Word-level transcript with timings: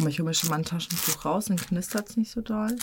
Guck 0.00 0.04
mal, 0.06 0.10
ich 0.12 0.18
hole 0.18 0.28
mir 0.28 0.34
schon 0.34 0.48
mal 0.48 0.56
ein 0.56 0.64
Taschentuch 0.64 1.26
raus, 1.26 1.44
dann 1.44 1.58
knistert 1.58 2.08
es 2.08 2.16
nicht 2.16 2.30
so 2.30 2.40
doll. 2.40 2.74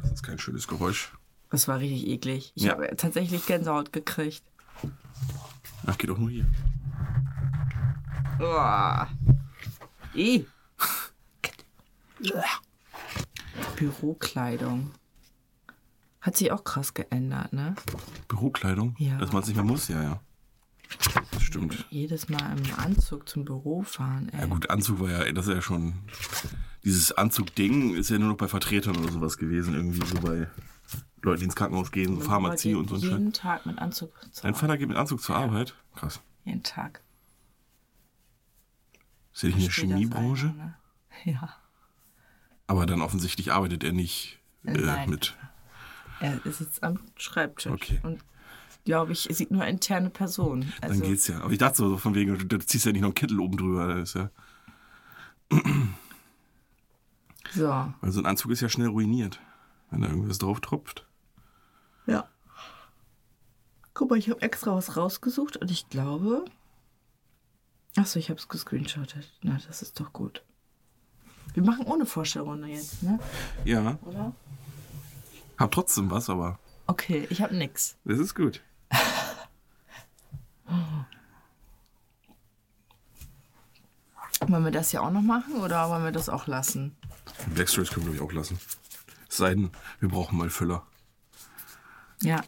Das 0.00 0.12
ist 0.12 0.22
kein 0.22 0.38
schönes 0.38 0.66
Geräusch. 0.66 1.12
Das 1.50 1.68
war 1.68 1.78
richtig 1.78 2.06
eklig. 2.06 2.52
Ich 2.54 2.62
Ja. 2.62 2.72
habe 2.72 2.88
tatsächlich 2.96 3.44
Gänsehaut 3.44 3.92
gekriegt. 3.92 4.42
Ach, 5.84 5.98
geht 5.98 6.08
doch 6.08 6.16
nur 6.16 6.30
hier. 6.30 6.46
I. 10.14 10.46
Bürokleidung. 13.76 14.90
Hat 16.22 16.38
sich 16.38 16.50
auch 16.50 16.64
krass 16.64 16.94
geändert, 16.94 17.52
ne? 17.52 17.74
Bürokleidung? 18.26 18.96
Ja. 18.98 19.18
Dass 19.18 19.32
man 19.32 19.42
es 19.42 19.48
nicht 19.48 19.56
mehr 19.56 19.66
muss, 19.66 19.88
ja, 19.88 20.02
ja. 20.02 20.20
Stimmt. 21.52 21.86
Jedes 21.90 22.28
Mal 22.28 22.56
im 22.56 22.74
Anzug 22.78 23.28
zum 23.28 23.44
Büro 23.44 23.82
fahren, 23.82 24.28
ey. 24.32 24.40
Ja 24.40 24.46
gut, 24.46 24.70
Anzug 24.70 25.00
war 25.00 25.10
ja, 25.10 25.32
das 25.32 25.46
ist 25.46 25.54
ja 25.54 25.62
schon. 25.62 25.94
Dieses 26.84 27.12
Anzug-Ding 27.12 27.94
ist 27.94 28.10
ja 28.10 28.18
nur 28.18 28.30
noch 28.30 28.36
bei 28.36 28.48
Vertretern 28.48 28.96
oder 28.96 29.12
sowas 29.12 29.36
gewesen, 29.36 29.74
irgendwie 29.74 30.04
so 30.06 30.18
bei 30.20 30.48
Leuten, 31.22 31.40
die 31.40 31.44
ins 31.44 31.54
Krankenhaus 31.56 31.92
gehen, 31.92 32.20
Pharmazie 32.20 32.74
und 32.74 32.88
so 32.88 32.96
ein 32.96 33.00
Scheiß. 33.02 33.10
Jeden 33.10 33.32
Tag 33.32 33.66
mit 33.66 33.78
Anzug 33.78 34.12
zur 34.32 34.42
Dein 34.42 34.54
Vater 34.54 34.78
geht 34.78 34.88
mit 34.88 34.96
Anzug 34.96 35.20
zur 35.22 35.36
Arbeit? 35.36 35.74
Krass. 35.94 36.20
Jeden 36.44 36.62
Tag. 36.62 37.00
Ist 39.32 39.42
ja 39.42 39.48
nicht 39.50 39.56
in 39.58 39.62
der 39.64 39.70
Steht 39.70 39.90
das 39.90 39.98
Chemiebranche? 39.98 40.46
einfach, 40.46 40.56
ne? 40.58 40.74
Ja. 41.24 41.56
Aber 42.66 42.86
dann 42.86 43.02
offensichtlich 43.02 43.52
arbeitet 43.52 43.84
er 43.84 43.92
nicht 43.92 44.40
äh, 44.64 44.72
Nein. 44.72 45.10
mit. 45.10 45.36
Er 46.20 46.44
ist 46.46 46.60
jetzt 46.60 46.82
am 46.82 47.00
Schreibtisch. 47.16 47.70
Okay. 47.70 48.00
Und 48.02 48.20
glaube 48.84 49.12
ich, 49.12 49.28
sieht 49.30 49.50
nur 49.50 49.64
interne 49.64 50.10
Personen. 50.10 50.72
Also, 50.80 51.00
Dann 51.00 51.08
geht's 51.08 51.28
ja. 51.28 51.40
Aber 51.40 51.52
ich 51.52 51.58
dachte 51.58 51.76
so 51.76 51.96
von 51.96 52.14
wegen, 52.14 52.36
du, 52.38 52.44
du 52.44 52.58
ziehst 52.58 52.84
ja 52.86 52.92
nicht 52.92 53.00
noch 53.02 53.08
einen 53.08 53.14
Kittel 53.14 53.40
oben 53.40 53.56
drüber. 53.56 53.86
Das 53.86 54.10
ist 54.10 54.14
ja, 54.14 54.30
so. 57.54 57.68
weil 58.00 58.12
so 58.12 58.20
ein 58.20 58.26
Anzug 58.26 58.50
ist 58.50 58.60
ja 58.60 58.68
schnell 58.68 58.88
ruiniert, 58.88 59.40
wenn 59.90 60.02
da 60.02 60.08
irgendwas 60.08 60.38
drauf 60.38 60.60
tropft. 60.60 61.06
Ja. 62.06 62.28
Guck 63.94 64.10
mal, 64.10 64.18
ich 64.18 64.30
habe 64.30 64.40
extra 64.42 64.74
was 64.74 64.96
rausgesucht 64.96 65.56
und 65.58 65.70
ich 65.70 65.88
glaube. 65.88 66.44
Achso, 67.96 68.18
ich 68.18 68.30
habe 68.30 68.40
es 68.40 68.48
gescreenshottet. 68.48 69.30
Na, 69.42 69.58
das 69.66 69.82
ist 69.82 70.00
doch 70.00 70.12
gut. 70.14 70.42
Wir 71.52 71.62
machen 71.62 71.84
ohne 71.84 72.06
Vorstellrunde 72.06 72.68
jetzt, 72.68 73.02
ne? 73.02 73.18
Ja, 73.66 73.98
Oder? 74.06 74.32
hab 75.58 75.70
trotzdem 75.70 76.10
was, 76.10 76.30
aber 76.30 76.58
Okay, 76.86 77.26
ich 77.28 77.42
habe 77.42 77.54
nix. 77.54 77.96
das 78.04 78.18
ist 78.18 78.34
gut. 78.34 78.62
Wollen 84.48 84.64
wir 84.64 84.70
das 84.72 84.90
hier 84.90 85.02
auch 85.02 85.10
noch 85.10 85.22
machen 85.22 85.54
oder 85.54 85.88
wollen 85.88 86.04
wir 86.04 86.12
das 86.12 86.28
auch 86.28 86.46
lassen? 86.46 86.96
Backstories 87.54 87.90
können 87.90 88.06
wir, 88.06 88.14
glaube 88.14 88.32
ich, 88.32 88.32
auch 88.32 88.36
lassen. 88.36 88.58
Es 89.28 89.36
sei 89.36 89.54
denn, 89.54 89.70
wir 90.00 90.08
brauchen 90.08 90.36
mal 90.36 90.50
Füller. 90.50 90.86
Ja. 92.22 92.42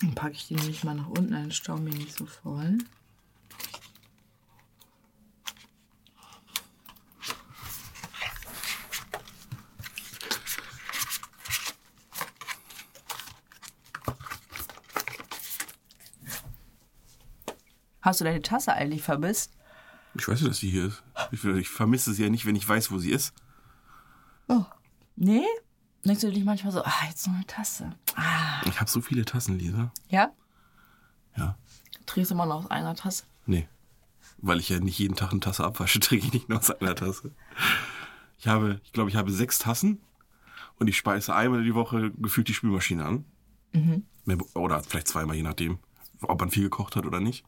Dann 0.00 0.14
packe 0.14 0.34
ich 0.34 0.48
die 0.48 0.56
nämlich 0.56 0.84
mal 0.84 0.94
nach 0.94 1.08
unten, 1.08 1.32
dann 1.32 1.52
stauen 1.52 1.86
wir 1.86 1.94
nicht 1.94 2.16
so 2.16 2.26
voll. 2.26 2.78
Hast 18.02 18.20
du 18.20 18.24
deine 18.24 18.42
Tasse 18.42 18.72
eigentlich 18.74 19.02
vermisst? 19.02 19.52
Ich 20.14 20.28
weiß 20.28 20.42
ja, 20.42 20.48
dass 20.48 20.58
die 20.58 20.70
hier 20.70 20.86
ist. 20.86 21.02
Ich, 21.30 21.42
ich 21.44 21.68
vermisse 21.70 22.12
sie 22.12 22.22
ja 22.24 22.28
nicht, 22.30 22.44
wenn 22.44 22.56
ich 22.56 22.68
weiß, 22.68 22.90
wo 22.90 22.98
sie 22.98 23.10
ist. 23.10 23.32
Nee? 25.16 25.44
Denkst 26.04 26.22
du 26.22 26.32
dich 26.32 26.44
manchmal 26.44 26.72
so, 26.72 26.82
ah, 26.82 26.92
jetzt 27.08 27.26
noch 27.26 27.34
eine 27.34 27.46
Tasse. 27.46 27.92
Ah. 28.16 28.62
Ich 28.64 28.80
habe 28.80 28.90
so 28.90 29.00
viele 29.02 29.24
Tassen, 29.24 29.58
Lisa. 29.58 29.92
Ja? 30.08 30.32
Ja. 31.36 31.56
Trinkst 32.06 32.30
du 32.30 32.34
immer 32.34 32.46
noch 32.46 32.64
aus 32.64 32.70
einer 32.70 32.94
Tasse? 32.94 33.24
Nee. 33.46 33.68
Weil 34.38 34.58
ich 34.58 34.68
ja 34.70 34.80
nicht 34.80 34.98
jeden 34.98 35.14
Tag 35.16 35.30
eine 35.30 35.40
Tasse 35.40 35.64
abwasche, 35.64 36.00
trinke 36.00 36.26
ich 36.26 36.32
nicht 36.32 36.48
nur 36.48 36.58
aus 36.58 36.70
einer 36.70 36.94
Tasse. 36.96 37.32
Ich 38.38 38.48
habe, 38.48 38.80
ich 38.84 38.92
glaube, 38.92 39.10
ich 39.10 39.16
habe 39.16 39.30
sechs 39.30 39.58
Tassen 39.58 40.00
und 40.78 40.88
ich 40.88 40.96
speise 40.96 41.34
einmal 41.34 41.62
die 41.62 41.74
Woche 41.74 42.10
gefühlt 42.12 42.48
die 42.48 42.54
Spülmaschine 42.54 43.04
an. 43.04 43.24
Mehr- 44.24 44.38
Oder 44.54 44.82
vielleicht 44.82 45.08
zweimal, 45.08 45.36
je 45.36 45.42
nachdem, 45.42 45.78
ob 46.22 46.40
man 46.40 46.50
viel 46.50 46.64
gekocht 46.64 46.96
hat 46.96 47.06
oder 47.06 47.20
nicht. 47.20 47.44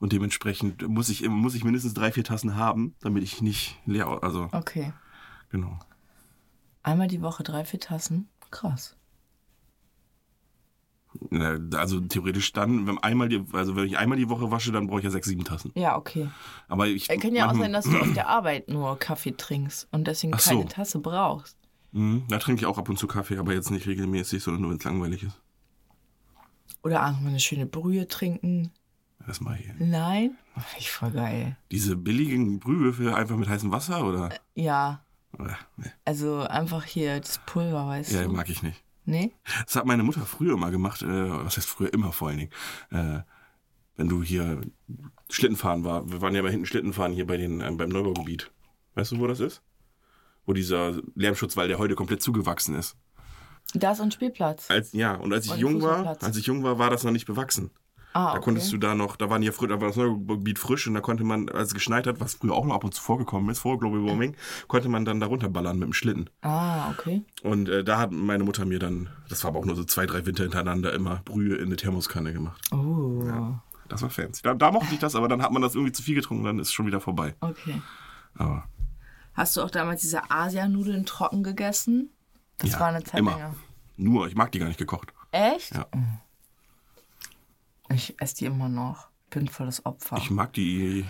Und 0.00 0.12
dementsprechend 0.12 0.88
muss 0.88 1.08
ich, 1.10 1.22
immer- 1.22 1.36
muss 1.36 1.54
ich 1.54 1.62
mindestens 1.62 1.94
drei, 1.94 2.10
vier 2.10 2.24
Tassen 2.24 2.56
haben, 2.56 2.94
damit 3.00 3.22
ich 3.22 3.42
nicht 3.42 3.78
leer, 3.86 4.08
also, 4.22 4.48
Okay. 4.52 4.92
genau. 5.50 5.78
Einmal 6.82 7.06
die 7.06 7.20
Woche 7.22 7.42
drei, 7.42 7.64
vier 7.64 7.80
Tassen? 7.80 8.28
Krass. 8.50 8.96
Also 11.74 12.00
theoretisch 12.00 12.52
dann, 12.52 12.86
wenn 12.86 12.98
einmal 12.98 13.28
die, 13.28 13.44
also 13.52 13.74
wenn 13.76 13.84
ich 13.84 13.98
einmal 13.98 14.16
die 14.16 14.28
Woche 14.28 14.50
wasche, 14.50 14.70
dann 14.72 14.86
brauche 14.86 15.00
ich 15.00 15.04
ja 15.04 15.10
sechs, 15.10 15.26
sieben 15.26 15.44
Tassen. 15.44 15.72
Ja, 15.74 15.96
okay. 15.96 16.30
Aber 16.68 16.86
ich. 16.86 17.10
Es 17.10 17.20
kann 17.20 17.34
ja 17.34 17.50
auch 17.50 17.54
sein, 17.54 17.72
dass 17.72 17.84
du 17.84 17.98
auf 17.98 18.12
der 18.12 18.28
Arbeit 18.28 18.68
nur 18.68 18.96
Kaffee 18.98 19.32
trinkst 19.32 19.88
und 19.90 20.06
deswegen 20.06 20.32
Ach 20.34 20.38
so. 20.40 20.50
keine 20.50 20.68
Tasse 20.68 21.00
brauchst. 21.00 21.58
Mhm, 21.92 22.22
Da 22.28 22.38
trinke 22.38 22.60
ich 22.60 22.66
auch 22.66 22.78
ab 22.78 22.88
und 22.88 22.96
zu 22.96 23.08
Kaffee, 23.08 23.38
aber 23.38 23.52
jetzt 23.52 23.70
nicht 23.72 23.86
regelmäßig, 23.88 24.42
sondern 24.42 24.62
nur 24.62 24.70
wenn 24.70 24.78
es 24.78 24.84
langweilig 24.84 25.24
ist. 25.24 25.40
Oder 26.84 27.02
einfach 27.02 27.20
mal 27.20 27.28
eine 27.30 27.40
schöne 27.40 27.66
Brühe 27.66 28.06
trinken. 28.06 28.70
Das 29.26 29.40
mal 29.40 29.54
hier. 29.54 29.74
Nein? 29.78 30.36
Finde 30.54 30.78
ich 30.78 30.90
voll 30.90 31.10
geil. 31.10 31.56
Diese 31.70 31.96
billigen 31.96 32.58
Brühwürfel 32.58 33.12
einfach 33.14 33.36
mit 33.36 33.48
heißem 33.48 33.70
Wasser 33.70 34.04
oder? 34.04 34.30
Ja, 34.54 35.04
Oder? 35.38 35.56
Nee. 35.76 35.90
also 36.04 36.40
einfach 36.42 36.84
hier 36.84 37.20
das 37.20 37.38
Pulver, 37.46 37.86
weißt 37.86 38.12
Ja, 38.12 38.24
du? 38.24 38.32
mag 38.32 38.48
ich 38.48 38.62
nicht. 38.62 38.82
Nee? 39.04 39.32
Das 39.64 39.76
hat 39.76 39.86
meine 39.86 40.02
Mutter 40.02 40.22
früher 40.26 40.56
mal 40.56 40.70
gemacht, 40.70 41.02
äh, 41.02 41.06
was 41.44 41.56
heißt 41.56 41.68
früher 41.68 41.92
immer 41.92 42.12
vor 42.12 42.28
allen 42.28 42.38
Dingen. 42.38 42.50
Äh, 42.90 43.20
wenn 43.96 44.08
du 44.08 44.22
hier 44.22 44.60
Schlittenfahren 45.30 45.84
war, 45.84 46.10
wir 46.10 46.20
waren 46.22 46.34
ja 46.34 46.42
mal 46.42 46.50
hinten 46.50 46.66
Schlittenfahren 46.66 47.12
hier 47.12 47.26
bei 47.26 47.36
den, 47.36 47.60
äh, 47.60 47.70
beim 47.72 47.88
Neubaugebiet. 47.90 48.50
Weißt 48.94 49.12
du, 49.12 49.18
wo 49.18 49.26
das 49.26 49.40
ist? 49.40 49.62
Wo 50.46 50.52
dieser 50.52 51.00
Lärmschutzwall, 51.14 51.68
der 51.68 51.78
heute 51.78 51.94
komplett 51.94 52.22
zugewachsen 52.22 52.74
ist. 52.74 52.96
Da 53.74 53.92
ist 53.92 54.00
ein 54.00 54.10
Spielplatz. 54.10 54.70
Als, 54.70 54.92
ja, 54.92 55.14
und 55.14 55.32
als 55.32 55.46
ich 55.46 55.52
Und 55.52 55.58
jung 55.58 55.82
war, 55.82 56.16
als 56.22 56.36
ich 56.36 56.46
jung 56.46 56.62
war, 56.64 56.78
war 56.78 56.90
das 56.90 57.04
noch 57.04 57.12
nicht 57.12 57.26
bewachsen. 57.26 57.70
Ah, 58.12 58.32
Da 58.34 58.38
konntest 58.40 58.72
du 58.72 58.76
da 58.78 58.94
noch, 58.94 59.16
da 59.16 59.30
waren 59.30 59.42
ja 59.42 59.52
früher, 59.52 59.68
da 59.68 59.80
war 59.80 59.88
das 59.88 59.96
Neugebiet 59.96 60.58
frisch 60.58 60.86
und 60.88 60.94
da 60.94 61.00
konnte 61.00 61.22
man, 61.22 61.48
als 61.48 61.68
es 61.68 61.74
geschneit 61.74 62.06
hat, 62.08 62.18
was 62.20 62.34
früher 62.34 62.54
auch 62.54 62.64
noch 62.64 62.74
ab 62.74 62.82
und 62.84 62.92
zu 62.92 63.00
vorgekommen 63.02 63.48
ist, 63.50 63.60
vor 63.60 63.78
Global 63.78 64.04
Warming, 64.04 64.34
konnte 64.66 64.88
man 64.88 65.04
dann 65.04 65.20
da 65.20 65.26
runterballern 65.26 65.78
mit 65.78 65.86
dem 65.86 65.92
Schlitten. 65.92 66.28
Ah, 66.42 66.90
okay. 66.90 67.22
Und 67.44 67.68
äh, 67.68 67.84
da 67.84 67.98
hat 67.98 68.10
meine 68.10 68.42
Mutter 68.42 68.64
mir 68.64 68.78
dann, 68.80 69.10
das 69.28 69.44
war 69.44 69.50
aber 69.50 69.60
auch 69.60 69.64
nur 69.64 69.76
so 69.76 69.84
zwei, 69.84 70.06
drei 70.06 70.26
Winter 70.26 70.42
hintereinander, 70.42 70.92
immer 70.92 71.22
Brühe 71.24 71.56
in 71.56 71.66
eine 71.66 71.76
Thermoskanne 71.76 72.32
gemacht. 72.32 72.60
Oh, 72.72 73.22
Das 73.88 74.02
war 74.02 74.10
fancy. 74.10 74.42
Da, 74.42 74.54
da 74.54 74.72
mochte 74.72 74.92
ich 74.92 74.98
das, 75.00 75.14
aber 75.14 75.28
dann 75.28 75.42
hat 75.42 75.52
man 75.52 75.62
das 75.62 75.74
irgendwie 75.74 75.92
zu 75.92 76.02
viel 76.02 76.14
getrunken, 76.16 76.44
dann 76.44 76.58
ist 76.58 76.68
es 76.68 76.72
schon 76.72 76.86
wieder 76.86 77.00
vorbei. 77.00 77.34
okay. 77.40 77.80
Aber 78.34 78.64
Hast 79.34 79.56
du 79.56 79.62
auch 79.62 79.70
damals 79.70 80.00
diese 80.02 80.30
Asianudeln 80.30 81.06
trocken 81.06 81.42
gegessen? 81.44 82.10
Das 82.58 82.72
ja, 82.72 82.80
war 82.80 82.88
eine 82.88 83.02
Zeit 83.04 83.20
immer. 83.20 83.30
länger. 83.32 83.54
Nur, 83.96 84.26
ich 84.26 84.34
mag 84.34 84.50
die 84.52 84.58
gar 84.58 84.66
nicht 84.66 84.78
gekocht. 84.78 85.12
Echt? 85.30 85.74
Ja. 85.74 85.86
Ich 87.92 88.20
esse 88.20 88.36
die 88.36 88.44
immer 88.46 88.68
noch. 88.68 89.08
Bin 89.30 89.48
voll 89.48 89.66
das 89.66 89.84
Opfer. 89.86 90.16
Ich 90.16 90.30
mag 90.30 90.52
die, 90.52 91.04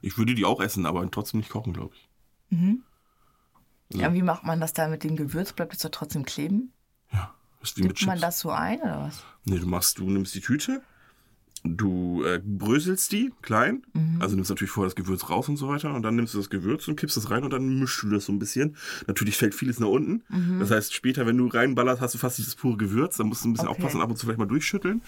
ich 0.00 0.18
würde 0.18 0.34
die 0.34 0.44
auch 0.44 0.60
essen, 0.60 0.86
aber 0.86 1.08
trotzdem 1.10 1.38
nicht 1.40 1.50
kochen, 1.50 1.72
glaube 1.72 1.94
ich. 1.94 2.08
ja, 3.90 4.12
wie 4.12 4.22
macht 4.22 4.44
man 4.44 4.60
das 4.60 4.72
da 4.72 4.88
mit 4.88 5.04
dem 5.04 5.16
Gewürz? 5.16 5.52
Bleibt 5.52 5.72
es 5.74 5.80
doch 5.80 5.90
trotzdem 5.90 6.24
kleben? 6.24 6.72
Ja, 7.12 7.34
ist 7.62 7.76
wie 7.76 7.82
mit 7.82 7.90
Gibt 7.90 7.98
Chips. 8.00 8.06
man 8.08 8.20
das 8.20 8.40
so 8.40 8.50
ein 8.50 8.80
oder 8.80 9.00
was? 9.02 9.22
Nee, 9.44 9.58
du 9.58 9.66
machst, 9.66 9.98
du 9.98 10.08
nimmst 10.10 10.34
die 10.34 10.40
Tüte, 10.40 10.82
du 11.66 12.22
äh, 12.24 12.42
bröselst 12.44 13.10
die 13.12 13.32
klein, 13.40 13.82
Mhm. 13.94 14.20
also 14.20 14.36
nimmst 14.36 14.50
natürlich 14.50 14.70
vorher 14.70 14.88
das 14.90 14.96
Gewürz 14.96 15.30
raus 15.30 15.48
und 15.48 15.56
so 15.56 15.66
weiter 15.68 15.94
und 15.94 16.02
dann 16.02 16.14
nimmst 16.14 16.34
du 16.34 16.38
das 16.38 16.50
Gewürz 16.50 16.86
und 16.88 16.96
kippst 16.96 17.16
das 17.16 17.30
rein 17.30 17.42
und 17.42 17.52
dann 17.54 17.78
mischst 17.78 18.02
du 18.02 18.10
das 18.10 18.26
so 18.26 18.32
ein 18.32 18.38
bisschen. 18.38 18.76
Natürlich 19.06 19.36
fällt 19.38 19.54
vieles 19.54 19.80
nach 19.80 19.88
unten. 19.88 20.22
Mhm. 20.28 20.58
Das 20.60 20.70
heißt, 20.70 20.92
später, 20.92 21.24
wenn 21.26 21.38
du 21.38 21.46
reinballerst, 21.46 22.02
hast 22.02 22.12
du 22.14 22.18
fast 22.18 22.36
dieses 22.36 22.54
pure 22.54 22.76
Gewürz, 22.76 23.16
dann 23.16 23.28
musst 23.28 23.44
du 23.44 23.48
ein 23.48 23.54
bisschen 23.54 23.68
Okay. 23.68 23.78
Mhm. 23.80 23.84
aufpassen, 23.86 24.02
ab 24.02 24.10
und 24.10 24.16
zu 24.16 24.26
vielleicht 24.26 24.38
mal 24.38 24.44
durchschütteln. 24.46 25.00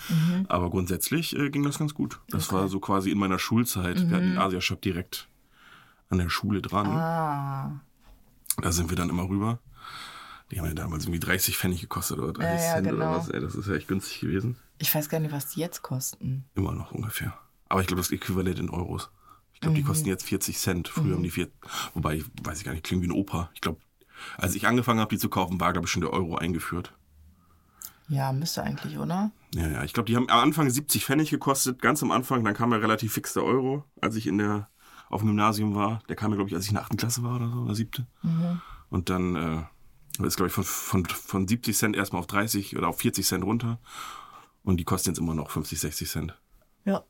Aber 0.48 0.70
grundsätzlich 0.70 1.36
äh, 1.38 1.50
ging 1.50 1.62
das 1.62 1.78
ganz 1.78 1.92
gut. 1.92 2.20
Das 2.30 2.50
war 2.52 2.68
so 2.68 2.80
quasi 2.80 3.10
in 3.10 3.18
meiner 3.18 3.38
Schulzeit. 3.38 4.00
Wir 4.08 4.16
hatten 4.16 4.30
den 4.30 4.38
Asia-Shop 4.38 4.80
direkt 4.80 5.28
an 6.08 6.18
der 6.18 6.30
Schule 6.30 6.62
dran. 6.62 6.86
Mhm. 6.86 6.92
Ah, 6.96 7.80
Da 8.62 8.72
sind 8.72 8.88
wir 8.88 8.96
dann 8.96 9.10
immer 9.10 9.28
rüber. 9.28 9.58
Die 10.50 10.58
haben 10.60 10.66
ja 10.66 10.74
damals 10.74 11.04
irgendwie 11.04 11.18
30 11.20 11.56
Pfennig 11.58 11.80
gekostet 11.80 12.18
oder 12.18 12.32
30 12.32 12.48
Ja, 12.60 12.64
ja, 12.66 12.72
Cent 12.74 12.86
genau. 12.88 12.96
oder 12.96 13.10
was. 13.18 13.28
Ey, 13.28 13.40
das 13.40 13.54
ist 13.54 13.66
ja 13.68 13.74
echt 13.74 13.88
günstig 13.88 14.20
gewesen. 14.20 14.56
ich 14.78 14.94
weiß 14.94 15.08
gar 15.08 15.18
nicht, 15.20 15.32
was 15.32 15.48
die 15.48 15.60
jetzt 15.60 15.82
kosten. 15.82 16.44
Immer 16.54 16.72
noch 16.72 16.92
ungefähr. 16.92 17.36
Aber 17.68 17.80
ich 17.80 17.86
glaube, 17.88 18.00
das 18.00 18.10
Äquivalent 18.12 18.58
in 18.60 18.70
Euros. 18.70 19.10
Ich 19.54 19.60
glaube, 19.60 19.74
die 19.74 19.82
Mhm. 19.82 19.86
kosten 19.86 20.08
jetzt 20.08 20.24
40 20.24 20.58
Cent. 20.58 20.88
Früher 20.88 21.14
haben 21.14 21.22
die 21.22 21.30
vier. 21.30 21.48
Wobei, 21.94 22.22
weiß 22.44 22.58
ich 22.58 22.64
gar 22.64 22.72
nicht, 22.72 22.84
klingt 22.84 23.02
wie 23.02 23.08
ein 23.08 23.12
Opa. 23.12 23.50
Ich 23.54 23.60
glaube, 23.60 23.80
als 24.38 24.54
ich 24.54 24.66
angefangen 24.68 25.00
habe, 25.00 25.08
die 25.14 25.18
zu 25.18 25.28
kaufen, 25.28 25.58
war, 25.58 25.72
glaube 25.72 25.86
ich, 25.86 25.90
schon 25.92 26.02
der 26.02 26.12
Euro 26.12 26.36
eingeführt. 26.36 26.92
Ja, 28.08 28.32
müsste 28.32 28.62
eigentlich, 28.62 28.98
oder? 28.98 29.32
Ja, 29.54 29.66
ja, 29.68 29.82
ich 29.84 29.92
glaube, 29.92 30.06
die 30.06 30.14
haben 30.14 30.28
am 30.30 30.38
Anfang 30.38 30.70
70 30.70 31.04
Pfennig 31.04 31.30
gekostet, 31.30 31.82
ganz 31.82 32.02
am 32.04 32.12
Anfang. 32.12 32.44
Dann 32.44 32.54
kam 32.54 32.70
ja 32.70 32.78
relativ 32.78 33.12
fix 33.14 33.32
der 33.32 33.42
Euro, 33.42 33.84
als 34.00 34.14
ich 34.14 34.26
in 34.28 34.38
der, 34.38 34.68
auf 35.08 35.22
dem 35.22 35.28
Gymnasium 35.28 35.74
war. 35.74 36.00
Der 36.08 36.14
kam 36.14 36.30
ja, 36.30 36.36
glaube 36.36 36.48
ich, 36.50 36.54
als 36.54 36.64
ich 36.64 36.70
in 36.70 36.76
der 36.76 36.84
8. 36.84 36.96
Klasse 36.98 37.22
war 37.24 37.36
oder 37.36 37.48
so, 37.50 37.56
oder 37.62 37.74
7. 37.74 38.06
Und 38.90 39.10
dann 39.10 39.34
äh, 39.34 39.62
ist, 40.24 40.36
glaube 40.36 40.48
ich, 40.48 40.54
von, 40.54 40.64
von, 40.64 41.04
von 41.06 41.48
70 41.48 41.76
Cent 41.76 41.96
erstmal 41.96 42.20
auf 42.20 42.26
30 42.26 42.76
oder 42.76 42.88
auf 42.88 42.98
40 42.98 43.26
Cent 43.26 43.44
runter. 43.44 43.78
Und 44.62 44.78
die 44.78 44.84
kosten 44.84 45.10
jetzt 45.10 45.18
immer 45.18 45.34
noch 45.34 45.50
50, 45.50 45.78
60 45.80 46.10
Cent. 46.10 46.40
Ja. 46.84 47.04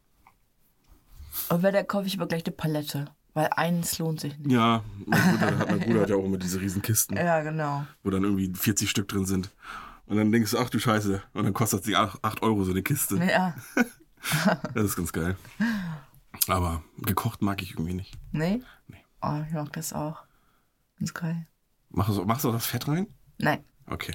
Und 1.49 1.63
wenn, 1.63 1.73
dann 1.75 1.87
kaufe 1.87 2.07
ich 2.07 2.17
aber 2.17 2.27
gleich 2.27 2.45
eine 2.45 2.55
Palette. 2.55 3.07
Weil 3.35 3.49
eins 3.55 3.99
lohnt 3.99 4.21
sich 4.21 4.37
nicht. 4.39 4.51
Ja, 4.51 4.83
mein 5.05 5.21
Bruder, 5.21 5.59
hat, 5.59 5.71
mein 5.71 5.81
Bruder 5.81 6.01
hat 6.01 6.09
ja 6.09 6.17
auch 6.17 6.25
immer 6.25 6.39
diese 6.39 6.59
riesen 6.61 6.81
Kisten, 6.81 7.17
Ja, 7.17 7.43
genau. 7.43 7.87
wo 8.03 8.09
dann 8.09 8.25
irgendwie 8.25 8.51
40 8.55 8.89
Stück 8.89 9.09
drin 9.09 9.27
sind. 9.27 9.51
Und 10.07 10.17
dann 10.17 10.33
denkst 10.33 10.53
du, 10.53 10.59
ach 10.59 10.71
du 10.71 10.79
Scheiße. 10.79 11.23
Und 11.35 11.45
dann 11.45 11.53
kostet 11.53 11.85
sie 11.85 11.97
8 11.97 12.43
Euro 12.43 12.65
so 12.65 12.71
eine 12.71 12.83
Kiste. 12.83 13.17
Ja. 13.17 13.55
Das 14.75 14.85
ist 14.85 14.97
ganz 14.97 15.13
geil. 15.13 15.37
Aber 16.49 16.83
gekocht 16.99 17.43
mag 17.43 17.63
ich 17.63 17.73
irgendwie 17.73 17.95
nicht. 17.95 18.15
Nee? 18.33 18.61
Oh, 19.23 19.41
ich 19.47 19.53
mag 19.55 19.73
das 19.75 19.93
auch. 19.93 20.25
Ganz 20.99 21.15
geil. 21.15 21.47
Machst 21.97 22.17
du, 22.17 22.25
machst 22.25 22.45
du 22.45 22.51
auch 22.51 22.53
das 22.53 22.67
Fett 22.67 22.87
rein? 22.89 23.07
Nein. 23.39 23.65
Okay. 23.87 24.13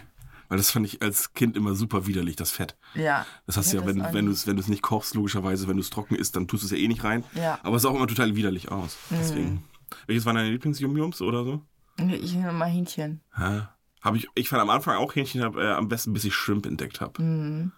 Weil 0.49 0.57
das 0.57 0.69
fand 0.69 0.85
ich 0.85 1.01
als 1.01 1.33
Kind 1.33 1.57
immer 1.57 1.73
super 1.73 2.05
widerlich, 2.05 2.35
das 2.35 2.51
Fett. 2.51 2.77
Ja. 2.93 3.25
Das 3.47 3.57
hast 3.57 3.73
du 3.73 3.77
ja, 3.77 3.83
Ja, 3.83 3.87
wenn, 3.87 4.13
wenn 4.13 4.25
du 4.27 4.31
es 4.31 4.45
wenn 4.45 4.55
du's 4.55 4.67
nicht 4.67 4.83
kochst, 4.83 5.15
logischerweise, 5.15 5.67
wenn 5.67 5.77
du 5.77 5.81
es 5.81 5.89
trocken 5.89 6.15
isst, 6.15 6.35
dann 6.35 6.47
tust 6.47 6.61
du 6.61 6.67
es 6.67 6.71
ja 6.71 6.77
eh 6.77 6.87
nicht 6.87 7.03
rein. 7.03 7.23
Ja. 7.33 7.57
Aber 7.63 7.77
es 7.77 7.81
sah 7.81 7.89
auch 7.89 7.95
immer 7.95 8.07
total 8.07 8.35
widerlich 8.35 8.69
aus. 8.71 8.97
Mhm. 9.09 9.15
Deswegen. 9.17 9.63
Welches 10.05 10.25
waren 10.25 10.35
deine 10.35 10.51
Lieblingsjumjums 10.51 11.21
oder 11.21 11.43
so? 11.43 11.61
Ich 11.97 12.33
nehme 12.35 12.53
mal 12.53 12.69
Hähnchen. 12.69 13.21
Hä? 13.35 13.63
Hab 14.01 14.15
ich, 14.15 14.27
ich 14.35 14.47
fand 14.47 14.61
am 14.61 14.69
Anfang 14.69 14.97
auch 14.97 15.15
Hähnchen 15.15 15.41
hab, 15.41 15.55
äh, 15.55 15.71
am 15.71 15.87
besten, 15.87 16.13
bis 16.13 16.23
ich 16.23 16.35
Shrimp 16.35 16.67
entdeckt 16.67 17.01
habe. 17.01 17.21
Mhm. 17.21 17.71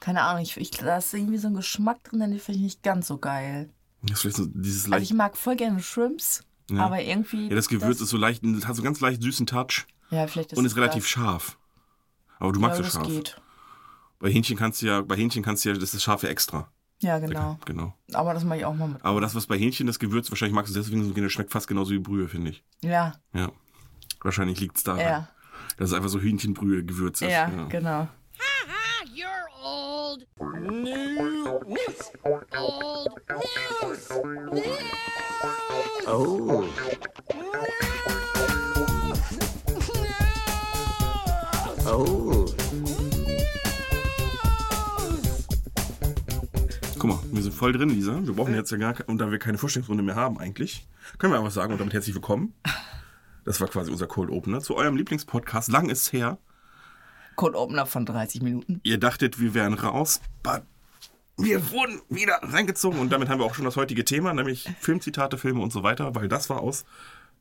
Keine 0.00 0.22
Ahnung, 0.22 0.42
ich, 0.42 0.56
ich, 0.56 0.70
da 0.70 0.96
ist 0.96 1.12
irgendwie 1.12 1.38
so 1.38 1.48
ein 1.48 1.54
Geschmack 1.54 2.02
drin, 2.04 2.20
den 2.20 2.38
finde 2.38 2.58
ich 2.58 2.64
nicht 2.64 2.82
ganz 2.82 3.06
so 3.06 3.18
geil. 3.18 3.68
Das 4.02 4.12
ist 4.12 4.20
vielleicht 4.20 4.36
so 4.36 4.46
dieses 4.46 4.90
Also 4.90 5.02
ich 5.02 5.12
mag 5.12 5.36
voll 5.36 5.56
gerne 5.56 5.82
Shrimps, 5.82 6.44
Ja. 6.70 6.86
aber 6.86 7.02
irgendwie. 7.02 7.48
ja, 7.48 7.54
das 7.54 7.68
Gewürz 7.68 8.00
ist 8.00 8.10
so 8.10 8.16
leicht, 8.16 8.42
hat 8.64 8.76
so 8.76 8.82
ganz 8.82 9.00
leicht 9.00 9.22
süßen 9.22 9.46
Touch 9.46 9.86
Ja, 10.10 10.26
vielleicht 10.26 10.52
ist 10.52 10.58
und 10.58 10.64
ist 10.64 10.76
relativ 10.76 11.04
das. 11.04 11.10
scharf. 11.10 11.58
Aber 12.38 12.52
du 12.52 12.60
Ja, 12.60 12.66
magst 12.66 12.78
aber 12.78 12.86
es 12.88 12.94
das 12.94 13.02
scharf. 13.02 13.12
geht. 13.14 13.40
Bei 14.18 14.30
Hähnchen 14.30 14.56
kannst 14.56 14.80
du 14.82 14.86
ja, 14.86 15.00
bei 15.02 15.16
Hähnchen 15.16 15.42
kannst 15.42 15.64
du 15.64 15.70
ja, 15.70 15.76
das 15.76 15.94
ist 15.94 16.02
scharfe 16.02 16.28
extra. 16.28 16.70
Ja, 17.00 17.18
genau. 17.18 17.58
Genau. 17.64 17.94
Aber 18.12 18.32
das 18.32 18.44
mache 18.44 18.58
ich 18.58 18.64
auch 18.64 18.74
mal 18.74 18.86
mit. 18.88 19.04
Aber 19.04 19.20
das, 19.20 19.34
was 19.34 19.46
bei 19.48 19.58
Hähnchen 19.58 19.88
das 19.88 19.98
Gewürz, 19.98 20.30
wahrscheinlich 20.30 20.54
magst 20.54 20.72
du 20.74 20.78
deswegen 20.78 21.02
so 21.04 21.12
gerne, 21.12 21.28
schmeckt 21.30 21.50
fast 21.50 21.66
genauso 21.66 21.90
wie 21.90 21.98
Brühe, 21.98 22.28
finde 22.28 22.50
ich. 22.52 22.62
Ja, 22.80 23.14
Ja. 23.32 23.50
Wahrscheinlich 24.20 24.60
liegt 24.60 24.76
es 24.76 24.84
daran. 24.84 25.00
ja, 25.00 25.28
Dass 25.78 25.88
es 25.90 25.94
einfach 25.94 26.08
so 26.08 26.20
Hühnchenbrühe-Gewürz 26.20 27.22
ist. 27.22 27.30
ja, 27.32 27.46
genau. 27.68 28.06
Old. 30.12 30.26
News. 30.60 32.12
Old 32.22 32.44
news. 32.52 34.10
News. 34.52 34.82
Oh. 36.06 36.64
Guck 46.98 47.04
mal, 47.04 47.18
wir 47.30 47.42
sind 47.42 47.54
voll 47.54 47.72
drin, 47.72 47.88
Lisa. 47.88 48.20
Wir 48.22 48.34
brauchen 48.34 48.54
jetzt 48.54 48.70
ja 48.70 48.76
gar, 48.76 48.94
und 49.06 49.16
da 49.18 49.30
wir 49.30 49.38
keine 49.38 49.56
Vorstellungsrunde 49.56 50.02
mehr 50.02 50.16
haben 50.16 50.38
eigentlich, 50.38 50.86
können 51.16 51.32
wir 51.32 51.38
einfach 51.38 51.52
sagen 51.52 51.72
und 51.72 51.78
damit 51.80 51.94
herzlich 51.94 52.14
willkommen. 52.14 52.52
Das 53.46 53.62
war 53.62 53.68
quasi 53.68 53.90
unser 53.90 54.08
Cold 54.08 54.28
Opener 54.28 54.60
zu 54.60 54.76
eurem 54.76 54.96
Lieblingspodcast. 54.96 55.70
Lang 55.70 55.88
ist 55.88 56.12
her. 56.12 56.36
Code 57.36 57.58
Opener 57.58 57.86
von 57.86 58.04
30 58.06 58.42
Minuten. 58.42 58.80
Ihr 58.84 58.98
dachtet, 58.98 59.40
wir 59.40 59.54
wären 59.54 59.74
raus, 59.74 60.20
but 60.42 60.62
wir 61.38 61.70
wurden 61.70 62.00
wieder 62.08 62.38
reingezogen 62.42 62.98
und 63.00 63.10
damit 63.10 63.28
haben 63.28 63.40
wir 63.40 63.46
auch 63.46 63.54
schon 63.54 63.64
das 63.64 63.76
heutige 63.76 64.04
Thema, 64.04 64.34
nämlich 64.34 64.68
Filmzitate, 64.80 65.38
Filme 65.38 65.60
und 65.60 65.72
so 65.72 65.82
weiter, 65.82 66.14
weil 66.14 66.28
das 66.28 66.50
war 66.50 66.60
aus 66.60 66.84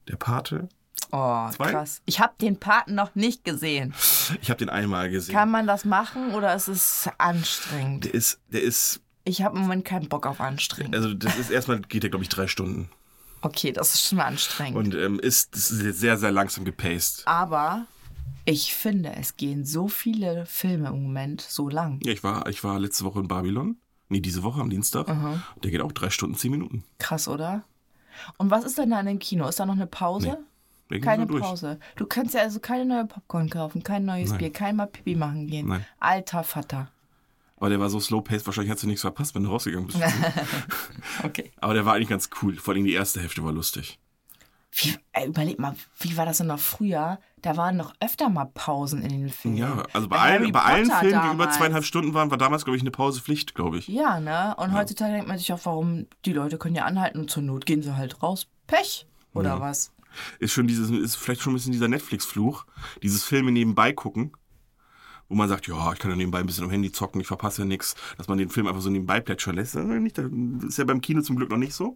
Der 0.08 0.16
Pate. 0.16 0.70
Oh, 1.12 1.50
Zwei? 1.52 1.72
krass. 1.72 2.02
Ich 2.06 2.20
habe 2.22 2.34
den 2.40 2.58
Paten 2.58 2.96
noch 2.96 3.16
nicht 3.16 3.44
gesehen. 3.44 3.94
Ich 4.42 4.50
habe 4.50 4.60
den 4.60 4.70
einmal 4.70 5.10
gesehen. 5.10 5.36
Kann 5.36 5.52
man 5.52 5.68
das 5.68 5.84
machen 5.84 6.34
oder 6.34 6.56
ist 6.56 6.70
es 6.70 7.10
anstrengend? 7.18 8.06
Der 8.06 8.14
ist, 8.14 8.40
der 8.48 8.62
ist, 8.62 9.02
Ich 9.26 9.42
habe 9.42 9.58
im 9.58 9.64
Moment 9.64 9.84
keinen 9.84 10.08
Bock 10.08 10.26
auf 10.26 10.40
anstrengend. 10.40 10.96
also 10.96 11.14
das 11.14 11.38
ist 11.38 11.52
erstmal, 11.52 11.82
geht 11.82 12.04
der 12.04 12.10
glaube 12.10 12.24
ich 12.24 12.30
drei 12.30 12.48
Stunden 12.48 12.90
Okay, 13.42 13.72
das 13.72 13.96
ist 13.96 14.08
schon 14.08 14.20
mal 14.20 14.26
anstrengend. 14.26 14.78
und 14.78 14.96
ähm, 14.96 15.20
ist 15.20 15.54
sehr, 15.54 16.18
sehr 16.18 16.32
langsam 16.32 16.64
gepaced. 16.64 17.24
Aber 17.26 17.88
ich 18.46 18.74
finde, 18.74 19.14
es 19.16 19.38
gehen 19.38 19.66
so 19.66 19.88
viele 19.88 20.46
Filme 20.46 20.90
im 20.90 21.04
Moment 21.04 21.42
so 21.42 21.70
lang. 21.70 22.00
Ja, 22.04 22.12
ich 22.12 22.24
war, 22.24 22.48
ich 22.48 22.64
war 22.64 22.80
letzte 22.80 23.06
Woche 23.06 23.20
in 23.20 23.28
Babylon. 23.28 23.78
Nee, 24.10 24.20
diese 24.20 24.44
Woche 24.44 24.60
am 24.60 24.70
Dienstag. 24.70 25.08
Der 25.64 25.72
geht 25.72 25.82
auch 25.82 25.94
drei 25.94 26.10
Stunden, 26.10 26.36
zehn 26.36 26.52
Minuten. 26.52 26.84
Krass, 27.00 27.28
oder? 27.28 27.64
Und 28.38 28.52
was 28.52 28.66
ist 28.66 28.78
denn 28.78 28.90
da 28.90 29.00
in 29.00 29.06
dem 29.06 29.20
Kino? 29.20 29.48
Ist 29.48 29.60
da 29.60 29.66
noch 29.66 29.76
eine 29.76 29.88
Pause? 29.88 30.38
Geht 30.90 31.04
Keine. 31.04 31.26
Pause. 31.26 31.80
Du 31.96 32.06
kannst 32.06 32.34
ja 32.34 32.42
also 32.42 32.60
keine 32.60 32.86
neue 32.86 33.06
Popcorn 33.06 33.50
kaufen, 33.50 33.82
kein 33.82 34.04
neues 34.04 34.32
Nein. 34.32 34.40
Bier, 34.40 34.52
kein 34.52 34.76
mal 34.76 34.88
Pipi 34.88 35.16
machen 35.16 35.48
gehen. 35.48 35.68
Nein. 35.70 35.86
Alter 36.00 36.44
Vater. 36.44 36.92
Aber 37.56 37.70
der 37.70 37.80
war 37.80 37.90
so 37.90 38.00
slow-paced, 38.00 38.46
wahrscheinlich 38.46 38.72
hättest 38.72 38.84
du 38.84 38.88
nichts 38.88 39.02
verpasst, 39.02 39.34
wenn 39.34 39.44
du 39.44 39.50
rausgegangen 39.50 39.88
bist. 39.88 40.00
Okay. 41.24 41.52
Aber 41.62 41.74
der 41.74 41.86
war 41.86 41.94
eigentlich 41.94 42.10
ganz 42.10 42.30
cool. 42.42 42.56
Vor 42.56 42.74
allem 42.74 42.84
die 42.84 42.94
erste 42.94 43.22
Hälfte 43.22 43.44
war 43.44 43.54
lustig. 43.54 44.00
Wie, 44.73 44.95
überleg 45.25 45.59
mal, 45.59 45.75
wie 46.00 46.15
war 46.15 46.25
das 46.25 46.38
denn 46.38 46.47
noch 46.47 46.59
früher? 46.59 47.19
Da 47.41 47.57
waren 47.57 47.75
noch 47.75 47.94
öfter 48.00 48.29
mal 48.29 48.45
Pausen 48.45 49.01
in 49.01 49.09
den 49.09 49.29
Filmen. 49.29 49.57
Ja, 49.57 49.83
also 49.91 50.07
bei, 50.07 50.18
allen, 50.18 50.51
bei 50.51 50.62
allen 50.62 50.89
Filmen, 50.89 51.21
die 51.21 51.27
über 51.27 51.44
damals. 51.44 51.57
zweieinhalb 51.57 51.83
Stunden 51.83 52.13
waren, 52.13 52.31
war 52.31 52.38
damals, 52.38 52.63
glaube 52.63 52.77
ich, 52.77 52.83
eine 52.83 52.91
Pause 52.91 53.21
Pflicht, 53.21 53.53
glaube 53.53 53.79
ich. 53.79 53.88
Ja, 53.88 54.19
ne? 54.19 54.56
Und 54.57 54.73
heutzutage 54.73 55.12
denkt 55.13 55.27
man 55.27 55.38
sich 55.38 55.51
auch, 55.51 55.59
warum 55.63 56.07
die 56.25 56.33
Leute 56.33 56.57
können 56.57 56.75
ja 56.75 56.85
anhalten 56.85 57.19
und 57.19 57.29
zur 57.29 57.44
Not 57.44 57.65
gehen 57.65 57.81
sie 57.81 57.97
halt 57.97 58.23
raus. 58.23 58.47
Pech. 58.68 59.07
Oder 59.33 59.59
was? 59.59 59.91
Ist 60.39 60.51
schon 60.51 60.68
dieses, 60.68 60.89
ist 60.89 61.15
vielleicht 61.15 61.41
schon 61.41 61.53
ein 61.53 61.56
bisschen 61.56 61.71
dieser 61.71 61.88
Netflix-Fluch. 61.88 62.65
Dieses 63.01 63.23
Filme 63.23 63.51
nebenbei 63.51 63.94
gucken. 63.94 64.33
Wo 65.31 65.36
man 65.36 65.48
sagt, 65.48 65.66
ja, 65.66 65.94
ich 65.94 66.00
kann 66.00 66.12
ja 66.12 66.18
nebenbei 66.18 66.39
ein 66.39 66.45
bisschen 66.45 66.66
am 66.66 66.69
Handy 66.69 66.92
zocken, 66.92 67.22
ich 67.22 67.28
verpasse 67.28 67.62
ja 67.62 67.66
nichts, 67.66 67.95
dass 68.18 68.28
man 68.28 68.38
den 68.38 68.50
Film 68.50 68.68
einfach 68.68 68.81
so 68.81 68.89
nebenbei 68.89 69.22
plätschern 69.22 69.56
lässt. 69.56 69.75
Das 69.75 69.86
ist 70.68 70.78
ja 70.78 70.83
beim 70.83 71.00
Kino 71.00 71.22
zum 71.22 71.38
Glück 71.38 71.50
noch 71.50 71.57
nicht 71.57 71.74
so. 71.74 71.95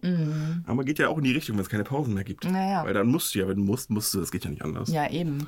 Aber 0.66 0.84
geht 0.84 0.98
ja 0.98 1.08
auch 1.08 1.18
in 1.18 1.24
die 1.24 1.32
Richtung, 1.32 1.56
wenn 1.56 1.62
es 1.62 1.68
keine 1.68 1.84
Pausen 1.84 2.14
mehr 2.14 2.24
gibt. 2.24 2.46
Mhm. 2.46 2.52
Naja. 2.52 2.82
Weil 2.82 2.94
dann 2.94 3.08
musst 3.08 3.34
du 3.34 3.40
ja, 3.40 3.46
wenn 3.46 3.58
du 3.58 3.62
musst, 3.62 3.90
musst 3.90 4.14
du, 4.14 4.20
das 4.20 4.30
geht 4.30 4.44
ja 4.44 4.50
nicht 4.50 4.64
anders. 4.64 4.88
Ja, 4.90 5.10
eben. 5.10 5.46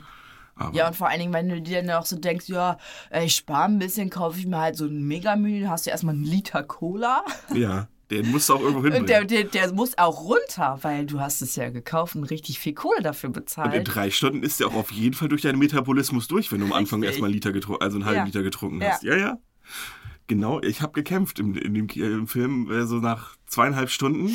Aber 0.54 0.76
Ja, 0.76 0.88
und 0.88 0.96
vor 0.96 1.08
allen 1.08 1.20
Dingen, 1.20 1.32
wenn 1.32 1.48
du 1.48 1.62
dir 1.62 1.82
dann 1.82 1.90
auch 1.92 2.04
so 2.04 2.16
denkst, 2.18 2.48
ja, 2.48 2.76
ich 3.22 3.34
spare 3.36 3.64
ein 3.64 3.78
bisschen, 3.78 4.10
kaufe 4.10 4.38
ich 4.38 4.46
mir 4.46 4.58
halt 4.58 4.76
so 4.76 4.84
ein 4.84 5.06
Megamüll, 5.06 5.62
dann 5.62 5.70
hast 5.70 5.86
du 5.86 5.90
erstmal 5.90 6.14
einen 6.14 6.24
Liter 6.24 6.62
Cola. 6.64 7.24
ja, 7.54 7.88
den 8.10 8.30
musst 8.30 8.48
du 8.48 8.54
auch 8.54 8.60
irgendwo 8.60 8.82
hinbringen. 8.82 9.02
Und 9.02 9.10
der, 9.10 9.24
der, 9.24 9.44
der 9.44 9.72
muss 9.74 9.96
auch 9.98 10.22
runter, 10.22 10.78
weil 10.82 11.04
du 11.06 11.20
hast 11.20 11.42
es 11.42 11.56
ja 11.56 11.68
gekauft 11.70 12.16
und 12.16 12.24
richtig 12.24 12.58
viel 12.58 12.72
Kohle 12.74 13.02
dafür 13.02 13.28
Und 13.28 13.36
in 13.36 13.42
bezahlt. 13.44 13.94
drei 13.94 14.10
Stunden 14.10 14.42
ist 14.42 14.60
der 14.60 14.68
auch 14.68 14.74
auf 14.74 14.90
jeden 14.90 15.14
Fall 15.14 15.28
durch 15.28 15.42
deinen 15.42 15.58
Metabolismus 15.58 16.26
durch, 16.28 16.50
wenn 16.52 16.60
du 16.60 16.66
am 16.66 16.72
Anfang 16.72 17.00
Richtig. 17.00 17.14
erstmal 17.16 17.28
einen 17.28 17.34
Liter 17.34 17.52
getrunken, 17.52 17.82
also 17.82 17.96
einen 17.96 18.06
halben 18.06 18.18
Ja. 18.20 18.24
Liter 18.24 18.42
getrunken 18.42 18.80
Ja. 18.80 18.88
hast. 18.92 19.02
Ja, 19.02 19.16
ja. 19.16 19.38
Genau, 20.26 20.60
ich 20.60 20.82
habe 20.82 20.92
gekämpft 20.92 21.38
im, 21.38 21.54
in 21.56 21.74
dem, 21.74 21.86
Ki- 21.86 22.02
im 22.02 22.26
Film, 22.26 22.70
äh, 22.70 22.86
so 22.86 22.96
nach 22.96 23.36
zweieinhalb 23.46 23.90
Stunden. 23.90 24.30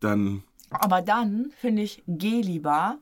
Dann 0.00 0.42
Aber 0.70 1.02
dann, 1.02 1.52
finde 1.60 1.82
ich, 1.82 2.02
geh 2.06 2.40
lieber, 2.40 2.98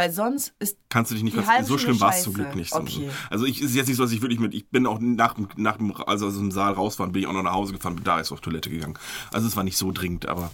weil 0.00 0.10
sonst 0.10 0.54
ist 0.58 0.78
kannst 0.88 1.10
du 1.10 1.14
dich 1.14 1.22
nicht 1.24 1.36
halbe 1.46 1.64
So 1.66 1.76
schlimm 1.76 2.00
war 2.00 2.14
es 2.14 2.22
zum. 2.22 2.32
Glück 2.32 2.54
nicht. 2.56 2.72
Okay. 2.72 3.10
Also 3.28 3.44
ich 3.44 3.60
ist 3.60 3.74
jetzt 3.74 3.88
nicht 3.88 3.98
so, 3.98 4.02
dass 4.02 4.12
ich 4.12 4.22
wirklich 4.22 4.40
mit, 4.40 4.54
ich 4.54 4.66
bin 4.68 4.86
auch 4.86 4.98
nach, 4.98 5.34
dem- 5.34 5.48
nach 5.56 5.76
dem, 5.76 5.94
also 6.06 6.26
aus 6.28 6.36
dem 6.38 6.50
Saal 6.50 6.72
raus 6.72 6.98
war, 6.98 7.06
bin 7.08 7.20
ich 7.22 7.28
auch 7.28 7.32
noch 7.34 7.42
nach 7.42 7.52
Hause 7.52 7.72
gefahren, 7.74 7.96
bin 7.96 8.04
da 8.04 8.16
erst 8.18 8.32
auf 8.32 8.40
Toilette 8.40 8.70
gegangen. 8.70 8.98
Also 9.32 9.46
es 9.46 9.56
war 9.56 9.62
nicht 9.64 9.76
so 9.76 9.92
dringend, 9.92 10.26
aber 10.26 10.50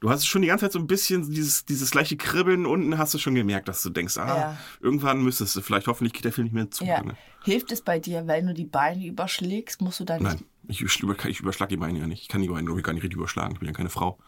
du 0.00 0.10
hast 0.10 0.26
schon 0.26 0.42
die 0.42 0.48
ganze 0.48 0.66
Zeit 0.66 0.72
so 0.72 0.78
ein 0.78 0.86
bisschen 0.86 1.28
dieses, 1.30 1.64
dieses 1.64 1.90
gleiche 1.90 2.16
Kribbeln 2.16 2.66
unten 2.66 2.96
hast 2.98 3.12
du 3.14 3.18
schon 3.18 3.34
gemerkt, 3.34 3.66
dass 3.68 3.82
du 3.82 3.90
denkst, 3.90 4.16
ah, 4.18 4.26
Ja. 4.28 4.56
irgendwann 4.80 5.22
müsstest 5.24 5.56
du, 5.56 5.60
vielleicht 5.60 5.88
hoffentlich 5.88 6.12
geht 6.12 6.24
der 6.24 6.32
Film 6.32 6.44
nicht 6.44 6.54
mehr 6.54 6.70
zu. 6.70 6.84
ja. 6.84 6.98
lange. 6.98 7.16
Hilft 7.42 7.72
es 7.72 7.82
bei 7.82 7.98
dir, 7.98 8.26
wenn 8.26 8.46
du 8.46 8.54
die 8.54 8.64
Beine 8.64 9.04
überschlägst, 9.06 9.80
musst 9.82 10.00
du 10.00 10.04
dann. 10.04 10.22
Nein, 10.22 10.44
ich, 10.68 10.80
über, 10.80 11.16
ich 11.26 11.40
überschlage 11.40 11.70
die 11.70 11.76
Beine 11.76 11.98
ja 11.98 12.06
nicht. 12.06 12.22
Ich 12.22 12.28
kann 12.28 12.40
die 12.40 12.48
Beine, 12.48 12.64
glaube 12.64 12.78
ich, 12.80 12.84
gar 12.86 12.92
nicht 12.94 13.02
richtig 13.02 13.18
überschlagen. 13.18 13.52
Ich 13.54 13.58
bin 13.58 13.66
ja 13.68 13.74
keine 13.74 13.90
Frau. 13.90 14.18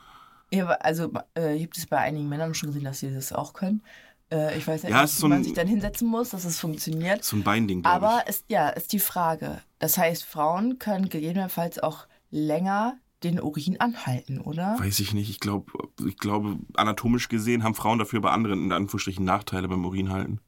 Ja, 0.52 0.66
also 0.66 1.12
äh, 1.34 1.58
gibt 1.58 1.76
es 1.76 1.86
bei 1.86 1.98
einigen 1.98 2.28
Männern 2.28 2.54
schon 2.54 2.68
gesehen, 2.68 2.84
dass 2.84 3.00
sie 3.00 3.12
das 3.12 3.32
auch 3.32 3.52
können. 3.52 3.82
Äh, 4.30 4.58
ich 4.58 4.66
weiß 4.66 4.82
ja, 4.82 4.88
Ja, 4.90 5.02
nicht, 5.02 5.10
ist 5.12 5.16
wie 5.16 5.20
so 5.20 5.28
man 5.28 5.38
ein- 5.38 5.44
sich 5.44 5.52
dann 5.54 5.68
hinsetzen 5.68 6.08
muss, 6.08 6.30
dass 6.30 6.44
es 6.44 6.58
funktioniert. 6.58 7.22
So 7.24 7.36
ein 7.36 7.42
Beinding, 7.44 7.82
glaube 7.82 7.94
Aber 8.06 8.22
ich. 8.24 8.30
ist, 8.30 8.44
ja, 8.48 8.68
ist 8.70 8.92
die 8.92 8.98
Frage. 8.98 9.60
Das 9.78 9.98
heißt, 9.98 10.24
Frauen 10.24 10.78
können 10.78 11.08
gegebenenfalls 11.08 11.78
auch 11.78 12.06
länger 12.30 12.98
den 13.22 13.40
Urin 13.40 13.80
anhalten, 13.80 14.40
oder? 14.40 14.76
Weiß 14.78 15.00
ich 15.00 15.14
nicht. 15.14 15.30
Ich 15.30 15.40
glaube, 15.40 15.72
ich 16.06 16.18
glaube, 16.18 16.58
anatomisch 16.74 17.28
gesehen 17.28 17.62
haben 17.64 17.74
Frauen 17.74 17.98
dafür 17.98 18.20
bei 18.20 18.30
anderen 18.30 18.64
in 18.64 18.72
Anführungsstrichen 18.72 19.24
Nachteile 19.24 19.68
beim 19.68 19.84
Urinhalten. 19.84 20.40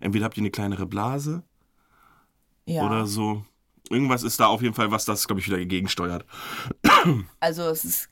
Entweder 0.00 0.24
habt 0.24 0.36
ihr 0.36 0.42
eine 0.42 0.50
kleinere 0.50 0.86
Blase 0.86 1.42
Ja. 2.66 2.84
oder 2.86 3.06
so. 3.06 3.44
Irgendwas 3.90 4.22
ist 4.22 4.40
da 4.40 4.46
auf 4.46 4.62
jeden 4.62 4.74
Fall, 4.74 4.90
was 4.90 5.04
das, 5.04 5.26
glaube 5.26 5.40
ich, 5.40 5.46
wieder 5.46 5.64
gegensteuert. 5.64 6.24
Also 7.40 7.62
es 7.68 7.84
ist. 7.84 8.08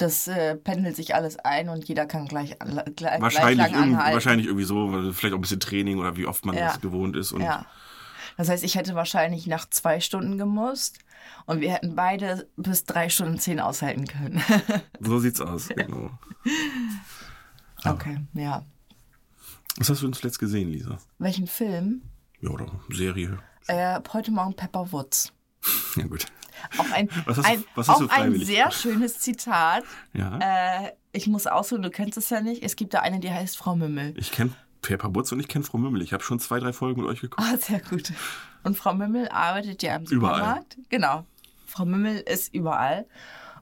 Das 0.00 0.28
äh, 0.28 0.56
pendelt 0.56 0.96
sich 0.96 1.14
alles 1.14 1.36
ein 1.38 1.68
und 1.68 1.86
jeder 1.86 2.06
kann 2.06 2.26
gleich, 2.26 2.56
gleich, 2.96 3.20
Wahrscheinlich, 3.20 3.56
gleich 3.58 3.72
lang 3.72 3.82
anhalten. 3.94 4.14
wahrscheinlich 4.14 4.46
irgendwie 4.46 4.64
so, 4.64 5.12
vielleicht 5.12 5.34
auch 5.34 5.38
ein 5.38 5.42
bisschen 5.42 5.60
Training 5.60 5.98
oder 5.98 6.16
wie 6.16 6.26
oft 6.26 6.46
man 6.46 6.56
Ja. 6.56 6.68
das 6.68 6.80
gewohnt 6.80 7.16
ist. 7.16 7.32
Und 7.32 7.42
Ja. 7.42 7.66
Das 8.36 8.48
heißt, 8.48 8.64
ich 8.64 8.76
hätte 8.76 8.94
wahrscheinlich 8.94 9.46
nach 9.46 9.68
zwei 9.68 10.00
Stunden 10.00 10.38
gemusst 10.38 10.98
und 11.44 11.60
wir 11.60 11.72
hätten 11.72 11.94
beide 11.94 12.48
bis 12.56 12.84
drei 12.84 13.10
Stunden 13.10 13.38
zehn 13.38 13.60
aushalten 13.60 14.06
können. 14.06 14.42
So 15.00 15.18
sieht's 15.18 15.40
aus. 15.42 15.68
Genau. 15.68 16.10
okay, 17.84 18.20
ja. 18.34 18.64
Was 19.76 19.90
hast 19.90 20.00
du 20.02 20.06
denn 20.06 20.12
zuletzt 20.14 20.38
gesehen, 20.38 20.70
Lisa? 20.70 20.98
Welchen 21.18 21.46
Film? 21.46 22.02
Ja, 22.40 22.50
oder 22.50 22.66
Serie. 22.88 23.38
Äh, 23.66 24.00
heute 24.12 24.30
Morgen 24.30 24.54
Pepper 24.54 24.90
Woods. 24.92 25.32
Ja, 25.96 26.06
gut. 26.06 26.24
Auch 26.78 26.90
ein, 26.92 27.08
Was 27.26 27.38
hast 27.38 27.46
du- 27.46 27.50
ein, 27.52 27.64
was 27.74 27.88
hast 27.88 28.00
du 28.00 28.08
ein 28.08 28.38
sehr 28.40 28.70
schönes 28.70 29.18
Zitat. 29.18 29.84
Ja. 30.12 30.38
Äh, 30.38 30.92
ich 31.12 31.26
muss 31.26 31.46
ausholen, 31.46 31.82
du 31.82 31.90
kennst 31.90 32.16
es 32.18 32.30
ja 32.30 32.40
nicht. 32.40 32.62
Es 32.62 32.76
gibt 32.76 32.94
da 32.94 33.00
eine, 33.00 33.18
die 33.20 33.30
heißt 33.30 33.56
Frau 33.58 33.74
Mümmel. 33.76 34.14
Ich 34.16 34.30
kenne 34.32 34.50
Pepper 34.82 35.08
Butz 35.08 35.32
und 35.32 35.40
ich 35.40 35.48
kenne 35.48 35.64
Frau 35.64 35.78
Mümmel. 35.78 36.02
Ich 36.02 36.12
habe 36.12 36.22
schon 36.22 36.38
zwei, 36.38 36.58
drei 36.60 36.72
Folgen 36.72 37.00
mit 37.02 37.10
euch 37.10 37.20
geguckt. 37.20 37.42
Ah, 37.46 37.56
sehr 37.56 37.80
gut. 37.80 38.12
Und 38.62 38.76
Frau 38.76 38.94
Mümmel 38.94 39.28
arbeitet 39.28 39.82
ja 39.82 39.96
im 39.96 40.04
Überall. 40.04 40.36
Supermarkt. 40.36 40.78
Genau. 40.88 41.24
Frau 41.66 41.84
Mümmel 41.84 42.18
ist 42.18 42.52
überall. 42.54 43.06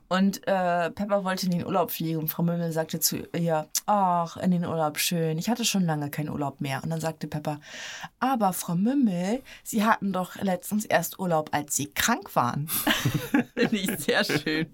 Und 0.09 0.47
äh, 0.47 0.91
Pepper 0.91 1.25
wollte 1.25 1.47
in 1.47 1.53
den 1.53 1.67
Urlaub 1.67 1.91
fliegen 1.91 2.19
und 2.19 2.29
Frau 2.29 2.43
Mümmel 2.43 2.73
sagte 2.73 2.99
zu 2.99 3.19
ihr, 3.37 3.69
ach, 3.87 4.37
in 4.39 4.51
den 4.51 4.65
Urlaub 4.65 4.99
schön. 4.99 5.37
Ich 5.39 5.51
hatte 5.51 5.65
schon 5.65 5.85
lange 5.85 6.11
keinen 6.11 6.31
Urlaub 6.31 6.61
mehr. 6.61 6.83
Und 6.83 6.91
dann 6.91 7.01
sagte 7.01 7.27
Pepper, 7.27 7.61
aber 8.19 8.53
Frau 8.53 8.75
Mümmel, 8.75 9.43
Sie 9.63 9.85
hatten 9.85 10.13
doch 10.13 10.37
letztens 10.37 10.87
erst 10.87 11.19
Urlaub, 11.19 11.51
als 11.53 11.77
Sie 11.77 11.87
krank 11.93 12.35
waren. 12.35 12.69
Finde 13.55 13.77
ich 13.77 13.91
sehr 13.99 14.25
schön. 14.25 14.67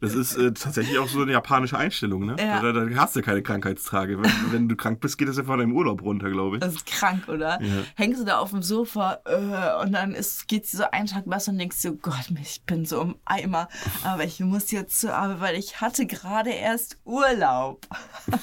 Das 0.00 0.14
ist 0.14 0.36
äh, 0.36 0.52
tatsächlich 0.52 0.98
auch 0.98 1.08
so 1.08 1.22
eine 1.22 1.32
japanische 1.32 1.78
Einstellung, 1.78 2.26
ne? 2.26 2.36
Ja. 2.38 2.60
Da, 2.60 2.72
da 2.72 2.96
hast 2.96 3.14
du 3.14 3.22
keine 3.22 3.42
Krankheitstage. 3.42 4.20
Wenn, 4.20 4.32
wenn 4.52 4.68
du 4.68 4.76
krank 4.76 5.00
bist, 5.00 5.18
geht 5.18 5.28
das 5.28 5.36
ja 5.36 5.44
von 5.44 5.58
deinem 5.58 5.72
Urlaub 5.72 6.02
runter, 6.02 6.30
glaube 6.30 6.56
ich. 6.56 6.60
Das 6.60 6.74
ist 6.74 6.86
krank, 6.86 7.28
oder? 7.28 7.62
Ja. 7.62 7.82
Hängst 7.94 8.20
du 8.20 8.24
da 8.24 8.38
auf 8.38 8.50
dem 8.50 8.62
Sofa 8.62 9.20
äh, 9.24 9.84
und 9.84 9.92
dann 9.92 10.14
geht's 10.48 10.70
dir 10.70 10.78
so 10.78 10.90
einen 10.90 11.06
Tag 11.06 11.28
besser 11.28 11.52
und 11.52 11.58
denkst 11.58 11.80
du, 11.82 11.96
Gott, 11.96 12.32
ich 12.40 12.62
bin 12.62 12.84
so 12.86 13.00
im 13.00 13.16
Eimer, 13.24 13.68
aber 14.02 14.24
ich 14.24 14.40
muss 14.40 14.63
jetzt 14.70 15.00
zur 15.00 15.14
Arbeit, 15.14 15.40
weil 15.40 15.56
ich 15.56 15.80
hatte 15.80 16.06
gerade 16.06 16.50
erst 16.50 16.98
Urlaub. 17.04 17.86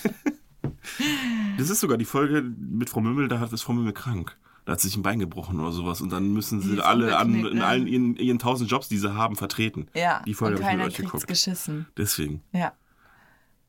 Das 1.58 1.70
ist 1.70 1.80
sogar 1.80 1.98
die 1.98 2.06
Folge 2.06 2.42
mit 2.42 2.90
Frau 2.90 3.02
Mümmel, 3.02 3.28
da 3.28 3.40
hat 3.40 3.54
ist 3.54 3.62
Frau 3.62 3.74
Mümmel 3.74 3.94
krank. 3.94 4.38
Da 4.66 4.74
hat 4.74 4.82
sich 4.82 4.96
ein 4.96 5.04
Bein 5.04 5.20
gebrochen 5.20 5.60
oder 5.60 5.72
sowas 5.72 6.02
und 6.02 6.12
dann 6.12 6.34
müssen 6.34 6.62
sie 6.62 6.82
alle 6.82 7.18
an, 7.18 7.34
in 7.34 7.58
ne? 7.58 7.66
allen 7.66 7.88
ihren, 7.88 8.16
ihren 8.16 8.40
tausend 8.40 8.70
Jobs, 8.70 8.88
die 8.88 8.98
sie 8.98 9.14
haben, 9.14 9.36
vertreten. 9.36 9.88
Ja, 9.94 10.22
Die 10.26 10.34
Folge 10.34 10.56
und 10.56 10.62
ich 10.62 10.68
keiner 10.68 10.84
mit 10.84 10.88
euch 10.92 10.96
kriegt's 10.98 11.12
geguckt. 11.12 11.28
geschissen. 11.28 11.88
Deswegen. 11.98 12.44
Ja. 12.52 12.74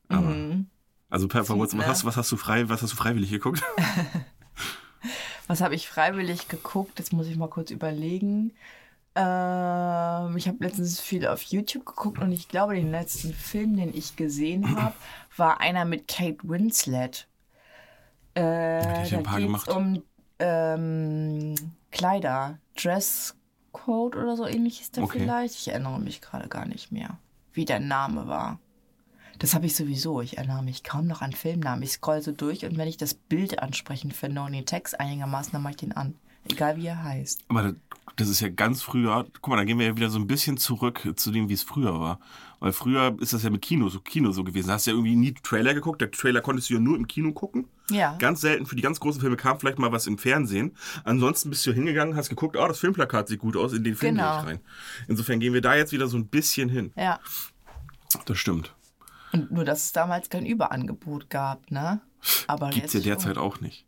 Aber, 0.09 0.21
Mhm. 0.21 0.67
Also 1.09 1.27
Woods, 1.29 1.77
was, 1.77 1.85
hast, 1.85 2.05
was 2.05 2.17
hast 2.17 2.31
du 2.31 2.37
frei, 2.37 2.69
was 2.69 2.81
hast 2.81 2.93
du 2.93 2.97
freiwillig 2.97 3.29
geguckt? 3.29 3.61
Was 5.47 5.59
habe 5.61 5.75
ich 5.75 5.89
freiwillig 5.89 6.47
geguckt? 6.47 6.99
Jetzt 6.99 7.11
muss 7.11 7.27
ich 7.27 7.35
mal 7.35 7.49
kurz 7.49 7.69
überlegen. 7.69 8.53
Ähm, 9.15 10.37
ich 10.37 10.47
habe 10.47 10.57
letztens 10.61 10.99
viel 10.99 11.27
auf 11.27 11.43
YouTube 11.43 11.85
geguckt 11.85 12.19
und 12.19 12.31
ich 12.31 12.47
glaube, 12.47 12.75
den 12.75 12.91
letzten 12.91 13.33
Film, 13.33 13.77
den 13.77 13.95
ich 13.95 14.15
gesehen 14.15 14.75
habe, 14.81 14.95
war 15.37 15.59
einer 15.61 15.85
mit 15.85 16.07
Kate 16.07 16.39
Winslet. 16.43 17.27
Äh, 18.35 19.07
ja 19.09 19.17
da 19.17 19.17
ein 19.17 19.23
paar 19.23 19.39
geht's 19.39 19.65
gemacht. 19.65 19.69
um 19.69 20.03
ähm, 20.39 21.55
Kleider, 21.91 22.57
Dresscode 22.75 24.15
oder 24.15 24.35
so 24.35 24.47
ähnlich 24.47 24.81
ist 24.81 24.97
der 24.97 25.03
Okay. 25.03 25.19
vielleicht. 25.19 25.55
Ich 25.55 25.67
erinnere 25.67 25.99
mich 25.99 26.21
gerade 26.21 26.47
gar 26.49 26.65
nicht 26.65 26.91
mehr, 26.91 27.17
wie 27.53 27.65
der 27.65 27.79
Name 27.79 28.27
war. 28.27 28.59
Das 29.39 29.53
habe 29.53 29.65
ich 29.65 29.75
sowieso. 29.75 30.21
Ich 30.21 30.37
erinnere 30.37 30.63
mich 30.63 30.83
kaum 30.83 31.05
noch 31.07 31.21
an 31.21 31.33
Filmnamen. 31.33 31.83
Ich 31.83 31.91
scroll 31.93 32.21
so 32.21 32.31
durch 32.31 32.65
und 32.65 32.77
wenn 32.77 32.87
ich 32.87 32.97
das 32.97 33.13
Bild 33.13 33.59
ansprechend 33.59 34.15
finde 34.15 34.41
und 34.41 34.53
den 34.53 34.65
Text 34.65 34.99
einigermaßen, 34.99 35.51
dann 35.53 35.61
mache 35.61 35.71
ich 35.71 35.77
den 35.77 35.91
an. 35.91 36.15
Egal 36.51 36.77
wie 36.77 36.87
er 36.87 37.03
heißt. 37.03 37.45
Aber 37.49 37.73
das- 38.15 38.29
ist 38.29 38.41
ja 38.41 38.49
ganz 38.49 38.81
früher. 38.83 39.25
Guck 39.41 39.47
mal, 39.49 39.57
da 39.57 39.63
gehen 39.63 39.79
wir 39.79 39.87
ja 39.87 39.95
wieder 39.97 40.09
so 40.09 40.19
ein 40.19 40.27
bisschen 40.27 40.57
zurück 40.57 41.01
zu 41.15 41.31
dem, 41.31 41.49
wie 41.49 41.53
es 41.53 41.63
früher 41.63 41.99
war. 41.99 42.19
Weil 42.59 42.71
früher 42.71 43.17
ist 43.19 43.33
das 43.33 43.43
ja 43.43 43.49
mit 43.49 43.61
Kino 43.61 43.89
so, 43.89 43.99
Kino 43.99 44.31
so 44.31 44.43
gewesen. 44.43 44.67
Da 44.67 44.75
hast 44.75 44.85
du 44.87 44.91
ja 44.91 44.95
irgendwie 44.97 45.15
nie 45.15 45.33
Trailer 45.33 45.73
geguckt. 45.73 45.99
Der 45.99 46.11
Trailer 46.11 46.41
konntest 46.41 46.69
du 46.69 46.75
ja 46.75 46.79
nur 46.79 46.95
im 46.95 47.07
Kino 47.07 47.33
gucken. 47.33 47.65
Ja. 47.89 48.15
Ganz 48.19 48.39
selten 48.41 48.65
für 48.65 48.75
die 48.75 48.81
ganz 48.83 48.99
großen 48.99 49.19
Filme 49.19 49.35
kam 49.35 49.59
vielleicht 49.59 49.79
mal 49.79 49.91
was 49.91 50.05
im 50.07 50.17
Fernsehen. 50.17 50.75
Ansonsten 51.03 51.49
bist 51.49 51.65
du 51.65 51.73
hingegangen, 51.73 52.15
hast 52.15 52.29
geguckt, 52.29 52.55
oh, 52.55 52.67
das 52.67 52.79
Filmplakat 52.79 53.27
sieht 53.27 53.39
gut 53.39 53.57
aus, 53.57 53.73
in 53.73 53.83
den 53.83 53.95
Film 53.95 54.15
Genau. 54.15 54.31
gehe 54.31 54.41
ich 54.41 54.47
rein. 54.47 54.59
Insofern 55.07 55.39
gehen 55.39 55.53
wir 55.53 55.61
da 55.61 55.75
jetzt 55.75 55.91
wieder 55.91 56.07
so 56.07 56.15
ein 56.17 56.27
bisschen 56.27 56.69
hin. 56.69 56.93
Ja. 56.95 57.19
Das 58.25 58.37
stimmt. 58.37 58.73
Und 59.33 59.51
nur, 59.51 59.65
dass 59.65 59.85
es 59.85 59.91
damals 59.91 60.29
kein 60.29 60.45
Überangebot 60.45 61.29
gab, 61.29 61.69
ne? 61.71 61.99
Aber 62.47 62.69
Gibt's 62.69 62.93
ja 62.93 62.99
derzeit 62.99 63.37
auch 63.37 63.59
nicht. 63.59 63.85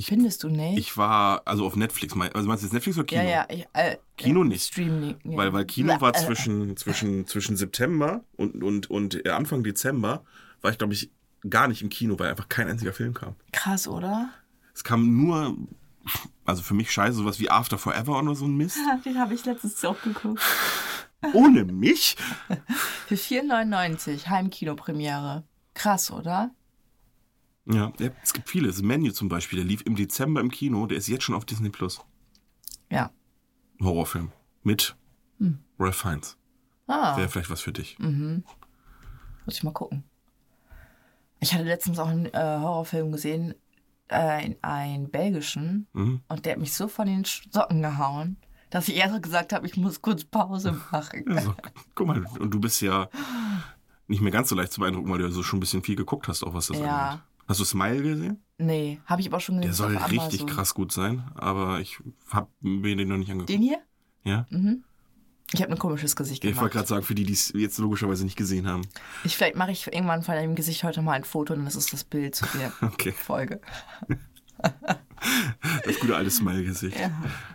Findest 0.00 0.44
du 0.44 0.48
nicht? 0.48 0.78
Ich 0.78 0.96
war, 0.96 1.42
also 1.44 1.66
auf 1.66 1.74
Netflix, 1.74 2.14
also 2.14 2.48
meinst 2.48 2.62
du 2.62 2.66
jetzt 2.66 2.72
Netflix 2.72 2.98
oder 2.98 3.06
Kino? 3.06 3.22
ja, 3.22 3.28
ja. 3.28 3.46
Ich, 3.48 3.66
äh, 3.72 3.96
Kino 4.16 4.42
äh, 4.42 4.46
nicht. 4.46 4.64
Streaming. 4.72 5.16
Ja. 5.24 5.36
Weil, 5.36 5.52
weil 5.52 5.64
Kino 5.64 6.00
war 6.00 6.14
Äh, 6.14 6.18
zwischen, 6.18 6.76
zwischen, 6.76 7.26
zwischen 7.26 7.56
September 7.56 8.22
und, 8.36 8.62
und, 8.62 8.88
und 8.90 9.26
äh, 9.26 9.30
Anfang 9.30 9.64
Dezember, 9.64 10.24
war 10.60 10.70
ich, 10.70 10.78
glaube 10.78 10.92
ich, 10.92 11.10
gar 11.48 11.66
nicht 11.66 11.82
im 11.82 11.88
Kino, 11.88 12.18
weil 12.18 12.30
einfach 12.30 12.48
kein 12.48 12.68
einziger 12.68 12.92
Film 12.92 13.12
kam. 13.14 13.34
Krass, 13.52 13.88
oder? 13.88 14.30
Es 14.72 14.84
kam 14.84 15.16
nur, 15.16 15.56
also 16.44 16.62
für 16.62 16.74
mich 16.74 16.92
scheiße, 16.92 17.16
sowas 17.16 17.40
wie 17.40 17.50
After 17.50 17.78
Forever 17.78 18.18
oder 18.20 18.36
so 18.36 18.46
ein 18.46 18.56
Mist. 18.56 18.78
Den 19.04 19.18
habe 19.18 19.34
ich 19.34 19.44
letztens 19.44 19.84
auch 19.84 20.00
geguckt. 20.02 20.40
Ohne 21.32 21.64
mich? 21.64 22.16
Für 23.08 23.16
4,99 23.16 24.28
Heimkinopremiere. 24.28 25.42
Krass, 25.74 26.12
oder? 26.12 26.50
Ja, 27.70 27.92
es 28.22 28.32
gibt 28.32 28.48
viele. 28.48 28.68
Das 28.68 28.80
Menu 28.82 29.10
zum 29.12 29.28
Beispiel, 29.28 29.58
der 29.58 29.66
lief 29.66 29.82
im 29.82 29.94
Dezember 29.94 30.40
im 30.40 30.50
Kino, 30.50 30.86
der 30.86 30.98
ist 30.98 31.06
jetzt 31.08 31.24
schon 31.24 31.34
auf 31.34 31.44
Disney 31.44 31.68
Plus. 31.70 32.00
Ja. 32.90 33.10
Horrorfilm. 33.80 34.32
Mit 34.62 34.96
Ralph 35.78 35.96
Fiennes. 35.96 36.36
Hm. 36.86 36.94
Ah, 36.94 37.16
Wäre 37.16 37.28
vielleicht 37.28 37.50
was 37.50 37.60
für 37.60 37.72
dich. 37.72 37.98
muss 37.98 39.54
ich 39.56 39.62
mal 39.62 39.72
gucken. 39.72 40.04
Ich 41.40 41.54
hatte 41.54 41.64
letztens 41.64 41.98
auch 41.98 42.08
einen 42.08 42.26
äh, 42.26 42.30
Horrorfilm 42.60 43.12
gesehen, 43.12 43.54
äh, 44.08 44.54
einen 44.62 45.10
belgischen, 45.10 45.86
Mhm. 45.92 46.20
und 46.28 46.46
der 46.46 46.52
hat 46.54 46.60
mich 46.60 46.72
so 46.72 46.88
von 46.88 47.06
den 47.06 47.24
Socken 47.24 47.82
gehauen, 47.82 48.36
dass 48.70 48.88
ich 48.88 48.96
erst 48.96 49.22
gesagt 49.22 49.52
habe, 49.52 49.66
ich 49.66 49.76
muss 49.76 50.02
kurz 50.02 50.24
Pause 50.24 50.72
machen. 50.90 51.24
Also, 51.36 51.54
guck 51.94 52.06
mal, 52.06 52.24
und 52.38 52.50
du 52.52 52.58
bist 52.58 52.80
ja 52.80 53.08
nicht 54.08 54.20
mehr 54.22 54.32
ganz 54.32 54.48
so 54.48 54.54
leicht 54.56 54.72
zu 54.72 54.80
beeindrucken, 54.80 55.10
weil 55.10 55.18
du 55.18 55.24
ja 55.26 55.30
so 55.30 55.42
schon 55.42 55.58
ein 55.58 55.60
bisschen 55.60 55.82
viel 55.82 55.96
geguckt 55.96 56.26
hast, 56.28 56.42
auch 56.42 56.54
was 56.54 56.68
das 56.68 56.78
Ja. 56.78 57.08
angeht. 57.10 57.22
Hast 57.48 57.60
du 57.60 57.64
Smile 57.64 58.02
gesehen? 58.02 58.42
Nee, 58.58 59.00
habe 59.06 59.20
ich 59.22 59.28
aber 59.28 59.40
schon 59.40 59.56
Der 59.60 59.70
gesehen. 59.70 59.74
soll 59.86 59.96
auf 59.96 60.10
richtig 60.10 60.46
krass 60.46 60.74
gut 60.74 60.92
sein, 60.92 61.24
aber 61.34 61.80
ich 61.80 61.98
hab 62.30 62.50
mir 62.60 62.94
den 62.94 63.08
noch 63.08 63.16
nicht 63.16 63.30
angeguckt. 63.30 63.48
Den 63.48 63.62
hier? 63.62 63.78
Ja? 64.24 64.46
Ich 65.54 65.62
habe 65.62 65.72
ein 65.72 65.78
komisches 65.78 66.14
Gesicht 66.14 66.44
Ich 66.44 66.48
wollte 66.50 66.58
gemacht. 66.58 66.72
gerade 66.72 66.86
sagen, 66.88 67.02
für 67.04 67.14
die, 67.14 67.24
die 67.24 67.32
es 67.32 67.52
jetzt 67.54 67.78
logischerweise 67.78 68.24
nicht 68.24 68.36
gesehen 68.36 68.66
haben. 68.68 68.82
Ich, 69.24 69.36
vielleicht 69.36 69.56
mache 69.56 69.70
ich 69.70 69.86
irgendwann 69.86 70.22
von 70.22 70.34
deinem 70.34 70.54
Gesicht 70.56 70.84
heute 70.84 71.00
mal 71.00 71.12
ein 71.12 71.24
Foto 71.24 71.54
und 71.54 71.64
das 71.64 71.74
ist 71.76 71.92
das 71.92 72.04
Bild 72.04 72.34
zu 72.34 72.44
der 72.58 72.70
Okay. 72.82 73.12
Folge. 73.12 73.60
Das 75.84 75.98
gute 76.00 76.16
alte 76.16 76.30
Smile-Gesicht. 76.30 76.98
Ja. 76.98 77.10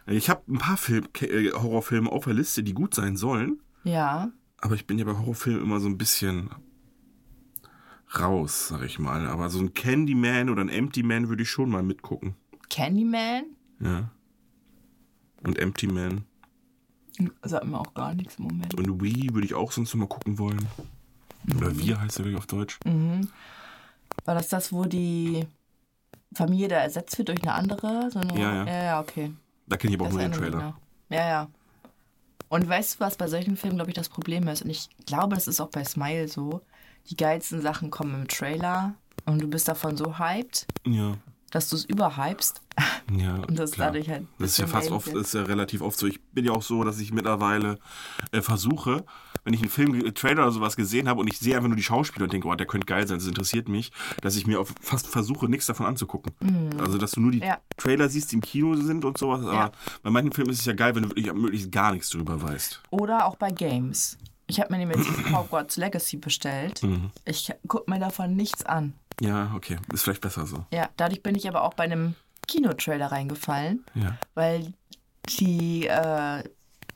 Ich 0.08 0.30
habe 0.30 0.42
ein 0.52 0.58
paar 0.58 0.78
Film, 0.78 1.08
äh, 1.22 1.52
Horrorfilme 1.52 2.12
auf 2.12 2.26
der 2.26 2.34
Liste, 2.34 2.62
die 2.64 2.74
gut 2.74 2.94
sein 2.94 3.16
sollen, 3.16 3.62
Ja. 3.84 4.32
aber 4.60 4.76
ich 4.76 4.86
bin 4.88 4.98
ja 5.00 5.06
bei 5.06 5.14
Horrorfilmen 5.18 5.62
immer 5.62 5.80
so 5.80 5.88
ein 5.88 5.98
bisschen 5.98 6.50
raus, 8.20 8.70
sag 8.70 8.84
ich 8.84 9.00
mal. 9.00 9.28
Aber 9.28 9.50
so 9.50 9.60
ein 9.60 9.74
Candyman 9.74 10.50
oder 10.50 10.62
ein 10.62 10.70
Empty 10.70 11.04
Man 11.04 11.30
würde 11.30 11.44
ich 11.44 11.50
schon 11.50 11.70
mal 11.70 11.84
mitgucken. 11.84 12.36
Candyman? 12.70 13.46
Ja. 13.80 14.10
Und 15.44 15.60
Empty 15.60 15.88
Man. 15.88 16.26
Sagt 17.44 17.66
mir 17.66 17.80
auch 17.80 17.94
gar 17.94 18.16
nichts 18.16 18.38
im 18.38 18.46
Moment. 18.46 18.74
Und 18.76 19.02
Wii 19.02 19.34
würde 19.34 19.46
ich 19.46 19.54
auch 19.54 19.72
sonst 19.72 19.94
mal 19.96 20.08
gucken 20.08 20.40
wollen. 20.40 20.68
Oder 21.58 21.78
Wir 21.78 22.00
heißt 22.00 22.18
er, 22.20 22.24
glaube 22.24 22.32
ich, 22.32 22.38
auf 22.38 22.48
Deutsch. 22.48 22.80
War 24.26 24.36
das 24.36 24.48
das, 24.48 24.72
wo 24.72 24.86
die 24.86 25.46
Familie 26.34 26.70
da 26.70 26.78
ersetzt 26.78 27.18
wird 27.18 27.30
durch 27.30 27.42
eine 27.44 27.54
andere? 27.54 28.10
So 28.12 28.20
eine, 28.20 28.40
Ja, 28.40 28.54
ja. 28.54 28.66
Ja, 28.66 28.84
ja, 28.84 29.00
okay. 29.02 29.32
Da 29.68 29.78
kenne 29.78 29.94
ich 29.94 30.00
aber 30.00 30.08
auch 30.08 30.18
Das 30.18 30.18
nur 30.18 30.30
den 30.30 30.32
Trailer. 30.32 30.78
Ja, 31.10 31.28
ja. 31.28 31.50
Und 32.50 32.68
weißt 32.68 32.96
du, 32.96 33.00
was 33.02 33.18
bei 33.18 33.28
solchen 33.28 33.58
Filmen, 33.58 33.78
glaube 33.78 33.92
ich, 33.92 33.96
das 33.96 34.10
Problem 34.10 34.48
ist? 34.48 34.64
Und 34.64 34.70
ich 34.70 34.90
glaube, 35.06 35.36
das 35.36 35.48
ist 35.48 35.60
auch 35.60 35.70
bei 35.70 35.84
Smile 35.84 36.28
so. 36.28 36.62
Die 37.10 37.16
geilsten 37.18 37.62
Sachen 37.62 37.90
kommen 37.92 38.14
im 38.16 38.28
Trailer 38.28 38.94
und 39.26 39.42
du 39.42 39.48
bist 39.48 39.68
davon 39.68 39.98
so 39.98 40.18
hyped, 40.20 40.66
Ja. 40.86 41.18
dass 41.52 41.70
du 41.70 41.76
es 41.76 41.86
überhypst. 41.86 42.62
Ja, 43.16 43.36
Und 43.36 43.60
das 43.60 43.72
klar. 43.74 43.88
dadurch 43.92 44.10
halt 44.10 44.26
Das 44.40 44.52
ist 44.52 44.58
ja 44.58 44.66
fast 44.66 44.90
oft, 44.90 45.08
ist 45.10 45.34
ja 45.36 45.44
relativ 45.44 45.82
oft 45.82 46.00
so. 46.00 46.08
Ich 46.08 46.20
bin 46.32 46.46
ja 46.46 46.52
auch 46.54 46.64
so, 46.64 46.84
dass 46.84 47.00
ich 47.00 47.12
mittlerweile 47.14 47.78
äh, 48.32 48.42
versuche, 48.42 49.06
wenn 49.44 49.54
ich 49.54 49.60
einen 49.62 49.70
Film, 49.70 49.94
äh, 49.94 50.12
Trailer 50.14 50.44
oder 50.44 50.52
sowas 50.52 50.76
gesehen 50.78 51.08
habe 51.08 51.20
und 51.20 51.28
ich 51.28 51.38
sehe 51.38 51.56
einfach 51.56 51.68
nur 51.68 51.76
die 51.76 51.84
Schauspieler 51.84 52.24
und 52.24 52.34
denke, 52.34 52.48
oh, 52.48 52.56
der 52.56 52.66
könnte 52.66 52.86
geil 52.88 53.06
sein, 53.06 53.20
das 53.20 53.28
interessiert 53.28 53.68
mich, 53.70 53.92
dass 54.22 54.36
ich 54.38 54.48
mir 54.48 54.60
auf, 54.60 54.74
fast 54.82 55.06
versuche, 55.08 55.48
nichts 55.48 55.68
davon 55.68 55.86
anzugucken. 55.86 56.34
Also, 56.80 56.98
dass 56.98 57.12
du 57.12 57.20
nur 57.20 57.32
die 57.32 57.40
Mhm. 57.40 57.44
Ja. 57.44 57.58
Trailer 57.78 58.10
siehst, 58.10 58.32
die 58.32 58.36
im 58.38 58.42
Kino 58.42 58.74
sind 58.76 59.06
und 59.06 59.18
sowas. 59.18 59.42
Aber 59.42 59.54
Ja. 59.54 59.72
bei 60.02 60.10
manchen 60.10 60.32
Filmen 60.32 60.50
ist 60.52 60.60
es 60.62 60.66
ja 60.66 60.74
geil, 60.74 60.96
wenn 60.96 61.04
du 61.04 61.10
wirklich 61.10 61.32
möglichst 61.34 61.72
gar 61.72 61.92
nichts 61.92 62.10
drüber 62.10 62.42
weißt. 62.42 62.82
Oder 62.90 63.26
auch 63.28 63.36
bei 63.36 63.52
Games. 63.52 64.18
Ich 64.48 64.60
habe 64.60 64.72
mir 64.74 64.80
nämlich 64.86 65.08
Hogwarts 65.34 65.78
Legacy 65.78 66.18
bestellt. 66.18 66.84
Mhm. 66.84 67.12
Ich 67.26 67.52
gucke 67.68 67.90
mir 67.90 68.00
davon 68.00 68.36
nichts 68.36 68.66
an. 68.66 68.94
Ja, 69.22 69.52
okay. 69.56 69.78
Ist 69.94 70.04
vielleicht 70.04 70.22
besser 70.22 70.46
so. 70.46 70.66
Ja, 70.74 70.90
dadurch 70.98 71.24
bin 71.24 71.36
ich 71.36 71.48
aber 71.48 71.64
auch 71.64 71.74
bei 71.76 71.84
einem 71.86 72.16
Kinotrailer 72.48 73.12
reingefallen, 73.12 73.86
Ja. 73.96 74.18
weil 74.36 74.74
die 75.40 75.88
äh, 75.88 76.44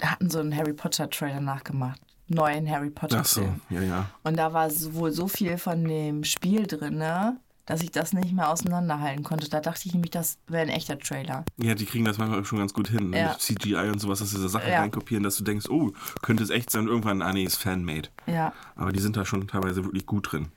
hatten 0.01 0.29
so 0.29 0.39
einen 0.39 0.55
Harry 0.55 0.73
Potter 0.73 1.09
Trailer 1.09 1.39
nachgemacht. 1.39 1.99
Neuen 2.29 2.69
Harry 2.69 2.89
Potter 2.89 3.19
Ach 3.21 3.25
so, 3.25 3.41
Film. 3.41 3.61
ja, 3.69 3.81
ja. 3.81 4.09
Und 4.23 4.35
da 4.37 4.51
war 4.51 4.69
so- 4.69 4.93
wohl 4.95 5.11
so 5.11 5.29
viel 5.29 5.57
von 5.57 5.83
dem 5.85 6.25
Spiel 6.25 6.67
drin, 6.67 6.97
ne, 6.97 7.37
dass 7.67 7.83
ich 7.83 7.91
das 7.91 8.13
nicht 8.13 8.33
mehr 8.33 8.49
auseinanderhalten 8.49 9.23
konnte. 9.23 9.47
Da 9.49 9.59
dachte 9.59 9.81
ich 9.85 9.93
nämlich, 9.93 10.09
das 10.11 10.39
wäre 10.47 10.63
ein 10.63 10.69
echter 10.69 10.97
Trailer. 10.97 11.45
Ja, 11.57 11.75
die 11.75 11.85
kriegen 11.85 12.05
das 12.05 12.17
manchmal 12.17 12.43
schon 12.45 12.57
ganz 12.59 12.73
gut 12.73 12.87
hin. 12.87 13.11
ne? 13.11 13.19
Ja. 13.19 13.29
Mit 13.29 13.39
CGI 13.41 13.89
und 13.91 13.99
sowas, 13.99 14.19
dass 14.19 14.31
sie 14.31 14.37
so 14.39 14.47
Sachen 14.47 14.71
Ja. 14.71 14.79
reinkopieren, 14.79 15.23
dass 15.23 15.37
du 15.37 15.43
denkst, 15.43 15.69
oh, 15.69 15.91
könnte 16.21 16.41
es 16.43 16.49
echt 16.49 16.71
sein, 16.71 16.87
irgendwann, 16.87 17.21
ah 17.21 17.31
nee, 17.33 17.43
ist 17.43 17.57
Fanmade. 17.57 18.09
Ja. 18.25 18.53
Aber 18.75 18.91
die 18.91 18.99
sind 18.99 19.15
da 19.17 19.25
schon 19.25 19.47
teilweise 19.47 19.83
wirklich 19.83 20.05
gut 20.05 20.31
drin. 20.31 20.47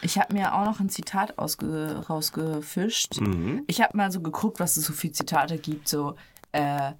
Ich 0.00 0.18
habe 0.18 0.32
mir 0.32 0.54
auch 0.54 0.64
noch 0.64 0.80
ein 0.80 0.88
Zitat 0.88 1.38
ausge 1.38 2.02
rausgefischt. 2.08 3.20
Mhm. 3.20 3.64
Ich 3.66 3.82
habe 3.82 3.96
mal 3.96 4.10
so 4.10 4.20
geguckt, 4.20 4.60
was 4.60 4.76
es 4.76 4.84
so 4.86 4.92
für 4.92 5.10
Zitate 5.12 5.58
gibt, 5.58 5.88
so 5.88 6.14
äh, 6.52 6.92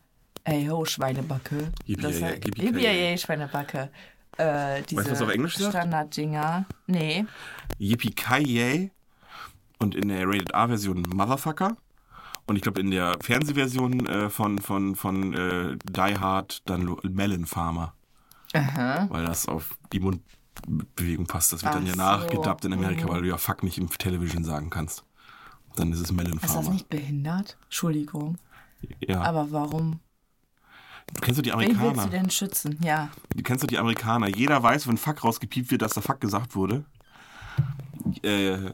ey 0.45 0.67
ho, 0.67 0.85
Schweinebacke. 0.85 1.73
Yippie, 1.87 3.17
Schweinebacke. 3.19 3.89
Äh, 4.37 4.83
diese 4.83 5.01
Weißt 5.01 5.09
du, 5.09 5.13
was 5.13 5.23
auf 5.23 5.31
Englisch? 5.31 5.55
Standarddinger. 5.55 6.67
Nee. 6.87 7.25
Yippie-Ki-Yay 7.79 8.91
und 9.79 9.95
in 9.95 10.09
der 10.09 10.27
Rated 10.27 10.51
R-Version 10.53 11.03
Motherfucker. 11.15 11.77
Und 12.47 12.57
ich 12.57 12.63
glaube, 12.63 12.81
in 12.81 12.91
der 12.91 13.17
Fernsehversion 13.23 14.07
äh, 14.07 14.29
von, 14.31 14.59
von, 14.59 14.95
von 14.97 15.33
äh, 15.35 15.77
Die 15.83 16.19
Hard 16.19 16.63
dann 16.69 16.83
Lo- 16.83 17.01
Melon 17.03 17.47
Farmer. 17.47 17.95
Aha. 18.53 19.07
Weil 19.11 19.25
das 19.25 19.49
auf 19.49 19.79
die 19.93 20.01
Mundbewegung 20.01 21.27
passt. 21.27 21.53
Das 21.53 21.63
wird 21.63 21.75
dann 21.75 21.85
Ach 21.85 21.87
ja 21.89 21.93
so. 21.95 21.99
nachgedubbt 21.99 22.65
in 22.67 22.73
Amerika, 22.75 23.07
Mhm. 23.07 23.11
weil 23.11 23.23
du 23.23 23.29
ja 23.29 23.39
Fuck 23.39 23.63
nicht 23.63 23.79
im 23.79 23.89
Television 23.89 24.45
sagen 24.45 24.69
kannst. 24.71 25.05
Dann 25.77 25.91
ist 25.93 26.01
es 26.01 26.13
Melon 26.13 26.35
Ist 26.35 26.45
das 26.45 26.53
Farmer. 26.53 26.71
nicht 26.71 26.89
behindert? 26.91 27.57
Entschuldigung. 27.65 28.37
Ja. 29.01 29.23
Aber 29.23 29.51
warum? 29.51 30.01
du 31.15 31.21
kennst 31.21 31.39
du 31.39 31.43
die 31.43 31.51
Wen 31.51 31.59
willst 31.61 31.81
Amerikaner? 31.81 32.05
du 32.05 32.11
denn 32.11 32.31
schützen? 32.31 32.79
Ja. 32.83 33.09
Du 33.35 33.43
kennst 33.43 33.63
du 33.63 33.67
die 33.67 33.79
Amerikaner? 33.79 34.29
Jeder 34.29 34.63
weiß, 34.63 34.87
wenn 34.87 34.99
Fuck 34.99 35.25
rausgepiept 35.25 35.71
wird, 35.71 35.83
dass 35.83 35.95
da 35.95 36.01
Fuck 36.03 36.21
gesagt 36.21 36.55
wurde. 36.55 36.85
Äh, 38.23 38.73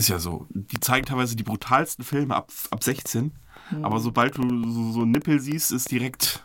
ist 0.00 0.08
ja 0.08 0.18
so. 0.18 0.46
Die 0.50 0.80
zeigen 0.80 1.06
teilweise 1.06 1.36
die 1.36 1.42
brutalsten 1.42 2.04
Filme 2.04 2.34
ab, 2.34 2.52
ab 2.70 2.82
16. 2.82 3.32
Hm. 3.68 3.84
Aber 3.84 4.00
sobald 4.00 4.36
du 4.36 4.42
so, 4.70 4.92
so 4.92 5.04
Nippel 5.04 5.40
siehst, 5.40 5.72
ist 5.72 5.90
direkt. 5.90 6.42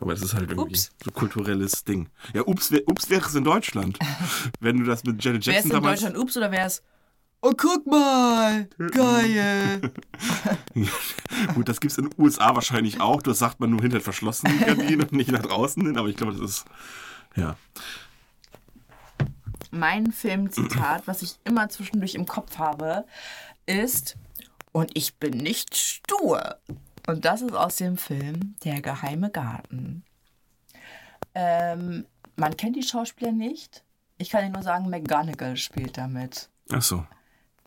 Aber 0.00 0.14
das 0.14 0.22
ist 0.22 0.34
halt 0.34 0.50
irgendwie 0.50 0.70
Ups. 0.70 0.90
so 1.04 1.10
kulturelles 1.10 1.84
Ding. 1.84 2.08
Ja, 2.32 2.42
ups, 2.46 2.72
ups 2.86 3.10
wäre 3.10 3.26
es 3.26 3.34
in 3.34 3.44
Deutschland. 3.44 3.98
wenn 4.60 4.78
du 4.78 4.84
das 4.84 5.04
mit 5.04 5.22
Janet 5.22 5.44
Jackson 5.44 5.70
in 5.70 5.76
damals. 5.76 6.00
Deutschland 6.00 6.22
Ups 6.22 6.36
oder 6.36 6.50
wer 6.50 6.66
ist 6.66 6.82
Oh, 7.40 7.52
guck 7.56 7.86
mal! 7.86 8.68
Geil! 8.90 9.92
Gut, 11.54 11.68
das 11.68 11.78
gibt 11.78 11.92
es 11.92 11.98
in 11.98 12.10
den 12.10 12.14
USA 12.20 12.56
wahrscheinlich 12.56 13.00
auch. 13.00 13.22
Das 13.22 13.38
sagt 13.38 13.60
man 13.60 13.70
nur 13.70 13.80
hinter 13.80 14.00
verschlossenen 14.00 14.58
Gardinen 14.58 15.02
und 15.02 15.12
nicht 15.12 15.30
nach 15.30 15.42
draußen 15.42 15.86
hin. 15.86 15.98
Aber 15.98 16.08
ich 16.08 16.16
glaube, 16.16 16.32
das 16.32 16.40
ist. 16.40 16.64
Ja. 17.36 17.56
Mein 19.70 20.12
Filmzitat, 20.12 21.06
was 21.06 21.22
ich 21.22 21.36
immer 21.44 21.68
zwischendurch 21.68 22.14
im 22.14 22.26
Kopf 22.26 22.58
habe, 22.58 23.04
ist 23.66 24.16
Und 24.72 24.90
ich 24.94 25.16
bin 25.16 25.38
nicht 25.38 25.76
stur. 25.76 26.56
Und 27.06 27.24
das 27.24 27.42
ist 27.42 27.54
aus 27.54 27.76
dem 27.76 27.96
Film 27.96 28.56
Der 28.64 28.82
geheime 28.82 29.30
Garten. 29.30 30.04
Ähm, 31.34 32.06
man 32.36 32.56
kennt 32.56 32.76
die 32.76 32.82
Schauspieler 32.82 33.32
nicht. 33.32 33.82
Ich 34.18 34.30
kann 34.30 34.44
Ihnen 34.44 34.52
nur 34.52 34.62
sagen, 34.62 34.90
McGonagall 34.90 35.56
spielt 35.56 35.96
damit. 35.96 36.48
Ach 36.70 36.82
so. 36.82 37.06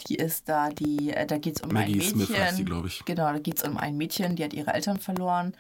Die 0.08 0.16
ist 0.16 0.50
da, 0.50 0.70
die, 0.70 1.12
äh, 1.12 1.26
da 1.26 1.38
geht 1.38 1.58
es 1.58 1.62
um 1.62 1.72
Maggie 1.72 1.94
ein 1.94 1.98
Mädchen. 1.98 2.26
Smith 2.26 2.40
heißt 2.40 2.60
die, 2.60 2.66
glaub 2.66 2.86
ich. 2.86 3.04
Genau, 3.06 3.32
da 3.32 3.40
geht 3.40 3.58
es 3.58 3.64
um 3.68 3.78
ein 3.78 3.98
Mädchen, 3.98 4.36
die 4.36 4.44
hat 4.44 4.54
ihre 4.54 4.74
Eltern 4.74 5.00
verloren 5.00 5.56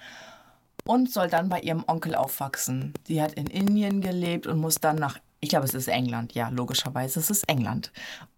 und 0.83 1.11
soll 1.11 1.27
dann 1.27 1.49
bei 1.49 1.59
ihrem 1.59 1.83
Onkel 1.87 2.15
aufwachsen. 2.15 2.93
Sie 3.07 3.21
hat 3.21 3.33
in 3.33 3.47
Indien 3.47 4.01
gelebt 4.01 4.47
und 4.47 4.59
muss 4.59 4.75
dann 4.75 4.95
nach, 4.95 5.19
ich 5.41 5.49
glaube, 5.49 5.65
es 5.65 5.73
ist 5.73 5.87
England, 5.87 6.33
ja, 6.33 6.49
logischerweise, 6.49 7.19
es 7.19 7.29
ist 7.29 7.49
England. 7.49 7.91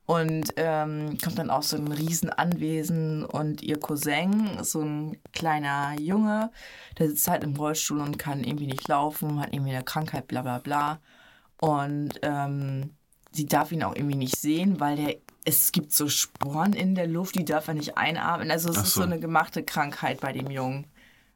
Und 0.05 0.53
ähm, 0.57 1.17
kommt 1.23 1.37
dann 1.37 1.49
auf 1.49 1.65
so 1.65 1.77
ein 1.77 1.91
Riesenanwesen 1.91 3.25
und 3.25 3.61
ihr 3.61 3.79
Cousin, 3.79 4.63
so 4.63 4.81
ein 4.81 5.17
kleiner 5.33 5.95
Junge, 5.99 6.51
der 6.97 7.09
sitzt 7.09 7.27
halt 7.27 7.43
im 7.43 7.55
Rollstuhl 7.55 7.99
und 7.99 8.17
kann 8.17 8.43
irgendwie 8.43 8.67
nicht 8.67 8.87
laufen, 8.87 9.39
hat 9.39 9.53
irgendwie 9.53 9.71
eine 9.71 9.83
Krankheit, 9.83 10.27
bla 10.27 10.41
bla 10.41 10.59
bla. 10.59 10.99
Und 11.57 12.19
ähm, 12.21 12.91
sie 13.31 13.45
darf 13.45 13.71
ihn 13.71 13.83
auch 13.83 13.95
irgendwie 13.95 14.17
nicht 14.17 14.37
sehen, 14.37 14.79
weil 14.79 14.95
der, 14.95 15.15
es 15.45 15.71
gibt 15.71 15.93
so 15.93 16.09
Sporen 16.09 16.73
in 16.73 16.95
der 16.95 17.07
Luft, 17.07 17.35
die 17.35 17.45
darf 17.45 17.67
er 17.67 17.73
nicht 17.73 17.97
einatmen. 17.97 18.51
Also 18.51 18.69
es 18.69 18.77
Ach 18.77 18.83
ist 18.83 18.93
so. 18.93 19.01
so 19.01 19.07
eine 19.07 19.19
gemachte 19.19 19.63
Krankheit 19.63 20.21
bei 20.21 20.33
dem 20.33 20.49
Jungen. 20.51 20.87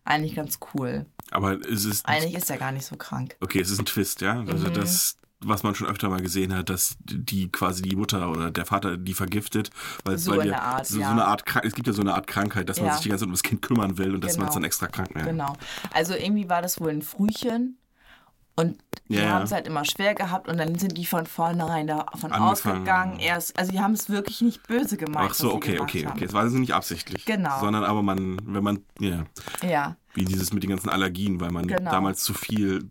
Eigentlich 0.03 0.35
ganz 0.35 0.59
cool. 0.73 1.05
Aber 1.31 1.59
es 1.59 1.83
ist. 1.83 2.05
Eigentlich 2.05 2.35
ist 2.35 2.49
er 2.49 2.57
gar 2.57 2.71
nicht 2.71 2.85
so 2.85 2.95
krank. 2.95 3.35
Okay, 3.41 3.59
es 3.59 3.69
ist 3.69 3.79
ein 3.79 3.85
Twist, 3.85 4.21
ja. 4.21 4.35
Mhm. 4.35 4.49
Also 4.49 4.69
das, 4.69 5.17
was 5.39 5.63
man 5.63 5.75
schon 5.75 5.87
öfter 5.87 6.09
mal 6.09 6.21
gesehen 6.21 6.53
hat, 6.55 6.69
dass 6.69 6.97
die 7.01 7.51
quasi 7.51 7.81
die 7.83 7.95
Mutter 7.95 8.29
oder 8.31 8.49
der 8.51 8.65
Vater 8.65 8.97
die 8.97 9.13
vergiftet, 9.13 9.69
weil, 10.03 10.17
So 10.17 10.31
weil 10.31 10.39
wir 10.39 10.45
der 10.45 10.63
Art, 10.63 10.87
so, 10.87 10.99
ja. 10.99 11.07
so 11.07 11.11
eine 11.11 11.25
Art 11.25 11.43
es 11.63 11.75
gibt 11.75 11.87
ja 11.87 11.93
so 11.93 12.01
eine 12.01 12.15
Art 12.15 12.25
Krankheit, 12.27 12.69
dass 12.69 12.77
man 12.77 12.87
Ja. 12.87 12.93
sich 12.93 13.03
die 13.03 13.09
ganze 13.09 13.21
Zeit 13.23 13.27
um 13.27 13.33
das 13.33 13.43
Kind 13.43 13.61
kümmern 13.61 13.97
will 13.97 14.15
und 14.15 14.23
dass 14.23 14.33
man 14.33 14.41
Genau. 14.45 14.49
es 14.49 14.53
dann 14.55 14.63
extra 14.63 14.87
krank 14.87 15.13
nennt. 15.15 15.27
Genau. 15.27 15.53
Also 15.91 16.13
irgendwie 16.15 16.49
war 16.49 16.61
das 16.61 16.79
wohl 16.81 16.89
ein 16.89 17.01
Frühchen. 17.01 17.77
Und 18.59 18.79
die 19.07 19.13
ja. 19.17 19.29
haben 19.29 19.43
es 19.43 19.51
halt 19.51 19.67
immer 19.67 19.85
schwer 19.85 20.15
gehabt 20.15 20.47
und 20.49 20.57
dann 20.57 20.73
sind 20.79 20.97
die 20.97 21.05
von 21.05 21.27
vornherein 21.27 21.85
davon 21.85 22.31
Angefangen. 22.31 22.41
ausgegangen. 22.79 23.19
Erst, 23.19 23.55
also 23.59 23.71
die 23.71 23.79
haben 23.79 23.93
es 23.93 24.09
wirklich 24.09 24.41
nicht 24.41 24.65
böse 24.67 24.97
gemeint. 24.97 25.29
Ach 25.29 25.35
so, 25.35 25.53
okay, 25.53 25.73
gemacht 25.75 25.91
okay, 25.91 26.07
okay. 26.11 26.25
Es 26.25 26.33
war 26.33 26.41
also 26.41 26.57
nicht 26.57 26.73
absichtlich. 26.73 27.23
Genau. 27.25 27.59
Sondern 27.59 27.83
aber 27.83 28.01
man, 28.01 28.39
wenn 28.45 28.63
man, 28.63 28.79
ja, 28.99 29.25
Ja, 29.61 29.95
wie 30.15 30.25
dieses 30.25 30.51
mit 30.53 30.63
den 30.63 30.71
ganzen 30.71 30.89
Allergien, 30.89 31.39
weil 31.39 31.51
man 31.51 31.67
Genau. 31.67 31.91
damals 31.91 32.23
zu 32.23 32.33
viel 32.33 32.89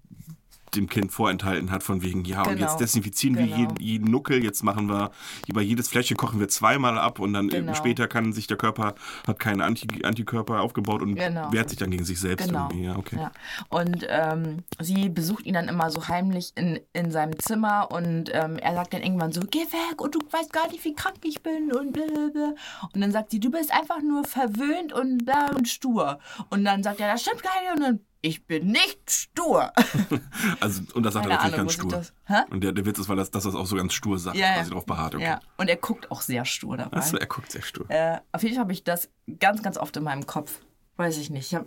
dem 0.76 0.88
Kind 0.88 1.12
vorenthalten 1.12 1.70
hat, 1.70 1.82
von 1.82 2.02
wegen, 2.02 2.24
ja, 2.24 2.42
und 2.42 2.50
Genau. 2.56 2.62
jetzt 2.62 2.78
desinfizieren 2.80 3.36
wir 3.36 3.44
Genau. 3.46 3.56
jeden, 3.56 3.76
jeden 3.80 4.10
Nuckel, 4.10 4.42
jetzt 4.44 4.62
machen 4.62 4.88
wir, 4.88 5.10
über 5.46 5.60
jedes 5.62 5.88
Fläschchen 5.88 6.16
kochen 6.16 6.38
wir 6.40 6.48
zweimal 6.48 6.98
ab 6.98 7.18
und 7.18 7.32
dann 7.32 7.48
Genau. 7.48 7.74
später 7.74 8.06
kann 8.08 8.32
sich 8.32 8.46
der 8.46 8.56
Körper, 8.56 8.94
hat 9.26 9.38
keine 9.38 9.64
Anti 9.64 9.86
Antikörper 10.04 10.60
aufgebaut 10.60 11.02
und 11.02 11.14
Genau. 11.16 11.52
wehrt 11.52 11.70
sich 11.70 11.78
dann 11.78 11.90
gegen 11.90 12.04
sich 12.04 12.20
selbst 12.20 12.46
Genau. 12.48 12.68
irgendwie. 12.68 12.84
Ja, 12.84 12.96
okay. 12.96 13.16
Ja. 13.18 13.32
Und 13.68 14.06
ähm, 14.08 14.62
sie 14.80 15.08
besucht 15.08 15.46
ihn 15.46 15.54
dann 15.54 15.68
immer 15.68 15.90
so 15.90 16.06
heimlich 16.08 16.52
in, 16.56 16.78
in 16.92 17.10
seinem 17.10 17.38
Zimmer 17.38 17.88
und 17.90 18.30
ähm, 18.32 18.56
er 18.58 18.74
sagt 18.74 18.92
dann 18.94 19.02
irgendwann 19.02 19.32
so, 19.32 19.40
geh 19.50 19.60
weg 19.60 20.00
und 20.00 20.14
du 20.14 20.18
weißt 20.30 20.52
gar 20.52 20.68
nicht, 20.70 20.84
wie 20.84 20.94
krank 20.94 21.16
ich 21.24 21.42
bin 21.42 21.72
und 21.72 21.92
blablabla. 21.92 22.54
Und 22.94 23.00
dann 23.00 23.12
sagt 23.12 23.30
sie, 23.30 23.40
du 23.40 23.50
bist 23.50 23.72
einfach 23.72 24.02
nur 24.02 24.24
verwöhnt 24.24 24.92
und 24.92 25.24
bla 25.24 25.50
und 25.54 25.68
stur. 25.68 26.18
Und 26.50 26.64
dann 26.64 26.82
sagt 26.82 27.00
er, 27.00 27.12
das 27.12 27.22
stimmt 27.22 27.42
gar 27.42 27.52
nicht. 27.62 27.72
Und 27.76 27.80
dann, 27.82 28.00
ich 28.26 28.44
bin 28.46 28.66
nicht 28.68 29.10
stur. 29.10 29.72
Also, 30.60 30.82
und 30.94 31.02
das 31.02 31.14
sagt 31.14 31.26
er 31.26 31.36
Keine 31.38 31.50
natürlich 31.50 31.54
Ahnung, 31.54 31.56
ganz 31.66 31.72
stur. 31.72 31.90
das-? 31.90 32.50
Und 32.50 32.62
der, 32.64 32.72
der 32.72 32.84
Witz 32.86 32.98
ist, 32.98 33.08
weil 33.08 33.16
das, 33.16 33.30
dass 33.30 33.44
das 33.44 33.54
auch 33.54 33.66
so 33.66 33.76
ganz 33.76 33.92
stur 33.94 34.18
sagt, 34.18 34.36
Ja, 34.36 34.46
ja. 34.48 34.54
quasi 34.54 34.70
drauf 34.70 34.86
beharrt. 34.86 35.14
Okay. 35.14 35.24
Ja. 35.24 35.40
Und 35.56 35.68
er 35.68 35.76
guckt 35.76 36.10
auch 36.10 36.20
sehr 36.20 36.44
stur 36.44 36.76
dabei. 36.76 36.96
Achso, 36.98 37.16
er 37.16 37.26
guckt 37.26 37.52
sehr 37.52 37.62
stur. 37.62 37.88
Äh, 37.90 38.18
auf 38.32 38.42
jeden 38.42 38.54
Fall 38.54 38.62
habe 38.62 38.72
ich 38.72 38.84
das 38.84 39.08
ganz, 39.40 39.62
ganz 39.62 39.76
oft 39.78 39.96
in 39.96 40.02
meinem 40.04 40.26
Kopf. 40.26 40.60
Weiß 40.96 41.18
ich 41.18 41.30
nicht. 41.30 41.46
Ich 41.52 41.54
hab, 41.54 41.66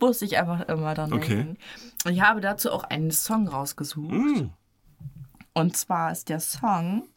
musste 0.00 0.24
ich 0.24 0.36
einfach 0.38 0.62
immer 0.68 0.94
dann 0.94 1.12
Okay. 1.12 1.36
denken. 1.36 1.58
Und 2.04 2.12
ich 2.12 2.20
habe 2.20 2.40
dazu 2.40 2.70
auch 2.72 2.84
einen 2.84 3.10
Song 3.10 3.48
rausgesucht. 3.48 4.12
Mm. 4.12 4.50
Und 5.54 5.76
zwar 5.76 6.10
ist 6.12 6.28
der 6.28 6.40
Song 6.40 7.08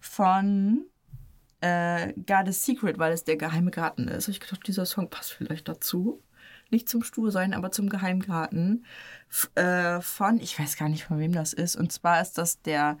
von 0.00 0.84
äh, 1.60 2.12
God 2.14 2.48
is 2.48 2.64
Secret, 2.64 2.98
weil 2.98 3.12
es 3.12 3.24
der 3.24 3.36
geheime 3.36 3.70
Garten 3.70 4.06
ist. 4.08 4.28
Ich 4.28 4.38
gedacht, 4.40 4.66
dieser 4.66 4.86
Song 4.86 5.08
passt 5.10 5.32
vielleicht 5.32 5.66
dazu. 5.68 6.22
Nicht 6.74 6.88
zum 6.88 7.04
Stur 7.04 7.30
sein, 7.30 7.54
aber 7.54 7.70
zum 7.70 7.88
Geheimgarten. 7.88 8.84
Äh, 9.54 10.00
von, 10.00 10.40
ich 10.40 10.58
weiß 10.58 10.76
gar 10.76 10.88
nicht, 10.88 11.04
von 11.04 11.20
wem 11.20 11.30
das 11.30 11.52
ist. 11.52 11.76
Und 11.76 11.92
zwar 11.92 12.20
ist 12.20 12.36
das 12.36 12.62
der 12.62 12.98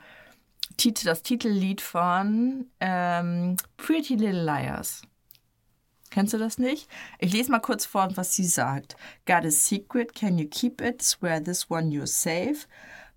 Titel, 0.76 1.06
das 1.06 1.22
Titellied 1.22 1.80
von 1.80 2.70
ähm, 2.78 3.56
Pretty 3.76 4.14
Little 4.14 4.44
Liars. 4.44 5.02
Kennst 6.10 6.32
du 6.32 6.38
das 6.38 6.56
nicht? 6.56 6.88
Ich 7.18 7.32
lese 7.32 7.50
mal 7.50 7.58
kurz 7.58 7.84
vor, 7.84 8.08
was 8.16 8.36
sie 8.36 8.46
sagt. 8.46 8.94
Got 9.26 9.44
a 9.44 9.50
secret, 9.50 10.14
can 10.14 10.38
you 10.38 10.46
keep 10.48 10.80
it? 10.80 11.02
Swear 11.02 11.42
this 11.42 11.68
one 11.68 11.90
you're 11.90 12.06
safe. 12.06 12.68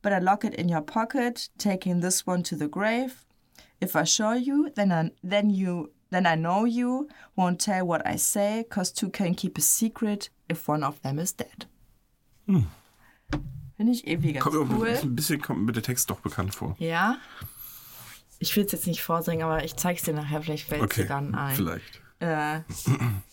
But 0.02 0.12
I 0.12 0.17
lock 0.17 0.43
it 0.43 0.56
in 0.56 0.74
your 0.74 0.82
pocket, 0.82 1.52
taking 1.60 2.02
this 2.02 2.26
one 2.26 2.41
to 2.46 2.56
the 2.56 2.67
grave. 2.67 3.28
If 3.80 3.96
I 3.96 4.06
show 4.06 4.34
you, 4.34 4.72
then 4.74 4.91
I, 4.91 5.12
then 5.22 5.52
you 5.52 5.91
then 6.10 6.26
I 6.26 6.34
know 6.34 6.65
you 6.65 7.10
won't 7.36 7.60
tell 7.60 7.86
what 7.86 8.08
I 8.08 8.15
say, 8.15 8.65
cause 8.67 8.91
two 8.91 9.10
can 9.10 9.36
keep 9.36 9.58
a 9.58 9.62
secret 9.62 10.32
if 10.51 10.67
one 10.67 10.86
of 10.86 10.99
them 11.01 11.19
is 11.19 11.36
dead. 11.36 11.67
Finde 12.45 13.91
ich 13.91 14.07
irgendwie 14.07 14.33
ganz 14.33 14.45
Kommt, 14.45 14.71
cool. 14.73 14.88
Ein 14.89 15.15
bisschen 15.15 15.41
kommt 15.41 15.65
mir 15.65 15.71
der 15.73 15.83
Text 15.83 16.10
doch 16.10 16.19
bekannt 16.19 16.55
vor. 16.55 16.75
Ja. 16.79 17.17
Ich 18.39 18.55
will 18.55 18.65
es 18.65 18.71
jetzt 18.71 18.88
nicht 18.88 19.01
vorsingen, 19.03 19.43
aber 19.43 19.63
ich 19.63 19.75
zeig's 19.75 20.03
dir 20.03 20.13
nachher, 20.13 20.41
vielleicht 20.41 20.67
fällt 20.67 20.83
Okay, 20.83 21.01
dir 21.03 21.07
dann 21.07 21.36
ein. 21.36 21.55
vielleicht. 21.55 22.01
Äh, 22.19 22.62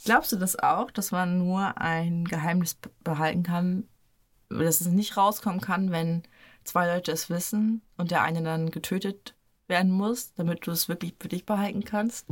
glaubst 0.04 0.32
du 0.32 0.36
das 0.36 0.58
auch, 0.58 0.90
dass 0.90 1.10
man 1.10 1.38
nur 1.38 1.78
ein 1.78 2.24
Geheimnis 2.26 2.74
be- 2.74 2.90
behalten 3.02 3.42
kann, 3.42 3.84
dass 4.50 4.80
es 4.82 4.88
nicht 4.88 5.16
rauskommen 5.16 5.60
kann, 5.60 5.90
wenn 5.90 6.22
zwei 6.64 6.86
Leute 6.92 7.12
es 7.12 7.30
wissen 7.30 7.80
und 7.96 8.10
der 8.10 8.22
eine 8.22 8.42
dann 8.42 8.70
getötet 8.70 9.34
werden 9.68 9.90
muss, 9.90 10.34
damit 10.34 10.66
du 10.66 10.70
es 10.70 10.88
wirklich 10.88 11.14
für 11.18 11.28
dich 11.28 11.46
behalten 11.46 11.84
kannst? 11.84 12.26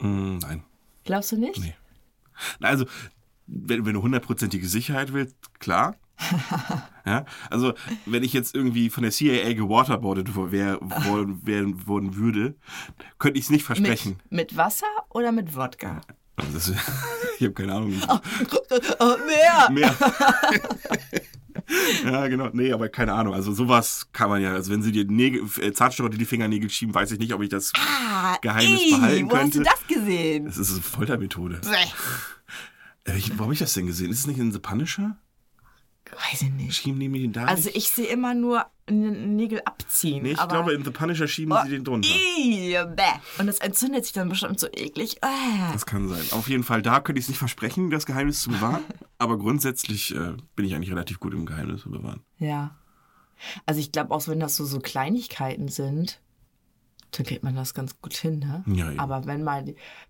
Mm, 0.00 0.36
nein. 0.38 0.64
Glaubst 1.04 1.32
du 1.32 1.36
nicht? 1.38 1.58
Nee. 1.60 1.74
Also, 2.60 2.84
wenn, 3.52 3.84
wenn 3.86 3.94
du 3.94 4.02
hundertprozentige 4.02 4.66
Sicherheit 4.66 5.12
willst, 5.12 5.36
klar. 5.58 5.96
ja, 7.06 7.24
also, 7.48 7.72
wenn 8.04 8.22
ich 8.22 8.34
jetzt 8.34 8.54
irgendwie 8.54 8.90
von 8.90 9.02
der 9.02 9.12
CIA 9.12 9.54
gewaterboardet 9.54 10.36
wo- 10.36 10.52
wär, 10.52 10.78
worden, 10.80 11.44
werden 11.46 11.86
worden 11.86 12.16
würde, 12.16 12.56
könnte 13.18 13.38
ich 13.38 13.46
es 13.46 13.50
nicht 13.50 13.64
versprechen. 13.64 14.18
Mit, 14.28 14.50
mit 14.50 14.56
Wasser 14.58 14.86
oder 15.08 15.32
mit 15.32 15.56
Wodka? 15.56 16.02
Also 16.36 16.52
das, 16.52 16.68
ich 17.38 17.44
habe 17.44 17.54
keine 17.54 17.74
Ahnung. 17.74 17.94
Oh, 18.98 19.14
mehr! 19.26 19.70
Mehr. 19.70 19.94
ja, 22.04 22.26
genau. 22.28 22.48
Nee, 22.52 22.72
aber 22.72 22.88
keine 22.88 23.12
Ahnung. 23.12 23.34
Also 23.34 23.52
sowas 23.52 24.08
kann 24.12 24.30
man 24.30 24.42
ja. 24.42 24.52
Also 24.52 24.72
wenn 24.72 24.82
sie 24.82 24.92
dir 24.92 25.04
Nägel, 25.04 25.42
äh, 25.60 25.72
Zahnstocher 25.72 26.12
in 26.12 26.18
die 26.18 26.24
Fingernägel 26.24 26.70
schieben, 26.70 26.94
weiß 26.94 27.12
ich 27.12 27.18
nicht, 27.18 27.32
ob 27.32 27.42
ich 27.42 27.48
das 27.48 27.72
Ah, 27.76 28.36
Geheimnis 28.40 28.80
ey, 28.82 28.90
behalten 28.92 29.30
wo 29.30 29.36
hast 29.36 29.54
du 29.54 29.62
könnte. 29.62 29.70
das 29.70 29.86
gesehen? 29.86 30.44
Das 30.46 30.56
ist 30.58 30.72
eine 30.72 30.82
Foltermethode. 30.82 31.60
Bäh. 33.04 33.12
Äh, 33.12 33.16
ich, 33.18 33.38
wo 33.38 33.44
habe 33.44 33.52
ich 33.52 33.58
das 33.58 33.74
denn 33.74 33.86
gesehen? 33.86 34.10
Ist 34.10 34.20
es 34.20 34.26
nicht 34.26 34.38
in 34.38 34.52
The 34.52 34.58
Punisher? 34.58 35.16
Weiß 36.30 36.42
ich 36.42 36.50
nicht. 36.50 36.74
Schieben 36.74 36.98
die 36.98 37.08
mir 37.08 37.20
den 37.20 37.32
da? 37.32 37.44
Also 37.44 37.66
nicht? 37.66 37.76
ich 37.76 37.90
sehe 37.90 38.06
immer 38.06 38.34
nur 38.34 38.66
N- 38.86 39.36
Nägel 39.36 39.60
abziehen. 39.64 40.22
Nee, 40.24 40.32
ich 40.32 40.48
glaube, 40.48 40.72
in 40.72 40.84
The 40.84 40.90
Punisher 40.90 41.28
schieben 41.28 41.52
Oh, 41.52 41.62
sie 41.62 41.70
den 41.70 41.84
drunter. 41.84 42.08
Und 43.38 43.46
das 43.46 43.58
entzündet 43.60 44.04
sich 44.04 44.12
dann 44.12 44.28
bestimmt 44.28 44.58
so 44.58 44.66
eklig. 44.72 45.18
Ah. 45.22 45.70
Das 45.72 45.86
kann 45.86 46.08
sein. 46.08 46.24
Auf 46.32 46.48
jeden 46.48 46.64
Fall, 46.64 46.82
da 46.82 46.98
könnte 47.00 47.20
ich 47.20 47.26
es 47.26 47.28
nicht 47.28 47.38
versprechen, 47.38 47.90
das 47.90 48.06
Geheimnis 48.06 48.42
zu 48.42 48.50
bewahren. 48.50 48.82
aber 49.18 49.38
grundsätzlich 49.38 50.12
äh, 50.16 50.34
bin 50.56 50.66
ich 50.66 50.74
eigentlich 50.74 50.90
relativ 50.90 51.20
gut 51.20 51.32
im 51.32 51.46
Geheimnis 51.46 51.82
zu 51.82 51.90
bewahren. 51.90 52.22
Ja. 52.38 52.76
Also 53.66 53.80
ich 53.80 53.92
glaube 53.92 54.12
auch, 54.12 54.26
wenn 54.26 54.40
das 54.40 54.56
so, 54.56 54.64
so 54.64 54.80
Kleinigkeiten 54.80 55.68
sind, 55.68 56.20
dann 57.12 57.24
kriegt 57.24 57.44
man 57.44 57.54
das 57.54 57.72
ganz 57.72 58.00
gut 58.00 58.14
hin, 58.14 58.40
ne? 58.40 58.64
Ja. 58.66 58.92
Aber 58.96 59.26
wenn 59.26 59.44
mal, 59.44 59.64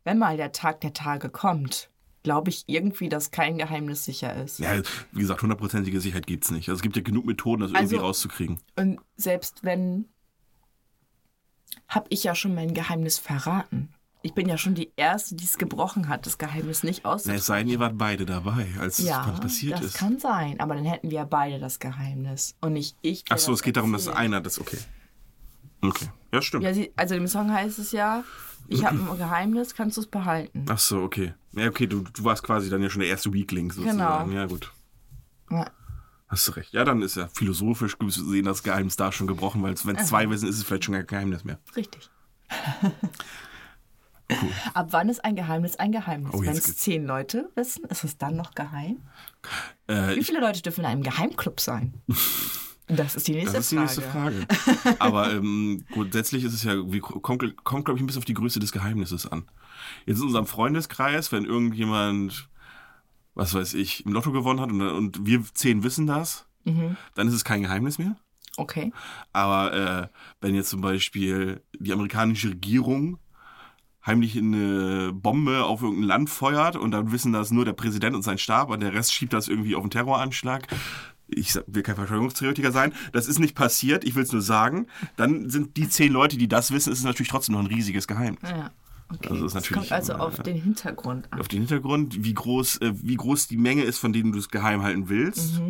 wenn 0.05 0.19
mal 0.19 0.37
der 0.39 0.53
Tag 0.53 0.81
der 0.81 0.95
Tage 0.95 1.29
kommt, 1.29 1.90
glaube 2.23 2.51
ich 2.51 2.65
irgendwie, 2.67 3.09
dass 3.09 3.31
kein 3.31 3.57
Geheimnis 3.59 4.05
sicher 4.05 4.35
ist. 4.43 4.59
Ja, 4.59 4.81
wie 5.13 5.21
gesagt, 5.21 5.43
hundertprozentige 5.43 6.01
Sicherheit 6.01 6.27
gibt's 6.27 6.51
nicht. 6.51 6.69
Also 6.69 6.79
es 6.79 6.83
gibt 6.83 6.97
ja 6.97 7.03
genug 7.03 7.25
Methoden, 7.27 7.63
das 7.63 7.71
irgendwie 7.73 7.97
Also- 7.97 8.07
rauszukriegen. 8.07 8.59
Und 8.77 9.01
selbst 9.17 9.65
wenn, 9.65 10.07
habe 11.89 12.07
ich 12.11 12.25
ja 12.25 12.35
schon 12.35 12.55
mein 12.55 12.75
Geheimnis 12.75 13.19
verraten. 13.19 13.89
Ich 14.23 14.35
bin 14.35 14.49
ja 14.51 14.59
schon 14.59 14.75
die 14.75 14.93
Erste, 14.97 15.35
die 15.35 15.45
es 15.45 15.57
gebrochen 15.57 16.09
hat, 16.09 16.27
das 16.27 16.37
Geheimnis 16.37 16.83
nicht 16.83 17.07
auszutragen. 17.07 17.39
es 17.39 17.47
sei 17.47 17.61
denn, 17.61 17.69
ihr 17.69 17.79
wart 17.79 17.97
beide 17.97 18.27
dabei, 18.27 18.67
als 18.79 18.99
Ja, 18.99 19.33
es 19.33 19.41
passiert 19.41 19.79
das 19.79 19.87
ist. 19.87 19.95
kann 19.97 20.19
sein, 20.19 20.61
aber 20.61 20.75
dann 20.75 20.85
hätten 20.85 21.11
wir 21.11 21.17
ja 21.21 21.25
beide 21.25 21.59
das 21.59 21.79
Geheimnis 21.79 22.55
und 22.61 22.75
nicht 22.75 22.97
ich. 23.01 23.25
Ach 23.31 23.39
so, 23.39 23.53
das 23.53 23.61
es 23.61 23.63
geht 23.65 23.77
darum, 23.79 23.93
dass 23.95 24.07
erzählt. 24.09 24.19
einer 24.25 24.41
das. 24.43 24.61
Okay. 24.61 24.77
Okay. 25.81 26.09
Ja, 26.35 26.43
stimmt. 26.43 26.65
Ja, 26.65 26.85
also 26.97 27.15
im 27.15 27.27
Song 27.29 27.51
heißt 27.51 27.79
es 27.79 27.93
ja, 27.93 28.23
ich 28.69 28.85
habe 28.85 28.99
ein 28.99 29.17
Geheimnis, 29.17 29.75
kannst 29.75 29.97
du 29.97 30.03
es 30.03 30.07
behalten. 30.07 30.67
Ach 30.69 30.79
so, 30.79 31.01
okay. 31.01 31.33
Ja, 31.53 31.67
okay, 31.69 31.87
du, 31.87 32.01
du 32.03 32.25
warst 32.25 32.43
quasi 32.43 32.71
dann 32.71 32.83
ja 32.83 32.91
schon 32.91 33.01
der 33.01 33.09
erste 33.09 33.33
Weakling 33.33 33.73
sozusagen. 33.73 34.31
Genau. 34.31 34.41
Ja, 34.41 34.47
gut. 34.47 34.73
Ja. 35.51 35.71
Hast 36.29 36.47
du 36.47 36.53
recht. 36.53 36.73
Ja, 36.73 36.85
dann 36.85 37.03
ist 37.03 37.17
ja 37.17 37.27
philosophisch 37.27 37.99
gesehen 37.99 38.45
das 38.45 38.63
Geheimnis 38.63 38.95
da 38.97 39.11
schon 39.11 39.27
gebrochen, 39.27 39.63
weil 39.63 39.75
wenn 39.85 39.97
es 39.97 40.07
zwei 40.09 40.31
wissen, 40.31 40.49
ist 40.49 40.59
es 40.59 40.63
vielleicht 40.65 40.85
schon 40.85 40.95
kein 40.95 41.07
Geheimnis 41.07 41.45
mehr. 41.45 41.59
Richtig. 41.75 42.09
Ab 44.75 44.89
wann 44.91 45.09
ist 45.09 45.25
ein 45.25 45.35
Geheimnis 45.35 45.75
ein 45.77 45.91
Geheimnis? 45.91 46.33
Oh, 46.33 46.43
Wenn 46.43 46.51
es 46.57 46.77
zehn 46.77 47.05
Leute 47.05 47.51
wissen, 47.57 47.85
ist 47.87 48.05
es 48.05 48.17
dann 48.17 48.37
noch 48.37 48.55
geheim? 48.55 49.03
Äh, 49.89 50.15
Wie 50.15 50.23
viele 50.23 50.39
Leute 50.41 50.63
dürfen 50.63 50.81
in 50.81 50.87
einem 50.87 51.03
Geheimclub 51.03 51.61
sein? 51.61 51.95
Das 52.97 53.15
ist 53.17 53.29
die 53.29 53.33
nächste 53.33 53.57
Das 53.57 53.73
ist 53.73 53.73
die 53.73 53.77
Frage. 53.77 54.37
nächste 54.37 54.51
Frage. 54.83 54.97
Aber 55.01 55.33
ähm, 55.33 55.85
grundsätzlich 55.93 56.45
ist 56.45 56.55
es 56.55 56.63
ja, 56.65 56.75
wie, 56.93 57.01
kommt, 57.01 57.23
kommt 57.65 57.85
glaube 57.85 57.99
ich, 57.99 58.03
ein 58.03 58.07
bisschen 58.07 58.21
auf 58.21 58.25
die 58.25 58.35
Größe 58.35 58.59
des 58.61 58.73
Geheimnisses 58.73 59.27
an. 59.27 59.45
Jetzt 60.07 60.19
in 60.19 60.27
unserem 60.27 60.47
Freundeskreis, 60.47 61.33
wenn 61.33 61.45
irgendjemand, 61.45 62.49
was 63.35 63.55
weiß 63.55 63.75
ich, 63.75 64.05
im 64.07 64.13
Lotto 64.13 64.33
gewonnen 64.33 64.61
hat 64.61 64.71
und, 64.71 64.83
und 64.83 65.27
wir 65.27 65.43
zehn 65.55 65.83
wissen 65.83 66.07
das, 66.07 66.47
Mhm. 66.65 66.97
dann 67.15 67.27
ist 67.27 67.33
es 67.33 67.43
kein 67.45 67.63
Geheimnis 67.63 67.97
mehr. 67.99 68.17
Okay. 68.59 68.93
Aber 69.33 69.73
äh, 69.73 70.09
wenn 70.43 70.55
jetzt 70.55 70.69
zum 70.69 70.83
Beispiel 70.83 71.63
die 71.79 71.91
amerikanische 71.93 72.51
Regierung 72.51 73.19
heimlich 74.05 74.37
eine 74.37 75.11
Bombe 75.15 75.65
auf 75.65 75.81
irgendein 75.83 76.05
Land 76.09 76.31
feuert 76.31 76.77
und 76.77 76.91
dann 76.91 77.13
wissen 77.13 77.33
das 77.33 77.51
nur 77.51 77.65
der 77.65 77.73
Präsident 77.73 78.15
und 78.15 78.23
sein 78.23 78.37
Stab 78.39 78.69
und 78.69 78.81
der 78.81 78.93
Rest 78.93 79.15
schiebt 79.15 79.33
das 79.33 79.49
irgendwie 79.49 79.75
auf 79.75 79.83
einen 79.83 79.91
Terroranschlag. 79.91 80.67
Ich 81.33 81.59
will 81.67 81.83
kein 81.83 81.97
Verschwörungstheoretiker 81.97 82.73
sein. 82.73 82.93
Das 83.13 83.27
ist 83.27 83.39
nicht 83.39 83.55
passiert, 83.55 84.05
ich 84.05 84.15
will 84.15 84.23
es 84.23 84.33
nur 84.33 84.43
sagen. 84.43 84.87
Dann 85.17 85.49
sind 85.51 85.77
die 85.77 85.89
zehn 85.89 86.13
Leute, 86.13 86.37
die 86.37 86.49
das 86.49 86.71
wissen, 86.71 86.93
ist 86.93 86.99
es 86.99 87.05
natürlich 87.05 87.29
trotzdem 87.29 87.55
noch 87.55 87.61
ein 87.61 87.67
riesiges 87.67 88.07
Geheimnis. 88.07 88.51
Ja. 88.51 88.71
Okay. 89.13 89.31
Also 89.31 89.47
es 89.47 89.55
natürlich 89.55 89.79
kommt 89.79 89.93
also 89.93 90.13
immer, 90.15 90.23
auf 90.23 90.39
ja. 90.39 90.43
den 90.45 90.57
Hintergrund 90.57 91.33
an. 91.33 91.41
Auf 91.41 91.49
den 91.49 91.61
Hintergrund, 91.61 92.25
wie 92.25 92.35
groß, 92.35 92.77
äh, 92.79 92.93
wie 92.95 93.17
groß 93.17 93.49
die 93.49 93.57
Menge 93.57 93.83
ist, 93.83 93.99
von 93.99 94.13
denen 94.13 94.33
du 94.33 94.39
es 94.39 94.49
geheim 94.49 94.83
halten 94.83 95.09
willst. 95.09 95.61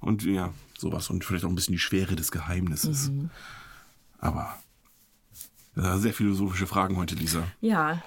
Und 0.00 0.24
ja, 0.24 0.52
sowas. 0.78 1.08
Und 1.08 1.24
vielleicht 1.24 1.44
auch 1.44 1.48
ein 1.48 1.54
bisschen 1.54 1.72
die 1.72 1.78
Schwere 1.78 2.16
des 2.16 2.30
Geheimnisses. 2.30 3.10
Aber 4.18 4.58
ja, 5.74 5.96
sehr 5.98 6.12
philosophische 6.12 6.66
Fragen 6.66 6.96
heute, 6.96 7.14
Lisa. 7.14 7.44
Ja. 7.60 8.02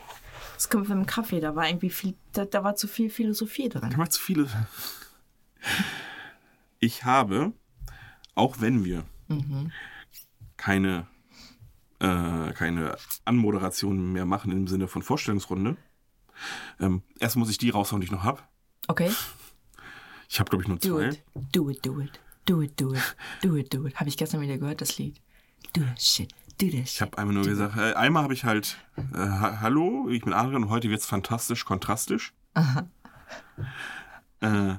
Das 0.55 0.69
kommt 0.69 0.87
mit 0.87 0.97
dem 0.97 1.05
Kaffee, 1.05 1.41
da 1.41 1.55
war 1.55 1.67
irgendwie 1.67 1.89
viel, 1.89 2.15
da, 2.31 2.45
da 2.45 2.63
war 2.63 2.75
zu 2.75 2.87
viel 2.87 3.09
Philosophie 3.09 3.67
drin. 3.67 3.89
Ich 3.91 3.97
mache 3.97 4.09
zu 4.09 4.21
viele. 4.21 4.47
Ich 6.85 7.03
habe, 7.03 7.51
auch 8.35 8.61
wenn 8.61 8.85
wir 8.85 9.05
keine, 10.55 11.07
äh, 11.99 12.51
keine 12.53 12.95
Anmoderation 13.25 14.13
mehr 14.13 14.25
machen 14.25 14.51
im 14.51 14.67
Sinne 14.67 14.87
von 14.87 15.01
Vorstellungsrunde, 15.01 15.77
ähm, 16.79 17.01
erst 17.19 17.37
muss 17.37 17.49
ich 17.49 17.57
die 17.57 17.71
raushauen, 17.71 18.01
die 18.01 18.05
ich 18.05 18.11
noch 18.11 18.23
habe. 18.23 18.43
Okay. 18.87 19.11
Ich 20.29 20.39
habe, 20.39 20.51
glaube 20.51 20.61
ich, 20.61 20.67
nur 20.67 20.77
Do 20.77 20.99
zwei. 20.99 21.07
it. 21.09 21.23
Do 21.51 21.69
it, 21.71 21.83
do 21.83 21.99
it. 21.99 22.19
Do 22.45 22.61
it, 22.61 22.79
do 22.79 22.93
it. 22.93 23.15
Do 23.41 23.55
it, 23.55 23.73
do 23.73 23.87
it. 23.87 23.95
Habe 23.95 24.09
ich 24.09 24.17
gestern 24.17 24.41
wieder 24.41 24.59
gehört, 24.59 24.79
das 24.81 24.99
Lied. 24.99 25.19
Do 25.73 25.81
this 25.95 26.05
shit. 26.05 26.31
Do 26.59 26.67
this 26.67 26.73
Ich 26.83 26.91
shit. 26.91 27.01
habe 27.01 27.17
einmal 27.17 27.33
nur 27.33 27.45
gesagt, 27.45 27.75
äh, 27.77 27.93
einmal 27.93 28.21
habe 28.21 28.35
ich 28.35 28.43
halt, 28.45 28.77
äh, 28.97 29.17
ha 29.17 29.57
hallo, 29.61 30.07
ich 30.09 30.21
bin 30.21 30.33
Adrian 30.33 30.65
und 30.65 30.69
heute 30.69 30.91
wird's 30.91 31.07
fantastisch, 31.07 31.65
kontrastisch. 31.65 32.33
Äh, 34.41 34.75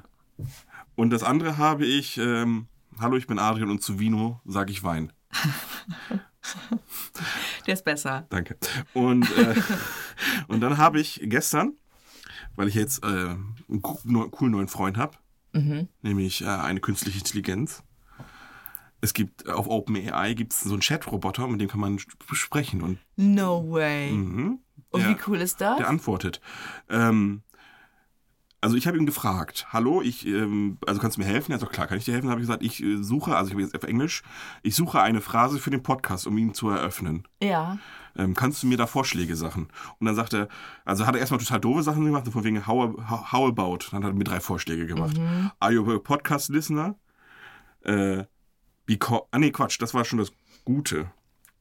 und 0.97 1.09
das 1.11 1.23
andere 1.23 1.57
habe 1.57 1.85
ich, 1.85 2.17
ähm, 2.17 2.67
hallo, 2.99 3.15
ich 3.15 3.27
bin 3.27 3.39
Adrian 3.39 3.69
und 3.71 3.81
zu 3.81 3.99
Vino 3.99 4.41
sage 4.45 4.71
ich 4.71 4.83
Wein. 4.83 5.13
Der 7.65 7.73
ist 7.73 7.83
besser. 7.83 8.25
Danke. 8.29 8.57
Und, 8.93 9.29
äh, 9.37 9.55
und 10.47 10.61
dann 10.61 10.77
habe 10.77 10.99
ich 10.99 11.19
gestern, 11.23 11.73
weil 12.55 12.67
ich 12.69 12.75
jetzt 12.75 13.03
äh, 13.03 13.07
einen 13.07 13.81
coolen 13.81 14.51
neuen 14.51 14.67
Freund 14.67 14.97
habe, 14.97 15.17
nämlich 16.01 16.43
äh, 16.43 16.47
eine 16.47 16.79
künstliche 16.79 17.17
Intelligenz. 17.19 17.83
Es 19.01 19.13
gibt 19.13 19.45
äh, 19.47 19.51
auf 19.51 19.67
OpenAI 19.67 20.33
gibt 20.33 20.53
es 20.53 20.61
so 20.61 20.71
einen 20.71 20.81
Chat-Roboter, 20.81 21.47
mit 21.47 21.59
dem 21.61 21.67
kann 21.69 21.79
man 21.79 21.97
sp- 21.99 22.17
sprechen 22.33 22.81
und 22.81 22.99
No 23.15 23.69
way. 23.69 24.11
mhm, 24.11 24.59
Und 24.91 25.01
der- 25.01 25.09
wie 25.09 25.17
cool 25.27 25.41
ist 25.41 25.59
das? 25.61 25.77
der 25.77 25.87
antwortet. 25.89 26.39
Ähm, 26.89 27.41
also 28.61 28.75
ich 28.75 28.87
habe 28.87 28.97
ihn 28.97 29.05
gefragt, 29.05 29.67
hallo, 29.71 30.01
ich, 30.01 30.25
ähm, 30.25 30.77
also 30.85 30.99
kannst 30.99 31.17
du 31.17 31.21
mir 31.21 31.27
helfen? 31.27 31.51
Er 31.51 31.55
hat 31.55 31.59
gesagt, 31.59 31.73
klar, 31.73 31.87
kann 31.87 31.97
ich 31.97 32.05
dir 32.05 32.13
helfen? 32.13 32.29
habe 32.29 32.41
ich 32.41 32.47
gesagt, 32.47 32.63
ich 32.63 32.83
äh, 32.83 32.97
suche, 33.03 33.35
also 33.35 33.49
ich 33.49 33.53
habe 33.53 33.61
jetzt 33.61 33.75
auf 33.75 33.83
Englisch, 33.83 34.23
ich 34.63 34.75
suche 34.75 35.01
eine 35.01 35.21
Phrase 35.21 35.59
für 35.59 35.69
den 35.69 35.83
Podcast, 35.83 36.25
um 36.25 36.37
ihn 36.37 36.53
zu 36.53 36.69
eröffnen. 36.69 37.27
ja. 37.41 37.77
Ähm, 38.15 38.33
kannst 38.33 38.63
du 38.63 38.67
mir 38.67 38.77
da 38.77 38.87
Vorschläge 38.87 39.35
Sachen? 39.35 39.67
Und 39.99 40.07
dann 40.07 40.15
sagt 40.15 40.33
er, 40.33 40.47
also 40.85 41.05
hat 41.05 41.13
er 41.13 41.19
erstmal 41.19 41.39
total 41.39 41.59
doofe 41.59 41.83
Sachen 41.83 42.03
gemacht, 42.03 42.25
so 42.25 42.31
von 42.31 42.43
wegen 42.43 42.65
how, 42.65 42.95
how, 43.07 43.31
how 43.31 43.47
about? 43.47 43.77
Dann 43.91 44.03
hat 44.03 44.09
er 44.09 44.15
mir 44.15 44.23
drei 44.23 44.39
Vorschläge 44.39 44.87
gemacht. 44.87 45.15
Are 45.59 45.71
you 45.71 45.87
a 45.93 45.99
podcast 45.99 46.49
listener? 46.49 46.95
Äh, 47.81 48.23
because, 48.87 49.21
ah 49.29 49.37
nee, 49.37 49.51
Quatsch, 49.51 49.79
das 49.79 49.93
war 49.93 50.03
schon 50.03 50.17
das 50.17 50.31
Gute. 50.65 51.11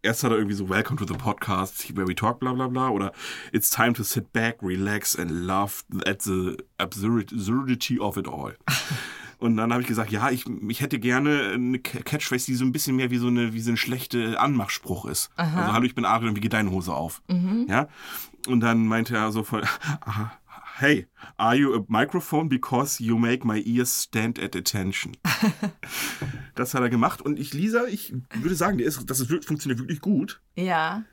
Erst 0.02 0.22
hat 0.22 0.30
er 0.30 0.37
irgendwie 0.37 0.54
so 0.56 0.68
Welcome 0.68 0.96
to 0.98 1.04
the 1.06 1.18
podcast 1.18 1.96
where 1.96 2.06
we 2.06 2.14
talk, 2.14 2.38
bla 2.38 2.52
bla 2.52 2.68
bla. 2.68 2.90
Oder 2.90 3.12
It's 3.52 3.70
time 3.70 3.92
to 3.94 4.02
sit 4.04 4.32
back, 4.32 4.59
relax 4.62 5.16
and 5.18 5.30
laugh 5.30 5.85
at 6.06 6.22
the 6.22 6.56
absurd- 6.78 7.32
absurdity 7.32 7.98
of 7.98 8.16
it 8.16 8.28
all. 8.28 8.54
Und 9.38 9.59
dann 9.59 9.70
habe 9.70 9.82
ich 9.82 9.88
gesagt, 9.88 10.11
ja, 10.12 10.30
ich, 10.30 10.44
ich 10.68 10.80
hätte 10.80 10.98
gerne 10.98 11.50
eine 11.52 11.78
Ca- 11.78 12.00
Catchphrase, 12.00 12.46
die 12.46 12.54
so 12.54 12.64
ein 12.64 12.72
bisschen 12.72 12.96
mehr 12.96 13.11
wie 13.11 13.18
so 13.18 13.26
eine, 13.26 13.52
wie 13.52 13.61
so 13.61 13.70
ein 13.70 13.76
schlechter 13.76 14.40
Anmachspruch 14.40 15.04
ist. 15.04 15.30
Also, 15.37 15.72
hallo, 15.74 15.85
ich 15.85 15.94
bin 15.94 16.06
Adrian, 16.06 16.35
wie 16.37 16.40
geht 16.40 16.54
deine 16.54 16.70
Hose 16.70 16.94
auf? 16.94 17.20
Ja. 17.68 17.88
Und 18.48 18.61
dann 18.61 18.87
meinte 18.87 19.14
er 19.14 19.32
so 19.32 19.42
von, 19.42 19.62
aha, 20.00 20.32
hey, 20.78 21.06
are 21.38 21.56
you 21.56 21.74
a 21.74 21.84
microphone 21.88 22.48
because 22.48 23.02
you 23.02 23.18
make 23.18 23.44
my 23.44 23.62
ears 23.64 24.02
stand 24.02 24.38
at 24.38 24.54
attention? 24.54 25.16
das 26.54 26.74
hat 26.74 26.82
er 26.82 26.90
gemacht. 26.90 27.22
Und 27.22 27.38
ich, 27.38 27.54
Lisa, 27.54 27.86
ich 27.86 28.14
würde 28.34 28.54
sagen, 28.54 28.78
der 28.78 28.86
ist, 28.86 29.08
das 29.08 29.20
ist, 29.20 29.44
funktioniert 29.44 29.78
wirklich 29.78 30.00
gut. 30.00 30.40
Ja. 30.54 31.04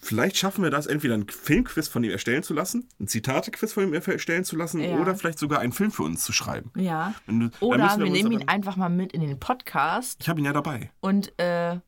Vielleicht 0.00 0.38
schaffen 0.38 0.64
wir 0.64 0.70
das, 0.70 0.86
entweder 0.86 1.14
einen 1.14 1.28
Filmquiz 1.28 1.86
von 1.86 2.02
ihm 2.02 2.10
erstellen 2.10 2.42
zu 2.42 2.54
lassen, 2.54 2.88
ein 2.98 3.08
Zitate-Quiz 3.08 3.74
von 3.74 3.84
ihm 3.84 3.92
erstellen 3.92 4.44
zu 4.44 4.56
lassen 4.56 4.80
Ja. 4.80 4.98
oder 4.98 5.14
vielleicht 5.14 5.38
sogar 5.38 5.60
einen 5.60 5.72
Film 5.72 5.90
für 5.90 6.02
uns 6.02 6.24
zu 6.24 6.32
schreiben. 6.32 6.70
Ja. 6.76 7.14
Dann 7.26 7.52
Oder 7.60 7.78
wir 7.98 8.06
uns 8.06 8.12
nehmen 8.12 8.32
ihn 8.32 8.48
einfach 8.48 8.76
mal 8.76 8.88
mit 8.88 9.12
in 9.12 9.20
den 9.20 9.38
Podcast 9.38 10.18
Ich 10.20 10.28
habe 10.30 10.40
ihn 10.40 10.46
ja 10.46 10.54
dabei. 10.54 10.90
und 11.00 11.38
äh, 11.38 11.78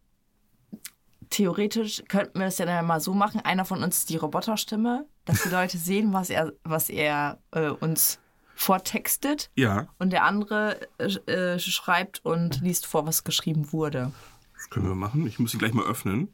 theoretisch 1.31 2.03
könnten 2.09 2.39
wir 2.39 2.47
es 2.47 2.59
ja 2.59 2.67
dann 2.67 2.87
mal 2.87 3.01
so 3.01 3.15
machen. 3.15 3.41
Einer 3.41 3.65
von 3.65 3.83
uns 3.83 3.99
ist 3.99 4.11
die 4.11 4.17
Roboterstimme 4.17 5.07
dass 5.25 5.43
die 5.43 5.49
Leute 5.49 5.79
sehen, 5.79 6.13
was 6.13 6.31
er, 6.31 6.53
was 6.65 6.89
er 6.91 7.39
äh, 7.53 7.69
uns 7.69 8.19
vortextet 8.57 9.51
Ja, 9.57 9.89
und 9.99 10.11
der 10.11 10.25
andere 10.25 10.81
äh, 10.99 11.07
äh, 11.31 11.59
schreibt 11.59 12.25
und 12.25 12.61
liest 12.61 12.87
vor, 12.87 13.07
was 13.07 13.25
geschrieben 13.25 13.73
wurde. 13.73 14.13
das 14.57 14.71
können 14.71 14.87
wir 14.87 14.95
machen. 14.95 15.27
Ich 15.27 15.39
muss 15.39 15.51
sie 15.53 15.59
gleich 15.59 15.73
mal 15.75 15.87
öffnen. 15.87 16.33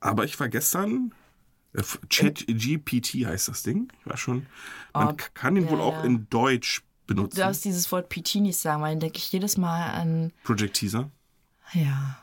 Aber 0.00 0.24
ich 0.24 0.38
war 0.38 0.48
gestern. 0.48 1.12
äh, 1.72 1.82
Chat 2.08 2.46
GPT 2.46 3.26
heißt 3.26 3.48
das 3.48 3.62
Ding. 3.62 3.90
Ich 4.00 4.06
war 4.06 4.16
schon. 4.16 4.46
Man 4.94 5.08
Oh, 5.08 5.16
kann 5.34 5.56
wohl 5.68 5.78
ja, 5.78 5.84
auch 5.84 5.94
ja. 5.94 6.04
in 6.04 6.28
Deutsch 6.30 6.82
benutzen. 7.06 7.36
Du 7.36 7.42
darfst 7.42 7.64
dieses 7.64 7.90
Wort 7.90 8.08
PT 8.08 8.36
nicht 8.36 8.58
sagen, 8.58 8.82
weil 8.82 8.92
dann 8.92 9.00
denke 9.00 9.18
ich 9.18 9.32
jedes 9.32 9.56
Mal 9.56 9.90
an, 9.92 10.32
Project 10.44 10.76
Teaser. 10.76 11.10
ja, 11.72 12.18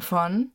von 0.00 0.52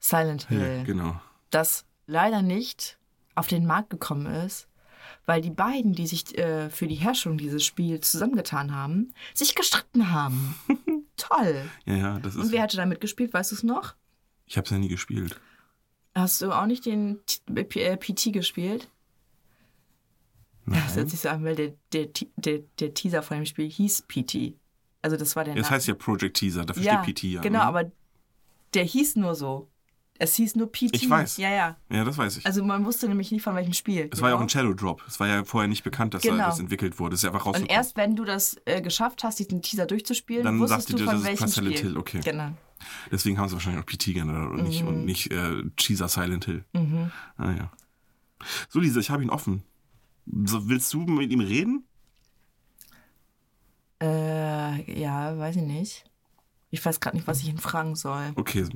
Silent 0.00 0.48
Hill. 0.48 0.76
Ja, 0.78 0.84
genau. 0.84 1.20
Das 1.50 1.84
leider 2.06 2.42
nicht 2.42 2.98
auf 3.34 3.46
den 3.46 3.66
Markt 3.66 3.90
gekommen 3.90 4.26
ist, 4.26 4.68
weil 5.24 5.40
die 5.40 5.50
beiden, 5.50 5.92
die 5.92 6.06
sich 6.06 6.36
äh, 6.38 6.70
für 6.70 6.86
die 6.86 6.94
Herrschung 6.96 7.38
dieses 7.38 7.64
Spiels 7.64 8.10
zusammengetan 8.10 8.74
haben, 8.74 9.12
sich 9.34 9.54
gestritten 9.54 10.10
haben. 10.10 10.54
Toll. 11.16 11.68
Ja, 11.84 11.94
ja, 11.96 12.18
das 12.20 12.36
Und 12.36 12.44
ist. 12.46 12.52
wer 12.52 12.62
hatte 12.62 12.76
da 12.76 12.86
mitgespielt, 12.86 13.32
weißt 13.32 13.50
du 13.50 13.54
es 13.56 13.62
noch? 13.62 13.94
Ich 14.46 14.56
habe 14.56 14.64
es 14.64 14.70
ja 14.70 14.78
nie 14.78 14.88
gespielt. 14.88 15.40
Hast 16.14 16.40
du 16.42 16.50
auch 16.52 16.66
nicht 16.66 16.86
den 16.86 17.18
T- 17.26 17.64
P- 17.64 17.82
äh, 17.82 17.96
PT 17.96 18.32
gespielt? 18.32 18.88
Das 20.66 20.96
hört 20.96 21.10
sich 21.10 21.20
so 21.20 21.28
an, 21.28 21.44
weil 21.44 21.54
der, 21.54 21.74
der, 21.92 22.08
der, 22.36 22.58
der 22.80 22.92
Teaser 22.94 23.22
von 23.22 23.36
dem 23.36 23.46
Spiel 23.46 23.68
hieß 23.70 24.02
PT. 24.08 24.54
Also 25.00 25.16
das 25.16 25.36
war 25.36 25.44
der 25.44 25.54
Name. 25.54 25.70
heißt 25.70 25.86
ja 25.86 25.94
Project 25.94 26.36
Teaser, 26.38 26.64
dafür 26.64 26.82
ja, 26.82 27.02
steht 27.04 27.14
PT 27.16 27.22
ja. 27.24 27.40
genau, 27.40 27.60
ne? 27.60 27.64
aber 27.64 27.92
der 28.74 28.82
hieß 28.84 29.14
nur 29.16 29.34
so. 29.36 29.68
Es 30.18 30.34
hieß 30.36 30.56
nur 30.56 30.70
PT. 30.72 30.94
Ich 30.94 31.10
weiß. 31.10 31.36
Ja, 31.36 31.50
ja. 31.50 31.76
Ja, 31.90 32.04
das 32.04 32.16
weiß 32.18 32.38
ich. 32.38 32.46
Also 32.46 32.64
man 32.64 32.84
wusste 32.84 33.08
nämlich 33.08 33.30
nie 33.32 33.40
von 33.40 33.54
welchem 33.54 33.72
Spiel. 33.72 34.08
es 34.12 34.20
war 34.20 34.30
ja 34.30 34.34
auch 34.34 34.38
genau. 34.38 34.46
ein 34.46 34.48
Shadow 34.50 34.74
Drop. 34.74 35.02
Es 35.06 35.20
war 35.20 35.26
ja 35.28 35.44
vorher 35.44 35.68
nicht 35.68 35.84
bekannt, 35.84 36.14
dass 36.14 36.22
Genau. 36.22 36.38
da 36.38 36.46
das 36.46 36.58
entwickelt 36.58 36.98
wurde. 36.98 37.14
Es 37.14 37.20
ist 37.20 37.24
ja 37.24 37.30
einfach 37.30 37.44
Und 37.46 37.54
rausgekommen. 37.54 37.76
erst 37.76 37.96
wenn 37.96 38.16
du 38.16 38.24
das 38.24 38.56
äh, 38.64 38.80
geschafft 38.80 39.24
hast, 39.24 39.38
diesen 39.38 39.62
Teaser 39.62 39.86
durchzuspielen, 39.86 40.44
Dann 40.44 40.58
wusstest 40.58 40.92
du 40.92 40.96
dir, 40.96 41.04
von 41.04 41.22
welchem 41.24 41.48
Silent 41.48 41.76
Spiel. 41.78 41.88
Hill, 41.90 41.98
okay. 41.98 42.20
Genau. 42.24 42.50
Deswegen 43.10 43.38
haben 43.38 43.48
sie 43.48 43.54
wahrscheinlich 43.54 43.82
auch 43.82 43.86
PT 43.86 44.12
genannt 44.14 44.50
und 44.52 44.62
nicht, 44.64 44.82
Mhm. 44.82 44.88
und 44.88 45.04
nicht 45.04 45.30
äh, 45.32 45.62
Teaser 45.76 46.08
Silent 46.08 46.44
Hill. 46.44 46.64
Ah, 47.36 47.52
ja. 47.52 47.72
So, 48.68 48.80
Lisa, 48.80 49.00
ich 49.00 49.10
habe 49.10 49.22
ihn 49.22 49.30
offen. 49.30 49.62
So, 50.44 50.68
willst 50.68 50.92
du 50.92 51.00
mit 51.00 51.30
ihm 51.30 51.40
reden? 51.40 51.84
Äh, 54.02 55.00
ja, 55.00 55.36
weiß 55.38 55.56
ich 55.56 55.62
nicht. 55.62 56.04
Ich 56.70 56.84
weiß 56.84 57.00
gerade 57.00 57.16
nicht, 57.16 57.26
was 57.26 57.40
ich 57.40 57.48
ihn 57.48 57.58
fragen 57.58 57.94
soll. 57.96 58.32
Okay. 58.34 58.66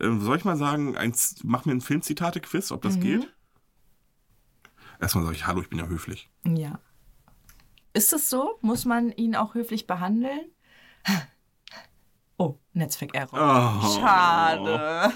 Ähm, 0.00 0.20
soll 0.20 0.36
ich 0.36 0.44
mal 0.44 0.56
sagen, 0.56 0.96
eins, 0.96 1.36
mach 1.44 1.64
mir 1.64 1.72
ein 1.72 1.80
Filmzitate-Quiz, 1.80 2.70
ob 2.72 2.82
das 2.82 2.96
Mhm. 2.96 3.00
geht? 3.00 3.34
Erstmal 5.00 5.24
sage 5.24 5.36
ich, 5.36 5.46
hallo, 5.46 5.60
ich 5.60 5.70
bin 5.70 5.78
ja 5.78 5.86
höflich. 5.86 6.28
Ja. 6.44 6.80
Ist 7.92 8.12
das 8.12 8.28
so? 8.28 8.58
Muss 8.62 8.84
man 8.84 9.10
ihn 9.12 9.36
auch 9.36 9.54
höflich 9.54 9.86
behandeln? 9.86 10.50
Oh, 12.36 12.58
Netzwerk-Error. 12.72 13.80
Oh. 13.82 13.98
Schade. 14.00 15.12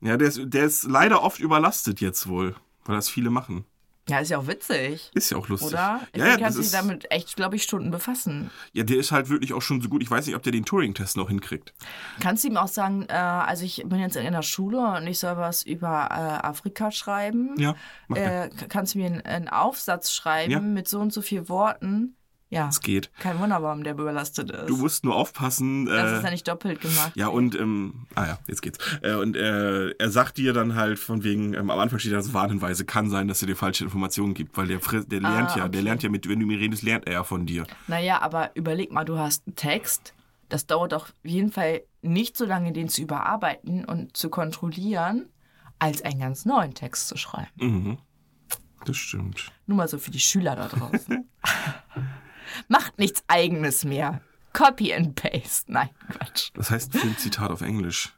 Ja, 0.00 0.16
der 0.16 0.28
ist, 0.28 0.40
der 0.44 0.64
ist 0.64 0.84
leider 0.84 1.22
oft 1.22 1.40
überlastet 1.40 2.00
jetzt 2.00 2.28
wohl, 2.28 2.54
weil 2.84 2.96
das 2.96 3.08
viele 3.08 3.30
machen. 3.30 3.64
Ja, 4.08 4.20
ist 4.20 4.30
ja 4.30 4.38
auch 4.38 4.46
witzig. 4.46 5.10
Ist 5.14 5.30
ja 5.30 5.36
auch 5.36 5.48
lustig. 5.48 5.70
Oder? 5.72 6.00
Ich 6.12 6.20
Ja, 6.20 6.26
ja, 6.28 6.32
kann 6.34 6.42
das 6.44 6.54
sich 6.54 6.66
ist, 6.66 6.74
damit 6.74 7.10
echt, 7.10 7.34
glaube 7.34 7.56
ich, 7.56 7.64
Stunden 7.64 7.90
befassen. 7.90 8.50
ja, 8.72 8.84
der 8.84 8.98
ist 8.98 9.10
halt 9.10 9.28
wirklich 9.28 9.52
auch 9.52 9.62
schon 9.62 9.80
so 9.80 9.88
gut. 9.88 10.00
Ich 10.02 10.10
weiß 10.10 10.26
nicht, 10.26 10.36
ob 10.36 10.42
der 10.44 10.52
den 10.52 10.64
Turing-Test 10.64 11.16
noch 11.16 11.28
hinkriegt. 11.28 11.74
Kannst 12.20 12.44
du 12.44 12.48
ihm 12.48 12.56
auch 12.56 12.68
sagen, 12.68 13.06
äh, 13.08 13.12
also 13.14 13.64
ich 13.64 13.82
bin 13.84 13.98
jetzt 13.98 14.14
in 14.14 14.32
der 14.32 14.42
Schule 14.42 14.78
und 14.96 15.06
ich 15.08 15.18
soll 15.18 15.36
was 15.36 15.64
über 15.64 16.08
äh, 16.10 16.46
Afrika 16.46 16.90
schreiben? 16.92 17.54
Ja. 17.58 17.74
Äh, 18.14 18.48
kannst 18.68 18.94
du 18.94 18.98
mir 18.98 19.06
einen, 19.06 19.22
einen 19.22 19.48
Aufsatz 19.48 20.12
schreiben 20.12 20.52
Ja. 20.52 20.60
mit 20.60 20.86
so 20.86 21.00
und 21.00 21.12
so 21.12 21.20
vielen 21.20 21.48
Worten? 21.48 22.16
Ja. 22.48 22.68
Es 22.68 22.80
geht. 22.80 23.10
Kein 23.18 23.40
Wunder, 23.40 23.60
warum 23.62 23.82
der 23.82 23.94
überlastet 23.94 24.50
ist. 24.50 24.68
Du 24.68 24.76
musst 24.76 25.04
nur 25.04 25.16
aufpassen. 25.16 25.86
das 25.86 26.12
äh, 26.12 26.16
ist 26.16 26.24
ja 26.24 26.30
nicht 26.30 26.46
doppelt 26.46 26.80
gemacht. 26.80 27.12
Ja, 27.16 27.26
und, 27.26 27.56
ähm, 27.56 28.06
ah 28.14 28.26
ja, 28.26 28.38
jetzt 28.46 28.62
geht's. 28.62 28.78
Äh, 29.02 29.14
und 29.14 29.36
äh, 29.36 29.90
er 29.90 30.10
sagt 30.10 30.38
dir 30.38 30.52
dann 30.52 30.76
halt 30.76 31.00
von 31.00 31.24
wegen, 31.24 31.54
ähm, 31.54 31.70
am 31.70 31.78
Anfang 31.78 31.98
steht 31.98 32.12
da 32.12 32.22
so 32.22 32.34
Warnhinweise, 32.34 32.84
kann 32.84 33.10
sein, 33.10 33.26
dass 33.26 33.42
er 33.42 33.48
dir 33.48 33.56
falsche 33.56 33.82
Informationen 33.82 34.34
gibt, 34.34 34.56
weil 34.56 34.68
der, 34.68 34.78
der 34.78 35.20
lernt 35.20 35.56
ja, 35.56 35.68
der 35.68 35.80
okay. 35.80 35.80
lernt 35.80 36.02
ja 36.04 36.08
mit, 36.08 36.28
wenn 36.28 36.38
du 36.38 36.46
ihm 36.46 36.56
redest, 36.56 36.84
lernt 36.84 37.06
er 37.06 37.14
ja 37.14 37.24
von 37.24 37.46
dir. 37.46 37.66
Naja, 37.88 38.20
aber 38.20 38.52
überleg 38.54 38.92
mal, 38.92 39.04
du 39.04 39.18
hast 39.18 39.46
einen 39.46 39.56
Text. 39.56 40.14
Das 40.48 40.66
dauert 40.66 40.94
auf 40.94 41.12
jeden 41.24 41.50
Fall 41.50 41.82
nicht 42.02 42.36
so 42.36 42.44
lange, 42.44 42.72
den 42.72 42.88
zu 42.88 43.02
überarbeiten 43.02 43.84
und 43.84 44.16
zu 44.16 44.30
kontrollieren, 44.30 45.28
als 45.80 46.02
einen 46.02 46.20
ganz 46.20 46.44
neuen 46.44 46.74
Text 46.74 47.08
zu 47.08 47.16
schreiben. 47.16 47.50
Mhm. 47.56 47.98
Das 48.84 48.96
stimmt. 48.96 49.50
Nur 49.66 49.78
mal 49.78 49.88
so 49.88 49.98
für 49.98 50.12
die 50.12 50.20
Schüler 50.20 50.54
da 50.54 50.68
draußen. 50.68 51.28
Macht 52.68 52.98
nichts 52.98 53.22
Eigenes 53.28 53.84
mehr. 53.84 54.20
Copy 54.52 54.94
and 54.94 55.14
Paste. 55.14 55.70
Nein, 55.70 55.90
Quatsch. 56.10 56.50
Das 56.54 56.70
heißt 56.70 56.92
Filmzitat 56.92 57.50
auf 57.50 57.60
Englisch. 57.60 58.16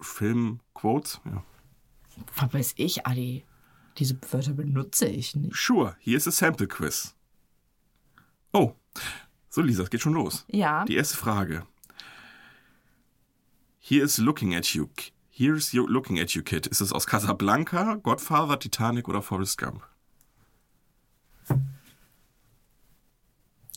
Film-Quotes? 0.00 1.20
Ja. 1.24 1.42
Was 2.34 2.54
weiß 2.54 2.74
ich, 2.76 3.06
Adi? 3.06 3.44
Diese 3.98 4.18
Wörter 4.30 4.52
benutze 4.52 5.06
ich 5.06 5.34
nicht. 5.36 5.54
Sure, 5.54 5.96
hier 5.98 6.16
ist 6.16 6.26
a 6.26 6.30
Sample 6.30 6.66
Quiz. 6.66 7.14
Oh, 8.52 8.74
so 9.50 9.60
Lisa, 9.60 9.82
es 9.82 9.90
geht 9.90 10.00
schon 10.00 10.14
los. 10.14 10.46
Ja. 10.50 10.84
Die 10.86 10.96
erste 10.96 11.16
Frage. 11.16 11.66
Here 13.78 14.04
is 14.04 14.18
looking 14.18 14.54
at 14.54 14.66
you. 14.74 14.88
Here's 15.28 15.72
you 15.72 15.86
looking 15.86 16.18
at 16.18 16.30
you, 16.30 16.42
kid. 16.42 16.66
Ist 16.66 16.80
es 16.80 16.92
aus 16.92 17.06
Casablanca, 17.06 17.96
Godfather, 17.96 18.58
Titanic 18.58 19.08
oder 19.08 19.20
Forrest 19.20 19.58
Gump? 19.58 19.86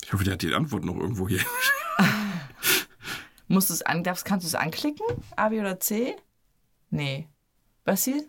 Ich 0.09 0.13
hoffe, 0.13 0.23
der 0.23 0.33
hat 0.33 0.41
die 0.41 0.55
Antwort 0.55 0.83
noch 0.85 0.95
irgendwo 0.95 1.29
hier. 1.29 1.41
Musst 3.47 3.69
du 3.69 3.75
es 3.75 3.83
an, 3.83 4.03
darfst, 4.03 4.25
kannst 4.25 4.43
du 4.43 4.47
es 4.47 4.55
anklicken? 4.55 5.05
A, 5.35 5.49
B 5.49 5.59
oder 5.59 5.79
C? 5.79 6.15
Nee. 6.89 7.27
Was 7.85 8.05
hier? 8.05 8.23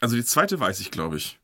Also 0.00 0.16
die 0.16 0.24
zweite 0.24 0.58
weiß 0.58 0.80
ich, 0.80 0.90
glaube 0.90 1.18
ich. 1.18 1.38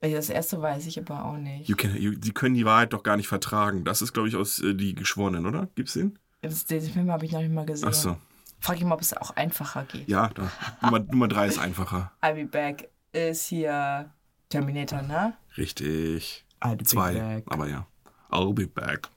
Das 0.00 0.30
erste 0.30 0.60
weiß 0.60 0.86
ich 0.86 0.98
aber 0.98 1.26
auch 1.26 1.36
nicht. 1.36 1.68
You 1.68 1.76
can, 1.76 1.96
you, 1.96 2.10
die 2.16 2.32
können 2.32 2.56
die 2.56 2.64
Wahrheit 2.64 2.92
doch 2.92 3.04
gar 3.04 3.16
nicht 3.16 3.28
vertragen. 3.28 3.84
Das 3.84 4.02
ist, 4.02 4.12
glaube 4.14 4.26
ich, 4.28 4.34
aus 4.34 4.58
äh, 4.58 4.74
die 4.74 4.96
Geschworenen, 4.96 5.46
oder? 5.46 5.68
Gibt's 5.76 5.92
den? 5.92 6.18
Das, 6.42 6.66
diesen 6.66 6.92
Film 6.92 7.12
habe 7.12 7.24
ich 7.24 7.30
noch 7.30 7.40
nicht 7.40 7.52
mal 7.52 7.66
gesehen. 7.66 7.88
Ach 7.88 7.94
so. 7.94 8.16
Frag 8.58 8.78
ich 8.78 8.82
mal, 8.82 8.96
ob 8.96 9.00
es 9.00 9.16
auch 9.16 9.36
einfacher 9.36 9.84
geht. 9.84 10.08
Ja, 10.08 10.28
da. 10.34 10.50
Nummer, 10.82 10.98
Nummer 11.08 11.28
drei 11.28 11.46
ist 11.46 11.60
einfacher. 11.60 12.10
I'll 12.20 12.34
be 12.34 12.46
back 12.46 12.88
ist 13.12 13.46
hier 13.46 14.12
Terminator, 14.48 15.02
ne? 15.02 15.34
Richtig. 15.56 16.44
I'll 16.60 16.74
be 16.74 16.82
Zwei, 16.82 17.14
back. 17.14 17.44
aber 17.46 17.68
ja. 17.68 17.86
I'll 18.30 18.52
be 18.52 18.66
back. 18.66 19.08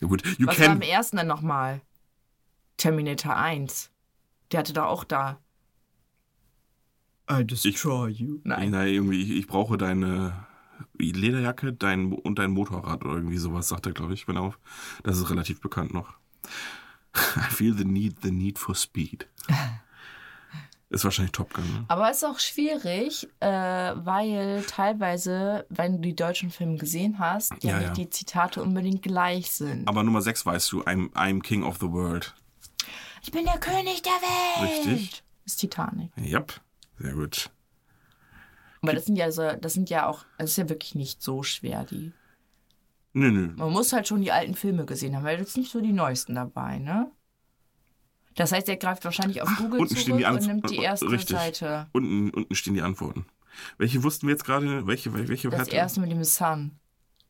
Ja 0.00 0.08
gut, 0.08 0.22
you 0.38 0.46
Was 0.46 0.58
war 0.58 0.66
can... 0.66 0.76
am 0.76 0.82
ersten 0.82 1.16
denn 1.16 1.26
nochmal? 1.26 1.80
Terminator 2.76 3.36
1. 3.36 3.90
Der 4.50 4.60
hatte 4.60 4.72
da 4.72 4.86
auch 4.86 5.04
da. 5.04 5.38
I 7.30 7.44
destroy 7.44 8.10
you. 8.10 8.40
Nein. 8.44 8.70
Nein, 8.70 8.88
irgendwie, 8.88 9.22
ich, 9.22 9.30
ich 9.30 9.46
brauche 9.46 9.78
deine 9.78 10.46
Lederjacke 10.98 11.72
dein, 11.72 12.12
und 12.12 12.38
dein 12.38 12.50
Motorrad 12.50 13.04
oder 13.04 13.14
irgendwie 13.14 13.38
sowas, 13.38 13.68
sagt 13.68 13.86
er, 13.86 13.92
glaube 13.92 14.14
ich, 14.14 14.28
wenn 14.28 14.36
er 14.36 14.42
auf. 14.42 14.58
Das 15.02 15.18
ist 15.18 15.30
relativ 15.30 15.60
bekannt 15.60 15.94
noch. 15.94 16.14
I 17.14 17.50
feel 17.50 17.74
the 17.74 17.84
need, 17.84 18.16
the 18.22 18.30
need 18.30 18.58
for 18.58 18.74
speed. 18.74 19.28
Ist 20.90 21.02
wahrscheinlich 21.04 21.32
Top 21.32 21.52
Gun, 21.54 21.64
ne? 21.64 21.84
Aber 21.88 22.10
es 22.10 22.18
ist 22.18 22.24
auch 22.24 22.38
schwierig, 22.38 23.26
äh, 23.40 23.46
weil 23.48 24.62
teilweise, 24.68 25.66
wenn 25.68 25.94
du 25.96 25.98
die 26.02 26.14
deutschen 26.14 26.50
Filme 26.50 26.76
gesehen 26.76 27.18
hast, 27.18 27.52
ja, 27.64 27.78
Ja, 27.78 27.80
ja. 27.86 27.90
die 27.92 28.08
Zitate 28.10 28.62
unbedingt 28.62 29.02
gleich 29.02 29.50
sind. 29.50 29.88
Aber 29.88 30.02
Nummer 30.04 30.20
6 30.22 30.46
weißt 30.46 30.70
du, 30.72 30.82
I'm, 30.84 31.10
I'm 31.14 31.40
King 31.42 31.64
of 31.64 31.78
the 31.80 31.90
World. 31.90 32.34
Ich 33.22 33.32
bin 33.32 33.44
der 33.44 33.58
König 33.58 34.02
der 34.02 34.12
Welt. 34.12 34.86
Richtig. 34.86 35.24
Ist 35.46 35.56
Titanic. 35.58 36.10
Yep, 36.18 36.52
sehr 36.98 37.12
gut. 37.14 37.50
Aber 38.82 38.92
das 38.92 39.06
sind 39.06 39.16
ja 39.16 39.32
so, 39.32 39.50
das 39.58 39.72
sind 39.72 39.88
ja 39.90 40.06
auch, 40.06 40.26
das 40.38 40.50
ist 40.50 40.56
ja 40.58 40.68
wirklich 40.68 40.94
nicht 40.94 41.22
so 41.22 41.42
schwer, 41.42 41.84
die. 41.84 42.12
Nö, 43.14 43.30
nö. 43.30 43.52
Man 43.56 43.72
muss 43.72 43.92
halt 43.92 44.06
schon 44.08 44.20
die 44.20 44.32
alten 44.32 44.54
Filme 44.54 44.84
gesehen 44.84 45.16
haben, 45.16 45.24
weil 45.24 45.38
jetzt 45.38 45.56
nicht 45.56 45.72
so 45.72 45.80
die 45.80 45.92
neuesten 45.92 46.34
dabei, 46.34 46.78
ne? 46.78 47.10
Das 48.34 48.52
heißt, 48.52 48.68
er 48.68 48.76
greift 48.76 49.04
wahrscheinlich 49.04 49.42
auf 49.42 49.48
Google 49.56 49.80
unten 49.80 49.96
stehen 49.96 50.18
die 50.18 50.24
und 50.24 50.46
nimmt 50.46 50.70
die 50.70 50.78
erste 50.78 51.10
Richtig. 51.10 51.36
Seite. 51.36 51.86
Unten, 51.92 52.30
unten 52.30 52.54
stehen 52.54 52.74
die 52.74 52.82
Antworten. 52.82 53.26
Welche 53.78 54.02
wussten 54.02 54.26
wir 54.26 54.32
jetzt 54.34 54.44
gerade? 54.44 54.86
Welche, 54.86 55.12
welche 55.14 55.48
Das 55.50 55.60
hatte? 55.60 55.76
erste 55.76 56.00
mit 56.00 56.10
dem 56.10 56.24
Sun. 56.24 56.72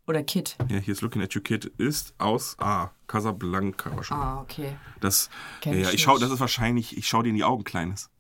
Oder 0.07 0.23
Kid. 0.23 0.57
Ja, 0.71 0.79
hier 0.79 0.93
ist 0.93 1.01
Looking 1.01 1.23
at 1.23 1.33
You 1.35 1.41
Kid 1.41 1.65
ist 1.79 2.15
aus 2.19 2.59
A. 2.59 2.91
Casablanca 3.07 3.95
wahrscheinlich. 3.97 4.27
Ah, 4.27 4.41
okay. 4.41 4.77
Das, 5.01 5.31
ja, 5.65 5.73
Kenn 5.73 5.81
ja, 5.81 5.89
ich 5.89 5.95
ich 5.95 6.03
schau, 6.03 6.19
das 6.19 6.31
ist 6.31 6.41
wahrscheinlich, 6.41 6.97
ich 6.97 7.09
schau 7.09 7.23
dir 7.23 7.31
in 7.31 7.37
die 7.37 7.45
Augen, 7.45 7.65
Kleines. 7.65 8.11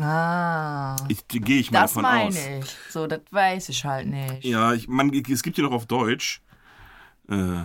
Ah. 0.00 0.96
Ich 1.08 1.26
gehe 1.28 1.58
ich 1.58 1.70
mal 1.70 1.82
Das 1.82 1.90
davon 1.92 2.02
meine 2.02 2.28
aus. 2.28 2.36
ich. 2.36 2.76
So, 2.90 3.06
das 3.06 3.20
weiß 3.30 3.68
ich 3.68 3.84
halt 3.84 4.08
nicht. 4.08 4.44
Ja, 4.44 4.72
ich, 4.72 4.88
man, 4.88 5.12
es 5.12 5.42
gibt 5.42 5.56
hier 5.56 5.64
noch 5.64 5.72
auf 5.72 5.86
Deutsch. 5.86 6.42
Äh, 7.28 7.62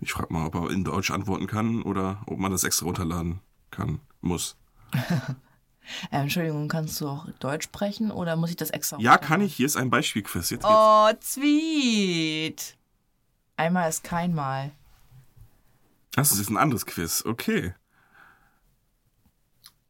ich 0.00 0.12
frage 0.12 0.32
mal, 0.32 0.46
ob 0.46 0.54
er 0.54 0.70
in 0.70 0.84
Deutsch 0.84 1.10
antworten 1.10 1.46
kann 1.46 1.82
oder 1.82 2.22
ob 2.26 2.38
man 2.38 2.50
das 2.50 2.64
extra 2.64 2.86
runterladen 2.86 3.40
kann, 3.70 4.00
muss. 4.20 4.56
Äh, 6.12 6.18
Entschuldigung, 6.18 6.68
kannst 6.68 7.00
du 7.00 7.08
auch 7.08 7.26
Deutsch 7.40 7.64
sprechen 7.64 8.12
oder 8.12 8.36
muss 8.36 8.50
ich 8.50 8.56
das 8.56 8.70
extra 8.70 8.98
Ja, 9.00 9.18
kann 9.18 9.40
ich. 9.40 9.56
Hier 9.56 9.66
ist 9.66 9.76
ein 9.76 9.90
Beispielquiz. 9.90 10.50
Jetzt 10.50 10.62
geht's. 10.62 10.72
Oh, 10.72 11.10
sweet. 11.20 12.76
Einmal 13.56 13.88
ist 13.88 14.04
kein 14.04 14.32
Mal. 14.34 14.70
Das 16.12 16.32
ist 16.32 16.48
ein 16.48 16.56
anderes 16.56 16.86
Quiz. 16.86 17.24
Okay. 17.24 17.74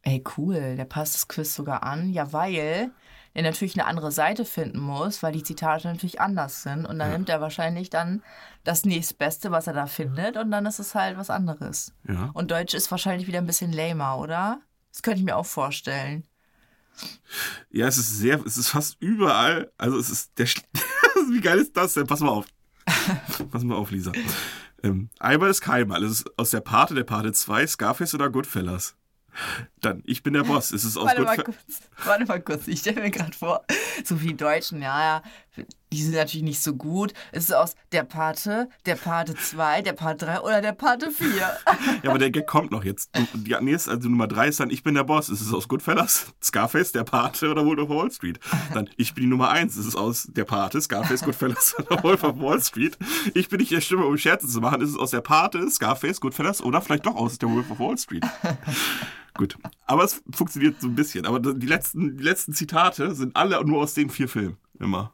Ey, 0.03 0.25
cool. 0.37 0.77
Der 0.77 0.87
passt 0.87 1.15
das 1.15 1.29
Quiz 1.29 1.55
sogar 1.55 1.83
an. 1.83 2.13
Ja, 2.13 2.33
weil 2.33 2.93
er 3.35 3.43
natürlich 3.43 3.79
eine 3.79 3.87
andere 3.87 4.11
Seite 4.11 4.45
finden 4.45 4.81
muss, 4.81 5.23
weil 5.23 5.33
die 5.33 5.43
Zitate 5.43 5.89
natürlich 5.89 6.21
anders 6.21 6.63
sind. 6.63 6.85
Und 6.85 6.99
dann 6.99 7.13
nimmt 7.13 7.29
er 7.29 7.41
wahrscheinlich 7.41 7.91
dann 7.91 8.23
das 8.65 8.85
nächstbeste, 8.85 9.51
was 9.51 9.67
er 9.67 9.73
da 9.73 9.87
findet. 9.87 10.37
Und 10.37 10.51
dann 10.51 10.67
ist 10.67 10.81
es 10.81 10.95
halt 10.95 11.17
was 11.17 11.31
anderes. 11.31 11.93
Ja. 12.09 12.31
Und 12.35 12.51
Deutsch 12.51 12.75
ist 12.75 12.91
wahrscheinlich 12.91 13.29
wieder 13.29 13.39
ein 13.39 13.47
bisschen 13.47 13.73
lamer, 13.73 14.19
oder? 14.19 14.61
Das 14.91 15.03
könnte 15.03 15.21
ich 15.21 15.25
mir 15.25 15.37
auch 15.37 15.47
vorstellen. 15.47 16.25
Ja, 17.71 17.87
es 17.87 17.99
ist 17.99 18.19
sehr, 18.19 18.45
es 18.45 18.57
ist 18.57 18.69
fast 18.69 18.97
überall. 19.01 19.71
Also 19.79 19.99
es 19.99 20.11
ist 20.11 20.33
der, 20.37 20.47
wie 21.31 21.41
geil 21.41 21.59
ist 21.59 21.77
das 21.77 21.95
denn? 21.95 22.07
Pass 22.07 22.21
mal 22.21 22.31
auf. 22.31 22.47
Pass 23.51 23.63
mal 23.63 23.77
auf, 23.77 23.93
Lisa. 23.93 24.11
Ähm, 24.83 25.11
einmal 25.21 25.51
ist 25.51 25.61
keinmal. 25.61 26.03
Es 26.03 26.13
ist 26.13 26.39
aus 26.39 26.51
der 26.51 26.61
Pate, 26.61 26.95
der 26.95 27.05
Pate 27.05 27.33
2, 27.33 27.67
Scarface 27.67 28.15
oder 28.15 28.31
Goodfellas. 28.31 28.97
Dann, 29.81 30.03
ich 30.07 30.23
bin 30.23 30.35
der 30.35 30.45
Boss. 30.45 30.73
Es 30.73 30.85
ist 30.85 30.97
aus 30.97 31.07
Warte 31.07 31.23
mal 31.23 31.37
kurz. 31.37 31.57
Warte 32.05 32.27
mal 32.27 32.41
kurz. 32.41 32.69
Ich 32.69 32.81
stelle 32.81 33.01
mir 33.01 33.11
gerade 33.11 33.33
vor, 33.33 33.65
so 34.05 34.21
wie 34.21 34.29
die 34.29 34.37
Deutschen, 34.37 34.83
ja, 34.83 35.23
ja, 35.57 35.65
die 35.93 36.03
sind 36.03 36.15
natürlich 36.15 36.45
nicht 36.45 36.63
so 36.63 36.75
gut. 36.75 37.13
Es 37.33 37.45
ist 37.45 37.53
aus 37.53 37.75
der 37.93 38.05
Pate, 38.05 38.69
der 38.87 38.95
Pate 38.95 39.35
2, 39.35 39.83
der 39.83 39.93
Pate 39.93 40.27
3 40.27 40.41
oder 40.41 40.61
der 40.61 40.73
Pate 40.73 41.11
4. 41.11 41.31
Ja, 42.03 42.11
aber 42.11 42.19
der 42.19 42.31
Gag 42.31 42.47
kommt 42.47 42.71
noch 42.71 42.85
jetzt. 42.85 43.11
Die 43.35 43.55
nächste, 43.61 43.91
also 43.91 44.09
Nummer 44.09 44.27
3 44.27 44.49
ist 44.49 44.61
dann, 44.61 44.71
ich 44.71 44.83
bin 44.83 44.95
der 44.95 45.05
Boss. 45.05 45.29
Es 45.29 45.41
ist 45.41 45.53
aus 45.53 45.69
Goodfellas, 45.69 46.33
Scarface, 46.43 46.93
der 46.93 47.05
Pate 47.05 47.51
oder 47.51 47.65
Wolf 47.65 47.81
of 47.81 47.89
Wall 47.89 48.11
Street. 48.11 48.39
Dann, 48.73 48.89
ich 48.97 49.15
bin 49.15 49.25
die 49.25 49.31
Nummer 49.31 49.51
1. 49.51 49.77
Es 49.77 49.87
ist 49.87 49.97
aus 49.97 50.29
der 50.31 50.45
Pate, 50.45 50.81
Scarface, 50.81 51.23
Goodfellas 51.23 51.77
oder 51.79 52.03
Wolf 52.03 52.23
of 52.25 52.39
Wall 52.39 52.61
Street. 52.61 52.97
Ich 53.35 53.49
bin 53.49 53.61
nicht 53.61 53.73
der 53.73 53.81
Stimme, 53.81 54.07
um 54.07 54.17
Scherze 54.17 54.47
zu 54.47 54.61
machen. 54.61 54.81
Es 54.83 54.91
ist 54.91 54.99
aus 54.99 55.11
der 55.11 55.21
Pate, 55.21 55.69
Scarface, 55.71 56.21
Goodfellas 56.21 56.63
oder 56.63 56.81
vielleicht 56.81 57.07
doch 57.07 57.17
aus 57.17 57.39
der 57.39 57.51
Wolf 57.51 57.71
of 57.71 57.81
Wall 57.81 57.99
Street. 57.99 58.25
Gut. 59.35 59.57
Aber 59.87 60.05
es 60.05 60.23
funktioniert 60.33 60.81
so 60.81 60.89
ein 60.89 60.95
bisschen. 60.95 61.27
Aber 61.27 61.41
die 61.41 61.67
letzten, 61.67 62.17
die 62.17 62.25
letzten 62.25 62.53
Zitate 62.53 63.15
sind 63.15 63.37
alle 63.37 63.65
nur 63.65 63.81
aus 63.83 63.95
den 63.95 64.11
vier 64.11 64.29
Filmen. 64.29 64.57
Immer. 64.79 65.13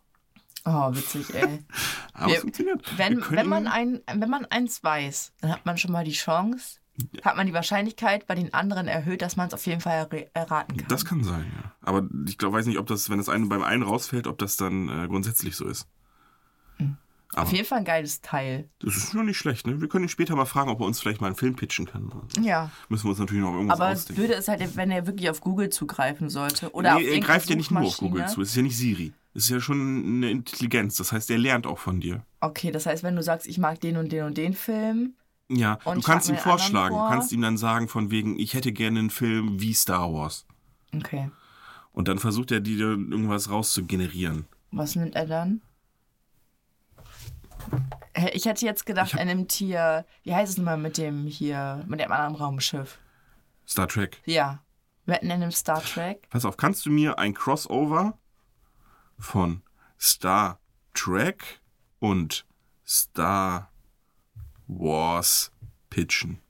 Oh, 0.68 0.92
witzig, 0.94 1.32
ey. 1.34 1.64
Aber 2.12 2.26
Wir- 2.26 2.34
es 2.34 2.40
funktioniert. 2.40 2.82
Wenn, 2.98 3.22
wenn, 3.30 3.48
man 3.48 3.66
ein, 3.68 4.00
wenn 4.12 4.28
man 4.28 4.44
eins 4.46 4.82
weiß, 4.82 5.32
dann 5.40 5.52
hat 5.52 5.64
man 5.64 5.78
schon 5.78 5.92
mal 5.92 6.04
die 6.04 6.12
Chance, 6.12 6.80
hat 7.22 7.36
man 7.36 7.46
die 7.46 7.52
Wahrscheinlichkeit 7.52 8.26
bei 8.26 8.34
den 8.34 8.52
anderen 8.52 8.88
erhöht, 8.88 9.22
dass 9.22 9.36
man 9.36 9.46
es 9.48 9.54
auf 9.54 9.64
jeden 9.66 9.80
Fall 9.80 10.08
erraten 10.34 10.76
kann. 10.76 10.88
Das 10.88 11.04
kann 11.04 11.22
sein, 11.22 11.44
ja. 11.56 11.72
Aber 11.82 12.08
ich 12.26 12.36
glaube, 12.36 12.56
weiß 12.56 12.66
nicht, 12.66 12.78
ob 12.78 12.86
das, 12.86 13.08
wenn 13.10 13.18
das 13.18 13.28
eine 13.28 13.46
beim 13.46 13.62
einen 13.62 13.82
rausfällt, 13.84 14.26
ob 14.26 14.38
das 14.38 14.56
dann 14.56 14.88
äh, 14.88 15.06
grundsätzlich 15.06 15.54
so 15.56 15.66
ist. 15.68 15.86
auf 17.34 17.52
jeden 17.52 17.66
Fall 17.66 17.78
ein 17.78 17.84
geiles 17.84 18.22
Teil. 18.22 18.68
Das 18.80 18.96
ist 18.96 19.12
schon 19.12 19.26
nicht 19.26 19.36
schlecht, 19.36 19.66
ne? 19.66 19.80
Wir 19.80 19.88
können 19.88 20.06
ihn 20.06 20.08
später 20.08 20.34
mal 20.36 20.46
fragen, 20.46 20.70
ob 20.70 20.80
er 20.80 20.86
uns 20.86 20.98
vielleicht 20.98 21.20
mal 21.20 21.26
einen 21.28 21.36
Film 21.36 21.54
pitchen 21.54 21.84
kann. 21.86 22.10
Ja. 22.40 22.70
Müssen 22.88 23.04
wir 23.04 23.10
uns 23.10 23.18
natürlich 23.18 23.42
noch 23.42 23.52
irgendwas 23.52 23.78
Aber 23.78 23.92
ausdenken. 23.92 24.22
Blöde 24.22 24.34
ist 24.34 24.48
halt, 24.48 24.76
wenn 24.76 24.90
er 24.90 25.06
wirklich 25.06 25.28
auf 25.30 25.40
Google 25.40 25.68
zugreifen 25.68 26.30
sollte. 26.30 26.72
Oder 26.72 26.94
auf 26.94 27.00
nee, 27.00 27.04
er 27.04 27.10
irgendeine 27.12 27.34
greift 27.34 27.50
ja 27.50 27.56
nicht 27.56 27.70
nur 27.70 27.82
auf 27.82 27.98
Google 27.98 28.26
zu. 28.26 28.40
Es 28.40 28.48
ist 28.50 28.56
ja 28.56 28.62
nicht 28.62 28.76
Siri. 28.76 29.12
Ist 29.36 29.50
ja 29.50 29.60
schon 29.60 30.02
eine 30.06 30.30
Intelligenz. 30.30 30.96
Das 30.96 31.12
heißt, 31.12 31.30
er 31.30 31.36
lernt 31.36 31.66
auch 31.66 31.78
von 31.78 32.00
dir. 32.00 32.24
Okay, 32.40 32.70
das 32.70 32.86
heißt, 32.86 33.02
wenn 33.02 33.16
du 33.16 33.22
sagst, 33.22 33.46
ich 33.46 33.58
mag 33.58 33.78
den 33.80 33.98
und 33.98 34.10
den 34.10 34.24
und 34.24 34.38
den 34.38 34.54
Film, 34.54 35.14
Ja, 35.50 35.76
du 35.84 36.00
kannst 36.00 36.30
ihm 36.30 36.36
vorschlagen. 36.38 36.94
Du 36.94 36.98
vor. 37.00 37.10
kannst 37.10 37.32
ihm 37.32 37.42
dann 37.42 37.58
sagen, 37.58 37.86
von 37.88 38.10
wegen, 38.10 38.38
ich 38.38 38.54
hätte 38.54 38.72
gerne 38.72 38.98
einen 38.98 39.10
Film 39.10 39.60
wie 39.60 39.74
Star 39.74 40.10
Wars. 40.10 40.46
okay, 40.94 41.30
Und 41.92 42.08
dann 42.08 42.18
versucht 42.18 42.50
er 42.50 42.60
dir 42.60 42.78
irgendwas 42.92 43.50
rauszugenerieren. 43.50 44.46
was 44.70 44.96
nimmt 44.96 45.14
er 45.14 45.26
dann? 45.26 45.60
Ich 48.32 48.46
hätte 48.46 48.64
jetzt 48.64 48.86
gedacht, 48.86 49.14
er 49.14 49.24
nimmt 49.26 49.52
hier, 49.52 50.06
wie 50.22 50.34
heißt 50.34 50.52
es 50.52 50.56
nochmal 50.58 50.78
mit 50.78 50.96
dem 50.96 51.26
hier, 51.26 51.84
mit 51.86 52.00
dem 52.00 52.10
anderen 52.10 52.36
Raumschiff? 52.36 52.98
Star 53.68 53.86
Trek. 53.88 54.22
Ja. 54.24 54.62
Wetten 55.04 55.28
er 55.30 55.36
nimmt 55.38 55.54
Star 55.54 55.82
Trek? 55.82 56.26
Pass 56.30 56.44
auf, 56.46 56.56
kannst 56.56 56.86
du 56.86 56.90
mir 56.90 57.18
ein 57.18 57.34
Crossover 57.34 58.16
von 59.18 59.62
Star 59.98 60.58
Trek 60.94 61.60
und 61.98 62.46
Star 62.86 63.70
Wars 64.66 65.50
pitchen? 65.90 66.40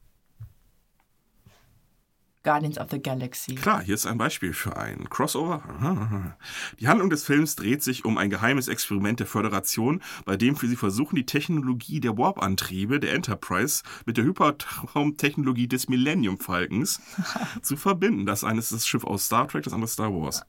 Guardians 2.46 2.78
of 2.78 2.86
the 2.92 3.02
Galaxy. 3.02 3.56
Klar, 3.56 3.82
hier 3.82 3.96
ist 3.96 4.06
ein 4.06 4.18
Beispiel 4.18 4.52
für 4.52 4.76
ein 4.76 5.10
Crossover. 5.10 5.64
Die 6.78 6.86
Handlung 6.86 7.10
des 7.10 7.24
Films 7.24 7.56
dreht 7.56 7.82
sich 7.82 8.04
um 8.04 8.18
ein 8.18 8.30
geheimes 8.30 8.68
Experiment 8.68 9.18
der 9.18 9.26
Föderation, 9.26 10.00
bei 10.24 10.36
dem 10.36 10.54
sie 10.54 10.76
versuchen, 10.76 11.16
die 11.16 11.26
Technologie 11.26 11.98
der 11.98 12.16
Warp-Antriebe 12.16 13.00
der 13.00 13.14
Enterprise 13.14 13.82
mit 14.04 14.16
der 14.16 14.24
Hypertraumtechnologie 14.24 15.66
des 15.66 15.88
Millennium 15.88 16.38
Falcons 16.38 17.00
zu 17.62 17.76
verbinden. 17.76 18.26
Das 18.26 18.44
eine 18.44 18.60
ist 18.60 18.70
das 18.70 18.86
Schiff 18.86 19.02
aus 19.02 19.26
Star 19.26 19.48
Trek, 19.48 19.64
das 19.64 19.72
andere 19.72 19.88
Star 19.88 20.14
Wars. 20.14 20.42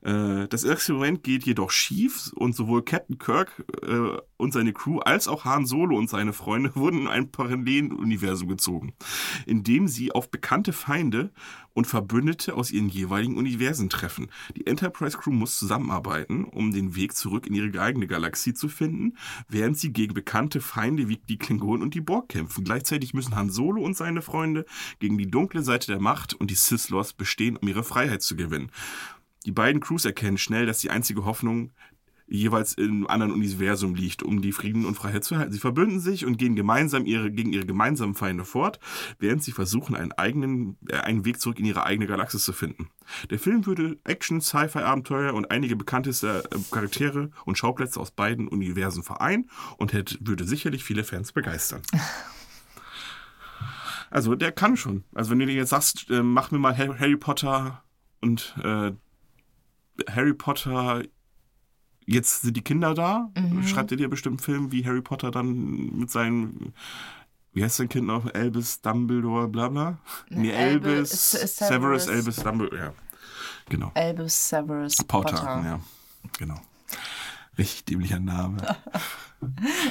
Äh, 0.00 0.48
Das 0.48 0.64
Experiment 0.64 1.22
geht 1.24 1.44
jedoch 1.44 1.70
schief 1.70 2.32
und 2.36 2.56
sowohl 2.56 2.82
Captain 2.86 3.18
Kirk 3.18 3.62
äh, 3.82 4.16
und 4.38 4.54
seine 4.54 4.72
Crew 4.72 5.00
als 5.00 5.28
auch 5.28 5.44
Han 5.44 5.66
Solo 5.66 5.98
und 5.98 6.08
seine 6.08 6.32
Freunde 6.32 6.74
wurden 6.74 7.02
in 7.02 7.08
ein 7.08 7.30
Paralleluniversum 7.30 8.48
gezogen, 8.48 8.94
in 9.44 9.62
dem 9.62 9.88
sie 9.88 10.10
auf 10.10 10.30
bekannte 10.30 10.72
Feinde 10.72 11.33
und 11.72 11.86
Verbündete 11.86 12.54
aus 12.54 12.70
ihren 12.70 12.88
jeweiligen 12.88 13.36
Universen 13.36 13.88
treffen. 13.88 14.28
Die 14.56 14.66
Enterprise 14.66 15.18
Crew 15.18 15.32
muss 15.32 15.58
zusammenarbeiten, 15.58 16.44
um 16.44 16.72
den 16.72 16.94
Weg 16.94 17.14
zurück 17.14 17.46
in 17.46 17.54
ihre 17.54 17.80
eigene 17.80 18.06
Galaxie 18.06 18.54
zu 18.54 18.68
finden, 18.68 19.16
während 19.48 19.78
sie 19.78 19.92
gegen 19.92 20.14
bekannte 20.14 20.60
Feinde 20.60 21.08
wie 21.08 21.16
die 21.16 21.38
Klingonen 21.38 21.82
und 21.82 21.94
die 21.94 22.00
Borg 22.00 22.28
kämpfen. 22.28 22.64
Gleichzeitig 22.64 23.14
müssen 23.14 23.36
Han 23.36 23.50
Solo 23.50 23.82
und 23.82 23.96
seine 23.96 24.22
Freunde 24.22 24.64
gegen 24.98 25.18
die 25.18 25.30
dunkle 25.30 25.62
Seite 25.62 25.88
der 25.88 26.00
Macht 26.00 26.34
und 26.34 26.50
die 26.50 26.54
Sith 26.54 26.88
Lords 26.90 27.12
bestehen, 27.12 27.56
um 27.56 27.68
ihre 27.68 27.84
Freiheit 27.84 28.22
zu 28.22 28.36
gewinnen. 28.36 28.70
Die 29.44 29.52
beiden 29.52 29.80
Crews 29.80 30.06
erkennen 30.06 30.38
schnell, 30.38 30.64
dass 30.64 30.78
die 30.78 30.90
einzige 30.90 31.26
Hoffnung 31.26 31.72
jeweils 32.26 32.74
im 32.74 33.06
anderen 33.06 33.32
Universum 33.32 33.94
liegt, 33.94 34.22
um 34.22 34.40
die 34.40 34.52
Frieden 34.52 34.86
und 34.86 34.94
Freiheit 34.94 35.24
zu 35.24 35.34
erhalten. 35.34 35.52
Sie 35.52 35.58
verbünden 35.58 36.00
sich 36.00 36.24
und 36.24 36.38
gehen 36.38 36.56
gemeinsam 36.56 37.06
ihre, 37.06 37.30
gegen 37.30 37.52
ihre 37.52 37.66
gemeinsamen 37.66 38.14
Feinde 38.14 38.44
fort, 38.44 38.80
während 39.18 39.42
sie 39.42 39.52
versuchen, 39.52 39.94
einen 39.94 40.12
eigenen, 40.12 40.78
äh, 40.88 40.96
einen 40.96 41.24
Weg 41.24 41.40
zurück 41.40 41.58
in 41.58 41.66
ihre 41.66 41.84
eigene 41.84 42.06
Galaxis 42.06 42.44
zu 42.44 42.52
finden. 42.52 42.88
Der 43.30 43.38
Film 43.38 43.66
würde 43.66 43.98
Action, 44.04 44.40
Sci-Fi-Abenteuer 44.40 45.34
und 45.34 45.50
einige 45.50 45.76
bekannteste 45.76 46.44
äh, 46.50 46.58
Charaktere 46.70 47.30
und 47.44 47.58
Schauplätze 47.58 48.00
aus 48.00 48.10
beiden 48.10 48.48
Universen 48.48 49.02
vereinen 49.02 49.50
und 49.76 49.92
hätte, 49.92 50.16
würde 50.20 50.44
sicherlich 50.44 50.84
viele 50.84 51.04
Fans 51.04 51.32
begeistern. 51.32 51.82
Also 54.10 54.36
der 54.36 54.52
kann 54.52 54.76
schon. 54.76 55.02
Also 55.12 55.32
wenn 55.32 55.40
du 55.40 55.46
dir 55.46 55.54
jetzt 55.54 55.70
sagst, 55.70 56.08
äh, 56.08 56.22
mach 56.22 56.52
mir 56.52 56.60
mal 56.60 56.78
Harry 56.78 56.96
Harry 57.00 57.16
Potter 57.16 57.82
und 58.20 58.54
äh, 58.62 58.92
Harry 60.08 60.34
Potter, 60.34 61.02
jetzt 62.06 62.42
sind 62.42 62.56
die 62.56 62.62
Kinder 62.62 62.94
da, 62.94 63.30
schreibt 63.66 63.90
er 63.90 63.96
dir 63.96 64.08
bestimmt 64.08 64.40
einen 64.40 64.44
Film, 64.44 64.72
wie 64.72 64.84
Harry 64.86 65.02
Potter 65.02 65.30
dann 65.30 65.96
mit 65.98 66.10
seinen, 66.10 66.72
wie 67.52 67.62
heißt 67.64 67.76
sein 67.76 67.88
Kind 67.88 68.06
noch, 68.06 68.32
Albus 68.34 68.80
Dumbledore, 68.80 69.48
bla 69.48 69.68
bla? 69.68 69.98
Nee, 70.28 70.54
Albus, 70.54 71.30
Se- 71.30 71.46
Severus, 71.46 72.04
Severus. 72.04 72.08
Albus 72.08 72.36
Dumbledore, 72.36 72.78
ja. 72.82 72.92
Genau. 73.68 73.92
Albus 73.94 74.48
Severus 74.48 74.96
Potter, 74.96 75.36
Potter. 75.36 75.62
ja. 75.64 75.80
Genau. 76.38 76.60
Richtig 77.56 77.84
dämlicher 77.86 78.20
Name. 78.20 78.58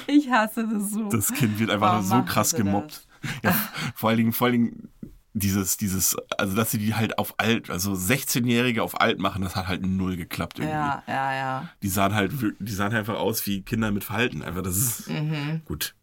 Ich 0.08 0.32
hasse 0.32 0.68
das 0.68 0.90
so. 0.92 1.10
Das 1.10 1.32
Kind 1.32 1.60
wird 1.60 1.70
einfach 1.70 1.92
Warum 1.94 2.06
so 2.06 2.24
krass 2.24 2.56
gemobbt. 2.56 3.06
Ja, 3.44 3.52
vor 3.94 4.10
allen 4.10 4.18
Dingen, 4.18 4.34
vor 4.34 4.48
allen 4.48 4.54
Dingen 4.54 4.90
dieses, 5.34 5.78
dieses, 5.78 6.16
also 6.38 6.56
dass 6.56 6.72
sie 6.72 6.78
die 6.78 6.94
halt 6.94 7.18
auf 7.18 7.40
alt, 7.40 7.70
also 7.70 7.94
16-Jährige 7.94 8.84
auf 8.84 9.02
alt 9.02 9.20
machen, 9.20 9.42
das 9.42 9.56
hat 9.56 9.68
halt 9.68 9.84
null 9.86 10.16
geklappt 10.16 10.60
irgendwie. 10.60 10.76
ja, 10.76 11.04
ja, 11.08 11.34
ja. 11.36 11.70
Die 11.82 11.88
sahen 11.90 12.14
halt, 12.14 12.32
die 12.60 12.72
sahen 12.74 12.94
einfach 12.94 13.16
aus 13.16 13.46
wie 13.48 13.62
Kinder 13.64 13.92
mit 13.92 14.04
Verhalten. 14.04 14.44
Einfach, 14.44 14.62
das 14.62 14.78
ist 14.78 15.10
Mhm. 15.10 15.62
gut. 15.66 15.96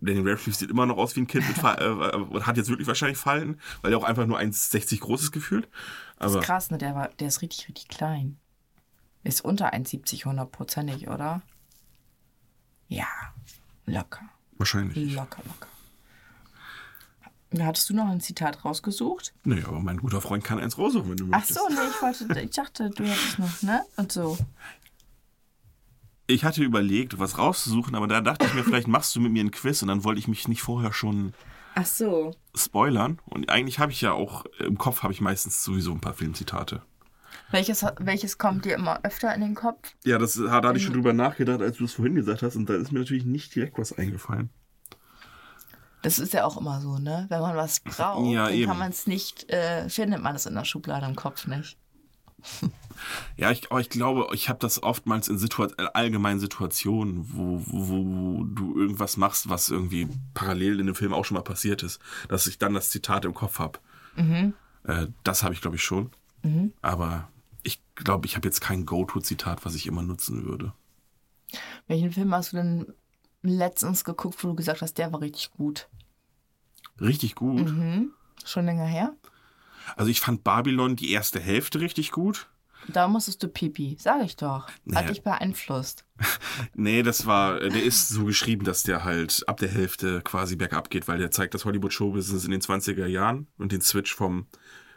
Daniel 0.00 0.28
Radcliffe 0.28 0.58
sieht 0.58 0.70
immer 0.70 0.84
noch 0.86 0.96
aus 0.98 1.14
wie 1.16 1.20
ein 1.20 1.26
Kind 1.28 1.46
mit 1.46 1.58
Ver 1.58 1.80
äh, 2.14 2.16
und 2.16 2.46
hat 2.46 2.56
jetzt 2.56 2.68
wirklich 2.68 2.88
wahrscheinlich 2.88 3.18
Verhalten, 3.18 3.58
weil 3.82 3.92
er 3.92 3.98
auch 3.98 4.04
einfach 4.04 4.26
nur 4.26 4.38
1,60 4.38 4.98
groß 5.00 5.22
ist 5.22 5.32
gefühlt. 5.32 5.68
Das 6.18 6.32
Aber 6.32 6.40
ist 6.40 6.46
krass, 6.46 6.70
ne? 6.70 6.78
Der, 6.78 6.94
war, 6.94 7.08
der 7.20 7.28
ist 7.28 7.42
richtig, 7.42 7.68
richtig 7.68 7.88
klein. 7.88 8.36
Ist 9.22 9.44
unter 9.44 9.72
1,70 9.74 10.24
hundertprozentig, 10.24 11.08
oder? 11.08 11.42
Ja, 12.88 13.06
locker. 13.86 14.22
wahrscheinlich. 14.58 15.14
Locker, 15.14 15.42
locker. 15.44 15.68
Hattest 17.64 17.88
du 17.90 17.94
noch 17.94 18.08
ein 18.08 18.20
Zitat 18.20 18.64
rausgesucht? 18.64 19.32
Nee, 19.44 19.62
aber 19.66 19.80
mein 19.80 19.98
guter 19.98 20.20
Freund 20.20 20.44
kann 20.44 20.58
eins 20.58 20.76
raussuchen, 20.78 21.10
wenn 21.10 21.16
du 21.16 21.26
Ach 21.30 21.38
möchtest. 21.38 21.58
so, 21.58 21.68
nee, 21.68 21.74
ich 21.90 22.02
wollte, 22.02 22.40
ich 22.40 22.50
dachte, 22.50 22.90
du 22.90 23.04
hättest 23.04 23.38
noch, 23.38 23.62
ne? 23.62 23.82
Und 23.96 24.12
so. 24.12 24.36
Ich 26.26 26.44
hatte 26.44 26.62
überlegt, 26.62 27.18
was 27.18 27.38
rauszusuchen, 27.38 27.94
aber 27.94 28.08
da 28.08 28.20
dachte 28.20 28.46
ich 28.46 28.54
mir, 28.54 28.64
vielleicht 28.64 28.88
machst 28.88 29.14
du 29.14 29.20
mit 29.20 29.32
mir 29.32 29.44
ein 29.44 29.52
Quiz 29.52 29.82
und 29.82 29.88
dann 29.88 30.02
wollte 30.02 30.18
ich 30.18 30.26
mich 30.28 30.48
nicht 30.48 30.62
vorher 30.62 30.92
schon 30.92 31.34
Ach 31.76 31.86
so. 31.86 32.34
spoilern. 32.54 33.20
Und 33.26 33.48
eigentlich 33.48 33.78
habe 33.78 33.92
ich 33.92 34.00
ja 34.00 34.12
auch, 34.12 34.44
im 34.58 34.76
Kopf 34.76 35.02
habe 35.04 35.12
ich 35.12 35.20
meistens 35.20 35.62
sowieso 35.62 35.92
ein 35.92 36.00
paar 36.00 36.14
Filmzitate. 36.14 36.82
Welches, 37.52 37.84
welches 38.00 38.38
kommt 38.38 38.64
dir 38.64 38.74
immer 38.74 39.04
öfter 39.04 39.32
in 39.34 39.40
den 39.40 39.54
Kopf? 39.54 39.94
Ja, 40.04 40.18
das 40.18 40.34
da 40.34 40.50
hatte 40.50 40.76
ich 40.78 40.82
schon 40.84 40.94
drüber 40.94 41.12
nachgedacht, 41.12 41.60
als 41.60 41.76
du 41.76 41.84
es 41.84 41.92
vorhin 41.92 42.16
gesagt 42.16 42.42
hast. 42.42 42.56
Und 42.56 42.68
da 42.68 42.74
ist 42.74 42.90
mir 42.90 42.98
natürlich 42.98 43.24
nicht 43.24 43.54
direkt 43.54 43.78
was 43.78 43.96
eingefallen. 43.96 44.50
Das 46.02 46.18
ist 46.18 46.32
ja 46.32 46.44
auch 46.44 46.56
immer 46.56 46.80
so, 46.80 46.98
ne? 46.98 47.26
Wenn 47.28 47.40
man 47.40 47.56
was 47.56 47.80
braucht, 47.80 48.30
Ja, 48.30 48.48
kann 48.66 48.78
man 48.78 48.90
es 48.90 49.06
nicht, 49.06 49.50
äh, 49.50 49.88
findet 49.88 50.22
man 50.22 50.36
es 50.36 50.46
in 50.46 50.54
der 50.54 50.64
Schublade 50.64 51.06
im 51.06 51.16
Kopf 51.16 51.46
nicht. 51.46 51.76
Ja, 53.36 53.50
ich, 53.50 53.70
aber 53.70 53.80
ich 53.80 53.90
glaube, 53.90 54.26
ich 54.32 54.48
habe 54.48 54.58
das 54.58 54.82
oftmals 54.82 55.28
in 55.28 55.36
Situa 55.36 55.68
äh, 55.76 55.86
allgemeinen 55.92 56.40
Situationen, 56.40 57.28
wo, 57.30 57.62
wo, 57.66 57.88
wo 57.88 58.44
du 58.44 58.78
irgendwas 58.78 59.18
machst, 59.18 59.50
was 59.50 59.68
irgendwie 59.68 60.08
parallel 60.32 60.80
in 60.80 60.86
dem 60.86 60.94
Film 60.94 61.12
auch 61.12 61.26
schon 61.26 61.34
mal 61.34 61.42
passiert 61.42 61.82
ist, 61.82 62.00
dass 62.30 62.46
ich 62.46 62.56
dann 62.56 62.72
das 62.72 62.88
Zitat 62.88 63.26
im 63.26 63.34
Kopf 63.34 63.58
habe. 63.58 63.78
Äh, 64.84 65.08
das 65.24 65.42
habe 65.42 65.52
ich, 65.52 65.60
glaube 65.60 65.76
ich, 65.76 65.84
schon. 65.84 66.10
Aber 66.80 67.28
ich 67.64 67.82
glaube, 67.96 68.26
ich 68.26 68.36
habe 68.36 68.46
jetzt 68.48 68.60
kein 68.60 68.86
Go-To-Zitat, 68.86 69.66
was 69.66 69.74
ich 69.74 69.86
immer 69.86 70.02
nutzen 70.02 70.46
würde. 70.46 70.72
Welchen 71.88 72.12
Film 72.12 72.32
hast 72.34 72.52
du 72.52 72.56
denn 72.56 72.86
letztens 73.46 74.04
geguckt, 74.04 74.42
wo 74.42 74.48
du 74.48 74.54
gesagt 74.54 74.82
hast, 74.82 74.94
der 74.98 75.12
war 75.12 75.20
richtig 75.20 75.50
gut? 75.52 75.88
Richtig 77.00 77.34
gut. 77.34 77.72
Schon 78.44 78.64
länger 78.66 78.86
her? 78.86 79.14
Also 79.96 80.10
ich 80.10 80.20
fand 80.20 80.44
Babylon 80.44 80.96
die 80.96 81.10
erste 81.12 81.40
Hälfte 81.40 81.80
richtig 81.80 82.10
gut. 82.10 82.48
Da 82.88 83.08
musstest 83.08 83.42
du 83.42 83.48
Pipi, 83.48 83.96
sag 83.98 84.22
ich 84.24 84.36
doch. 84.36 84.66
Hat 84.68 84.74
Naja. 84.84 85.08
dich 85.08 85.22
beeinflusst. 85.22 86.04
Nee, 86.74 87.02
das 87.02 87.26
war, 87.26 87.58
der 87.60 87.82
ist 87.82 88.08
so 88.08 88.24
geschrieben, 88.24 88.64
dass 88.64 88.82
der 88.82 89.04
halt 89.04 89.42
ab 89.46 89.58
der 89.58 89.68
Hälfte 89.68 90.20
quasi 90.22 90.56
bergab 90.56 90.88
geht, 90.88 91.06
weil 91.08 91.18
der 91.18 91.30
zeigt 91.30 91.52
das 91.54 91.64
Hollywood-Showbusiness 91.66 92.44
in 92.44 92.50
den 92.50 92.60
20er 92.62 93.06
Jahren 93.06 93.46
und 93.58 93.72
den 93.72 93.80
Switch 93.82 94.14
vom 94.14 94.46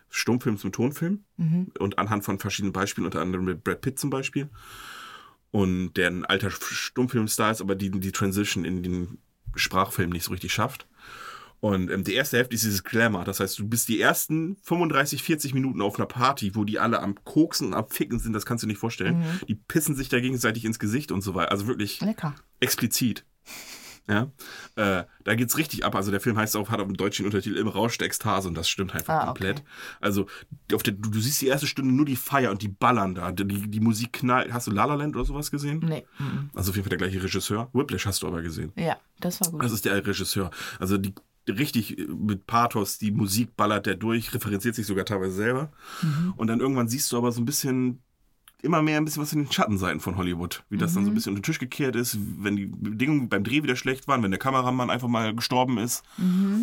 Stummfilm 0.09 0.57
zum 0.57 0.71
Tonfilm 0.71 1.23
und 1.79 1.99
anhand 1.99 2.23
von 2.23 2.39
verschiedenen 2.39 2.73
Beispielen, 2.73 3.05
unter 3.05 3.21
anderem 3.21 3.45
mit 3.45 3.63
Brad 3.63 3.81
Pitt 3.81 3.99
zum 3.99 4.09
Beispiel. 4.09 4.49
Und 5.51 5.93
der 5.93 6.09
ein 6.09 6.25
alter 6.25 6.51
Stummfilmstar 6.51 7.51
ist, 7.51 7.61
aber 7.61 7.75
die, 7.75 7.89
die 7.89 8.11
Transition 8.11 8.65
in 8.65 8.83
den 8.83 9.17
Sprachfilm 9.55 10.11
nicht 10.11 10.23
so 10.23 10.31
richtig 10.31 10.53
schafft. 10.53 10.87
Und 11.61 11.91
ähm, 11.91 12.03
die 12.03 12.13
erste 12.13 12.37
Hälfte 12.37 12.55
ist 12.55 12.63
dieses 12.63 12.83
Glamour. 12.83 13.25
Das 13.25 13.39
heißt, 13.39 13.59
du 13.59 13.67
bist 13.67 13.89
die 13.89 13.99
ersten 13.99 14.57
35, 14.63 15.23
40 15.23 15.53
Minuten 15.53 15.81
auf 15.81 15.97
einer 15.97 16.05
Party, 16.05 16.55
wo 16.55 16.63
die 16.63 16.79
alle 16.79 17.01
am 17.01 17.15
Koksen 17.25 17.67
und 17.67 17.73
am 17.73 17.89
Ficken 17.89 18.19
sind, 18.19 18.33
das 18.33 18.45
kannst 18.45 18.63
du 18.63 18.67
nicht 18.67 18.77
vorstellen. 18.77 19.23
Die 19.47 19.55
pissen 19.55 19.95
sich 19.95 20.07
da 20.07 20.19
gegenseitig 20.19 20.63
ins 20.63 20.79
Gesicht 20.79 21.11
und 21.11 21.21
so 21.21 21.35
weiter. 21.35 21.51
Also 21.51 21.67
wirklich 21.67 21.99
Lecker. 21.99 22.35
explizit. 22.59 23.25
Ja, 24.09 24.31
äh, 24.75 25.03
da 25.23 25.35
geht's 25.35 25.57
richtig 25.57 25.85
ab. 25.85 25.93
Also 25.95 26.09
der 26.09 26.19
Film 26.19 26.35
heißt 26.35 26.57
auch, 26.57 26.69
hat 26.71 26.79
auf 26.79 26.87
dem 26.87 26.97
deutschen 26.97 27.25
Untertitel 27.27 27.57
im 27.57 27.67
Rausch 27.67 27.97
der 27.99 28.07
Ekstase 28.07 28.47
und 28.47 28.55
das 28.55 28.67
stimmt 28.67 28.95
einfach 28.95 29.13
Ah, 29.13 29.25
komplett. 29.27 29.59
okay. 29.59 29.67
Also 30.01 30.25
auf 30.73 30.81
der, 30.81 30.93
du, 30.95 31.11
du 31.11 31.19
siehst 31.19 31.39
die 31.41 31.47
erste 31.47 31.67
Stunde 31.67 31.93
nur 31.93 32.05
die 32.07 32.15
Feier 32.15 32.49
und 32.49 32.63
die 32.63 32.69
ballern 32.69 33.13
da. 33.13 33.31
Die, 33.31 33.45
die 33.45 33.79
Musik 33.79 34.13
knallt. 34.13 34.51
Hast 34.51 34.65
du 34.65 34.71
La 34.71 34.85
La 34.85 34.95
Land 34.95 35.15
oder 35.15 35.25
sowas 35.25 35.51
gesehen? 35.51 35.79
Nee. 35.87 36.05
mhm. 36.17 36.49
Also 36.55 36.71
auf 36.71 36.75
jeden 36.75 36.89
Fall 36.89 36.97
der 36.97 37.07
gleiche 37.07 37.23
Regisseur. 37.23 37.69
Whiplash 37.73 38.07
hast 38.07 38.23
du 38.23 38.27
aber 38.27 38.41
gesehen. 38.41 38.71
Ja, 38.75 38.97
das 39.19 39.39
war 39.41 39.51
gut. 39.51 39.63
Das 39.63 39.71
ist 39.71 39.85
der 39.85 39.95
Regisseur. 40.05 40.49
Also 40.79 40.97
die 40.97 41.13
richtig 41.47 41.97
äh, 41.99 42.07
mit 42.07 42.47
Pathos, 42.47 42.97
die 42.97 43.11
Musik 43.11 43.55
ballert 43.55 43.85
der 43.85 43.95
durch, 43.95 44.33
referenziert 44.33 44.73
sich 44.75 44.87
sogar 44.87 45.05
teilweise 45.05 45.33
selber. 45.33 45.71
Und 46.35 46.47
dann 46.47 46.59
irgendwann 46.59 46.87
siehst 46.87 47.11
du 47.11 47.17
aber 47.17 47.31
so 47.31 47.41
ein 47.41 47.45
bisschen, 47.45 48.01
immer 48.61 48.81
mehr 48.81 48.97
ein 48.97 49.05
bisschen 49.05 49.21
was 49.21 49.31
in 49.33 49.43
den 49.45 49.51
Schattenseiten 49.51 49.99
von 49.99 50.17
Hollywood. 50.17 50.63
Wie 50.69 50.77
das 50.77 50.93
dann 50.93 51.05
so 51.05 51.11
ein 51.11 51.13
bisschen 51.13 51.31
unter 51.31 51.41
den 51.41 51.45
Tisch 51.45 51.59
gekehrt 51.59 51.95
ist, 51.95 52.17
wenn 52.39 52.55
die 52.55 52.65
Bedingungen 52.65 53.29
beim 53.29 53.43
Dreh 53.43 53.63
wieder 53.63 53.75
schlecht 53.75 54.07
waren, 54.07 54.21
wenn 54.23 54.31
der 54.31 54.39
Kameramann 54.39 54.89
einfach 54.89 55.07
mal 55.07 55.33
gestorben 55.35 55.77
ist 55.77 56.03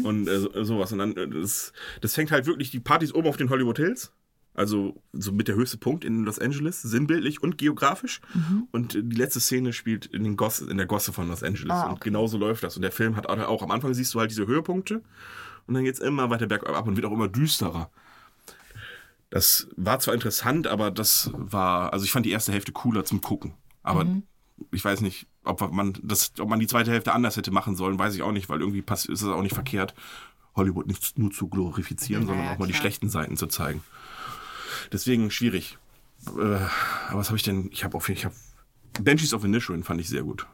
und 0.05 0.29
äh, 0.29 0.39
so- 0.41 0.65
sowas. 0.65 0.93
Und 0.93 0.99
dann, 0.99 1.17
äh, 1.17 1.29
das, 1.29 1.73
das 2.01 2.15
fängt 2.15 2.31
halt 2.31 2.47
wirklich 2.47 2.71
die 2.71 2.81
Partys 2.81 3.15
oben 3.15 3.29
auf 3.29 3.37
den 3.37 3.51
Hollywood 3.51 3.79
Hills. 3.79 4.13
Also 4.55 5.03
so 5.13 5.33
mit 5.33 5.49
der 5.49 5.55
höchste 5.55 5.77
Punkt 5.77 6.03
in 6.03 6.25
Los 6.25 6.39
Angeles, 6.39 6.81
sinnbildlich 6.81 7.43
und 7.43 7.59
geografisch. 7.59 8.23
Und 8.73 8.95
äh, 8.95 9.03
die 9.03 9.17
letzte 9.17 9.39
Szene 9.41 9.75
spielt 9.75 10.07
in, 10.07 10.25
den 10.25 10.37
Gosse, 10.37 10.71
in 10.71 10.79
der 10.79 10.87
Gosse 10.87 11.13
von 11.13 11.29
Los 11.29 11.43
Angeles. 11.43 11.73
Ah, 11.73 11.85
Und 11.89 11.93
okay. 11.93 12.01
genau 12.05 12.27
so 12.27 12.39
läuft 12.39 12.63
das. 12.63 12.75
Und 12.77 12.81
der 12.83 12.93
Film 12.93 13.17
hat 13.17 13.29
auch, 13.29 13.39
auch 13.39 13.63
am 13.63 13.71
Anfang 13.71 13.93
siehst 13.93 14.15
du 14.15 14.21
halt 14.21 14.31
diese 14.31 14.47
Höhepunkte 14.47 15.03
und 15.67 15.75
dann 15.75 15.85
geht's 15.85 15.99
immer 16.01 16.31
weiter 16.31 16.47
bergab 16.47 16.87
und 16.87 16.97
wird 16.97 17.05
auch 17.07 17.13
immer 17.13 17.29
düsterer. 17.29 17.91
Das 19.31 19.69
war 19.77 19.99
zwar 19.99 20.15
interessant, 20.15 20.67
aber 20.67 20.91
das 20.91 21.31
war, 21.35 21.93
also 21.93 22.05
ich 22.05 22.13
fand 22.13 22.27
die 22.27 22.31
erste 22.31 22.53
Hälfte 22.53 22.73
cooler 22.73 23.05
zum 23.05 23.21
Gucken. 23.21 23.55
Aber 23.83 24.05
Mhm. 24.05 24.23
ich 24.73 24.85
weiß 24.85 25.01
nicht, 25.01 25.27
ob 25.45 25.73
man 25.73 25.99
das, 26.03 26.33
ob 26.39 26.49
man 26.49 26.61
die 26.61 26.67
zweite 26.67 26.91
Hälfte 26.91 27.13
anders 27.13 27.37
hätte 27.37 27.51
machen 27.51 27.77
sollen, 27.77 27.99
weiß 27.99 28.15
ich 28.15 28.23
auch 28.23 28.33
nicht, 28.33 28.49
weil 28.49 28.61
irgendwie 28.61 28.85
ist 28.89 29.09
es 29.09 29.25
auch 29.25 29.43
nicht 29.43 29.55
verkehrt, 29.55 29.95
Hollywood 30.55 30.87
nicht 30.87 31.19
nur 31.19 31.31
zu 31.31 31.49
glorifizieren, 31.49 32.23
Ja, 32.23 32.29
sondern 32.29 32.49
auch 32.49 32.59
mal 32.59 32.67
die 32.67 32.73
klar. 32.73 32.83
schlechten 32.83 33.09
Seiten 33.11 33.37
zu 33.37 33.47
zeigen. 33.47 33.83
Deswegen 34.93 35.31
schwierig. 35.31 35.77
Äh, 36.29 36.31
aber 37.09 37.19
was 37.19 37.29
habe 37.29 37.37
ich 37.37 37.43
denn? 37.43 37.69
Ich 37.73 37.85
habe 37.85 37.97
auf 37.97 38.09
ich 38.09 38.25
habe 38.25 38.35
Banshees 39.03 39.35
of 39.35 39.45
Inisherin 39.45 39.83
fand 39.85 40.01
ich 40.01 40.09
sehr 40.09 40.23
gut. 40.23 40.47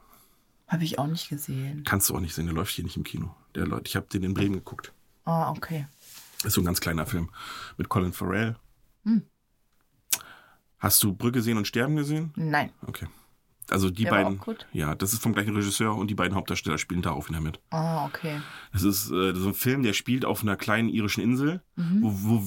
Habe 0.66 0.84
ich 0.84 0.98
auch 0.98 1.06
nicht 1.06 1.28
gesehen. 1.28 1.84
Kannst 1.84 2.08
du 2.10 2.16
auch 2.16 2.20
nicht 2.20 2.34
sehen, 2.34 2.46
der 2.46 2.54
läuft 2.54 2.72
hier 2.72 2.84
nicht 2.84 2.96
im 2.96 3.04
Kino. 3.04 3.34
Der 3.54 3.66
Leute, 3.66 3.84
ich 3.86 3.94
habe 3.96 4.06
den 4.12 4.22
in 4.22 4.34
Bremen 4.34 4.54
geguckt. 4.54 4.92
Ah, 5.24 5.50
okay. 5.50 5.86
Ist 6.44 6.54
so 6.54 6.60
ein 6.60 6.64
ganz 6.64 6.80
kleiner 6.80 7.06
Film 7.06 7.30
mit 7.76 7.88
Colin 7.88 8.12
Farrell. 8.12 8.56
Hm. 9.04 9.22
Hast 10.78 11.02
du 11.02 11.14
Brücke 11.14 11.42
sehen 11.42 11.56
und 11.56 11.68
Sterben 11.68 11.96
gesehen? 11.96 12.32
Nein. 12.34 12.72
Okay. 12.86 13.06
Also 13.72 13.90
die 13.90 14.04
Der 14.04 14.10
beiden. 14.10 14.38
auch 14.38 14.44
gut? 14.44 14.66
Ja, 14.72 14.94
das 14.94 15.12
ist 15.12 15.22
vom 15.22 15.32
gleichen 15.32 15.56
Regisseur 15.56 15.96
und 15.96 16.08
die 16.08 16.14
beiden 16.14 16.34
Hauptdarsteller 16.36 16.78
spielen 16.78 17.02
darauf 17.02 17.28
wieder 17.28 17.40
mit. 17.40 17.60
Ah, 17.70 18.04
okay. 18.06 18.40
Das 18.72 18.82
ist 18.82 19.10
äh, 19.10 19.34
so 19.34 19.48
ein 19.48 19.54
Film, 19.54 19.82
der 19.82 19.92
spielt 19.92 20.24
auf 20.24 20.42
einer 20.42 20.56
kleinen 20.56 20.88
irischen 20.88 21.22
Insel, 21.22 21.62
Mhm. 21.74 21.98
wo, 22.02 22.12
wo 22.12 22.42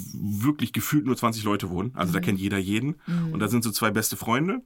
wirklich 0.45 0.71
gefühlt 0.71 1.05
nur 1.07 1.17
20 1.17 1.43
Leute 1.43 1.69
wohnen. 1.71 1.91
Also 1.95 2.13
da 2.13 2.19
kennt 2.19 2.39
jeder 2.39 2.59
jeden. 2.59 2.95
Mhm. 3.07 3.33
Und 3.33 3.39
da 3.39 3.47
sind 3.47 3.63
so 3.63 3.71
zwei 3.71 3.89
beste 3.91 4.15
Freunde. 4.17 4.61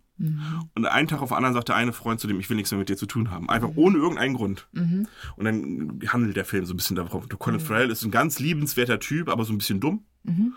Und 0.75 0.85
einen 0.85 1.07
Tag 1.07 1.21
auf 1.21 1.29
den 1.29 1.37
anderen 1.37 1.53
sagt 1.53 1.69
der 1.69 1.77
eine 1.77 1.93
Freund 1.93 2.19
zu 2.19 2.27
dem, 2.27 2.41
ich 2.41 2.49
will 2.49 2.57
nichts 2.57 2.71
mehr 2.71 2.77
mit 2.77 2.89
dir 2.89 2.97
zu 2.97 3.05
tun 3.05 3.31
haben. 3.31 3.43
Mhm. 3.45 3.49
Einfach 3.51 3.69
ohne 3.75 3.97
irgendeinen 3.97 4.35
Grund. 4.35 4.67
Und 4.73 5.07
dann 5.45 6.01
handelt 6.09 6.35
der 6.35 6.43
Film 6.43 6.65
so 6.65 6.73
ein 6.73 6.77
bisschen 6.77 6.97
darauf. 6.97 7.23
Mhm. 7.23 7.39
Colin 7.39 7.59
Farrell 7.61 7.89
ist 7.89 8.03
ein 8.03 8.11
ganz 8.11 8.37
liebenswerter 8.39 8.99
Typ, 8.99 9.29
aber 9.29 9.45
so 9.45 9.53
ein 9.53 9.57
bisschen 9.59 9.79
dumm. 9.79 10.03
Mhm. 10.23 10.53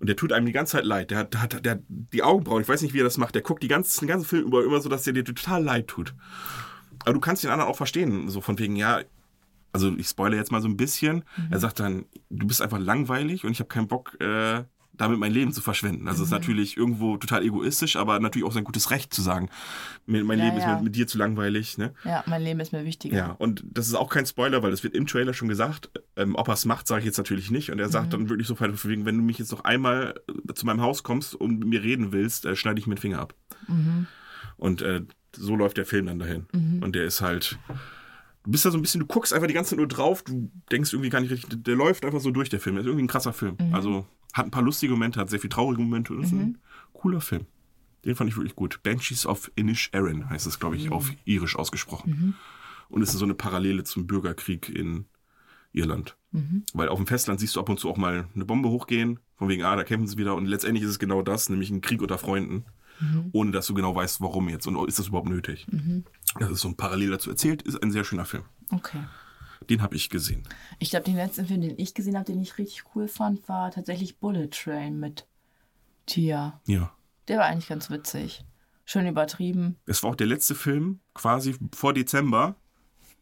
Und 0.00 0.08
der 0.08 0.16
tut 0.16 0.32
einem 0.32 0.46
die 0.46 0.52
ganze 0.52 0.72
Zeit 0.72 0.84
leid. 0.84 1.10
Der 1.10 1.18
hat, 1.18 1.34
der 1.34 1.42
hat, 1.42 1.64
der 1.64 1.72
hat 1.72 1.80
die 1.88 2.22
Augenbrauen, 2.22 2.62
ich 2.62 2.68
weiß 2.68 2.82
nicht, 2.82 2.94
wie 2.94 3.00
er 3.00 3.04
das 3.04 3.18
macht. 3.18 3.34
Der 3.34 3.42
guckt 3.42 3.62
die 3.62 3.68
ganze, 3.68 3.98
den 4.00 4.08
ganzen 4.08 4.26
Film 4.26 4.44
über 4.44 4.64
immer 4.64 4.80
so, 4.80 4.88
dass 4.88 5.02
der 5.02 5.12
dir 5.12 5.24
total 5.24 5.62
leid 5.62 5.88
tut. 5.88 6.14
Aber 7.04 7.14
du 7.14 7.20
kannst 7.20 7.42
den 7.42 7.50
anderen 7.50 7.70
auch 7.70 7.76
verstehen. 7.76 8.28
So 8.28 8.40
von 8.40 8.58
wegen, 8.58 8.76
ja, 8.76 9.00
also 9.72 9.92
ich 9.96 10.08
spoilere 10.08 10.38
jetzt 10.38 10.52
mal 10.52 10.62
so 10.62 10.68
ein 10.68 10.76
bisschen. 10.76 11.24
Er 11.50 11.58
sagt 11.58 11.80
dann, 11.80 12.06
du 12.30 12.46
bist 12.46 12.62
einfach 12.62 12.78
langweilig 12.78 13.44
und 13.44 13.52
ich 13.52 13.60
habe 13.60 13.68
keinen 13.68 13.88
Bock, 13.88 14.20
äh, 14.20 14.64
damit 14.98 15.18
mein 15.18 15.32
Leben 15.32 15.52
zu 15.52 15.62
verschwenden. 15.62 16.06
Also 16.08 16.22
es 16.22 16.28
ist 16.28 16.32
natürlich 16.32 16.76
irgendwo 16.76 17.16
total 17.16 17.42
egoistisch, 17.44 17.96
aber 17.96 18.20
natürlich 18.20 18.46
auch 18.46 18.52
sein 18.52 18.64
gutes 18.64 18.90
Recht 18.90 19.14
zu 19.14 19.22
sagen, 19.22 19.48
mir- 20.06 20.24
mein 20.24 20.38
Ja, 20.38 20.44
Leben 20.46 20.56
ist 20.58 20.64
ja. 20.64 20.80
mit, 20.80 20.94
dir 20.94 21.06
zu 21.06 21.16
langweilig. 21.16 21.78
Ne? 21.78 21.94
Ja, 22.04 22.22
mein 22.26 22.42
Leben 22.42 22.60
ist 22.60 22.72
mir 22.72 22.84
wichtiger. 22.84 23.16
Ja, 23.16 23.30
und 23.38 23.64
das 23.70 23.86
ist 23.88 23.94
auch 23.94 24.10
kein 24.10 24.26
Spoiler, 24.26 24.62
weil 24.62 24.70
das 24.70 24.82
wird 24.84 24.94
im 24.94 25.06
Trailer 25.06 25.32
schon 25.32 25.48
gesagt. 25.48 25.90
Ähm, 26.16 26.34
ob 26.36 26.48
er 26.48 26.54
es 26.54 26.64
macht, 26.64 26.86
sage 26.86 27.00
ich 27.00 27.06
jetzt 27.06 27.18
natürlich 27.18 27.50
nicht. 27.50 27.70
Und 27.70 27.78
er 27.78 27.88
sagt 27.88 28.12
dann 28.12 28.28
wirklich 28.28 28.46
so 28.48 28.58
wegen, 28.60 29.06
wenn 29.06 29.16
du 29.16 29.22
mich 29.22 29.38
jetzt 29.38 29.52
noch 29.52 29.64
einmal 29.64 30.20
äh, 30.48 30.52
zu 30.52 30.66
meinem 30.66 30.82
Haus 30.82 31.02
kommst 31.02 31.34
und 31.34 31.60
mit 31.60 31.68
mir 31.68 31.82
reden 31.82 32.12
willst, 32.12 32.44
äh, 32.44 32.54
schneide 32.56 32.80
ich 32.80 32.86
mir 32.86 32.96
den 32.96 33.00
Finger 33.00 33.20
ab. 33.20 33.34
Und 34.56 34.82
äh, 34.82 35.02
so 35.36 35.54
läuft 35.56 35.76
der 35.76 35.86
Film 35.86 36.06
dann 36.06 36.18
dahin. 36.18 36.46
Und 36.82 36.94
der 36.94 37.04
ist 37.04 37.20
halt. 37.20 37.58
Du 38.44 38.52
bist 38.52 38.64
da 38.64 38.70
so 38.70 38.78
ein 38.78 38.82
bisschen, 38.82 39.00
du 39.00 39.06
guckst 39.06 39.34
einfach 39.34 39.46
die 39.48 39.52
ganze 39.52 39.70
Zeit 39.70 39.78
nur 39.78 39.88
drauf, 39.88 40.22
du 40.22 40.50
denkst 40.72 40.92
irgendwie 40.92 41.10
gar 41.10 41.20
nicht 41.20 41.30
richtig, 41.30 41.62
der 41.64 41.74
läuft 41.76 42.04
einfach 42.06 42.20
so 42.20 42.30
durch, 42.30 42.48
der 42.48 42.60
Film. 42.60 42.76
Der 42.76 42.80
ist 42.82 42.86
irgendwie 42.86 43.04
ein 43.04 43.08
krasser 43.08 43.34
Film. 43.34 43.56
Also 43.72 44.06
hat 44.32 44.46
ein 44.46 44.50
paar 44.50 44.62
lustige 44.62 44.92
Momente, 44.92 45.20
hat 45.20 45.30
sehr 45.30 45.40
viel 45.40 45.50
traurige 45.50 45.82
Momente 45.82 46.12
und 46.12 46.22
ist 46.22 46.32
ein 46.32 46.58
cooler 46.92 47.20
Film. 47.20 47.46
Den 48.04 48.14
fand 48.14 48.30
ich 48.30 48.36
wirklich 48.36 48.54
gut. 48.54 48.80
Banshees 48.82 49.26
of 49.26 49.50
Inisherin 49.56 50.30
heißt 50.30 50.46
es, 50.46 50.60
glaube 50.60 50.76
ich, 50.76 50.90
auf 50.92 51.10
irisch 51.24 51.56
ausgesprochen. 51.56 52.36
Und 52.88 53.02
es 53.02 53.10
ist 53.10 53.18
so 53.18 53.24
eine 53.24 53.34
Parallele 53.34 53.84
zum 53.84 54.06
Bürgerkrieg 54.06 54.68
in 54.68 55.06
Irland. 55.72 56.16
Weil 56.74 56.88
auf 56.88 56.98
dem 56.98 57.06
Festland 57.06 57.40
siehst 57.40 57.56
du 57.56 57.60
ab 57.60 57.68
und 57.68 57.78
zu 57.80 57.90
auch 57.90 57.96
mal 57.96 58.26
eine 58.34 58.44
Bombe 58.44 58.68
hochgehen, 58.68 59.18
von 59.36 59.48
wegen, 59.48 59.62
ah, 59.64 59.76
da 59.76 59.84
kämpfen 59.84 60.06
sie 60.06 60.16
wieder. 60.16 60.34
Und 60.34 60.46
letztendlich 60.46 60.84
ist 60.84 60.90
es 60.90 60.98
genau 60.98 61.22
das, 61.22 61.48
nämlich 61.48 61.70
ein 61.70 61.80
Krieg 61.80 62.00
unter 62.02 62.18
Freunden, 62.18 62.64
ohne 63.32 63.50
dass 63.50 63.66
du 63.66 63.74
genau 63.74 63.94
weißt, 63.94 64.20
warum 64.20 64.48
jetzt 64.48 64.66
und 64.66 64.88
ist 64.88 64.98
das 64.98 65.08
überhaupt 65.08 65.28
nötig. 65.28 65.66
Das 66.38 66.50
ist 66.50 66.60
so 66.60 66.68
ein 66.68 66.76
Parallel 66.76 67.10
dazu 67.10 67.30
erzählt, 67.30 67.62
ist 67.62 67.82
ein 67.82 67.90
sehr 67.90 68.04
schöner 68.04 68.24
Film. 68.24 68.44
Okay. 68.70 68.98
Den 69.70 69.82
habe 69.82 69.96
ich 69.96 70.10
gesehen. 70.10 70.42
Ich 70.78 70.90
glaube, 70.90 71.04
den 71.04 71.16
letzten 71.16 71.46
Film, 71.46 71.60
den 71.60 71.78
ich 71.78 71.94
gesehen 71.94 72.16
habe, 72.16 72.24
den 72.24 72.40
ich 72.40 72.58
richtig 72.58 72.84
cool 72.94 73.08
fand, 73.08 73.48
war 73.48 73.70
tatsächlich 73.70 74.18
Bullet 74.18 74.48
Train 74.48 74.98
mit 74.98 75.26
Tia. 76.06 76.60
Ja. 76.66 76.92
Der 77.28 77.38
war 77.38 77.46
eigentlich 77.46 77.68
ganz 77.68 77.90
witzig. 77.90 78.44
Schön 78.84 79.06
übertrieben. 79.06 79.76
Es 79.84 80.02
war 80.02 80.10
auch 80.10 80.16
der 80.16 80.26
letzte 80.26 80.54
Film, 80.54 81.00
quasi 81.12 81.56
vor 81.74 81.92
Dezember, 81.92 82.56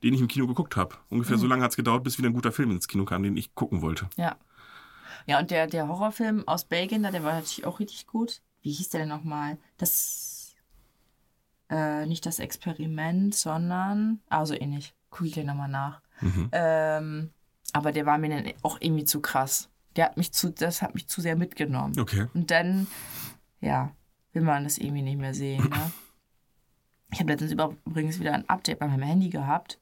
den 0.02 0.14
ich 0.14 0.20
im 0.20 0.28
Kino 0.28 0.46
geguckt 0.46 0.76
habe. 0.76 0.94
Ungefähr 1.08 1.38
so 1.38 1.48
lange 1.48 1.64
hat 1.64 1.72
es 1.72 1.76
gedauert, 1.76 2.04
bis 2.04 2.18
wieder 2.18 2.28
ein 2.28 2.34
guter 2.34 2.52
Film 2.52 2.70
ins 2.70 2.86
Kino 2.86 3.04
kam, 3.04 3.24
den 3.24 3.36
ich 3.36 3.54
gucken 3.56 3.82
wollte. 3.82 4.08
Ja. 4.16 4.36
Ja, 5.26 5.40
und 5.40 5.50
der, 5.50 5.66
der 5.66 5.88
Horrorfilm 5.88 6.46
aus 6.46 6.64
Belgien, 6.64 7.02
der 7.02 7.24
war 7.24 7.34
natürlich 7.34 7.66
auch 7.66 7.80
richtig 7.80 8.06
gut. 8.06 8.42
Wie 8.62 8.70
hieß 8.70 8.90
der 8.90 9.00
denn 9.00 9.08
nochmal? 9.08 9.58
Das. 9.76 10.54
Äh, 11.68 12.06
nicht 12.06 12.26
das 12.26 12.38
Experiment, 12.38 13.34
sondern. 13.34 14.20
Ah, 14.28 14.46
so 14.46 14.54
ähnlich. 14.54 14.94
Guck 15.10 15.26
ich 15.26 15.32
gleich 15.32 15.46
nochmal 15.46 15.68
nach. 15.68 16.00
Ähm, 16.52 17.30
Aber 17.72 17.92
der 17.92 18.06
war 18.06 18.18
mir 18.18 18.30
dann 18.30 18.52
auch 18.62 18.78
irgendwie 18.80 19.04
zu 19.04 19.20
krass. 19.20 19.68
Der 19.96 20.06
hat 20.06 20.16
mich 20.16 20.32
zu, 20.32 20.50
das 20.50 20.82
hat 20.82 20.94
mich 20.94 21.08
zu 21.08 21.20
sehr 21.20 21.36
mitgenommen. 21.36 21.98
Okay. 21.98 22.26
Und 22.34 22.50
dann, 22.50 22.86
ja, 23.60 23.92
will 24.32 24.42
man 24.42 24.64
das 24.64 24.78
irgendwie 24.78 25.02
nicht 25.02 25.18
mehr 25.18 25.34
sehen. 25.34 25.68
Ne? 25.68 25.92
Ich 27.12 27.20
habe 27.20 27.30
letztens 27.30 27.52
übrigens 27.52 28.18
wieder 28.18 28.34
ein 28.34 28.48
Update 28.48 28.80
bei 28.80 28.88
meinem 28.88 29.04
Handy 29.04 29.30
gehabt. 29.30 29.78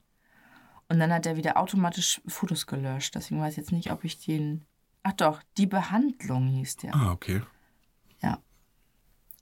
Und 0.89 0.99
dann 1.01 1.11
hat 1.11 1.25
er 1.25 1.37
wieder 1.37 1.57
automatisch 1.57 2.21
Fotos 2.27 2.67
gelöscht. 2.67 3.15
Deswegen 3.15 3.41
weiß 3.41 3.55
ich 3.55 3.57
jetzt 3.57 3.73
nicht, 3.73 3.91
ob 3.91 4.05
ich 4.05 4.23
den. 4.25 4.67
Ach 5.03 5.15
doch, 5.15 5.43
die 5.57 5.67
Behandlung 5.67 6.49
hieß 6.49 6.77
der. 6.77 6.95
Ah, 6.95 7.13
okay. 7.13 7.41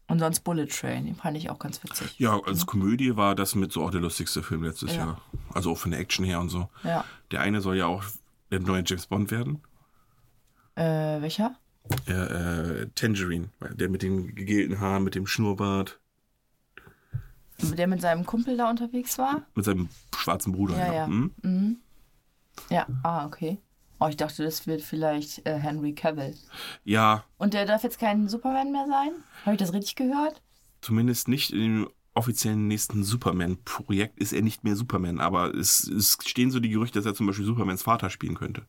Ja. 0.09 0.13
Und 0.13 0.19
sonst 0.19 0.41
Bullet 0.41 0.67
Train, 0.67 1.07
den 1.07 1.15
fand 1.15 1.37
ich 1.39 1.49
auch 1.49 1.59
ganz 1.59 1.83
witzig. 1.83 2.19
Ja, 2.19 2.39
als 2.45 2.67
Komödie 2.67 3.17
war 3.17 3.35
das 3.35 3.55
mit 3.55 3.73
so 3.73 3.83
auch 3.83 3.91
der 3.91 4.01
lustigste 4.01 4.43
Film 4.43 4.63
letztes 4.63 4.93
Ja. 4.95 4.99
Jahr. 4.99 5.23
Also 5.55 5.71
auch 5.73 5.79
von 5.79 5.91
der 5.91 6.01
Action 6.01 6.25
her 6.25 6.41
und 6.41 6.51
so. 6.51 6.69
Ja. 6.85 7.05
Der 7.31 7.41
eine 7.41 7.61
soll 7.61 7.77
ja 7.77 7.87
auch 7.87 8.05
der 8.51 8.61
neue 8.61 8.83
James 8.85 9.07
Bond 9.07 9.31
werden. 9.31 9.63
Äh, 10.75 11.21
welcher? 11.23 11.55
Äh, 12.07 12.13
äh, 12.13 12.89
Tangerine, 12.95 13.49
der 13.73 13.89
mit 13.89 14.03
den 14.03 14.35
gegelten 14.35 14.81
Haaren, 14.81 15.03
mit 15.05 15.15
dem 15.15 15.27
Schnurrbart, 15.27 15.99
Der 17.61 17.87
mit 17.87 18.01
seinem 18.01 18.25
Kumpel 18.27 18.57
da 18.57 18.69
unterwegs 18.71 19.19
war? 19.19 19.43
mit 19.55 19.65
seinem 19.65 19.89
schwarzen 20.17 20.53
Bruder. 20.53 20.77
Ja, 20.79 20.93
ja. 20.93 21.07
Hm? 21.07 21.79
Ja, 22.71 22.87
ah, 23.03 23.25
okay. 23.27 23.59
Oh, 24.05 24.09
ich 24.09 24.17
dachte, 24.17 24.43
das 24.43 24.67
wird 24.67 24.83
vielleicht 24.83 25.47
äh, 25.47 25.57
Henry 25.59 25.95
Cavill. 25.95 26.35
ja, 26.83 27.25
Und 27.39 27.55
der 27.55 27.67
darf 27.67 27.85
jetzt 27.85 28.01
kein 28.01 28.27
Superman 28.29 28.73
mehr 28.73 28.87
sein? 28.89 29.13
Habe 29.45 29.55
ich 29.55 29.61
das 29.61 29.73
richtig 29.73 29.95
gehört? 29.95 30.43
zumindest 30.81 31.29
nicht 31.29 31.53
in 31.53 31.61
dem 31.61 31.89
offiziellen 32.15 32.67
nächsten 32.67 33.05
Superman-Projekt 33.05 34.19
ist 34.19 34.33
er 34.33 34.43
nicht 34.43 34.65
mehr 34.65 34.75
Superman, 34.75 35.21
aber 35.21 35.55
es, 35.55 35.87
es 35.87 36.19
stehen 36.27 36.51
so 36.51 36.59
die 36.59 36.71
Gerüchte, 36.71 36.99
dass 36.99 37.07
er 37.07 37.15
zum 37.15 37.27
Beispiel 37.29 37.47
Supermans 37.47 37.83
Vater 37.83 38.11
spielen 38.11 38.35
könnte. 38.35 38.67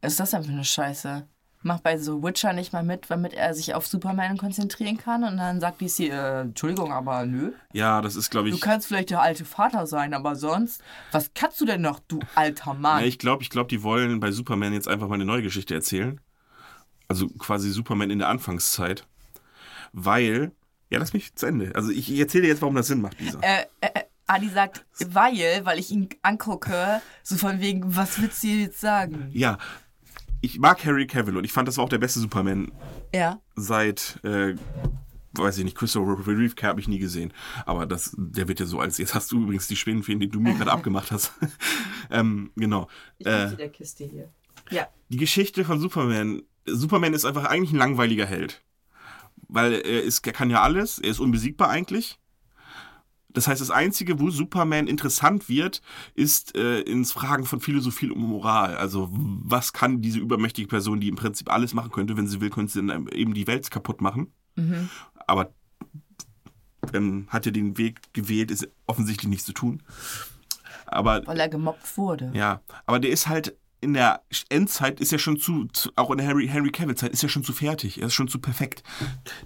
Was 0.00 0.12
ist 0.12 0.20
das 0.20 0.30
denn 0.30 0.44
für 0.44 0.50
eine 0.52 0.64
Scheiße? 0.64 1.28
Macht 1.66 1.82
bei 1.82 1.98
so 1.98 2.22
Witcher 2.22 2.52
nicht 2.52 2.72
mal 2.72 2.84
mit, 2.84 3.06
damit 3.10 3.34
er 3.34 3.52
sich 3.52 3.74
auf 3.74 3.86
Superman 3.88 4.36
konzentrieren 4.38 4.98
kann 4.98 5.24
und 5.24 5.36
dann 5.36 5.58
sagt 5.60 5.80
DC, 5.80 6.00
äh, 6.10 6.40
Entschuldigung, 6.42 6.92
aber 6.92 7.26
nö. 7.26 7.52
Ja, 7.72 8.00
das 8.02 8.14
ist, 8.14 8.30
glaube 8.30 8.50
Du 8.50 8.54
ich. 8.54 8.60
kannst 8.62 8.86
vielleicht 8.86 9.10
der 9.10 9.20
alte 9.20 9.44
Vater 9.44 9.86
sein, 9.86 10.14
aber 10.14 10.36
sonst, 10.36 10.80
was 11.10 11.32
kannst 11.34 11.60
du 11.60 11.64
denn 11.64 11.80
noch, 11.82 11.98
du 12.06 12.20
alter 12.36 12.74
Mann? 12.74 13.00
Ja, 13.00 13.06
ich 13.06 13.18
glaube, 13.18 13.42
ich 13.42 13.50
glaub, 13.50 13.68
die 13.68 13.82
wollen 13.82 14.20
bei 14.20 14.30
Superman 14.30 14.72
jetzt 14.74 14.86
einfach 14.86 15.08
mal 15.08 15.16
eine 15.16 15.24
neue 15.24 15.42
Geschichte 15.42 15.74
erzählen. 15.74 16.20
Also 17.08 17.26
quasi 17.28 17.70
Superman 17.70 18.10
in 18.10 18.20
der 18.20 18.28
Anfangszeit. 18.28 19.04
Weil, 19.92 20.52
ja, 20.90 20.98
lass 20.98 21.12
mich 21.12 21.34
zu 21.34 21.46
Ende. 21.46 21.72
Also 21.74 21.90
ich 21.90 22.10
erzähle 22.16 22.42
dir 22.42 22.48
jetzt, 22.48 22.62
warum 22.62 22.74
das 22.76 22.86
Sinn 22.86 23.00
macht, 23.00 23.20
Lisa. 23.20 23.40
äh, 23.42 23.62
äh, 23.80 23.88
äh, 23.94 24.02
Adi 24.28 24.48
sagt, 24.48 24.84
weil, 25.06 25.64
weil 25.64 25.78
ich 25.78 25.90
ihn 25.90 26.08
angucke, 26.22 27.00
so 27.22 27.36
von 27.36 27.60
wegen, 27.60 27.94
was 27.96 28.20
willst 28.20 28.42
du 28.42 28.48
jetzt 28.48 28.80
sagen? 28.80 29.30
Ja, 29.32 29.58
ich 30.46 30.58
mag 30.58 30.84
Harry 30.84 31.06
Cavill 31.06 31.36
und 31.36 31.44
ich 31.44 31.52
fand, 31.52 31.68
das 31.68 31.76
war 31.76 31.84
auch 31.84 31.88
der 31.88 31.98
beste 31.98 32.20
Superman 32.20 32.72
Ja. 33.14 33.40
seit, 33.56 34.18
äh, 34.24 34.54
weiß 35.32 35.58
ich 35.58 35.64
nicht, 35.64 35.76
Christopher 35.76 36.26
Reeve 36.26 36.54
habe 36.62 36.80
ich 36.80 36.88
nie 36.88 36.98
gesehen. 36.98 37.32
Aber 37.66 37.84
das, 37.86 38.14
der 38.16 38.48
wird 38.48 38.60
ja 38.60 38.66
so 38.66 38.80
als, 38.80 38.96
jetzt 38.98 39.14
hast 39.14 39.30
du 39.32 39.42
übrigens 39.42 39.68
die 39.68 39.76
Spinnenfeen, 39.76 40.18
die 40.20 40.28
du 40.28 40.40
mir 40.40 40.54
gerade 40.54 40.72
abgemacht 40.76 41.10
hast. 41.10 41.32
ähm, 42.10 42.50
genau. 42.56 42.88
Ich 43.18 43.26
Äh, 43.26 43.44
äh, 43.52 43.56
der 43.56 43.68
Kiste 43.68 44.04
hier. 44.04 44.30
Ja. 44.70 44.88
die 45.10 45.18
Geschichte 45.18 45.64
von 45.64 45.78
Superman. 45.78 46.42
Superman 46.66 47.14
ist 47.14 47.24
einfach 47.24 47.44
eigentlich 47.44 47.72
ein 47.72 47.78
langweiliger 47.78 48.26
Held. 48.26 48.62
Weil 49.48 49.74
er, 49.74 50.02
ist, 50.02 50.26
er 50.26 50.32
kann 50.32 50.50
ja 50.50 50.62
alles, 50.62 50.98
er 50.98 51.10
ist 51.10 51.20
unbesiegbar 51.20 51.68
eigentlich. 51.68 52.18
Das 53.36 53.46
heißt, 53.48 53.60
das 53.60 53.70
Einzige, 53.70 54.18
wo 54.18 54.30
Superman 54.30 54.86
interessant 54.86 55.50
wird, 55.50 55.82
ist 56.14 56.56
äh, 56.56 56.80
ins 56.80 57.12
Fragen 57.12 57.44
von 57.44 57.60
Philosophie 57.60 58.08
und 58.08 58.18
Moral. 58.18 58.78
Also, 58.78 59.10
was 59.12 59.74
kann 59.74 60.00
diese 60.00 60.18
übermächtige 60.20 60.68
Person, 60.68 61.00
die 61.00 61.08
im 61.08 61.16
Prinzip 61.16 61.52
alles 61.52 61.74
machen 61.74 61.90
könnte, 61.90 62.16
wenn 62.16 62.26
sie 62.26 62.40
will, 62.40 62.48
könnte 62.48 62.72
sie 62.72 62.86
dann 62.86 63.08
eben 63.08 63.34
die 63.34 63.46
Welt 63.46 63.70
kaputt 63.70 64.00
machen. 64.00 64.32
Aber 65.26 65.52
ähm, 66.94 67.26
hat 67.28 67.44
er 67.44 67.52
den 67.52 67.76
Weg 67.76 68.14
gewählt, 68.14 68.50
ist 68.50 68.70
offensichtlich 68.86 69.28
nichts 69.28 69.44
zu 69.44 69.52
tun. 69.52 69.82
Aber 70.86 71.20
Weil 71.26 71.38
er 71.38 71.50
gemobbt 71.50 71.98
wurde. 71.98 72.30
ja, 72.32 72.62
aber 72.86 73.00
der 73.00 73.10
ist 73.10 73.28
halt 73.28 73.54
in 73.82 73.92
der 73.92 74.22
Endzeit 74.48 75.00
ist 75.00 75.12
er 75.12 75.18
schon 75.18 75.38
zu, 75.38 75.66
zu 75.66 75.90
auch 75.96 76.10
in 76.10 76.16
der 76.16 76.26
Harry, 76.26 76.48
Henry 76.48 76.70
Cavill 76.70 76.94
Zeit 76.94 77.12
ist 77.12 77.22
er 77.22 77.28
schon 77.28 77.44
zu 77.44 77.52
fertig, 77.52 78.00
er 78.00 78.06
ist 78.06 78.14
schon 78.14 78.28
zu 78.28 78.38
perfekt. 78.38 78.82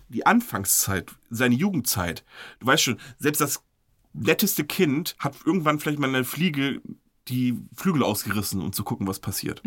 Die 0.08 0.24
Anfangszeit, 0.24 1.10
seine 1.28 1.56
Jugendzeit, 1.56 2.24
du 2.60 2.68
weißt 2.68 2.84
schon, 2.84 2.98
selbst 3.18 3.40
das 3.40 3.64
netteste 4.12 4.64
Kind 4.64 5.16
hat 5.18 5.34
irgendwann 5.44 5.78
vielleicht 5.78 5.98
mal 5.98 6.08
eine 6.08 6.24
Fliege 6.24 6.80
die 7.28 7.56
Flügel 7.76 8.02
ausgerissen, 8.02 8.60
um 8.60 8.72
zu 8.72 8.82
gucken, 8.82 9.06
was 9.06 9.20
passiert. 9.20 9.62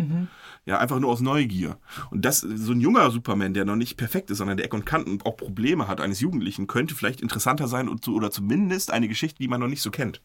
Ja, 0.66 0.80
einfach 0.80 1.00
nur 1.00 1.12
aus 1.12 1.22
Neugier. 1.22 1.78
Und 2.12 2.26
das, 2.26 2.42
so 2.42 2.74
ein 2.74 2.82
junger 2.82 3.10
Superman, 3.10 3.54
der 3.54 3.64
noch 3.64 3.76
nicht 3.76 3.96
perfekt 3.96 4.32
ist, 4.32 4.40
sondern 4.40 4.58
der 4.58 4.66
Eck 4.66 4.74
und 4.74 4.86
Kanten 4.86 5.12
und 5.12 5.26
auch 5.26 5.38
Probleme 5.38 5.88
hat 5.88 6.02
eines 6.02 6.20
Jugendlichen, 6.20 6.68
könnte 6.68 6.94
vielleicht 6.94 7.22
interessanter 7.22 7.68
sein 7.68 7.88
und 7.88 8.06
oder 8.08 8.32
zumindest 8.32 8.92
eine 8.92 9.08
Geschichte, 9.08 9.38
die 9.40 9.48
man 9.48 9.62
noch 9.62 9.68
nicht 9.68 9.82
so 9.82 9.92
kennt. 9.92 10.22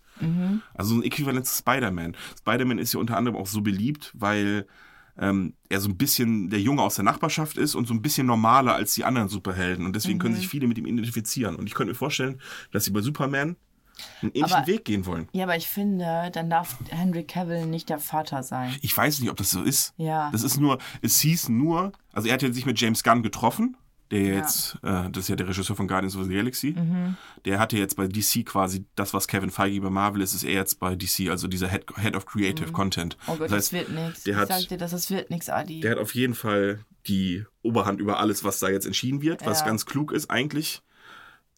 Also 0.74 0.94
so 0.94 1.00
ein 1.00 1.04
Äquivalent 1.04 1.46
zu 1.46 1.56
Spider-Man. 1.58 2.16
Spider-Man 2.40 2.78
ist 2.78 2.92
ja 2.94 3.00
unter 3.00 3.16
anderem 3.16 3.36
auch 3.36 3.46
so 3.46 3.60
beliebt, 3.60 4.12
weil 4.14 4.66
ähm, 5.16 5.54
er 5.68 5.80
so 5.80 5.88
ein 5.88 5.96
bisschen 5.96 6.48
der 6.50 6.60
Junge 6.60 6.82
aus 6.82 6.94
der 6.94 7.04
Nachbarschaft 7.04 7.56
ist 7.56 7.74
und 7.74 7.86
so 7.86 7.94
ein 7.94 8.02
bisschen 8.02 8.26
normaler 8.26 8.74
als 8.74 8.94
die 8.94 9.04
anderen 9.04 9.28
Superhelden. 9.28 9.84
Und 9.84 9.94
deswegen 9.94 10.18
können 10.18 10.34
sich 10.34 10.48
viele 10.48 10.66
mit 10.66 10.78
ihm 10.78 10.86
identifizieren. 10.86 11.56
Und 11.56 11.66
ich 11.66 11.74
könnte 11.74 11.92
mir 11.92 11.98
vorstellen, 11.98 12.40
dass 12.72 12.84
sie 12.84 12.90
bei 12.90 13.00
Superman 13.00 13.56
einen 14.22 14.32
ähnlichen 14.32 14.56
Aber- 14.58 14.66
Weg 14.66 14.84
gehen 14.84 15.06
wollen. 15.06 15.28
Ja, 15.32 15.44
aber 15.44 15.56
ich 15.56 15.68
finde, 15.68 16.30
dann 16.32 16.50
darf 16.50 16.76
Henry 16.90 17.24
Cavill 17.24 17.66
nicht 17.66 17.88
der 17.88 17.98
Vater 17.98 18.42
sein. 18.42 18.74
Ich 18.82 18.96
weiß 18.96 19.20
nicht, 19.20 19.30
ob 19.30 19.36
das 19.36 19.50
so 19.50 19.62
ist. 19.62 19.94
Ja. 19.96 20.30
Das 20.32 20.42
ist 20.42 20.58
nur, 20.58 20.78
es 21.02 21.20
hieß 21.20 21.48
nur, 21.48 21.92
also 22.12 22.28
er 22.28 22.34
hat 22.34 22.42
ja 22.42 22.52
sich 22.52 22.66
mit 22.66 22.80
James 22.80 23.02
Gunn 23.02 23.22
getroffen, 23.22 23.76
der 24.10 24.22
jetzt, 24.22 24.76
äh, 24.82 25.10
das 25.10 25.24
ist 25.24 25.28
ja 25.28 25.36
der 25.36 25.48
Regisseur 25.48 25.76
von 25.76 25.86
Guardians 25.86 26.16
of 26.16 26.24
the 26.24 26.32
Galaxy. 26.34 26.70
Mhm. 26.70 27.16
Der 27.44 27.58
hatte 27.58 27.76
jetzt 27.76 27.94
bei 27.96 28.06
DC 28.08 28.42
quasi 28.46 28.86
das, 28.94 29.12
was 29.12 29.28
Kevin 29.28 29.50
Feige 29.50 29.80
bei 29.82 29.90
Marvel 29.90 30.22
ist, 30.22 30.32
ist 30.32 30.44
er 30.44 30.54
jetzt 30.54 30.80
bei 30.80 30.96
DC, 30.96 31.28
also 31.28 31.46
dieser 31.46 31.68
Head, 31.68 31.84
Head 31.96 32.16
of 32.16 32.24
Creative 32.24 32.72
Content. 32.72 33.18
Oh 33.26 33.32
Gott, 33.32 33.42
das 33.42 33.48
das, 33.50 33.56
heißt, 33.56 33.72
wird 33.74 33.88
nichts. 33.90 34.26
Ich 34.26 34.34
hat- 34.34 34.48
sag 34.48 34.66
dir, 34.68 34.78
das, 34.78 34.92
das 34.92 35.10
wird 35.10 35.28
nichts, 35.28 35.50
Adi. 35.50 35.80
der 35.80 35.90
hat 35.90 35.98
auf 35.98 36.14
jeden 36.14 36.34
Fall 36.34 36.80
die 37.06 37.44
Oberhand 37.62 38.00
über 38.00 38.18
alles, 38.18 38.44
was 38.44 38.58
da 38.60 38.70
jetzt 38.70 38.86
entschieden 38.86 39.20
wird, 39.20 39.44
was 39.44 39.60
Ja. 39.60 39.66
ganz 39.66 39.84
klug 39.84 40.12
ist 40.12 40.30
eigentlich. 40.30 40.80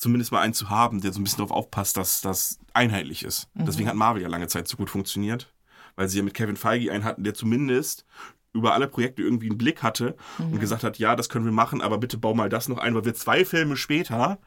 Zumindest 0.01 0.33
mal 0.33 0.41
einen 0.41 0.55
zu 0.55 0.71
haben, 0.71 1.03
der 1.03 1.13
so 1.13 1.21
ein 1.21 1.25
bisschen 1.25 1.39
darauf 1.39 1.51
aufpasst, 1.51 1.99
dass 1.99 2.23
das 2.23 2.59
einheitlich 2.73 3.23
ist. 3.23 3.49
Mhm. 3.53 3.67
Deswegen 3.67 3.87
hat 3.89 3.97
Marvel 3.97 4.23
ja 4.23 4.29
lange 4.29 4.49
Zeit 4.49 4.67
so 4.67 4.79
gut 4.79 4.89
funktioniert, 4.89 5.53
weil 5.95 6.09
sie 6.09 6.17
ja 6.17 6.25
mit 6.25 6.33
Kevin 6.33 6.57
Feige 6.57 6.91
einen 6.91 7.05
hatten, 7.05 7.23
der 7.23 7.35
zumindest 7.35 8.07
über 8.55 8.73
alle 8.73 8.89
Projekte 8.89 9.23
irgendwie 9.23 9.49
einen 9.51 9.59
Blick 9.59 9.83
hatte 9.83 10.17
Mhm. 10.39 10.55
und 10.55 10.61
gesagt 10.61 10.85
hat, 10.85 10.99
ja, 10.99 11.15
das 11.17 11.29
können 11.29 11.45
wir 11.45 11.53
machen, 11.53 11.83
aber 11.83 11.99
bitte 11.99 12.17
bau 12.17 12.33
mal 12.35 12.49
das 12.49 12.67
noch 12.69 12.79
ein, 12.79 12.95
weil 12.95 13.05
wir 13.05 13.15
zwei 13.15 13.45
Filme 13.45 13.77
später 13.77 14.39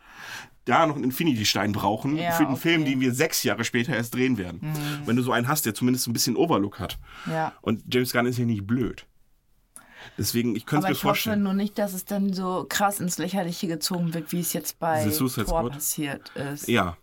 da 0.66 0.88
noch 0.88 0.96
einen 0.96 1.04
Infinity-Stein 1.06 1.72
brauchen 1.72 2.18
Ja, 2.18 2.32
für 2.32 2.46
den 2.46 2.56
Film, 2.58 2.82
okay. 2.82 2.90
Mhm. 2.90 2.92
den 2.94 3.02
wir 3.02 3.14
sechs 3.14 3.44
Jahre 3.44 3.64
später 3.64 3.96
erst 3.96 4.16
drehen 4.16 4.38
werden. 4.40 4.60
Wenn 5.06 5.16
du 5.18 5.22
so 5.22 5.32
einen 5.34 5.48
hast, 5.48 5.66
der 5.68 5.76
zumindest 5.76 6.08
ein 6.08 6.14
bisschen 6.14 6.36
Overlook 6.36 6.80
hat. 6.80 6.98
ja. 7.30 7.54
Und 7.62 7.84
James 7.94 8.12
Gunn 8.12 8.26
ist 8.26 8.40
ja 8.40 8.46
nicht 8.46 8.66
blöd. 8.66 9.06
Deswegen, 10.18 10.56
ich 10.56 10.66
könnte 10.66 10.86
es 10.86 10.90
mir 10.90 10.92
ich 10.94 10.98
hoffe 11.00 11.08
vorstellen. 11.08 11.44
nur 11.44 11.54
nicht, 11.54 11.78
dass 11.80 11.94
es 11.94 12.06
dann 12.06 12.34
so 12.34 12.66
krass 12.70 13.00
ins 13.00 13.18
Lächerliche 13.18 13.68
gezogen 13.68 14.14
wird, 14.14 14.32
wie 14.32 14.40
es 14.40 14.54
jetzt 14.54 14.80
bei 14.80 15.08
Thor 15.10 15.70
passiert 15.70 16.30
ist. 16.36 16.68
Ja, 16.68 16.98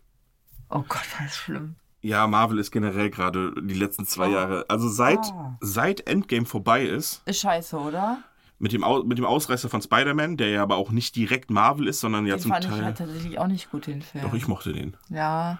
Oh 0.73 0.85
Gott, 0.89 1.03
war 1.19 1.25
das 1.27 1.35
schlimm. 1.37 1.75
ja, 2.01 2.27
Marvel 2.29 2.59
ist 2.59 2.71
generell 2.71 3.11
gerade 3.11 3.53
die 3.61 3.75
letzten 3.75 4.07
zwei 4.07 4.29
Jahre, 4.29 4.65
also 4.69 4.89
seit, 4.89 5.19
Ah. 5.19 5.57
seit 5.61 6.07
Endgame 6.07 6.47
vorbei 6.47 6.85
ist, 6.85 7.23
Ist 7.27 7.41
scheiße, 7.41 7.77
oder? 7.77 8.19
mit 8.61 8.73
dem, 8.73 8.85
Au 8.85 9.03
mit 9.03 9.19
dem 9.19 9.25
Ausreißer 9.25 9.69
von 9.69 9.83
Spider-Man, 9.83 10.37
der 10.37 10.51
ja 10.51 10.63
aber 10.63 10.77
auch 10.77 10.91
nicht 10.91 11.17
direkt 11.17 11.51
Marvel 11.51 11.89
ist, 11.89 12.01
sondern 12.01 12.27
ja 12.27 12.37
den 12.37 12.43
zum 12.43 12.53
fand 12.53 12.65
ich 12.67 12.71
Teil. 12.71 12.85
halt 12.85 12.99
tatsächlich 12.99 13.39
auch 13.39 13.47
nicht 13.49 13.71
gut, 13.71 13.87
den 13.89 14.03
Film. 14.03 14.23
Doch, 14.25 14.35
ich 14.35 14.47
mochte 14.49 14.73
den. 14.73 14.97
ja. 15.09 15.59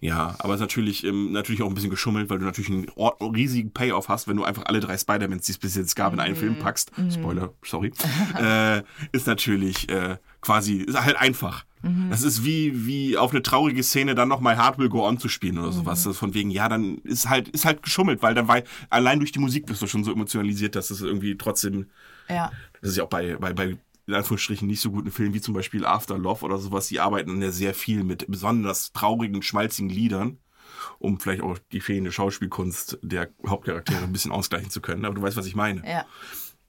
Ja, 0.00 0.36
aber 0.40 0.52
es 0.54 0.58
ist 0.58 0.62
natürlich, 0.62 1.04
ähm, 1.04 1.32
natürlich 1.32 1.62
auch 1.62 1.68
ein 1.68 1.74
bisschen 1.74 1.90
geschummelt, 1.90 2.28
weil 2.28 2.38
du 2.38 2.44
natürlich 2.44 2.70
einen 2.70 2.86
riesigen 3.34 3.72
Payoff 3.72 4.08
hast, 4.08 4.28
wenn 4.28 4.36
du 4.36 4.44
einfach 4.44 4.64
alle 4.66 4.80
drei 4.80 4.96
Spider-Mans, 4.98 5.46
die 5.46 5.52
es 5.52 5.58
bis 5.58 5.74
jetzt 5.74 5.96
gab, 5.96 6.12
in 6.12 6.20
einen 6.20 6.34
Mhm. 6.34 6.38
Film 6.40 6.58
packst. 6.58 6.92
Spoiler, 7.12 7.54
sorry. 7.64 7.92
äh, 8.38 8.82
ist 9.12 9.26
natürlich 9.26 9.88
äh, 9.88 10.18
quasi, 10.42 10.76
ist 10.82 11.00
halt 11.02 11.16
einfach. 11.16 11.64
Mhm. 11.82 12.08
Das 12.10 12.22
ist 12.22 12.44
wie, 12.44 12.86
wie 12.86 13.16
auf 13.16 13.30
eine 13.30 13.42
traurige 13.42 13.82
Szene 13.82 14.14
dann 14.14 14.28
nochmal 14.28 14.56
Hard 14.58 14.78
Will 14.78 14.88
Go 14.90 15.06
On 15.06 15.18
zu 15.18 15.28
spielen 15.28 15.56
oder 15.58 15.72
sowas. 15.72 16.04
Mhm. 16.04 16.10
Das 16.10 16.18
von 16.18 16.34
wegen, 16.34 16.50
ja, 16.50 16.68
dann 16.68 16.98
ist 16.98 17.28
halt, 17.30 17.48
ist 17.48 17.64
halt 17.64 17.82
geschummelt, 17.82 18.22
weil 18.22 18.34
dann, 18.34 18.48
weil 18.48 18.64
allein 18.90 19.18
durch 19.18 19.32
die 19.32 19.38
Musik 19.38 19.64
bist 19.66 19.80
du 19.80 19.86
schon 19.86 20.04
so 20.04 20.12
emotionalisiert, 20.12 20.74
dass 20.76 20.90
es 20.90 21.00
irgendwie 21.00 21.36
trotzdem 21.38 21.86
Ja. 22.28 22.52
das 22.82 22.90
ist 22.90 22.96
ja 22.98 23.04
auch 23.04 23.08
bei, 23.08 23.36
bei, 23.36 23.52
bei 23.54 23.76
in 24.06 24.14
Anführungsstrichen 24.14 24.68
nicht 24.68 24.80
so 24.80 24.90
guten 24.90 25.10
Filmen 25.10 25.34
wie 25.34 25.40
zum 25.40 25.54
Beispiel 25.54 25.84
After 25.84 26.16
Love 26.16 26.44
oder 26.44 26.58
sowas, 26.58 26.88
die 26.88 27.00
arbeiten 27.00 27.40
ja 27.42 27.50
sehr 27.50 27.74
viel 27.74 28.04
mit 28.04 28.26
besonders 28.28 28.92
traurigen, 28.92 29.42
schmalzigen 29.42 29.90
Liedern, 29.90 30.38
um 30.98 31.18
vielleicht 31.18 31.42
auch 31.42 31.58
die 31.72 31.80
fehlende 31.80 32.12
Schauspielkunst 32.12 32.98
der 33.02 33.30
Hauptcharaktere 33.46 34.04
ein 34.04 34.12
bisschen 34.12 34.32
ausgleichen 34.32 34.70
zu 34.70 34.80
können. 34.80 35.04
Aber 35.04 35.14
du 35.14 35.22
weißt, 35.22 35.36
was 35.36 35.46
ich 35.46 35.56
meine. 35.56 35.82
Ja. 35.88 36.04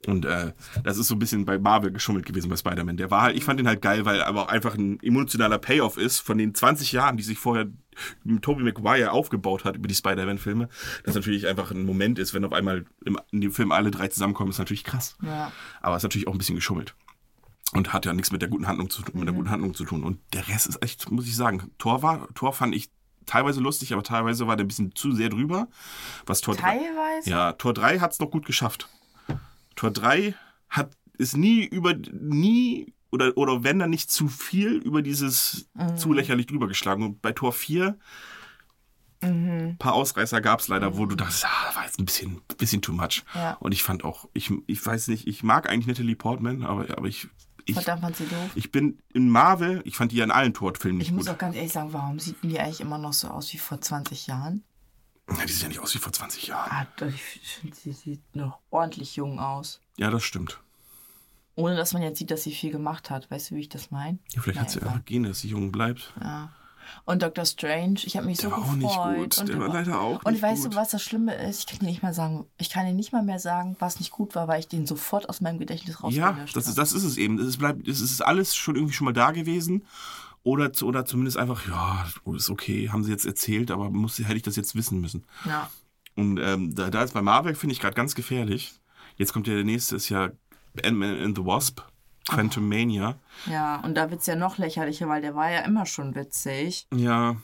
Und 0.06 0.24
äh, 0.24 0.52
das 0.84 0.96
ist 0.96 1.08
so 1.08 1.16
ein 1.16 1.18
bisschen 1.18 1.44
bei 1.44 1.58
Marvel 1.58 1.90
geschummelt 1.90 2.24
gewesen 2.24 2.48
bei 2.48 2.56
Spider-Man. 2.56 2.96
Der 2.96 3.10
war 3.10 3.22
halt, 3.22 3.36
ich 3.36 3.44
fand 3.44 3.58
den 3.58 3.66
halt 3.66 3.82
geil, 3.82 4.04
weil 4.04 4.20
er 4.20 4.28
aber 4.28 4.44
auch 4.44 4.48
einfach 4.48 4.76
ein 4.76 5.00
emotionaler 5.02 5.58
Payoff 5.58 5.96
ist 5.96 6.20
von 6.20 6.38
den 6.38 6.54
20 6.54 6.92
Jahren, 6.92 7.16
die 7.16 7.24
sich 7.24 7.38
vorher 7.38 7.66
Tobey 8.42 8.62
Maguire 8.62 9.10
aufgebaut 9.10 9.64
hat 9.64 9.76
über 9.76 9.88
die 9.88 9.94
Spider-Man-Filme, 9.94 10.68
das 11.02 11.16
natürlich 11.16 11.48
einfach 11.48 11.72
ein 11.72 11.84
Moment 11.84 12.20
ist, 12.20 12.32
wenn 12.32 12.44
auf 12.44 12.52
einmal 12.52 12.84
im, 13.04 13.18
in 13.32 13.40
dem 13.40 13.50
Film 13.50 13.72
alle 13.72 13.90
drei 13.90 14.06
zusammenkommen, 14.06 14.50
ist 14.50 14.58
natürlich 14.58 14.84
krass. 14.84 15.16
Ja. 15.20 15.50
Aber 15.80 15.96
ist 15.96 16.04
natürlich 16.04 16.28
auch 16.28 16.32
ein 16.32 16.38
bisschen 16.38 16.54
geschummelt. 16.54 16.94
Und 17.74 17.92
hat 17.92 18.06
ja 18.06 18.12
nichts 18.14 18.32
mit 18.32 18.40
der 18.40 18.48
guten 18.48 18.66
Handlung 18.66 18.88
zu 18.88 19.02
tun, 19.02 19.18
mit 19.20 19.26
der 19.26 19.32
Mhm. 19.34 19.38
guten 19.38 19.50
Handlung 19.50 19.74
zu 19.74 19.84
tun. 19.84 20.02
Und 20.04 20.18
der 20.32 20.48
Rest 20.48 20.66
ist 20.66 20.82
echt, 20.82 21.10
muss 21.10 21.26
ich 21.26 21.36
sagen, 21.36 21.70
Tor 21.78 22.02
war, 22.02 22.26
Tor 22.34 22.52
fand 22.54 22.74
ich 22.74 22.88
teilweise 23.26 23.60
lustig, 23.60 23.92
aber 23.92 24.02
teilweise 24.02 24.46
war 24.46 24.56
der 24.56 24.64
ein 24.64 24.68
bisschen 24.68 24.94
zu 24.94 25.12
sehr 25.12 25.28
drüber. 25.28 25.68
Was 26.26 26.40
Tor 26.40 26.54
3, 26.54 26.62
Teilweise? 26.62 27.28
ja, 27.30 27.52
Tor 27.52 27.74
3 27.74 27.98
hat 27.98 28.12
es 28.12 28.18
noch 28.20 28.30
gut 28.30 28.46
geschafft. 28.46 28.88
Tor 29.76 29.90
3 29.90 30.34
hat 30.70 30.90
ist 31.18 31.36
nie 31.36 31.64
über 31.64 31.94
nie 31.94 32.94
oder 33.10 33.36
oder 33.36 33.64
wenn 33.64 33.78
dann 33.80 33.90
nicht 33.90 34.10
zu 34.10 34.28
viel 34.28 34.70
über 34.76 35.02
dieses 35.02 35.68
Mhm. 35.74 35.96
zu 35.98 36.12
lächerlich 36.14 36.46
drüber 36.46 36.68
geschlagen 36.68 37.02
und 37.02 37.20
bei 37.22 37.32
Tor 37.32 37.52
4 37.52 37.98
Mhm. 39.22 39.70
ein 39.72 39.78
paar 39.78 39.94
Ausreißer 39.94 40.40
gab 40.40 40.60
es 40.60 40.68
leider, 40.68 40.96
wo 40.96 41.04
du 41.06 41.16
dachtest, 41.16 41.44
ah, 41.44 41.66
das 41.66 41.76
war 41.76 41.84
jetzt 41.84 41.98
ein 41.98 42.04
bisschen, 42.04 42.40
bisschen 42.56 42.82
too 42.82 42.92
much. 42.92 43.24
Ja. 43.34 43.54
Und 43.54 43.72
ich 43.72 43.82
fand 43.82 44.04
auch, 44.04 44.28
ich, 44.32 44.52
ich 44.68 44.84
weiß 44.84 45.08
nicht, 45.08 45.26
ich 45.26 45.42
mag 45.42 45.68
eigentlich 45.68 45.88
Natalie 45.88 46.14
Portman, 46.14 46.62
aber, 46.62 46.96
aber 46.96 47.08
ich, 47.08 47.26
ich, 47.68 47.74
Verdammt, 47.74 48.00
fand 48.02 48.16
sie 48.16 48.26
doof. 48.26 48.50
ich 48.54 48.72
bin 48.72 48.98
in 49.12 49.28
Marvel, 49.28 49.82
ich 49.84 49.96
fand 49.96 50.12
die 50.12 50.16
ja 50.16 50.24
in 50.24 50.30
allen 50.30 50.54
Torfilmen 50.54 51.00
Ich 51.00 51.08
nicht 51.08 51.16
muss 51.16 51.26
gut. 51.26 51.34
auch 51.34 51.38
ganz 51.38 51.54
ehrlich 51.56 51.72
sagen, 51.72 51.92
warum 51.92 52.18
sieht 52.18 52.36
die 52.42 52.58
eigentlich 52.58 52.80
immer 52.80 52.98
noch 52.98 53.12
so 53.12 53.28
aus 53.28 53.52
wie 53.52 53.58
vor 53.58 53.80
20 53.80 54.26
Jahren? 54.26 54.62
Ja, 55.28 55.44
die 55.44 55.52
sieht 55.52 55.62
ja 55.62 55.68
nicht 55.68 55.80
aus 55.80 55.94
wie 55.94 55.98
vor 55.98 56.12
20 56.12 56.46
Jahren. 56.46 56.70
Ah, 56.70 56.86
ich 57.06 57.22
finde, 57.22 57.76
sie 57.76 57.92
sieht 57.92 58.34
noch 58.34 58.58
ordentlich 58.70 59.16
jung 59.16 59.38
aus. 59.38 59.80
Ja, 59.98 60.10
das 60.10 60.22
stimmt. 60.24 60.60
Ohne 61.54 61.76
dass 61.76 61.92
man 61.92 62.02
jetzt 62.02 62.18
sieht, 62.18 62.30
dass 62.30 62.44
sie 62.44 62.52
viel 62.52 62.70
gemacht 62.70 63.10
hat. 63.10 63.30
Weißt 63.30 63.50
du, 63.50 63.56
wie 63.56 63.60
ich 63.60 63.68
das 63.68 63.90
meine? 63.90 64.18
Ja, 64.32 64.40
vielleicht 64.40 64.60
hat 64.60 64.70
sie 64.70 64.80
einfach 64.80 65.04
Gene, 65.04 65.28
dass 65.28 65.40
sie 65.40 65.48
jung 65.48 65.70
bleibt. 65.72 66.14
Ja. 66.20 66.50
Und 67.04 67.22
Dr. 67.22 67.44
Strange, 67.44 68.00
ich 68.04 68.16
habe 68.16 68.26
mich 68.26 68.38
Der 68.38 68.50
so 68.50 68.56
war 68.56 68.58
auch 68.62 68.74
gefreut. 68.74 68.78
nicht 68.78 68.96
gut. 69.36 69.38
Und 69.40 69.48
Der 69.48 69.58
war 69.60 69.68
leider 69.68 70.00
auch 70.00 70.24
Und 70.24 70.32
nicht 70.32 70.42
weißt 70.42 70.64
gut. 70.64 70.72
du, 70.72 70.76
was 70.76 70.90
das 70.90 71.02
Schlimme 71.02 71.34
ist? 71.34 71.60
Ich 71.60 71.66
kann 71.66 71.78
dir 71.80 71.86
nicht 71.92 72.02
mal 72.02 72.14
sagen, 72.14 72.46
ich 72.58 72.70
kann 72.70 72.86
dir 72.86 72.92
nicht 72.94 73.12
mal 73.12 73.22
mehr 73.22 73.38
sagen, 73.38 73.76
was 73.78 73.98
nicht 74.00 74.10
gut 74.10 74.34
war, 74.34 74.48
weil 74.48 74.60
ich 74.60 74.68
den 74.68 74.86
sofort 74.86 75.28
aus 75.28 75.40
meinem 75.40 75.58
Gedächtnis 75.58 75.96
Ja, 76.10 76.28
rausgelöscht 76.30 76.56
das 76.56 76.64
habe. 76.64 76.70
ist, 76.70 76.78
das 76.78 76.92
ist 76.92 77.04
es 77.04 77.16
eben. 77.16 77.38
Es 77.38 77.56
bleibt, 77.56 77.86
es 77.88 78.00
ist 78.00 78.20
alles 78.20 78.54
schon 78.56 78.76
irgendwie 78.76 78.94
schon 78.94 79.04
mal 79.06 79.12
da 79.12 79.30
gewesen. 79.32 79.84
Oder, 80.44 80.70
oder 80.82 81.04
zumindest 81.04 81.36
einfach, 81.36 81.68
ja, 81.68 82.06
ist 82.34 82.48
okay, 82.48 82.88
haben 82.90 83.04
sie 83.04 83.10
jetzt 83.10 83.26
erzählt, 83.26 83.70
aber 83.70 83.90
muss, 83.90 84.18
hätte 84.18 84.34
ich 84.36 84.42
das 84.42 84.56
jetzt 84.56 84.74
wissen 84.76 85.00
müssen. 85.00 85.24
Ja. 85.44 85.68
Und 86.14 86.38
ähm, 86.38 86.74
da, 86.74 86.90
da 86.90 87.02
ist 87.02 87.12
bei 87.12 87.22
Marvel, 87.22 87.54
finde 87.54 87.72
ich 87.74 87.80
gerade 87.80 87.94
ganz 87.94 88.14
gefährlich. 88.14 88.72
Jetzt 89.16 89.32
kommt 89.32 89.46
ja 89.46 89.54
der 89.54 89.64
nächste, 89.64 89.96
ist 89.96 90.08
ja 90.08 90.30
Ant-Man 90.82 91.20
and 91.20 91.36
the 91.36 91.44
Wasp, 91.44 91.80
Quantum 92.28 92.68
Mania. 92.68 93.16
ja, 93.46 93.76
und 93.80 93.94
da 93.94 94.10
wird 94.10 94.20
es 94.20 94.26
ja 94.26 94.36
noch 94.36 94.58
lächerlicher, 94.58 95.08
weil 95.08 95.22
der 95.22 95.34
war 95.34 95.50
ja 95.50 95.60
immer 95.60 95.86
schon 95.86 96.14
witzig. 96.14 96.86
Ja. 96.94 97.36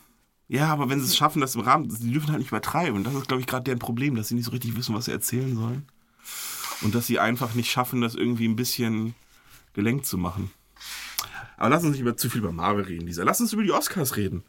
Ja, 0.47 0.69
aber 0.69 0.91
wenn 0.91 1.01
sie 1.01 1.07
es 1.07 1.17
schaffen, 1.17 1.41
das 1.41 1.55
im 1.55 1.63
Rahmen, 1.63 1.89
sie 1.91 2.13
dürfen 2.13 2.29
halt 2.29 2.39
nicht 2.39 2.49
übertreiben. 2.49 2.95
Und 2.97 3.05
das 3.05 3.15
ist, 3.15 3.29
glaube 3.29 3.41
ich, 3.41 3.47
gerade 3.47 3.65
deren 3.65 3.79
Problem, 3.79 4.15
dass 4.15 4.29
sie 4.29 4.35
nicht 4.35 4.45
so 4.45 4.51
richtig 4.51 4.77
wissen, 4.77 4.95
was 4.95 5.07
sie 5.07 5.13
erzählen 5.13 5.57
sollen. 5.57 5.87
Und 6.83 6.95
dass 6.95 7.07
sie 7.07 7.19
einfach 7.19 7.55
nicht 7.55 7.71
schaffen, 7.71 8.03
das 8.03 8.15
irgendwie 8.15 8.47
ein 8.47 8.57
bisschen 8.57 9.15
gelenkt 9.73 10.05
zu 10.07 10.19
machen. 10.19 10.51
Aber 11.57 11.71
lass 11.71 11.83
uns 11.83 11.93
nicht 11.93 12.01
über 12.01 12.17
zu 12.17 12.29
viel 12.29 12.41
über 12.41 12.53
Marvel 12.53 12.85
reden, 12.85 13.07
Lisa. 13.07 13.23
Lass 13.23 13.41
uns 13.41 13.53
über 13.53 13.63
die 13.63 13.73
Oscars 13.73 14.17
reden. 14.17 14.43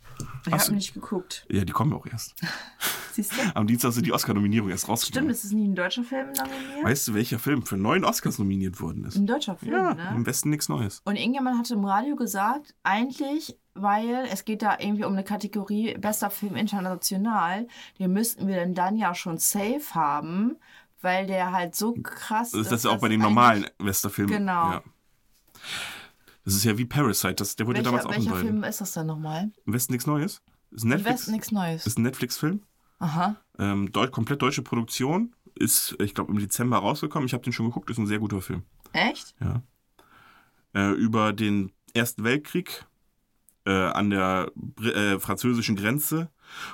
Ich 0.46 0.52
habe 0.54 0.74
nicht 0.74 0.94
geguckt. 0.94 1.46
Ja, 1.50 1.64
die 1.64 1.72
kommen 1.72 1.94
auch 1.94 2.06
erst. 2.06 2.36
Am 3.54 3.68
Dienstag 3.68 3.92
sind 3.94 4.06
die 4.06 4.14
Oscar-Nominierungen 4.14 4.72
erst 4.72 4.84
Stimmt, 4.84 4.92
rausgekommen. 4.94 5.30
ist 5.30 5.44
es 5.44 5.52
nie 5.52 5.68
ein 5.68 5.76
deutscher 5.76 6.04
Film 6.04 6.28
nominiert? 6.28 6.84
Weißt 6.84 7.08
du, 7.08 7.14
welcher 7.14 7.40
Film 7.40 7.64
für 7.64 7.78
neun 7.78 8.04
Oscars 8.06 8.40
nominiert 8.40 8.80
worden 8.82 9.04
ist? 9.06 9.16
Ein 9.16 9.28
deutscher 9.28 9.56
Film, 9.56 9.74
Ja, 9.74 9.94
ne? 9.94 10.14
im 10.16 10.26
Westen 10.26 10.50
nichts 10.50 10.70
Neues. 10.70 11.02
Und 11.06 11.16
irgendjemand 11.16 11.58
hatte 11.58 11.74
im 11.76 11.86
Radio 11.86 12.16
gesagt, 12.16 12.76
eigentlich, 12.84 13.58
weil 13.74 14.28
es 14.32 14.46
geht 14.46 14.62
da 14.62 14.78
irgendwie 14.80 15.04
um 15.06 15.14
eine 15.14 15.24
Kategorie 15.24 15.96
bester 15.98 16.30
Film 16.30 16.56
international, 16.56 17.68
den 18.00 18.12
müssten 18.14 18.48
wir 18.48 18.56
denn 18.56 18.74
dann 18.74 18.98
ja 18.98 19.14
schon 19.16 19.38
safe 19.38 19.82
haben, 19.94 20.56
weil 21.02 21.28
der 21.28 21.52
halt 21.52 21.76
so 21.76 21.94
krass 22.02 22.52
Das 22.52 22.62
ist 22.62 22.72
das 22.72 22.84
ja 22.84 22.90
auch 22.92 23.00
bei 23.00 23.10
den 23.10 23.20
normalen 23.22 23.68
Westerfilmen. 23.80 24.38
Genau. 24.38 24.72
Ja. 24.72 24.84
Das 26.44 26.54
ist 26.54 26.64
ja 26.64 26.78
wie 26.78 26.86
Parasite, 26.86 27.36
das, 27.36 27.56
der 27.56 27.66
wurde 27.66 27.78
Welcher, 27.80 27.90
damals 27.90 28.06
auch 28.06 28.12
welcher. 28.12 28.36
Film 28.36 28.64
ist 28.64 28.80
das 28.82 28.94
denn 28.94 29.08
nochmal? 29.08 29.52
Im 29.66 29.74
Westen 29.74 29.94
nichts 29.94 30.06
Neues? 30.06 30.42
Ist 30.72 30.84
ein 30.84 30.92
Im 30.92 30.98
Netflix, 30.98 31.20
Westen 31.22 31.32
nichts 31.32 31.52
Neues. 31.52 31.88
ist 31.88 31.98
ein 31.98 32.02
Netflix-Film. 32.04 32.62
Aha. 33.00 33.36
Ähm, 33.58 33.92
Deu 33.92 34.08
komplett 34.08 34.42
deutsche 34.42 34.62
Produktion. 34.62 35.34
Ist, 35.58 35.96
ich 36.02 36.14
glaube, 36.14 36.34
im 36.34 36.40
Dezember 36.40 36.78
rausgekommen. 36.78 37.28
Ich 37.28 37.34
habe 37.34 37.44
den 37.44 37.54
schon 37.54 37.68
geguckt. 37.68 37.90
Ist 37.90 37.98
ein 37.98 38.08
sehr 38.08 38.20
guter 38.20 38.42
Film. 38.42 38.64
Echt? 38.92 39.36
Ja. 39.40 39.62
Äh, 40.74 40.92
über 40.92 41.32
den 41.32 41.72
Ersten 41.94 42.26
Weltkrieg 42.26 42.86
äh, 43.66 43.72
an 43.72 44.10
der 44.10 44.52
äh, 44.82 45.18
französischen 45.20 45.76
Grenze, 45.76 46.30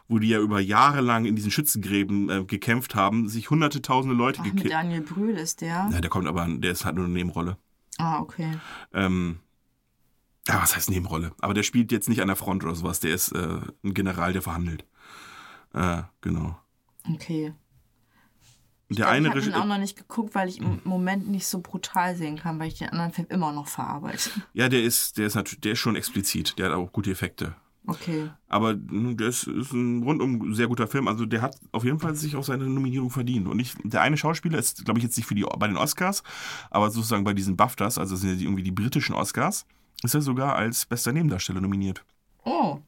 wo 0.07 0.19
die 0.19 0.29
ja 0.29 0.39
über 0.39 0.59
Jahre 0.59 1.01
lang 1.01 1.25
in 1.25 1.35
diesen 1.35 1.51
Schützengräben 1.51 2.29
äh, 2.29 2.43
gekämpft 2.43 2.95
haben, 2.95 3.29
sich 3.29 3.49
hunderte, 3.49 3.81
tausende 3.81 4.15
Leute 4.15 4.39
Ach, 4.41 4.45
mit 4.45 4.55
gekillt. 4.55 4.73
Daniel 4.73 5.01
Brühl 5.01 5.37
ist 5.37 5.61
der. 5.61 5.89
Ja, 5.91 6.01
der 6.01 6.09
kommt 6.09 6.27
aber, 6.27 6.47
der 6.47 6.71
ist 6.71 6.85
halt 6.85 6.95
nur 6.95 7.05
eine 7.05 7.13
Nebenrolle. 7.13 7.57
Ah, 7.97 8.19
okay. 8.19 8.57
Ähm, 8.93 9.39
ja, 10.47 10.61
was 10.61 10.75
heißt 10.75 10.89
Nebenrolle? 10.89 11.33
Aber 11.39 11.53
der 11.53 11.63
spielt 11.63 11.91
jetzt 11.91 12.09
nicht 12.09 12.21
an 12.21 12.27
der 12.27 12.35
Front 12.35 12.63
oder 12.63 12.73
sowas. 12.73 12.99
Der 12.99 13.13
ist 13.13 13.31
äh, 13.31 13.59
ein 13.83 13.93
General, 13.93 14.33
der 14.33 14.41
verhandelt. 14.41 14.85
Äh, 15.73 16.03
genau. 16.21 16.57
Okay. 17.13 17.53
Der 18.89 19.05
ich 19.05 19.05
eine 19.05 19.29
habe 19.29 19.39
Regi- 19.39 19.49
ihn 19.49 19.55
auch 19.55 19.65
noch 19.65 19.77
nicht 19.77 19.97
geguckt, 19.97 20.35
weil 20.35 20.49
ich 20.49 20.59
im 20.59 20.81
Moment 20.83 21.29
nicht 21.29 21.47
so 21.47 21.61
brutal 21.61 22.15
sehen 22.17 22.37
kann, 22.37 22.59
weil 22.59 22.67
ich 22.67 22.77
den 22.77 22.89
anderen 22.89 23.13
Film 23.13 23.27
immer 23.29 23.53
noch 23.53 23.67
verarbeite. 23.67 24.29
Ja, 24.53 24.67
der 24.67 24.83
ist, 24.83 25.17
der 25.17 25.27
ist 25.27 25.35
natürlich, 25.35 25.61
der 25.61 25.71
ist 25.73 25.79
schon 25.79 25.95
explizit. 25.95 26.59
Der 26.59 26.67
hat 26.67 26.73
auch 26.75 26.91
gute 26.91 27.09
Effekte. 27.11 27.55
Okay. 27.87 28.29
Aber 28.49 28.75
mh, 28.75 29.13
der 29.13 29.29
ist, 29.29 29.47
ist 29.47 29.71
ein 29.71 30.03
rundum 30.03 30.53
sehr 30.53 30.67
guter 30.67 30.87
Film. 30.87 31.07
Also 31.07 31.25
der 31.25 31.41
hat 31.41 31.55
auf 31.71 31.85
jeden 31.85 31.99
Fall 31.99 32.15
sich 32.15 32.35
auch 32.35 32.43
seine 32.43 32.65
Nominierung 32.65 33.09
verdient. 33.09 33.47
Und 33.47 33.59
ich, 33.59 33.75
der 33.83 34.01
eine 34.01 34.17
Schauspieler 34.17 34.59
ist, 34.59 34.83
glaube 34.83 34.99
ich, 34.99 35.05
jetzt 35.05 35.15
nicht 35.15 35.25
für 35.25 35.35
die, 35.35 35.45
bei 35.57 35.67
den 35.67 35.77
Oscars, 35.77 36.21
aber 36.69 36.91
sozusagen 36.91 37.23
bei 37.23 37.33
diesen 37.33 37.55
BAFTAs, 37.55 37.97
also 37.97 38.15
das 38.15 38.21
sind 38.21 38.37
ja 38.37 38.45
irgendwie 38.45 38.63
die 38.63 38.71
britischen 38.71 39.15
Oscars, 39.15 39.65
ist 40.03 40.13
er 40.13 40.21
sogar 40.21 40.55
als 40.55 40.85
bester 40.85 41.13
Nebendarsteller 41.13 41.61
nominiert. 41.61 42.03
Oh. 42.43 42.79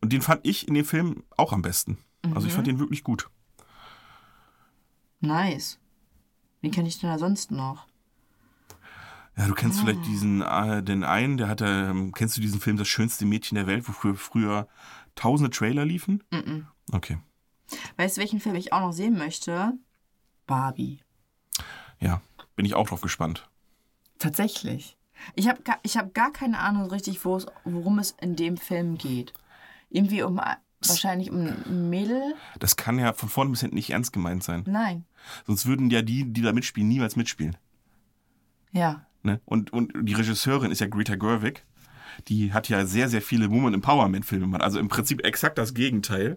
Und 0.00 0.12
den 0.12 0.20
fand 0.20 0.40
ich 0.42 0.66
in 0.66 0.74
dem 0.74 0.84
Film 0.84 1.22
auch 1.36 1.52
am 1.52 1.62
besten. 1.62 1.96
Also 2.32 2.46
ich 2.46 2.52
fand 2.52 2.66
den 2.66 2.78
wirklich 2.78 3.04
gut. 3.04 3.28
Nice. 5.20 5.78
Wen 6.60 6.70
kenne 6.70 6.88
ich 6.88 6.98
denn 6.98 7.10
da 7.10 7.18
sonst 7.18 7.50
noch? 7.50 7.86
Ja, 9.36 9.48
du 9.48 9.54
kennst 9.54 9.80
vielleicht 9.80 10.06
diesen, 10.06 10.42
äh, 10.42 10.82
den 10.82 11.02
einen, 11.02 11.36
der 11.36 11.48
hatte, 11.48 11.66
ähm, 11.66 12.12
kennst 12.12 12.36
du 12.36 12.40
diesen 12.40 12.60
Film 12.60 12.76
Das 12.76 12.86
schönste 12.86 13.26
Mädchen 13.26 13.56
der 13.56 13.66
Welt, 13.66 13.88
wofür 13.88 14.14
früher 14.14 14.68
tausende 15.16 15.50
Trailer 15.50 15.84
liefen? 15.84 16.22
Okay. 16.92 17.18
Weißt 17.96 18.16
du, 18.16 18.20
welchen 18.20 18.40
Film 18.40 18.54
ich 18.54 18.72
auch 18.72 18.80
noch 18.80 18.92
sehen 18.92 19.18
möchte? 19.18 19.72
Barbie. 20.46 21.00
Ja, 21.98 22.20
bin 22.54 22.64
ich 22.64 22.74
auch 22.74 22.88
drauf 22.88 23.00
gespannt. 23.00 23.48
Tatsächlich. 24.18 24.96
Ich 25.34 25.48
habe 25.48 25.62
gar, 25.62 25.78
ich 25.82 25.96
hab 25.96 26.14
gar 26.14 26.32
keine 26.32 26.58
Ahnung 26.58 26.90
richtig, 26.90 27.24
worum 27.24 27.98
es 27.98 28.12
in 28.20 28.36
dem 28.36 28.56
Film 28.56 28.98
geht. 28.98 29.32
Irgendwie 29.90 30.22
um 30.22 30.40
wahrscheinlich 30.88 31.30
um 31.30 31.46
ein 31.46 31.90
Mädel. 31.90 32.34
Das 32.58 32.76
kann 32.76 32.98
ja 32.98 33.12
von 33.12 33.28
vorne 33.28 33.50
bis 33.50 33.60
hinten 33.60 33.76
nicht 33.76 33.90
ernst 33.90 34.12
gemeint 34.12 34.42
sein. 34.42 34.64
Nein. 34.66 35.04
Sonst 35.46 35.66
würden 35.66 35.90
ja 35.90 36.02
die, 36.02 36.24
die 36.24 36.42
da 36.42 36.52
mitspielen, 36.52 36.88
niemals 36.88 37.16
mitspielen. 37.16 37.56
Ja. 38.72 39.06
Ne? 39.22 39.40
Und, 39.44 39.72
und 39.72 39.92
die 40.02 40.14
Regisseurin 40.14 40.70
ist 40.70 40.80
ja 40.80 40.86
Greta 40.86 41.14
Gerwig. 41.14 41.64
Die 42.28 42.52
hat 42.52 42.68
ja 42.68 42.86
sehr, 42.86 43.08
sehr 43.08 43.22
viele 43.22 43.50
Woman 43.50 43.74
Empowerment 43.74 44.24
Filme 44.24 44.44
gemacht. 44.44 44.62
Also 44.62 44.78
im 44.78 44.86
Prinzip 44.86 45.24
exakt 45.24 45.58
das 45.58 45.74
Gegenteil, 45.74 46.36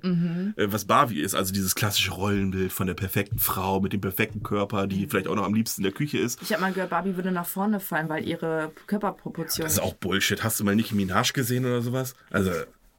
äh, 0.56 0.72
was 0.72 0.86
Barbie 0.86 1.20
ist. 1.20 1.36
Also 1.36 1.54
dieses 1.54 1.76
klassische 1.76 2.12
Rollenbild 2.12 2.72
von 2.72 2.88
der 2.88 2.96
perfekten 2.96 3.38
Frau 3.38 3.80
mit 3.80 3.94
dem 3.94 4.02
perfekten 4.02 4.42
Körper, 4.42 4.88
die 4.88 5.06
vielleicht 5.08 5.28
auch 5.28 5.36
noch 5.36 5.46
am 5.46 5.54
liebsten 5.54 5.82
in 5.82 5.84
der 5.84 5.92
Küche 5.92 6.18
ist. 6.18 6.42
Ich 6.42 6.52
habe 6.52 6.62
mal 6.62 6.74
gehört, 6.74 6.90
Barbie 6.90 7.16
würde 7.16 7.32
nach 7.32 7.46
vorne 7.46 7.80
fallen, 7.80 8.10
weil 8.10 8.28
ihre 8.28 8.72
Körperproportion. 8.88 9.66
Das 9.66 9.74
ist 9.74 9.80
auch 9.80 9.94
Bullshit. 9.94 10.44
Hast 10.44 10.60
du 10.60 10.64
mal 10.64 10.76
Nicki 10.76 10.96
Minaj 10.96 11.34
gesehen 11.34 11.66
oder 11.66 11.82
sowas? 11.82 12.16
Also, 12.32 12.52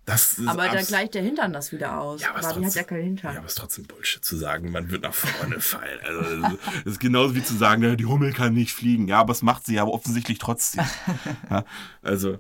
das 0.09 0.41
aber 0.47 0.65
da 0.69 0.73
abs- 0.73 0.89
gleicht 0.89 1.15
der 1.15 1.23
Hintern 1.23 1.53
das 1.53 1.71
wieder 1.73 2.01
aus. 2.01 2.21
Ja, 2.21 2.31
aber 2.31 2.41
es 2.41 2.47
Barbie 2.47 2.57
hat 2.67 2.75
ja 2.75 2.83
trotzdem- 2.83 2.87
keinen 2.87 3.05
Hintern. 3.05 3.33
Ja, 3.35 3.39
aber 3.39 3.47
es 3.47 3.53
ist 3.53 3.59
trotzdem 3.59 3.85
Bullshit 3.87 4.25
zu 4.25 4.37
sagen, 4.37 4.73
man 4.73 4.91
wird 4.91 5.03
nach 5.03 5.15
vorne 5.15 5.61
fallen. 5.61 5.99
Also, 6.05 6.41
das 6.43 6.85
ist- 6.85 7.01
genauso 7.01 7.35
wie 7.35 7.43
zu 7.45 7.57
sagen, 7.57 7.97
die 7.97 8.07
Hummel 8.07 8.33
kann 8.33 8.55
nicht 8.55 8.73
fliegen. 8.73 9.07
Ja, 9.09 9.21
aber 9.21 9.33
es 9.33 9.43
macht 9.43 9.67
sie 9.67 9.75
ja 9.75 9.85
offensichtlich 9.85 10.39
trotzdem. 10.39 10.85
Ja, 11.51 11.65
also, 12.03 12.39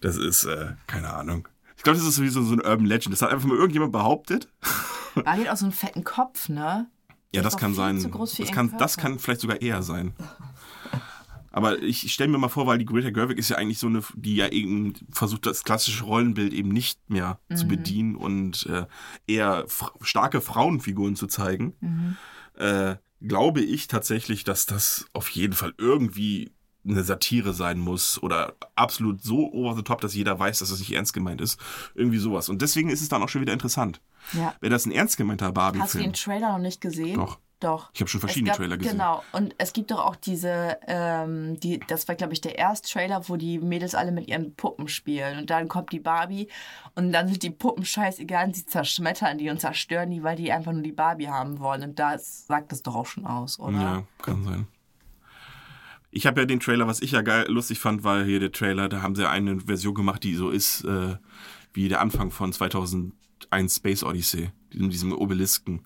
das 0.00 0.16
ist, 0.16 0.44
äh, 0.44 0.72
keine 0.86 1.12
Ahnung. 1.12 1.48
Ich 1.76 1.82
glaube, 1.82 1.98
das 1.98 2.06
ist 2.06 2.16
sowieso 2.16 2.42
so 2.42 2.54
ein 2.54 2.60
Urban 2.60 2.86
Legend. 2.86 3.12
Das 3.12 3.22
hat 3.22 3.30
einfach 3.30 3.46
mal 3.46 3.56
irgendjemand 3.56 3.92
behauptet. 3.92 4.48
Barbie 5.14 5.42
hat 5.42 5.48
auch 5.48 5.56
so 5.56 5.66
einen 5.66 5.72
fetten 5.72 6.02
Kopf, 6.04 6.48
ne? 6.48 6.86
Ja, 7.34 7.42
das 7.42 7.56
kann 7.56 7.74
sein. 7.74 7.96
Das 8.38 8.50
kann, 8.52 8.74
das 8.78 8.96
kann 8.96 9.18
vielleicht 9.18 9.40
sogar 9.40 9.60
eher 9.60 9.82
sein. 9.82 10.14
Aber 11.56 11.80
ich 11.80 12.12
stelle 12.12 12.30
mir 12.32 12.38
mal 12.38 12.48
vor, 12.48 12.66
weil 12.66 12.78
die 12.78 12.84
Greta 12.84 13.10
Gerwig 13.10 13.38
ist 13.38 13.48
ja 13.48 13.56
eigentlich 13.56 13.78
so 13.78 13.86
eine, 13.86 14.02
die 14.16 14.34
ja 14.34 14.48
eben 14.48 14.92
versucht, 15.12 15.46
das 15.46 15.62
klassische 15.62 16.02
Rollenbild 16.02 16.52
eben 16.52 16.70
nicht 16.70 16.98
mehr 17.08 17.38
Mhm. 17.48 17.56
zu 17.56 17.68
bedienen 17.68 18.16
und 18.16 18.66
äh, 18.66 18.86
eher 19.28 19.64
starke 20.00 20.40
Frauenfiguren 20.40 21.14
zu 21.14 21.28
zeigen. 21.28 21.74
Mhm. 21.80 22.16
Äh, 22.58 22.96
glaube 23.20 23.60
ich 23.60 23.86
tatsächlich, 23.86 24.42
dass 24.42 24.66
das 24.66 25.06
auf 25.12 25.28
jeden 25.30 25.54
Fall 25.54 25.72
irgendwie 25.78 26.50
eine 26.86 27.04
Satire 27.04 27.54
sein 27.54 27.78
muss 27.78 28.20
oder 28.20 28.56
absolut 28.74 29.22
so 29.22 29.50
over 29.52 29.76
the 29.76 29.82
top, 29.82 30.00
dass 30.00 30.12
jeder 30.14 30.36
weiß, 30.38 30.58
dass 30.58 30.70
es 30.70 30.80
nicht 30.80 30.92
ernst 30.92 31.14
gemeint 31.14 31.40
ist. 31.40 31.58
Irgendwie 31.94 32.18
sowas. 32.18 32.48
Und 32.48 32.62
deswegen 32.62 32.90
ist 32.90 33.00
es 33.00 33.08
dann 33.08 33.22
auch 33.22 33.28
schon 33.28 33.40
wieder 33.42 33.52
interessant. 33.52 34.00
Ja. 34.32 34.54
Wäre 34.60 34.70
das 34.72 34.86
ein 34.86 34.92
ernst 34.92 35.16
gemeinter 35.16 35.46
Hast 35.46 35.52
du 35.52 35.54
Barbie-Film? 35.54 36.04
den 36.04 36.12
Trailer 36.14 36.52
noch 36.52 36.58
nicht 36.58 36.80
gesehen? 36.80 37.14
Doch. 37.14 37.38
Doch. 37.64 37.90
Ich 37.94 38.00
habe 38.00 38.10
schon 38.10 38.20
verschiedene 38.20 38.50
gab- 38.50 38.58
Trailer 38.58 38.76
gesehen. 38.76 38.92
Genau. 38.92 39.22
Und 39.32 39.54
es 39.56 39.72
gibt 39.72 39.90
doch 39.90 40.04
auch 40.04 40.16
diese, 40.16 40.76
ähm, 40.86 41.58
die, 41.60 41.80
das 41.88 42.06
war, 42.08 42.14
glaube 42.14 42.34
ich, 42.34 42.42
der 42.42 42.58
erste 42.58 42.90
Trailer, 42.90 43.26
wo 43.28 43.36
die 43.36 43.58
Mädels 43.58 43.94
alle 43.94 44.12
mit 44.12 44.28
ihren 44.28 44.54
Puppen 44.54 44.86
spielen. 44.86 45.38
Und 45.38 45.48
dann 45.48 45.68
kommt 45.68 45.90
die 45.92 46.00
Barbie 46.00 46.48
und 46.94 47.12
dann 47.12 47.26
sind 47.26 47.42
die 47.42 47.50
Puppen 47.50 47.84
scheißegal 47.86 48.48
und 48.48 48.56
sie 48.56 48.66
zerschmettern 48.66 49.38
die 49.38 49.48
und 49.48 49.60
zerstören 49.60 50.10
die, 50.10 50.22
weil 50.22 50.36
die 50.36 50.52
einfach 50.52 50.72
nur 50.72 50.82
die 50.82 50.92
Barbie 50.92 51.28
haben 51.28 51.58
wollen. 51.58 51.82
Und 51.82 51.98
das 51.98 52.46
sagt 52.46 52.70
das 52.70 52.82
doch 52.82 52.94
auch 52.94 53.06
schon 53.06 53.24
aus, 53.24 53.58
oder? 53.58 53.78
Ja, 53.78 54.02
kann 54.20 54.44
sein. 54.44 54.66
Ich 56.10 56.26
habe 56.26 56.40
ja 56.42 56.46
den 56.46 56.60
Trailer, 56.60 56.86
was 56.86 57.00
ich 57.00 57.12
ja 57.12 57.22
geil 57.22 57.46
lustig 57.48 57.80
fand, 57.80 58.04
war 58.04 58.22
hier 58.24 58.40
der 58.40 58.52
Trailer, 58.52 58.88
da 58.88 59.02
haben 59.02 59.16
sie 59.16 59.28
eine 59.28 59.58
Version 59.60 59.94
gemacht, 59.94 60.22
die 60.22 60.34
so 60.34 60.50
ist 60.50 60.84
äh, 60.84 61.16
wie 61.72 61.88
der 61.88 62.00
Anfang 62.00 62.30
von 62.30 62.52
2001 62.52 63.14
Space 63.76 64.04
Odyssey, 64.04 64.50
diesem, 64.72 64.90
diesem 64.90 65.12
Obelisken. 65.12 65.82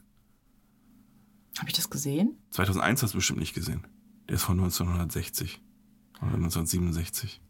Habe 1.59 1.69
ich 1.69 1.75
das 1.75 1.91
gesehen? 1.91 2.37
2001 2.51 3.03
hast 3.03 3.15
du 3.15 3.19
bestimmt 3.19 3.41
nicht 3.41 3.55
gesehen. 3.55 3.87
Der 4.29 4.37
ist 4.37 4.43
von 4.45 4.59
1960 4.59 5.61
oder 6.21 6.35
1967. 6.35 7.41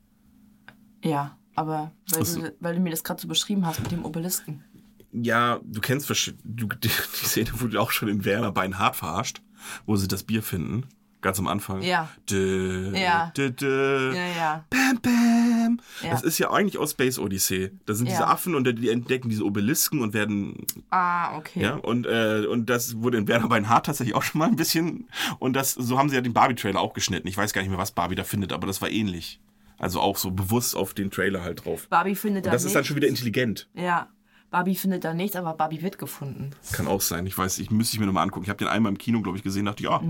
Ja, 1.04 1.36
aber 1.54 1.92
weil, 2.11 2.22
Ach 2.22 2.26
so. 2.26 2.40
du, 2.40 2.54
weil 2.61 2.74
du 2.74 2.80
mir 2.80 2.90
das 2.90 3.04
gerade 3.04 3.20
so 3.20 3.28
beschrieben 3.28 3.66
hast 3.66 3.80
mit 3.80 3.90
dem 3.92 4.04
Obelisken. 4.04 4.64
Ja, 5.12 5.61
du 5.64 5.80
kennst 5.80 6.09
du, 6.11 6.14
die, 6.44 6.68
die 6.82 6.88
Szene 6.88 7.50
wurde 7.61 7.80
auch 7.80 7.90
schon 7.90 8.09
in 8.09 8.24
Werner 8.24 8.52
Beinhardt 8.52 8.96
verarscht, 8.96 9.42
wo 9.86 9.96
sie 9.96 10.09
das 10.09 10.22
Bier 10.22 10.42
finden. 10.42 10.86
Ganz 11.20 11.38
am 11.40 11.48
Anfang. 11.48 11.82
Ja. 11.82 12.09
Dö, 12.30 12.92
Ja. 12.94 13.32
Dö, 13.36 13.50
dö. 13.50 14.12
Ja, 14.14 14.26
ja. 14.28 14.64
Bam, 14.70 15.00
bam. 15.02 15.47
Ja. 16.03 16.11
Das 16.11 16.23
ist 16.23 16.39
ja 16.39 16.51
eigentlich 16.51 16.79
aus 16.79 16.93
Space 16.93 17.19
Odyssey. 17.19 17.71
Da 17.87 17.95
sind 17.95 18.07
diese 18.09 18.21
Ja. 18.21 18.27
Affen 18.29 18.55
und 18.55 18.64
die 18.79 18.89
entdecken 18.89 19.29
diese 19.29 19.45
Obelisken 19.45 20.01
und 20.01 20.14
werden, 20.14 20.66
Ah, 20.91 21.37
okay. 21.37 21.61
ja, 21.62 21.75
und, 21.77 22.07
äh, 22.07 22.47
und 22.49 22.71
das 22.71 23.01
wurde 23.03 23.19
in 23.19 23.29
Werner 23.29 23.49
Beinhardt 23.49 23.87
tatsächlich 23.87 24.14
auch 24.14 24.23
schon 24.23 24.39
mal 24.39 24.49
ein 24.49 24.57
bisschen, 24.57 25.09
und 25.39 25.55
das, 25.55 25.75
so 25.75 25.99
haben 25.99 26.09
sie 26.09 26.16
ja 26.16 26.21
den 26.23 26.33
Barbie-Trailer 26.33 26.81
auch 26.81 26.95
geschnitten. 26.95 27.29
Ich 27.29 27.37
weiß 27.37 27.53
gar 27.53 27.62
nicht 27.62 27.71
mehr, 27.71 27.79
was 27.79 27.93
Barbie 27.93 28.14
da 28.14 28.25
findet, 28.25 28.53
aber 28.53 28.66
das 28.66 28.81
war 28.83 28.91
ähnlich. 28.91 29.41
Also 29.79 30.01
auch 30.01 30.16
so 30.16 30.31
bewusst 30.33 30.75
auf 30.75 30.93
den 30.93 31.11
Trailer 31.11 31.43
halt 31.43 31.64
drauf. 31.64 31.87
Barbie 31.89 32.16
findet 32.16 32.47
da 32.47 32.51
Das 32.51 32.64
ist 32.64 32.75
dann 32.75 32.85
schon 32.85 32.97
wieder 32.97 33.07
intelligent. 33.07 33.69
Ja. 33.75 34.09
Barbie 34.51 34.74
findet 34.76 35.05
da 35.05 35.12
nichts, 35.12 35.36
aber 35.36 35.53
Barbie 35.55 35.82
wird 35.82 35.99
gefunden. 35.99 36.51
Kann 36.72 36.86
auch 36.86 37.03
sein. 37.03 37.26
Ich 37.26 37.36
weiß, 37.36 37.59
ich 37.59 37.70
müsste 37.70 37.96
ich 37.96 38.01
mir 38.01 38.07
nochmal 38.07 38.24
angucken. 38.24 38.44
Ich 38.44 38.49
habe 38.49 38.57
den 38.59 38.68
einmal 38.68 38.90
im 38.92 38.96
Kino, 38.99 39.20
glaube 39.20 39.36
ich, 39.36 39.44
gesehen, 39.44 39.66
dachte, 39.66 39.82
ja, 39.82 40.01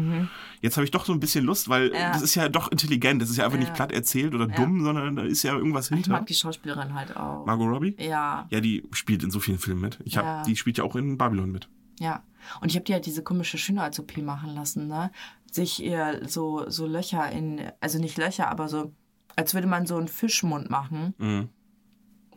jetzt 0.60 0.76
habe 0.76 0.84
ich 0.84 0.92
doch 0.92 1.04
so 1.04 1.12
ein 1.12 1.18
bisschen 1.18 1.44
Lust, 1.44 1.68
weil 1.68 1.88
Mhm. 1.88 1.94
Ja. 1.94 2.12
das 2.12 2.22
ist 2.22 2.34
ja 2.36 2.48
doch 2.48 2.70
intelligent. 2.70 3.20
Das 3.20 3.30
ist 3.30 3.36
ja 3.38 3.44
einfach 3.44 3.58
nicht 3.58 3.74
platt 3.74 3.90
erzählt 3.90 4.34
oder 4.34 4.46
dumm, 4.46 4.84
sondern 4.84 5.16
da 5.16 5.22
ist 5.24 5.42
ja 5.42 5.56
irgendwas 5.56 5.90
Ich 5.90 5.94
hinter. 5.96 6.12
mag 6.12 6.26
die 6.26 6.34
Schauspielerin 6.34 6.94
halt 6.94 7.16
auch. 7.16 7.44
Margot 7.46 7.68
Robbie? 7.68 7.96
Ja, 7.98 8.46
Ja, 8.50 8.60
die 8.60 8.86
spielt 8.92 9.24
in 9.24 9.30
so 9.30 9.40
vielen 9.40 9.58
Filmen 9.58 9.80
mit. 9.80 9.98
Ich 10.04 10.16
hab, 10.16 10.24
Ja. 10.24 10.42
Die 10.44 10.54
spielt 10.56 10.78
ja 10.78 10.84
auch 10.84 10.94
in 10.96 11.18
Babylon 11.18 11.50
mit. 11.50 11.68
ja. 11.98 12.22
Und 12.60 12.70
ich 12.70 12.76
habe 12.76 12.84
die 12.84 12.92
halt 12.94 13.04
diese 13.04 13.22
komische 13.24 13.58
Schönheits-OP 13.58 14.18
machen 14.22 14.54
lassen, 14.54 14.86
ne? 14.86 15.10
Sich 15.50 15.82
ihr 15.82 16.20
so, 16.28 16.70
so 16.70 16.86
Löcher 16.86 17.30
in, 17.30 17.60
also 17.80 17.98
nicht 17.98 18.16
Löcher, 18.16 18.48
aber 18.48 18.68
so, 18.68 18.92
als 19.36 19.52
würde 19.54 19.66
man 19.66 19.84
so 19.86 19.96
einen 19.96 20.08
Fischmund 20.08 20.70
machen 20.70 21.14
Mhm. 21.18 21.48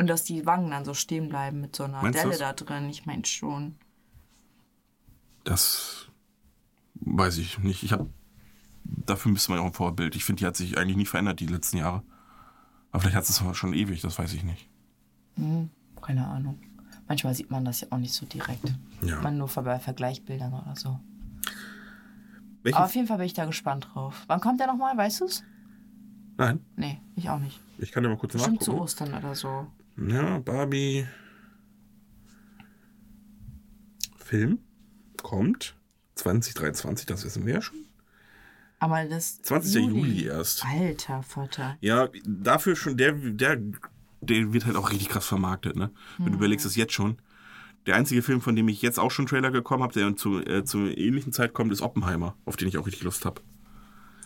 Und 0.01 0.07
dass 0.07 0.23
die 0.23 0.47
Wangen 0.47 0.71
dann 0.71 0.83
so 0.83 0.95
stehen 0.95 1.29
bleiben 1.29 1.61
mit 1.61 1.75
so 1.75 1.83
einer 1.83 2.01
Meinst 2.01 2.23
du 2.23 2.27
Delle 2.27 2.39
da 2.39 2.53
drin. 2.53 2.89
Ich 2.89 3.05
meine 3.05 3.23
schon. 3.23 3.75
Das 5.43 6.07
weiß 6.95 7.37
ich 7.37 7.59
nicht. 7.59 7.83
Ich 7.83 7.91
habe 7.93 8.09
dafür 8.83 9.31
müsste 9.31 9.51
man 9.51 9.59
ja 9.59 9.63
auch 9.63 9.67
ein 9.69 9.73
Vorbild. 9.73 10.15
Ich 10.15 10.25
finde, 10.25 10.39
die 10.39 10.47
hat 10.47 10.55
sich 10.55 10.75
eigentlich 10.79 10.97
nie 10.97 11.05
verändert 11.05 11.39
die 11.39 11.45
letzten 11.45 11.77
Jahre. 11.77 12.01
Aber 12.91 13.01
vielleicht 13.01 13.15
hat 13.15 13.29
es 13.29 13.43
schon 13.55 13.73
ewig, 13.75 14.01
das 14.01 14.17
weiß 14.17 14.33
ich 14.33 14.43
nicht. 14.43 14.69
Keine 16.01 16.25
Ahnung. 16.25 16.59
Manchmal 17.07 17.35
sieht 17.35 17.51
man 17.51 17.63
das 17.63 17.81
ja 17.81 17.87
auch 17.91 17.99
nicht 17.99 18.13
so 18.13 18.25
direkt. 18.25 18.73
Ja. 19.03 19.21
Man 19.21 19.37
nur 19.37 19.49
bei 19.49 19.77
Vergleichsbildern 19.77 20.51
oder 20.51 20.75
so. 20.75 20.99
Welchen? 22.63 22.75
Aber 22.75 22.85
auf 22.85 22.95
jeden 22.95 23.07
Fall 23.07 23.17
bin 23.17 23.27
ich 23.27 23.33
da 23.33 23.45
gespannt 23.45 23.87
drauf. 23.93 24.23
Wann 24.25 24.41
kommt 24.41 24.59
der 24.59 24.65
nochmal, 24.65 24.97
weißt 24.97 25.21
du's? 25.21 25.43
Nein, 26.37 26.59
Nee, 26.75 26.99
ich 27.15 27.29
auch 27.29 27.37
nicht. 27.37 27.59
ich 27.77 27.91
kann 27.91 28.03
ja 28.03 28.09
mal 28.09 28.17
kurz 28.17 28.33
Bestimmt 28.33 28.63
zu 28.63 28.71
nachgucken. 28.71 28.83
Ostern 28.83 29.13
oder 29.13 29.35
so. 29.35 29.67
Ja, 29.97 30.39
Barbie. 30.39 31.05
Film 34.17 34.59
kommt 35.21 35.75
2023, 36.15 37.05
das 37.05 37.25
wissen 37.25 37.45
wir 37.45 37.55
ja 37.55 37.61
schon. 37.61 37.85
Aber 38.79 39.05
das. 39.05 39.41
20. 39.43 39.85
Juli 39.85 40.25
erst. 40.25 40.65
Alter 40.65 41.21
Vater. 41.21 41.77
Ja, 41.81 42.09
dafür 42.25 42.75
schon, 42.75 42.97
der, 42.97 43.13
der, 43.13 43.57
der 44.21 44.53
wird 44.53 44.65
halt 44.65 44.75
auch 44.75 44.89
richtig 44.89 45.09
krass 45.09 45.27
vermarktet, 45.27 45.75
ne? 45.75 45.91
Wenn 46.17 46.31
du 46.31 46.37
überlegst 46.37 46.65
es 46.65 46.75
jetzt 46.75 46.93
schon. 46.93 47.17
Der 47.85 47.95
einzige 47.95 48.21
Film, 48.21 48.41
von 48.41 48.55
dem 48.55 48.67
ich 48.67 48.81
jetzt 48.81 48.99
auch 48.99 49.11
schon 49.11 49.25
Trailer 49.25 49.51
gekommen 49.51 49.83
habe, 49.83 49.93
der 49.93 50.15
zu, 50.15 50.39
äh, 50.39 50.63
zur 50.63 50.97
ähnlichen 50.97 51.33
Zeit 51.33 51.53
kommt, 51.53 51.71
ist 51.71 51.81
Oppenheimer, 51.81 52.35
auf 52.45 52.55
den 52.55 52.67
ich 52.67 52.77
auch 52.77 52.87
richtig 52.87 53.03
Lust 53.03 53.25
habe. 53.25 53.41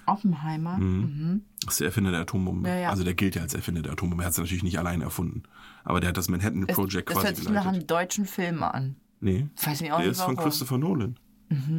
Oppenheimer. 0.07 0.77
Mhm. 0.77 1.41
Das 1.63 1.73
ist 1.75 1.79
der 1.79 1.87
Erfinder 1.87 2.11
der 2.11 2.21
Atombombe. 2.21 2.69
Ja, 2.69 2.75
ja. 2.75 2.89
Also 2.89 3.03
der 3.03 3.13
gilt 3.15 3.35
ja 3.35 3.41
als 3.41 3.53
Erfinder 3.53 3.81
der 3.81 3.93
Atombombe. 3.93 4.23
Er 4.23 4.27
hat 4.27 4.33
es 4.33 4.37
natürlich 4.37 4.63
nicht 4.63 4.77
allein 4.79 5.01
erfunden. 5.01 5.43
Aber 5.83 5.99
der 5.99 6.09
hat 6.09 6.17
das 6.17 6.29
Manhattan 6.29 6.65
Es- 6.67 6.75
Project 6.75 7.09
das 7.09 7.15
quasi 7.15 7.27
hört 7.27 7.35
sich 7.37 7.45
nach 7.49 7.63
geleitet. 7.63 7.73
einem 7.73 7.87
deutschen 7.87 8.25
Film 8.25 8.63
an. 8.63 8.95
Nee. 9.19 9.47
Weiß 9.63 9.81
ich 9.81 9.91
auch 9.91 9.97
Der 9.97 10.07
nicht 10.07 10.17
ist 10.17 10.21
von 10.21 10.35
warum. 10.37 10.49
Christopher 10.49 10.77
Nolan. 10.77 11.17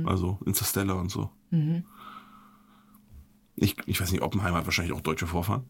Also 0.05 0.39
Interstellar 0.47 0.97
und 0.97 1.11
so. 1.11 1.31
Ich, 3.57 3.77
ich 3.87 4.01
weiß 4.01 4.13
nicht, 4.13 4.23
Oppenheimer 4.23 4.59
hat 4.59 4.65
wahrscheinlich 4.67 4.95
auch 4.95 5.01
deutsche 5.01 5.27
Vorfahren. 5.27 5.65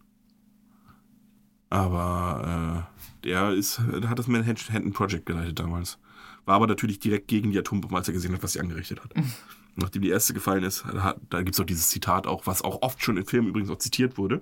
Aber 1.71 2.87
äh, 3.23 3.27
der 3.27 3.51
ist, 3.53 3.81
der 4.01 4.09
hat 4.09 4.19
das 4.19 4.29
Manhattan 4.29 4.93
Project 4.93 5.27
geleitet 5.27 5.59
damals. 5.59 5.99
War 6.47 6.55
aber 6.55 6.67
natürlich 6.67 6.99
direkt 6.99 7.29
gegen 7.29 7.51
die 7.51 7.59
Atombombe, 7.59 7.97
als 7.97 8.09
er 8.09 8.15
gesehen 8.15 8.33
hat, 8.33 8.43
was 8.43 8.53
sie 8.53 8.61
angerichtet 8.61 9.03
hat. 9.03 9.13
Nachdem 9.77 10.01
die 10.01 10.09
erste 10.09 10.33
gefallen 10.33 10.65
ist, 10.65 10.87
hat, 10.87 11.21
da 11.29 11.43
gibt 11.43 11.55
es 11.55 11.61
auch 11.61 11.67
dieses 11.67 11.89
Zitat 11.89 12.27
auch, 12.27 12.47
was 12.47 12.63
auch 12.63 12.81
oft 12.81 13.03
schon 13.03 13.19
in 13.19 13.27
Filmen 13.27 13.49
übrigens 13.49 13.69
auch 13.69 13.77
zitiert 13.77 14.17
wurde. 14.17 14.41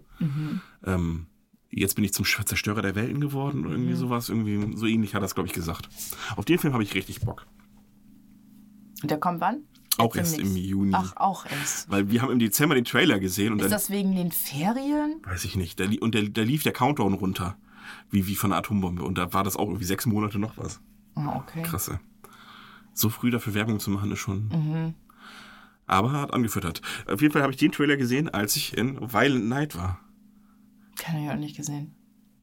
Ähm, 0.84 1.26
jetzt 1.70 1.96
bin 1.96 2.04
ich 2.04 2.12
zum 2.12 2.24
Zerstörer 2.24 2.82
der 2.82 2.94
Welten 2.94 3.20
geworden 3.20 3.66
oder 3.66 3.74
irgendwie 3.74 3.94
sowas. 3.94 4.28
Irgendwie 4.28 4.76
so 4.76 4.86
ähnlich 4.86 5.14
hat 5.16 5.22
er 5.22 5.26
es, 5.26 5.34
glaube 5.34 5.48
ich, 5.48 5.52
gesagt. 5.52 5.88
Auf 6.36 6.44
den 6.44 6.58
Film 6.58 6.72
habe 6.72 6.84
ich 6.84 6.94
richtig 6.94 7.20
Bock. 7.20 7.46
Und 9.02 9.10
der 9.10 9.18
kommt 9.18 9.40
wann? 9.40 9.64
Auch 9.98 10.14
erst 10.14 10.38
im. 10.38 10.56
Juni. 10.56 10.92
Ach, 10.94 11.16
auch 11.16 11.46
erst. 11.46 11.90
Weil 11.90 12.10
wir 12.10 12.22
haben 12.22 12.32
im 12.32 12.38
Dezember 12.38 12.74
den 12.74 12.84
Trailer 12.84 13.18
gesehen 13.18 13.52
und 13.52 13.58
Ist 13.58 13.64
dann, 13.64 13.70
das 13.72 13.90
wegen 13.90 14.14
den 14.14 14.30
Ferien? 14.30 15.20
weiß 15.24 15.44
ich 15.44 15.56
nicht, 15.56 15.80
da, 15.80 15.84
und 16.00 16.14
da, 16.14 16.20
da 16.22 16.42
lief 16.42 16.62
der 16.62 16.72
Countdown 16.72 17.14
runter. 17.14 17.56
Wie, 18.10 18.26
wie 18.26 18.34
von 18.34 18.52
einer 18.52 18.58
Atombombe. 18.58 19.02
Und 19.02 19.18
da 19.18 19.32
war 19.32 19.44
das 19.44 19.56
auch 19.56 19.66
irgendwie 19.66 19.84
sechs 19.84 20.06
Monate 20.06 20.38
noch 20.38 20.56
was. 20.56 20.80
Ah, 21.14 21.36
okay. 21.36 21.62
Krass, 21.62 21.88
ey. 21.88 21.98
So 22.92 23.08
früh 23.08 23.30
dafür 23.30 23.54
Werbung 23.54 23.80
zu 23.80 23.90
machen, 23.90 24.12
ist 24.12 24.18
schon. 24.20 24.48
Mhm. 24.48 24.94
Aber 25.86 26.12
hat 26.12 26.32
angefüttert. 26.32 26.80
Auf 27.06 27.20
jeden 27.20 27.32
Fall 27.32 27.42
habe 27.42 27.52
ich 27.52 27.58
den 27.58 27.72
Trailer 27.72 27.96
gesehen, 27.96 28.28
als 28.28 28.56
ich 28.56 28.76
in 28.76 29.00
Violent 29.12 29.46
Night 29.48 29.76
war. 29.76 30.00
Kann 30.96 31.16
ich 31.22 31.28
auch 31.30 31.36
nicht 31.36 31.56
gesehen. 31.56 31.94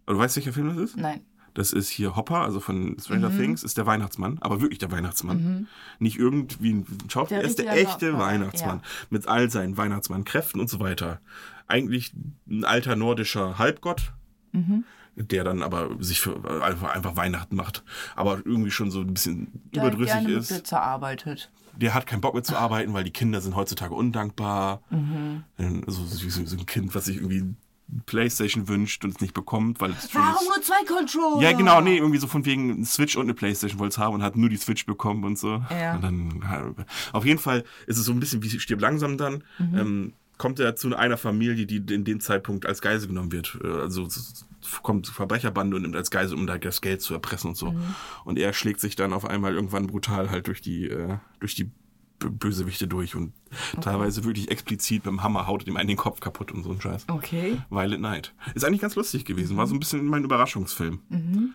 Aber 0.06 0.16
du 0.16 0.20
weißt, 0.20 0.36
welcher 0.36 0.54
Film 0.54 0.68
das 0.70 0.78
ist? 0.78 0.98
Nein. 0.98 1.22
Das 1.54 1.74
ist 1.74 1.90
hier 1.90 2.16
Hopper, 2.16 2.42
also 2.42 2.60
von 2.62 2.96
Stranger 3.00 3.30
Mhm. 3.30 3.38
Things, 3.38 3.64
ist 3.64 3.78
der 3.78 3.86
Weihnachtsmann, 3.86 4.38
aber 4.40 4.62
wirklich 4.62 4.80
der 4.80 4.92
Weihnachtsmann. 4.92 5.68
Nicht 6.00 6.18
irgendwie 6.18 6.72
ein 6.76 6.86
Schauspieler, 7.10 7.42
er 7.42 7.48
ist 7.48 7.60
der 7.60 7.74
echte 7.76 8.14
Hopper, 8.14 8.20
Weihnachtsmann. 8.24 8.78
ja. 8.78 8.84
Mit 9.10 9.28
all 9.28 9.50
seinen 9.50 9.76
Weihnachtsmannkräften 9.76 10.62
und 10.62 10.70
so 10.70 10.80
weiter. 10.80 11.20
Eigentlich 11.68 12.14
ein 12.48 12.64
alter 12.64 12.96
nordischer 12.96 13.58
Halbgott, 13.58 14.14
Mhm. 14.54 14.84
Der 15.24 15.44
dann 15.44 15.64
aber 15.64 15.90
sich 16.00 16.22
für 16.22 16.36
einfach, 16.64 16.94
einfach 16.94 17.16
Weihnachten 17.16 17.56
macht, 17.56 17.84
aber 18.16 18.38
irgendwie 18.46 18.72
schon 18.72 18.92
so 18.92 19.02
ein 19.02 19.14
bisschen 19.14 19.62
Der 19.74 19.84
überdrüssig 19.84 20.14
gerne 20.14 20.28
mit 20.28 20.38
ist. 20.38 20.48
Glitzer 20.50 20.82
arbeitet. 20.82 21.52
Der 21.76 21.94
hat 21.94 22.06
keinen 22.06 22.22
Bock 22.22 22.34
mehr 22.34 22.44
zu 22.44 22.58
arbeiten, 22.58 22.94
weil 22.94 23.04
die 23.04 23.12
Kinder 23.12 23.42
sind 23.42 23.56
heutzutage 23.56 23.94
undankbar. 23.94 24.82
Mhm. 24.90 25.44
So, 25.88 26.06
so, 26.06 26.58
ein 26.58 26.66
Kind, 26.66 26.94
was 26.94 27.06
sich 27.06 27.18
irgendwie 27.18 27.56
Playstation 28.06 28.68
wünscht 28.68 29.04
und 29.04 29.12
es 29.12 29.22
nicht 29.22 29.34
bekommt, 29.34 29.82
weil 29.82 29.92
es 29.92 30.12
schon 30.12 30.22
Warum 30.22 30.46
nur 30.46 30.62
zwei 30.62 30.84
Controller? 30.86 31.42
ja, 31.42 31.52
genau, 31.52 31.82
nee, 31.82 31.98
irgendwie 31.98 32.20
so 32.20 32.28
von 32.28 32.46
wegen 32.46 32.86
Switch 32.86 33.16
und 33.16 33.24
eine 33.24 33.34
Playstation 33.34 33.80
wollte 33.80 33.94
es 33.94 33.98
haben 33.98 34.16
und 34.16 34.24
hat 34.24 34.36
nur 34.36 34.50
die 34.50 34.58
Switch 34.58 34.86
bekommen 34.86 35.24
und 35.24 35.38
so. 35.38 35.64
Ja. 35.70 35.96
Und 35.96 36.04
dann, 36.04 36.86
auf 37.12 37.26
jeden 37.26 37.40
Fall 37.40 37.64
ist 37.88 37.98
es 37.98 38.06
so 38.06 38.12
ein 38.12 38.20
bisschen 38.20 38.44
wie 38.44 38.60
stirb 38.60 38.82
langsam 38.82 39.18
dann. 39.18 39.44
Mhm. 39.60 39.78
Ähm, 39.78 40.14
kommt 40.42 40.60
er 40.60 40.76
zu 40.76 40.96
einer 40.96 41.18
Familie, 41.18 41.68
die 41.68 41.94
in 41.94 42.04
dem 42.04 42.20
Zeitpunkt 42.20 42.66
als 42.66 42.82
Geisel 42.82 43.08
genommen 43.10 43.32
wird. 43.32 43.60
Äh, 43.64 43.68
Also 43.68 44.08
kommt 44.82 45.06
zur 45.06 45.14
Verbrecherbande 45.14 45.76
und 45.76 45.84
nimmt 45.84 45.96
als 45.96 46.10
Geisel, 46.10 46.36
um 46.36 46.48
da 46.48 46.58
das 46.58 46.82
Geld 46.82 47.04
zu 47.04 47.14
erpressen 47.14 47.50
und 47.50 47.58
so. 47.58 47.74
Mhm. 47.74 47.96
Und 48.26 48.40
er 48.40 48.52
schlägt 48.52 48.80
sich 48.80 48.96
dann 48.96 49.14
auf 49.14 49.24
einmal 49.24 49.54
irgendwann 49.54 49.86
brutal 49.86 50.32
halt 50.32 50.48
durch 50.48 50.60
die, 50.60 50.90
äh, 50.90 51.18
durch 51.40 51.54
die 51.54 51.70
Bösewichte 52.18 52.88
durch 52.88 53.16
und 53.16 53.34
teilweise 53.82 54.24
wirklich 54.24 54.50
explizit 54.50 55.06
mit 55.06 55.14
dem 55.14 55.22
Hammer 55.22 55.46
haut 55.46 55.68
ihm 55.68 55.78
einen 55.78 55.88
den 55.88 55.98
Kopf 55.98 56.22
kaputt 56.22 56.52
und 56.52 56.64
so 56.64 56.72
ein 56.72 56.82
Scheiß. 56.82 57.06
Okay. 57.08 57.58
Violet 57.70 58.00
Night. 58.00 58.34
Ist 58.56 58.66
eigentlich 58.66 58.82
ganz 58.82 58.96
lustig 58.96 59.26
gewesen. 59.26 59.58
War 59.58 59.68
so 59.68 59.76
ein 59.76 59.80
bisschen 59.80 60.06
mein 60.06 60.24
Überraschungsfilm. 60.24 61.02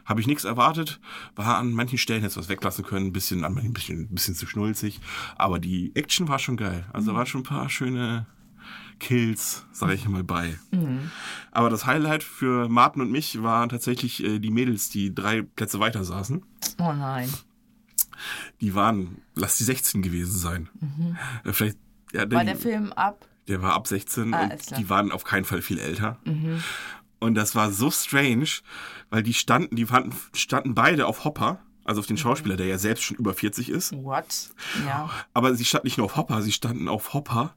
Habe 0.04 0.20
ich 0.20 0.28
nichts 0.28 0.44
erwartet. 0.44 1.00
War 1.34 1.58
an 1.58 1.72
manchen 1.72 1.98
Stellen 1.98 2.22
jetzt 2.22 2.36
was 2.36 2.48
weglassen 2.48 2.84
können. 2.84 3.06
Ein 3.06 3.12
bisschen, 3.12 3.44
an 3.44 3.54
manchen 3.54 3.70
ein 3.70 3.74
bisschen, 3.74 4.00
ein 4.02 4.14
bisschen 4.14 4.34
zu 4.36 4.46
schnulzig. 4.46 5.00
Aber 5.36 5.58
die 5.58 5.90
Action 5.94 6.28
war 6.28 6.38
schon 6.38 6.56
geil. 6.56 6.84
Also 6.92 7.10
da 7.10 7.16
waren 7.16 7.26
schon 7.26 7.40
ein 7.40 7.44
paar 7.44 7.68
schöne 7.68 8.26
Kills, 8.98 9.66
sage 9.72 9.94
ich 9.94 10.08
mal, 10.08 10.24
bei. 10.24 10.58
Aber 11.52 11.70
das 11.70 11.84
Highlight 11.86 12.22
für 12.22 12.68
Martin 12.68 13.02
und 13.02 13.10
mich 13.10 13.42
waren 13.42 13.68
tatsächlich 13.68 14.24
äh, 14.24 14.38
die 14.38 14.50
Mädels, 14.50 14.88
die 14.88 15.14
drei 15.14 15.42
Plätze 15.42 15.80
weiter 15.80 16.02
saßen. 16.04 16.42
Oh 16.78 16.92
nein. 16.92 17.28
Die 18.60 18.74
waren, 18.74 19.20
lass 19.34 19.58
die 19.58 19.64
16 19.64 20.00
gewesen 20.02 20.38
sein. 20.38 20.68
Äh, 21.44 21.52
Vielleicht, 21.52 21.76
ja, 22.12 22.30
War 22.30 22.44
der 22.44 22.56
Film 22.56 22.92
ab? 22.94 23.26
Der 23.48 23.62
war 23.62 23.74
ab 23.74 23.86
16 23.86 24.34
Ah, 24.34 24.44
und 24.44 24.78
die 24.78 24.88
waren 24.88 25.12
auf 25.12 25.24
keinen 25.24 25.44
Fall 25.44 25.62
viel 25.62 25.78
älter. 25.78 26.18
Und 27.20 27.34
das 27.34 27.54
war 27.54 27.70
so 27.70 27.90
strange, 27.90 28.48
weil 29.10 29.22
die 29.22 29.34
standen, 29.34 29.76
die 29.76 29.86
fanden, 29.86 30.14
standen 30.34 30.74
beide 30.74 31.06
auf 31.06 31.24
Hopper, 31.24 31.60
also 31.84 32.00
auf 32.00 32.06
den 32.06 32.16
Schauspieler, 32.16 32.56
der 32.56 32.66
ja 32.66 32.78
selbst 32.78 33.04
schon 33.04 33.16
über 33.18 33.34
40 33.34 33.68
ist. 33.68 33.92
What? 33.92 34.50
Ja. 34.86 35.10
Aber 35.34 35.54
sie 35.54 35.64
standen 35.64 35.86
nicht 35.86 35.98
nur 35.98 36.06
auf 36.06 36.16
Hopper, 36.16 36.42
sie 36.42 36.50
standen 36.52 36.88
auf 36.88 37.12
Hopper 37.14 37.54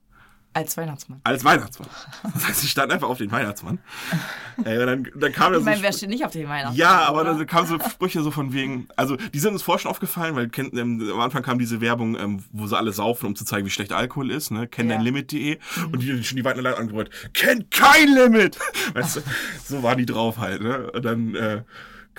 Als 0.51 0.75
Weihnachtsmann. 0.77 1.21
als 1.23 1.43
Weihnachtsmann. 1.45 1.87
Das 2.33 2.47
heißt, 2.47 2.61
sie 2.61 2.67
standen 2.67 2.91
einfach 2.93 3.07
auf 3.07 3.17
den 3.19 3.31
Weihnachtsmann. 3.31 3.79
Äh, 4.65 4.77
und 4.77 4.87
dann, 4.87 5.07
dann 5.15 5.31
kam 5.31 5.53
Ich 5.53 5.59
so 5.59 5.63
meine, 5.65 5.81
wer 5.81 5.93
steht 5.93 6.09
nicht 6.09 6.25
auf 6.25 6.33
den 6.33 6.49
Weihnachtsmann? 6.49 6.75
ja, 6.75 7.03
aber 7.07 7.21
oder? 7.21 7.33
dann 7.35 7.47
kamen 7.47 7.65
so 7.65 7.79
Sprüche 7.79 8.21
so 8.21 8.29
von 8.29 8.51
wegen, 8.51 8.89
also 8.97 9.15
die 9.15 9.39
sind 9.39 9.53
uns 9.53 9.61
vorher 9.61 9.79
schon 9.79 9.89
aufgefallen, 9.91 10.35
weil 10.35 10.49
kennt, 10.49 10.73
ähm, 10.73 11.01
am 11.13 11.21
Anfang 11.21 11.43
kam 11.43 11.59
diese 11.59 11.79
Werbung, 11.79 12.17
ähm, 12.19 12.43
wo 12.51 12.67
sie 12.67 12.75
alle 12.77 12.91
saufen, 12.91 13.27
um 13.27 13.37
zu 13.37 13.45
zeigen, 13.45 13.65
wie 13.65 13.69
schlecht 13.69 13.93
Alkohol 13.93 14.29
ist, 14.31 14.51
ne? 14.51 14.67
Kenn 14.67 14.89
Ja. 14.89 14.95
dein 14.97 15.05
Limit.de 15.05 15.59
und 15.93 16.01
die 16.03 16.21
schon 16.25 16.35
die 16.35 16.43
weiten 16.43 16.65
angebrüllt, 16.65 17.09
kennt 17.33 17.71
kein 17.71 18.09
Limit! 18.13 18.57
Weißt 18.93 19.15
du, 19.15 19.21
so 19.63 19.81
waren 19.81 19.97
die 19.97 20.05
drauf 20.05 20.39
halt, 20.39 20.61
ne? 20.61 20.91
Und 20.91 21.05
dann 21.05 21.35
äh, 21.35 21.63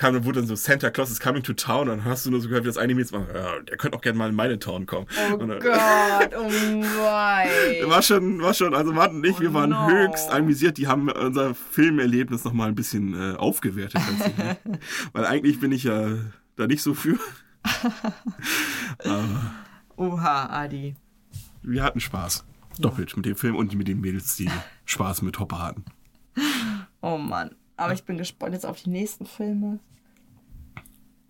kam, 0.01 0.15
dann 0.15 0.25
wurde 0.25 0.39
dann 0.39 0.47
so 0.47 0.55
Santa 0.55 0.89
Claus 0.89 1.11
is 1.11 1.19
coming 1.19 1.43
to 1.43 1.53
town 1.53 1.87
und 1.87 1.99
dann 1.99 2.05
hast 2.05 2.25
du 2.25 2.31
nur 2.31 2.41
so 2.41 2.47
gehört, 2.47 2.63
wie 2.63 2.69
das 2.69 2.77
eine 2.77 2.95
Mädchen 2.95 3.19
war, 3.19 3.35
ja, 3.35 3.59
der 3.61 3.77
könnte 3.77 3.95
auch 3.95 4.01
gerne 4.01 4.17
mal 4.17 4.29
in 4.29 4.35
meine 4.35 4.57
Town 4.57 4.87
kommen. 4.87 5.05
Oh 5.31 5.37
dann, 5.37 5.59
Gott, 5.59 6.31
oh 6.35 6.49
nein. 6.49 7.49
war 7.85 8.01
schon, 8.01 8.41
war 8.41 8.55
schon, 8.55 8.73
also 8.73 8.91
Martin 8.91 9.17
und 9.17 9.25
ich, 9.27 9.39
wir 9.39 9.51
Oh 9.51 9.53
waren 9.53 9.69
no. 9.69 9.87
höchst 9.87 10.31
amüsiert. 10.31 10.79
Die 10.79 10.87
haben 10.87 11.07
unser 11.11 11.53
Filmerlebnis 11.53 12.43
nochmal 12.43 12.69
ein 12.69 12.75
bisschen 12.75 13.13
äh, 13.13 13.35
aufgewertet. 13.37 14.01
Weil 15.13 15.25
eigentlich 15.25 15.59
bin 15.59 15.71
ich 15.71 15.83
ja 15.83 16.17
da 16.55 16.65
nicht 16.65 16.81
so 16.81 16.95
für. 16.95 17.19
Oha, 19.97 20.49
Adi. 20.49 20.95
Wir 21.61 21.83
hatten 21.83 21.99
Spaß. 21.99 22.43
Doppelt 22.79 23.15
mit 23.15 23.27
dem 23.27 23.35
Film 23.35 23.55
und 23.55 23.75
mit 23.75 23.87
den 23.87 24.01
Mädels, 24.01 24.35
die 24.35 24.49
Spaß 24.85 25.21
mit 25.21 25.37
Hopper 25.37 25.59
hatten. 25.59 25.85
Oh 27.01 27.17
Mann. 27.17 27.51
Aber 27.77 27.93
ich 27.93 28.03
bin 28.03 28.17
gespannt 28.17 28.53
jetzt 28.53 28.65
auf 28.65 28.81
die 28.81 28.89
nächsten 28.89 29.27
Filme. 29.27 29.79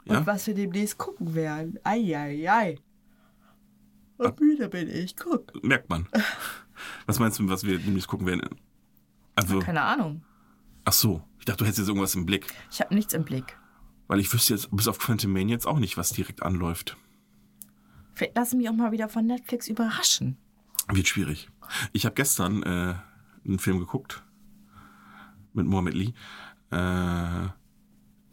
Und 0.05 0.13
Ja? 0.15 0.25
was 0.25 0.47
wir 0.47 0.53
demnächst 0.55 0.97
gucken 0.97 1.33
werden. 1.35 1.77
Eieiei. 1.83 2.77
Und 4.17 4.39
müde 4.39 4.69
bin 4.69 4.89
ich. 4.89 5.15
Guck. 5.15 5.63
Merkt 5.63 5.89
man. 5.89 6.07
Was 7.05 7.19
meinst 7.19 7.37
du, 7.37 7.47
was 7.47 7.63
wir 7.63 7.77
demnächst 7.77 8.07
gucken 8.07 8.25
werden? 8.25 8.41
Also, 9.35 9.59
Keine 9.59 9.81
Ahnung. 9.83 10.23
ach 10.83 10.93
so. 10.93 11.21
Ich 11.37 11.45
dachte, 11.45 11.59
du 11.59 11.65
hättest 11.65 11.79
jetzt 11.79 11.87
irgendwas 11.89 12.15
im 12.15 12.25
Blick. 12.25 12.47
Ich 12.71 12.81
habe 12.81 12.93
nichts 12.95 13.13
im 13.13 13.23
Blick. 13.23 13.55
Weil 14.07 14.19
ich 14.19 14.31
wüsste 14.33 14.53
jetzt, 14.55 14.69
bis 14.75 14.87
auf 14.87 14.97
Quantum 14.97 15.31
Mania 15.31 15.53
jetzt 15.53 15.67
auch 15.67 15.77
nicht, 15.79 15.95
was 15.97 16.09
direkt 16.09 16.41
anläuft. 16.41 16.97
Vielleicht 18.15 18.35
lassen 18.35 18.57
mich 18.57 18.67
auch 18.69 18.73
mal 18.73 18.91
wieder 18.91 19.09
von 19.09 19.25
Netflix 19.27 19.67
überraschen. 19.67 20.37
Wird 20.91 21.07
schwierig. 21.07 21.49
Ich 21.93 22.05
habe 22.05 22.15
gestern 22.15 22.63
äh, 22.63 22.95
einen 23.45 23.59
Film 23.59 23.79
geguckt 23.79 24.23
mit 25.53 25.65
Mohamed 25.67 25.93
Lee. 25.93 26.13
Äh, 26.71 27.47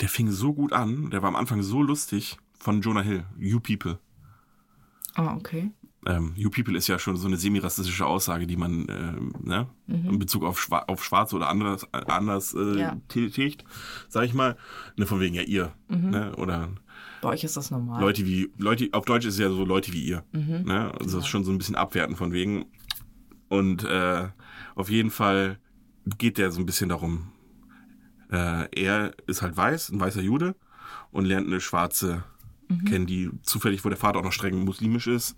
der 0.00 0.08
fing 0.08 0.30
so 0.30 0.54
gut 0.54 0.72
an, 0.72 1.10
der 1.10 1.22
war 1.22 1.28
am 1.28 1.36
Anfang 1.36 1.62
so 1.62 1.82
lustig 1.82 2.36
von 2.58 2.80
Jonah 2.80 3.02
Hill, 3.02 3.24
You 3.38 3.60
People. 3.60 3.98
Ah, 5.14 5.34
okay. 5.34 5.70
Ähm, 6.06 6.32
you 6.36 6.48
People 6.48 6.76
ist 6.76 6.86
ja 6.86 6.98
schon 6.98 7.16
so 7.16 7.26
eine 7.26 7.36
semi-rassistische 7.36 8.06
Aussage, 8.06 8.46
die 8.46 8.56
man 8.56 8.86
ähm, 8.88 9.32
ne, 9.42 9.66
in 9.88 10.18
Bezug 10.20 10.44
auf, 10.44 10.60
Schwa 10.60 10.78
auf 10.86 11.04
Schwarze 11.04 11.34
oder 11.34 11.48
anderes, 11.48 11.82
äh, 11.92 12.02
anders 12.06 12.54
äh, 12.54 12.78
Ja. 12.78 12.96
tätigt, 13.08 13.64
sag 14.08 14.24
ich 14.24 14.32
mal. 14.32 14.56
Ne, 14.96 15.06
von 15.06 15.18
wegen 15.18 15.34
ja 15.34 15.42
ihr. 15.42 15.72
Ne, 15.88 16.34
oder 16.36 16.68
Bei 17.20 17.30
euch 17.30 17.42
ist 17.42 17.56
das 17.56 17.72
normal. 17.72 18.00
Leute 18.00 18.24
wie, 18.26 18.52
Leute, 18.58 18.88
auf 18.92 19.04
Deutsch 19.06 19.26
ist 19.26 19.34
es 19.34 19.40
ja 19.40 19.50
so 19.50 19.64
Leute 19.64 19.92
wie 19.92 20.04
ihr. 20.04 20.22
Ne? 20.32 20.92
Also 21.00 21.16
das 21.16 21.24
ist 21.24 21.28
schon 21.28 21.42
so 21.44 21.50
ein 21.50 21.58
bisschen 21.58 21.74
abwertend 21.74 22.16
von 22.16 22.32
wegen. 22.32 22.66
Und 23.48 23.82
äh, 23.82 24.28
auf 24.76 24.88
jeden 24.90 25.10
Fall 25.10 25.58
geht 26.16 26.38
der 26.38 26.52
so 26.52 26.60
ein 26.60 26.66
bisschen 26.66 26.88
darum, 26.90 27.32
äh, 28.30 28.68
er 28.74 29.12
ist 29.26 29.42
halt 29.42 29.56
weiß, 29.56 29.90
ein 29.90 30.00
weißer 30.00 30.20
Jude 30.20 30.54
und 31.12 31.24
lernt 31.24 31.46
eine 31.46 31.60
schwarze 31.60 32.24
kennen, 32.86 33.06
die 33.06 33.30
zufällig, 33.42 33.84
wo 33.84 33.88
der 33.88 33.96
Vater 33.96 34.18
auch 34.18 34.24
noch 34.24 34.32
streng 34.32 34.64
muslimisch 34.64 35.06
ist. 35.06 35.36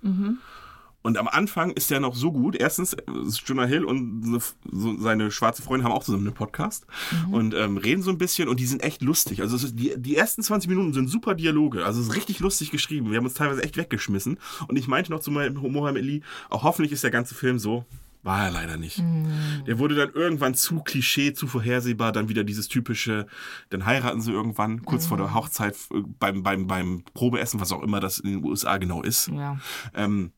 Und 1.02 1.16
am 1.16 1.28
Anfang 1.28 1.70
ist 1.70 1.90
der 1.90 2.00
noch 2.00 2.14
so 2.14 2.30
gut. 2.30 2.56
Erstens 2.56 2.94
Jonah 3.46 3.64
Hill 3.64 3.84
und 3.84 4.42
seine 4.98 5.30
schwarze 5.30 5.62
Freundin 5.62 5.86
haben 5.86 5.92
auch 5.92 6.04
zusammen 6.04 6.26
einen 6.26 6.34
Podcast 6.34 6.86
und 7.30 7.54
ähm, 7.54 7.78
reden 7.78 8.02
so 8.02 8.10
ein 8.10 8.18
bisschen 8.18 8.48
und 8.48 8.60
die 8.60 8.66
sind 8.66 8.82
echt 8.82 9.00
lustig. 9.00 9.40
Also 9.40 9.56
ist, 9.56 9.78
die, 9.78 9.94
die 9.96 10.16
ersten 10.16 10.42
20 10.42 10.68
Minuten 10.68 10.92
sind 10.92 11.08
super 11.08 11.34
Dialoge. 11.34 11.86
Also 11.86 12.00
es 12.00 12.08
ist 12.08 12.16
richtig 12.16 12.40
lustig 12.40 12.70
geschrieben. 12.70 13.10
Wir 13.10 13.16
haben 13.16 13.24
uns 13.24 13.34
teilweise 13.34 13.62
echt 13.62 13.76
weggeschmissen. 13.78 14.38
Und 14.68 14.76
ich 14.76 14.88
meinte 14.88 15.10
noch 15.10 15.20
zu 15.20 15.30
meinem 15.30 15.54
Mohammed 15.54 16.02
Ali, 16.02 16.22
auch 16.50 16.64
hoffentlich 16.64 16.92
ist 16.92 17.02
der 17.04 17.10
ganze 17.10 17.34
Film 17.34 17.58
so. 17.58 17.86
War 18.22 18.44
er 18.44 18.50
leider 18.50 18.76
nicht. 18.76 19.02
Der 19.66 19.78
wurde 19.78 19.94
dann 19.94 20.12
irgendwann 20.12 20.54
zu 20.54 20.80
Klischee, 20.82 21.32
zu 21.32 21.46
vorhersehbar, 21.46 22.12
dann 22.12 22.28
wieder 22.28 22.44
dieses 22.44 22.68
typische, 22.68 23.26
dann 23.70 23.86
heiraten 23.86 24.20
sie 24.20 24.30
irgendwann 24.32 24.82
kurz 24.84 25.06
vor 25.06 25.16
der 25.16 25.32
Hochzeit 25.32 25.74
äh, 25.92 26.02
beim, 26.18 26.42
beim, 26.42 26.66
beim 26.66 27.02
Probeessen, 27.14 27.60
was 27.60 27.72
auch 27.72 27.82
immer 27.82 27.98
das 28.00 28.18
in 28.18 28.30
den 28.30 28.44
USA 28.44 28.76
genau 28.76 29.02
ist 29.02 29.28
Ja. 29.28 29.58
ähm, 29.94 30.32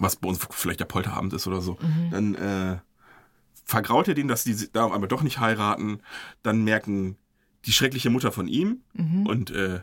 was 0.00 0.16
bei 0.16 0.28
uns 0.28 0.40
vielleicht 0.52 0.80
der 0.80 0.86
Polterabend 0.86 1.34
ist 1.34 1.46
oder 1.46 1.60
so, 1.60 1.76
dann 2.10 2.34
äh, 2.34 2.78
vergraut 3.64 4.08
er 4.08 4.14
denen, 4.14 4.28
dass 4.28 4.44
die 4.44 4.56
da 4.72 4.84
auf 4.84 4.92
einmal 4.92 5.08
doch 5.08 5.22
nicht 5.22 5.38
heiraten. 5.38 6.00
Dann 6.42 6.64
merken 6.64 7.16
die 7.66 7.72
schreckliche 7.72 8.08
Mutter 8.08 8.32
von 8.32 8.48
ihm 8.48 8.80
und 9.26 9.50
äh, 9.50 9.80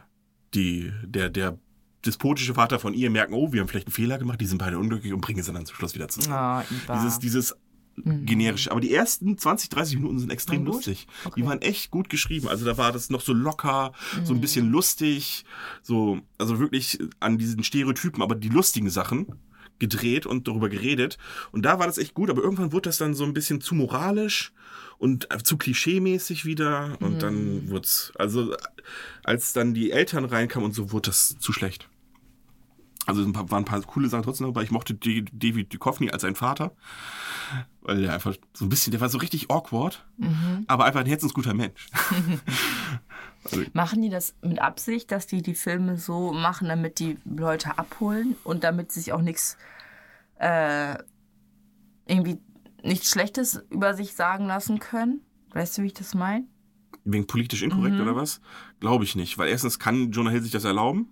die, 0.56 0.92
der, 1.04 1.30
der 1.30 1.60
despotische 2.06 2.54
Vater 2.54 2.80
von 2.80 2.94
ihr 2.94 3.10
merken, 3.10 3.34
oh, 3.34 3.52
wir 3.52 3.62
haben 3.62 3.68
vielleicht 3.68 3.88
einen 3.88 3.94
Fehler 3.94 4.18
gemacht, 4.18 4.40
die 4.42 4.46
sind 4.46 4.58
beide 4.58 4.78
unglücklich 4.78 5.14
und 5.14 5.22
bringen 5.22 5.44
sie 5.44 5.52
dann 5.52 5.66
zum 5.66 5.76
Schluss 5.76 5.96
wieder 5.96 6.08
zusammen. 6.08 6.66
Iba. 6.70 6.96
Dieses, 6.96 7.20
dieses 7.20 7.56
generische. 8.04 8.72
Aber 8.72 8.82
die 8.82 8.94
ersten 8.94 9.38
20, 9.38 9.70
30 9.70 9.98
Minuten 9.98 10.20
sind 10.20 10.32
extrem 10.32 10.66
lustig. 10.66 11.08
Okay. 11.26 11.42
Die 11.42 11.46
waren 11.46 11.62
echt 11.62 11.92
gut 11.92 12.10
geschrieben. 12.10 12.48
Also 12.48 12.66
da 12.66 12.78
war 12.78 12.92
das 12.92 13.10
noch 13.10 13.22
so 13.22 13.34
locker, 13.34 13.92
so 14.24 14.34
ein 14.34 14.42
bisschen 14.42 14.70
lustig, 14.70 15.46
so, 15.82 16.20
also 16.38 16.60
wirklich 16.60 17.00
an 17.20 17.38
diesen 17.38 17.64
Stereotypen, 17.64 18.22
aber 18.22 18.36
die 18.36 18.50
lustigen 18.50 18.90
Sachen 18.90 19.28
gedreht 19.80 20.26
und 20.26 20.48
darüber 20.48 20.70
geredet. 20.70 21.18
Und 21.52 21.64
da 21.64 21.80
war 21.80 21.88
das 21.88 21.98
echt 21.98 22.14
gut, 22.14 22.30
aber 22.30 22.42
irgendwann 22.42 22.72
wurde 22.72 22.90
das 22.90 22.98
dann 22.98 23.14
so 23.14 23.24
ein 23.24 23.34
bisschen 23.34 23.62
zu 23.62 23.76
moralisch 23.76 24.54
und 25.00 25.28
zu 25.44 25.58
klischeemäßig 25.58 26.46
wieder. 26.46 26.98
Und 27.00 27.24
dann 27.24 27.70
wurde 27.70 27.86
es, 27.86 28.12
also 28.16 28.56
als 29.24 29.54
dann 29.54 29.74
die 29.74 29.92
Eltern 29.92 30.26
reinkamen 30.26 30.66
und 30.66 30.74
so, 30.74 30.92
wurde 30.92 31.10
das 31.10 31.40
zu 31.40 31.54
schlecht. 31.54 31.90
Also 33.06 33.24
ein 33.24 33.34
paar, 33.34 33.50
waren 33.50 33.64
ein 33.64 33.66
paar 33.66 33.82
coole 33.82 34.08
Sachen 34.08 34.24
trotzdem 34.24 34.48
dabei. 34.48 34.62
Ich 34.62 34.72
mochte 34.72 34.94
David 34.94 35.74
Duchovny 35.74 36.12
als 36.12 36.22
seinen 36.22 36.36
Vater, 36.36 36.74
weil 37.82 38.02
der 38.02 38.14
einfach 38.14 38.36
so 38.54 38.66
ein 38.66 38.70
bisschen, 38.70 38.92
der 38.92 39.02
war 39.02 39.10
so 39.10 39.18
richtig 39.18 39.50
awkward, 39.50 40.06
aber 40.68 40.86
einfach 40.86 41.00
ein 41.00 41.08
herzensguter 41.08 41.56
Mensch. 41.56 41.88
Machen 43.74 44.02
die 44.02 44.10
das 44.10 44.36
mit 44.42 44.60
Absicht, 44.60 45.12
dass 45.12 45.26
die 45.26 45.42
die 45.42 45.56
Filme 45.56 45.98
so 45.98 46.34
machen, 46.34 46.68
damit 46.68 47.00
die 47.00 47.18
Leute 47.24 47.78
abholen 47.80 48.36
und 48.44 48.66
damit 48.66 48.92
sich 48.92 49.14
auch 49.14 49.22
nichts 49.22 49.58
äh, 50.40 50.96
nichts 52.84 53.10
Schlechtes 53.10 53.64
über 53.70 53.94
sich 53.94 54.14
sagen 54.14 54.46
lassen 54.46 54.80
können? 54.80 55.22
Weißt 55.52 55.78
du, 55.78 55.82
wie 55.82 55.88
ich 55.88 55.94
das 55.94 56.14
meine? 56.14 56.46
Wegen 57.06 57.28
politisch 57.28 57.64
inkorrekt 57.64 58.00
oder 58.00 58.16
was? 58.16 58.42
Glaube 58.80 59.04
ich 59.04 59.16
nicht, 59.16 59.38
weil 59.38 59.50
erstens 59.50 59.80
kann 59.80 60.12
Jonah 60.12 60.30
Hill 60.30 60.42
sich 60.42 60.52
das 60.52 60.64
erlauben, 60.64 61.08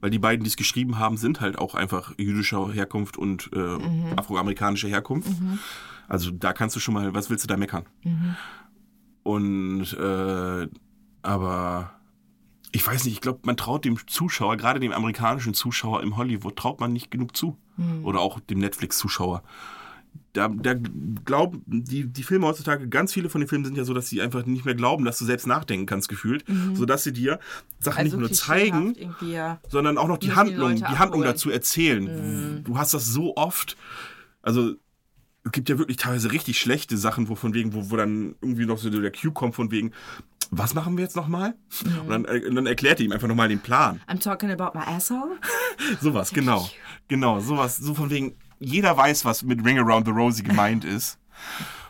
weil 0.00 0.10
die 0.10 0.18
beiden, 0.18 0.42
die 0.44 0.48
es 0.48 0.56
geschrieben 0.56 0.98
haben, 0.98 1.16
sind 1.16 1.40
halt 1.40 1.58
auch 1.58 1.74
einfach 1.74 2.12
jüdischer 2.18 2.72
Herkunft 2.72 3.16
und 3.16 3.50
äh, 3.52 3.78
afroamerikanischer 4.16 4.88
Herkunft. 4.88 5.30
Also 6.08 6.30
da 6.30 6.52
kannst 6.52 6.74
du 6.74 6.80
schon 6.80 6.94
mal, 6.94 7.14
was 7.14 7.30
willst 7.30 7.44
du 7.44 7.48
da 7.48 7.56
meckern? 7.56 7.84
Und 9.22 9.92
äh, 9.92 10.68
aber 11.22 11.92
ich 12.72 12.86
weiß 12.86 13.04
nicht, 13.04 13.14
ich 13.14 13.20
glaube, 13.20 13.40
man 13.44 13.56
traut 13.56 13.84
dem 13.84 13.98
Zuschauer, 14.06 14.56
gerade 14.56 14.80
dem 14.80 14.92
amerikanischen 14.92 15.54
Zuschauer 15.54 16.02
im 16.02 16.16
Hollywood, 16.16 16.56
traut 16.56 16.80
man 16.80 16.92
nicht 16.92 17.10
genug 17.10 17.36
zu. 17.36 17.56
Oder 18.02 18.20
auch 18.20 18.40
dem 18.40 18.58
Netflix-Zuschauer. 18.58 19.42
Da, 20.32 20.46
da 20.46 20.74
glauben 21.24 21.64
die, 21.66 22.06
die 22.06 22.22
Filme 22.22 22.46
heutzutage, 22.46 22.88
ganz 22.88 23.12
viele 23.12 23.28
von 23.28 23.40
den 23.40 23.48
Filmen 23.48 23.64
sind 23.64 23.76
ja 23.76 23.82
so, 23.82 23.94
dass 23.94 24.08
sie 24.08 24.22
einfach 24.22 24.46
nicht 24.46 24.64
mehr 24.64 24.76
glauben, 24.76 25.04
dass 25.04 25.18
du 25.18 25.24
selbst 25.24 25.46
nachdenken 25.46 25.86
kannst, 25.86 26.08
gefühlt, 26.08 26.44
sodass 26.74 27.02
sie 27.02 27.12
dir 27.12 27.40
Sachen 27.80 28.04
nicht 28.04 28.16
nur 28.16 28.30
zeigen, 28.30 28.94
ja. 29.22 29.58
sondern 29.68 29.98
auch 29.98 30.06
noch 30.06 30.18
die 30.18 30.28
die 30.28 30.34
Handlung, 30.36 30.76
die, 30.76 30.82
Leute 30.82 30.98
Handlung 31.00 31.22
dazu 31.22 31.50
erzählen. 31.50 32.62
Du 32.64 32.78
hast 32.78 32.94
das 32.94 33.06
so 33.06 33.36
oft. 33.36 33.76
Also 34.40 34.76
es 35.44 35.52
gibt 35.52 35.68
ja 35.68 35.78
wirklich 35.78 35.96
teilweise 35.96 36.32
richtig 36.32 36.58
schlechte 36.58 36.96
Sachen, 36.96 37.28
wo 37.28 37.34
von 37.34 37.54
wegen, 37.54 37.74
wo, 37.74 37.90
wo 37.90 37.96
dann 37.96 38.36
irgendwie 38.40 38.66
noch 38.66 38.78
so 38.78 38.90
der 38.90 39.10
Cue 39.10 39.32
kommt 39.32 39.54
von 39.54 39.70
wegen, 39.70 39.92
was 40.50 40.74
machen 40.74 40.96
wir 40.96 41.04
jetzt 41.04 41.16
nochmal? 41.16 41.54
Und, 42.02 42.10
dann, 42.10 42.24
äh, 42.24 42.44
und 42.46 42.56
dann 42.56 42.66
erklärt 42.66 43.00
er 43.00 43.06
ihm 43.06 43.12
einfach 43.12 43.28
nochmal 43.28 43.48
den 43.48 43.60
Plan. 43.60 44.00
I'm 44.08 44.20
talking 44.20 44.50
about 44.50 44.76
my 44.78 44.84
asshole. 44.84 45.38
Sowas, 46.00 46.32
genau. 46.32 46.68
Genau, 47.08 47.40
sowas, 47.40 47.76
so 47.76 47.94
von 47.94 48.10
wegen, 48.10 48.36
jeder 48.60 48.96
weiß, 48.96 49.24
was 49.24 49.42
mit 49.42 49.64
Ring 49.64 49.78
Around 49.78 50.06
the 50.06 50.12
Rosie 50.12 50.42
gemeint 50.42 50.84
ist. 50.84 51.18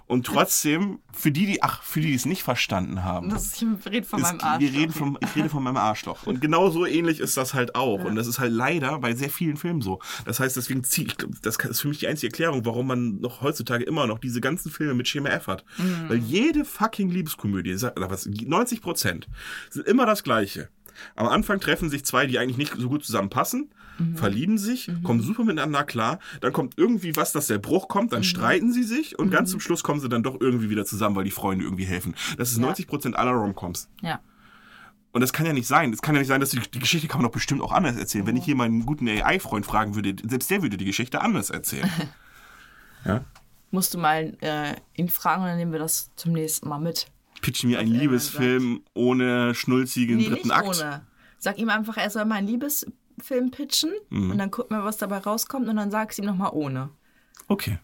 Und 0.06 0.26
trotzdem, 0.26 0.98
für 1.12 1.30
die, 1.30 1.46
die, 1.46 1.62
ach, 1.62 1.84
für 1.84 2.00
die, 2.00 2.08
die 2.08 2.14
es 2.14 2.26
nicht 2.26 2.42
verstanden 2.42 3.04
haben. 3.04 3.30
Das, 3.30 3.62
ich 3.62 3.64
rede 3.88 4.04
von 4.04 4.20
meinem 4.20 4.40
Arsch. 4.40 4.60
wir 4.60 4.72
reden 4.72 4.92
vom, 4.92 5.16
ich 5.20 5.36
rede 5.36 5.48
von 5.48 5.62
meinem 5.62 5.76
Arschloch. 5.76 6.26
Und 6.26 6.40
genau 6.40 6.68
so 6.70 6.84
ähnlich 6.84 7.20
ist 7.20 7.36
das 7.36 7.54
halt 7.54 7.76
auch. 7.76 8.02
Und 8.02 8.16
das 8.16 8.26
ist 8.26 8.40
halt 8.40 8.50
leider 8.50 8.98
bei 8.98 9.14
sehr 9.14 9.30
vielen 9.30 9.56
Filmen 9.56 9.82
so. 9.82 10.00
Das 10.24 10.40
heißt, 10.40 10.56
deswegen 10.56 10.82
ziehe 10.82 11.06
ich, 11.06 11.16
das 11.42 11.58
ist 11.58 11.80
für 11.80 11.86
mich 11.86 12.00
die 12.00 12.08
einzige 12.08 12.26
Erklärung, 12.32 12.64
warum 12.66 12.88
man 12.88 13.20
noch 13.20 13.40
heutzutage 13.40 13.84
immer 13.84 14.08
noch 14.08 14.18
diese 14.18 14.40
ganzen 14.40 14.72
Filme 14.72 14.94
mit 14.94 15.06
Schema 15.06 15.28
F 15.28 15.46
hat. 15.46 15.64
Weil 16.08 16.18
jede 16.18 16.64
fucking 16.64 17.08
Liebeskomödie, 17.08 17.76
sag- 17.76 17.96
oder 17.96 18.10
was, 18.10 18.26
90 18.26 18.82
Prozent, 18.82 19.28
sind 19.68 19.86
immer 19.86 20.06
das 20.06 20.24
Gleiche. 20.24 20.70
Am 21.14 21.28
Anfang 21.28 21.60
treffen 21.60 21.88
sich 21.88 22.04
zwei, 22.04 22.26
die 22.26 22.40
eigentlich 22.40 22.58
nicht 22.58 22.74
so 22.76 22.88
gut 22.88 23.04
zusammenpassen, 23.04 23.70
verlieben 24.14 24.58
sich, 24.58 24.90
kommen 25.02 25.20
super 25.20 25.44
miteinander 25.44 25.84
klar, 25.84 26.18
dann 26.40 26.52
kommt 26.52 26.74
irgendwie 26.76 27.16
was, 27.16 27.32
dass 27.32 27.46
der 27.46 27.58
Bruch 27.58 27.88
kommt, 27.88 28.12
dann 28.12 28.24
streiten 28.24 28.72
sie 28.72 28.82
sich 28.82 29.18
und 29.18 29.30
ganz 29.30 29.50
zum 29.50 29.60
Schluss 29.60 29.82
kommen 29.82 30.00
sie 30.00 30.08
dann 30.08 30.22
doch 30.22 30.40
irgendwie 30.40 30.70
wieder 30.70 30.84
zusammen, 30.84 31.16
weil 31.16 31.24
die 31.24 31.30
Freunde 31.30 31.64
irgendwie 31.64 31.84
helfen. 31.84 32.14
Das 32.38 32.50
ist 32.50 32.56
Ja. 32.58 32.62
90 32.66 32.86
Prozent 32.86 33.16
aller 33.16 33.32
Romcoms. 33.32 33.88
Ja. 34.02 34.20
Und 35.12 35.22
das 35.22 35.32
kann 35.32 35.44
ja 35.44 35.52
nicht 35.52 35.66
sein. 35.66 35.90
Das 35.90 36.02
kann 36.02 36.14
ja 36.14 36.20
nicht 36.20 36.28
sein, 36.28 36.40
dass 36.40 36.50
die, 36.50 36.60
die 36.60 36.78
Geschichte 36.78 37.08
kann 37.08 37.20
man 37.20 37.28
doch 37.28 37.34
bestimmt 37.34 37.60
auch 37.62 37.72
anders 37.72 37.96
erzählen. 37.96 38.26
Wenn 38.26 38.36
ich 38.36 38.44
hier 38.44 38.54
meinen 38.54 38.86
guten 38.86 39.08
AI-Freund 39.08 39.66
fragen 39.66 39.96
würde, 39.96 40.14
selbst 40.28 40.48
der 40.50 40.62
würde 40.62 40.76
die 40.76 40.84
Geschichte 40.84 41.20
anders 41.20 41.50
erzählen. 41.50 41.90
ja? 43.04 43.24
Musst 43.72 43.94
du 43.94 43.98
mal 43.98 44.36
äh, 44.40 44.74
ihn 44.94 45.08
fragen 45.08 45.42
und 45.42 45.48
dann 45.48 45.56
nehmen 45.56 45.72
wir 45.72 45.78
das 45.80 46.10
zum 46.16 46.32
nächsten 46.32 46.68
Mal 46.68 46.78
mit. 46.78 47.06
Pitch 47.40 47.64
mir 47.64 47.78
einen 47.78 47.90
Liebesfilm 47.92 48.82
ohne 48.94 49.54
schnulzigen 49.54 50.18
Nee, 50.18 50.28
dritten 50.28 50.48
nicht 50.48 50.56
Akt. 50.56 50.68
ohne. 50.68 51.06
Sag 51.38 51.58
ihm 51.58 51.70
einfach, 51.70 51.96
er 51.96 52.10
soll 52.10 52.24
mal 52.26 52.34
einen 52.36 52.48
Liebesfilm 53.20 53.50
pitchen 53.50 53.92
Mhm. 54.10 54.30
und 54.32 54.38
dann 54.38 54.50
gucken 54.50 54.76
wir, 54.76 54.84
was 54.84 54.96
dabei 54.96 55.18
rauskommt 55.18 55.68
und 55.68 55.76
dann 55.76 55.90
sagst 55.90 56.18
du 56.18 56.22
ihm 56.22 56.26
nochmal 56.26 56.50
ohne. 56.52 56.90
Okay, 57.48 57.78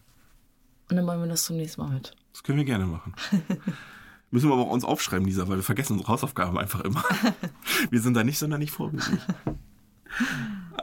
Und 0.89 0.95
dann 0.95 1.05
machen 1.05 1.21
wir 1.21 1.27
das 1.27 1.43
zum 1.45 1.57
nächsten 1.57 1.81
Mal 1.81 1.89
mit. 1.91 2.13
das 2.33 2.43
können 2.43 2.57
wir 2.57 2.65
gerne 2.65 2.85
machen. 2.85 3.13
Müssen 4.31 4.49
wir 4.49 4.53
aber 4.53 4.63
auch 4.63 4.71
uns 4.71 4.83
aufschreiben, 4.83 5.25
Lisa, 5.25 5.47
weil 5.47 5.57
wir 5.57 5.63
vergessen 5.63 5.93
unsere 5.93 6.09
Hausaufgaben 6.11 6.57
einfach 6.57 6.81
immer. 6.81 7.03
wir 7.89 8.01
sind 8.01 8.13
da 8.13 8.23
nicht 8.23 8.37
sonderlich 8.39 8.71
vorbildlich. 8.71 9.21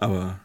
Aber 0.01 0.41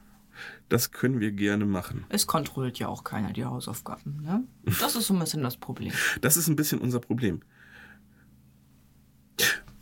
das 0.67 0.91
können 0.91 1.19
wir 1.21 1.31
gerne 1.31 1.65
machen. 1.65 2.05
Es 2.09 2.27
kontrolliert 2.27 2.77
ja 2.79 2.87
auch 2.89 3.03
keiner 3.05 3.31
die 3.33 3.45
Hausaufgaben, 3.45 4.21
ne? 4.21 4.43
Das 4.81 4.95
ist 4.95 5.07
so 5.07 5.13
ein 5.13 5.19
bisschen 5.19 5.43
das 5.43 5.55
Problem. 5.57 5.93
Das 6.21 6.35
ist 6.37 6.47
ein 6.49 6.55
bisschen 6.57 6.79
unser 6.79 6.99
Problem. 6.99 7.41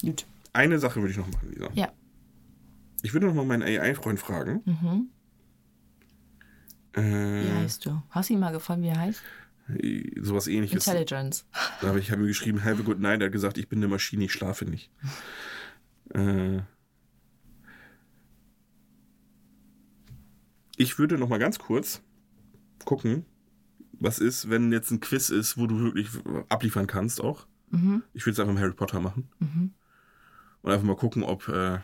Gut. 0.01 0.25
Eine 0.53 0.77
Sache 0.79 0.99
würde 1.01 1.11
ich 1.11 1.17
noch 1.17 1.27
machen, 1.31 1.49
Lisa. 1.51 1.69
Ja. 1.73 1.89
Ich 3.07 3.13
würde 3.13 3.27
noch 3.27 3.33
mal 3.35 3.45
meinen 3.45 3.63
AI-Freund 3.63 4.19
fragen. 4.19 4.61
Wie 6.93 6.99
Äh, 6.99 7.53
heißt 7.61 7.85
du? 7.85 8.03
Hast 8.09 8.29
du 8.29 8.33
ihn 8.33 8.41
mal 8.41 8.51
gefallen, 8.51 8.81
wie 8.81 8.89
er 8.89 8.99
heißt? 8.99 9.21
sowas 10.19 10.47
ähnliches. 10.47 10.85
Intelligence. 10.87 11.45
Aber 11.81 11.99
ich 11.99 12.11
habe 12.11 12.23
ihm 12.23 12.27
geschrieben, 12.27 12.65
have 12.65 12.81
a 12.81 12.83
good 12.83 12.99
night. 12.99 13.21
Er 13.21 13.27
hat 13.27 13.31
gesagt, 13.31 13.57
ich 13.57 13.69
bin 13.69 13.79
eine 13.79 13.87
Maschine, 13.87 14.25
ich 14.25 14.33
schlafe 14.33 14.65
nicht. 14.65 14.91
Äh, 16.13 16.61
ich 20.77 20.97
würde 20.99 21.17
noch 21.17 21.27
mal 21.27 21.37
ganz 21.39 21.59
kurz 21.59 22.01
gucken, 22.85 23.25
was 23.93 24.19
ist, 24.19 24.49
wenn 24.49 24.71
jetzt 24.71 24.89
ein 24.91 25.01
Quiz 25.01 25.29
ist, 25.29 25.57
wo 25.57 25.67
du 25.67 25.79
wirklich 25.81 26.09
abliefern 26.49 26.87
kannst 26.87 27.19
auch. 27.21 27.45
Ich 28.13 28.25
würde 28.25 28.31
es 28.33 28.39
einfach 28.39 28.53
mit 28.53 28.61
Harry 28.63 28.73
Potter 28.73 29.01
machen. 29.01 29.27
Und 30.61 30.71
einfach 30.71 30.85
mal 30.85 30.95
gucken, 30.95 31.23
ob 31.23 31.47
äh, 31.49 31.79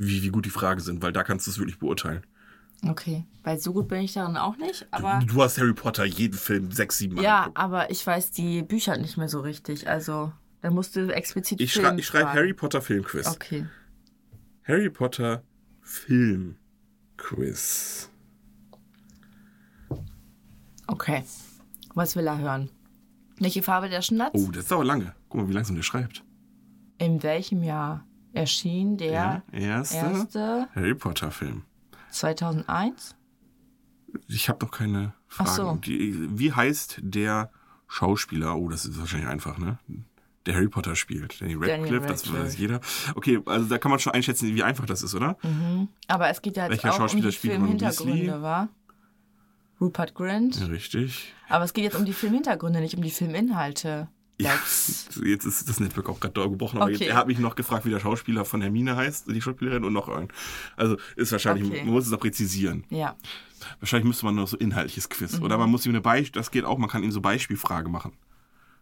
wie, 0.00 0.22
wie 0.22 0.30
gut 0.30 0.46
die 0.46 0.50
Fragen 0.50 0.80
sind, 0.80 1.02
weil 1.02 1.12
da 1.12 1.22
kannst 1.22 1.46
du 1.46 1.50
es 1.50 1.58
wirklich 1.58 1.78
beurteilen. 1.78 2.24
Okay. 2.88 3.24
Weil 3.44 3.60
so 3.60 3.74
gut 3.74 3.88
bin 3.88 4.00
ich 4.00 4.14
darin 4.14 4.38
auch 4.38 4.56
nicht, 4.56 4.86
aber. 4.90 5.20
Du 5.26 5.42
hast 5.42 5.58
Harry 5.58 5.74
Potter 5.74 6.04
jeden 6.06 6.38
Film 6.38 6.72
sechs, 6.72 6.96
sieben 6.98 7.16
Mal 7.16 7.22
Ja, 7.22 7.40
geguckt. 7.40 7.58
aber 7.58 7.90
ich 7.90 8.06
weiß 8.06 8.30
die 8.30 8.62
Bücher 8.62 8.96
nicht 8.96 9.18
mehr 9.18 9.28
so 9.28 9.40
richtig. 9.40 9.86
Also, 9.88 10.32
da 10.62 10.70
musst 10.70 10.96
du 10.96 11.12
explizit 11.14 11.60
Ich, 11.60 11.74
schrei 11.74 11.94
ich 11.96 12.06
schreibe. 12.06 12.32
Harry 12.32 12.54
Potter 12.54 12.80
Filmquiz. 12.80 13.26
Okay. 13.26 13.66
Harry 14.64 14.88
Potter 14.88 15.42
Filmquiz. 15.82 18.08
Okay. 20.86 21.24
Was 21.94 22.16
will 22.16 22.26
er 22.26 22.38
hören? 22.38 22.70
Welche 23.38 23.62
Farbe 23.62 23.88
der 23.88 24.02
Schnatz? 24.02 24.32
Oh, 24.34 24.50
das 24.50 24.68
dauert 24.68 24.86
lange. 24.86 25.14
Guck 25.28 25.42
mal, 25.42 25.48
wie 25.48 25.52
langsam 25.52 25.76
der 25.76 25.82
schreibt. 25.82 26.24
In 26.98 27.22
welchem 27.22 27.62
Jahr 27.62 28.06
erschien 28.32 28.96
der 28.96 29.42
Der 29.52 29.60
erste, 29.60 29.96
erste 29.96 30.68
Harry 30.74 30.94
Potter 30.94 31.30
Film. 31.30 31.64
2001? 32.10 33.16
Ich 34.28 34.48
habe 34.48 34.64
noch 34.64 34.72
keine 34.72 35.14
Fragen. 35.28 35.50
Ach 35.50 35.54
so. 35.54 35.74
Die, 35.76 36.38
wie 36.38 36.52
heißt 36.52 36.98
der 37.02 37.50
Schauspieler? 37.86 38.56
Oh, 38.56 38.68
das 38.68 38.84
ist 38.84 38.98
wahrscheinlich 38.98 39.28
einfach, 39.28 39.58
ne? 39.58 39.78
Der 40.46 40.54
Harry 40.54 40.68
Potter 40.68 40.96
spielt. 40.96 41.40
Danny 41.40 41.54
Radcliffe, 41.54 42.06
das 42.06 42.32
weiß 42.32 42.56
jeder. 42.56 42.80
Okay, 43.14 43.40
also 43.46 43.68
da 43.68 43.78
kann 43.78 43.90
man 43.90 44.00
schon 44.00 44.14
einschätzen, 44.14 44.54
wie 44.54 44.62
einfach 44.62 44.86
das 44.86 45.02
ist, 45.02 45.14
oder? 45.14 45.36
Aber 46.08 46.28
es 46.30 46.40
geht 46.40 46.56
ja 46.56 46.64
jetzt 46.68 46.82
Welcher 46.82 47.04
auch 47.04 47.12
um 47.12 47.20
die 47.20 47.30
Filmhintergründe, 47.32 48.26
Weasley? 48.26 48.42
wa? 48.42 48.68
Rupert 49.80 50.14
Grint. 50.14 50.58
Ja, 50.60 50.66
richtig. 50.66 51.34
Aber 51.48 51.64
es 51.64 51.72
geht 51.72 51.84
jetzt 51.84 51.96
um 51.96 52.04
die 52.04 52.12
Filmhintergründe, 52.12 52.80
nicht 52.80 52.96
um 52.96 53.02
die 53.02 53.10
Filminhalte. 53.10 54.08
Ja, 54.42 54.54
jetzt 55.24 55.44
ist 55.44 55.68
das 55.68 55.80
Network 55.80 56.08
auch 56.08 56.20
gerade 56.20 56.48
gebrochen, 56.50 56.76
aber 56.78 56.86
Okay. 56.90 56.94
jetzt, 57.04 57.08
er 57.08 57.16
hat 57.16 57.26
mich 57.26 57.38
noch 57.38 57.56
gefragt, 57.56 57.84
wie 57.84 57.90
der 57.90 58.00
Schauspieler 58.00 58.44
von 58.44 58.60
Hermine 58.62 58.96
heißt, 58.96 59.28
die 59.30 59.40
Schauspielerin 59.40 59.84
und 59.84 59.92
noch 59.92 60.08
ein. 60.08 60.28
Also 60.76 60.96
ist 61.16 61.32
wahrscheinlich, 61.32 61.66
Okay. 61.68 61.84
man 61.84 61.92
muss 61.94 62.04
es 62.06 62.10
noch 62.10 62.20
präzisieren. 62.20 62.84
Ja. 62.90 63.16
Wahrscheinlich 63.78 64.06
müsste 64.06 64.24
man 64.24 64.34
noch 64.36 64.48
so 64.48 64.56
inhaltliches 64.56 65.08
Quiz. 65.08 65.38
Mhm. 65.38 65.44
Oder 65.44 65.58
man 65.58 65.70
muss 65.70 65.84
ihm 65.86 65.90
eine 65.92 66.00
Beispiel, 66.00 66.40
das 66.40 66.50
geht 66.50 66.64
auch, 66.64 66.78
man 66.78 66.88
kann 66.88 67.02
ihm 67.02 67.12
so 67.12 67.20
Beispielfragen 67.20 67.92
machen. 67.92 68.12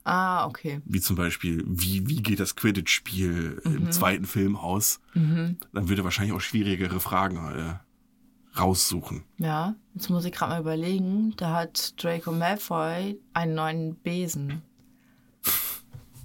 Ah, 0.05 0.47
okay. 0.47 0.81
Wie 0.87 1.01
zum 1.01 1.17
Beispiel, 1.17 1.63
wie, 1.67 2.09
wie 2.09 2.23
geht 2.23 2.41
das 2.41 2.57
Quidditch-Spiel 2.57 3.61
Mhm. 3.65 3.77
im 3.77 3.91
zweiten 3.93 4.25
Film 4.25 4.57
aus? 4.57 5.01
Dann 5.15 5.59
würde 5.73 6.01
er 6.01 6.05
wahrscheinlich 6.05 6.35
auch 6.35 6.41
schwierigere 6.41 6.99
Fragen 7.01 7.37
äh, 7.37 8.59
raussuchen. 8.59 9.25
Ja, 9.37 9.75
jetzt 9.95 10.09
muss 10.09 10.25
ich 10.25 10.33
gerade 10.33 10.53
mal 10.55 10.61
überlegen. 10.61 11.35
Da 11.37 11.53
hat 11.53 12.03
Draco 12.03 12.33
Malfoy 12.33 13.19
einen 13.35 13.55
neuen 13.55 13.95
Besen. 13.97 14.63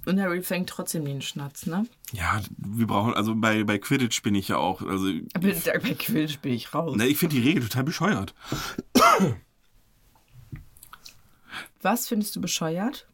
Und 0.06 0.20
Harry 0.20 0.42
fängt 0.42 0.68
trotzdem 0.68 1.04
den 1.04 1.22
Schnatz, 1.22 1.66
ne? 1.66 1.86
Ja, 2.12 2.40
wir 2.58 2.86
brauchen, 2.86 3.14
also 3.14 3.34
bei, 3.34 3.64
bei 3.64 3.78
Quidditch 3.78 4.22
bin 4.22 4.34
ich 4.34 4.48
ja 4.48 4.58
auch, 4.58 4.82
also, 4.82 5.08
Aber 5.34 5.48
bei 5.48 5.94
Quidditch 5.94 6.38
bin 6.40 6.52
ich 6.52 6.74
raus. 6.74 6.96
ne, 6.96 7.06
ich 7.06 7.18
finde 7.18 7.36
die 7.36 7.42
Regel 7.42 7.62
total 7.62 7.84
bescheuert. 7.84 8.34
Was 11.82 12.08
findest 12.08 12.34
du 12.36 12.40
bescheuert? 12.40 13.06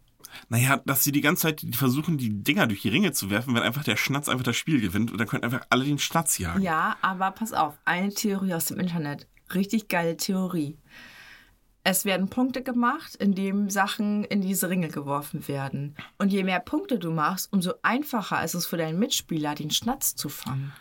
Naja, 0.49 0.81
dass 0.87 1.05
sie 1.05 1.13
die 1.13 1.21
ganze 1.21 1.43
Zeit 1.43 1.65
versuchen, 1.73 2.17
die 2.19 2.43
Dinger 2.43 2.67
durch 2.67 2.83
die 2.83 2.89
Ringe 2.89 3.13
zu 3.13 3.31
werfen, 3.31 3.55
wenn 3.55 3.63
einfach 3.63 3.85
der 3.85 3.97
Schnatz 3.97 4.29
einfach 4.29 4.45
das 4.45 4.57
Spiel 4.57 4.81
gewinnt 4.81 5.11
und 5.11 5.19
dann 5.19 5.27
können 5.27 5.43
einfach 5.43 5.67
alle 5.71 5.85
den 5.85 5.99
Schnatz 5.99 6.39
jagen. 6.39 6.63
Ja, 6.63 6.97
aber 7.03 7.31
pass 7.33 7.53
auf. 7.53 7.79
Eine 7.85 8.15
Theorie 8.15 8.55
aus 8.55 8.67
dem 8.67 8.79
Internet. 8.79 9.27
Richtig 9.55 9.89
geile 9.89 10.17
Theorie. 10.17 10.79
Es 11.83 12.05
werden 12.05 12.29
Punkte 12.29 12.63
gemacht, 12.63 13.17
indem 13.17 13.71
Sachen 13.71 14.25
in 14.25 14.43
diese 14.43 14.69
Ringe 14.69 14.89
geworfen 14.89 15.49
werden. 15.49 15.97
Und 16.19 16.31
je 16.33 16.45
mehr 16.45 16.61
Punkte 16.61 16.99
du 16.99 17.11
machst, 17.11 17.51
umso 17.53 17.73
einfacher 17.83 18.45
ist 18.45 18.55
es 18.55 18.67
für 18.67 18.77
deinen 18.77 18.99
Mitspieler, 18.99 19.55
den 19.55 19.71
Schnatz 19.71 20.15
zu 20.15 20.29
fangen. 20.29 20.73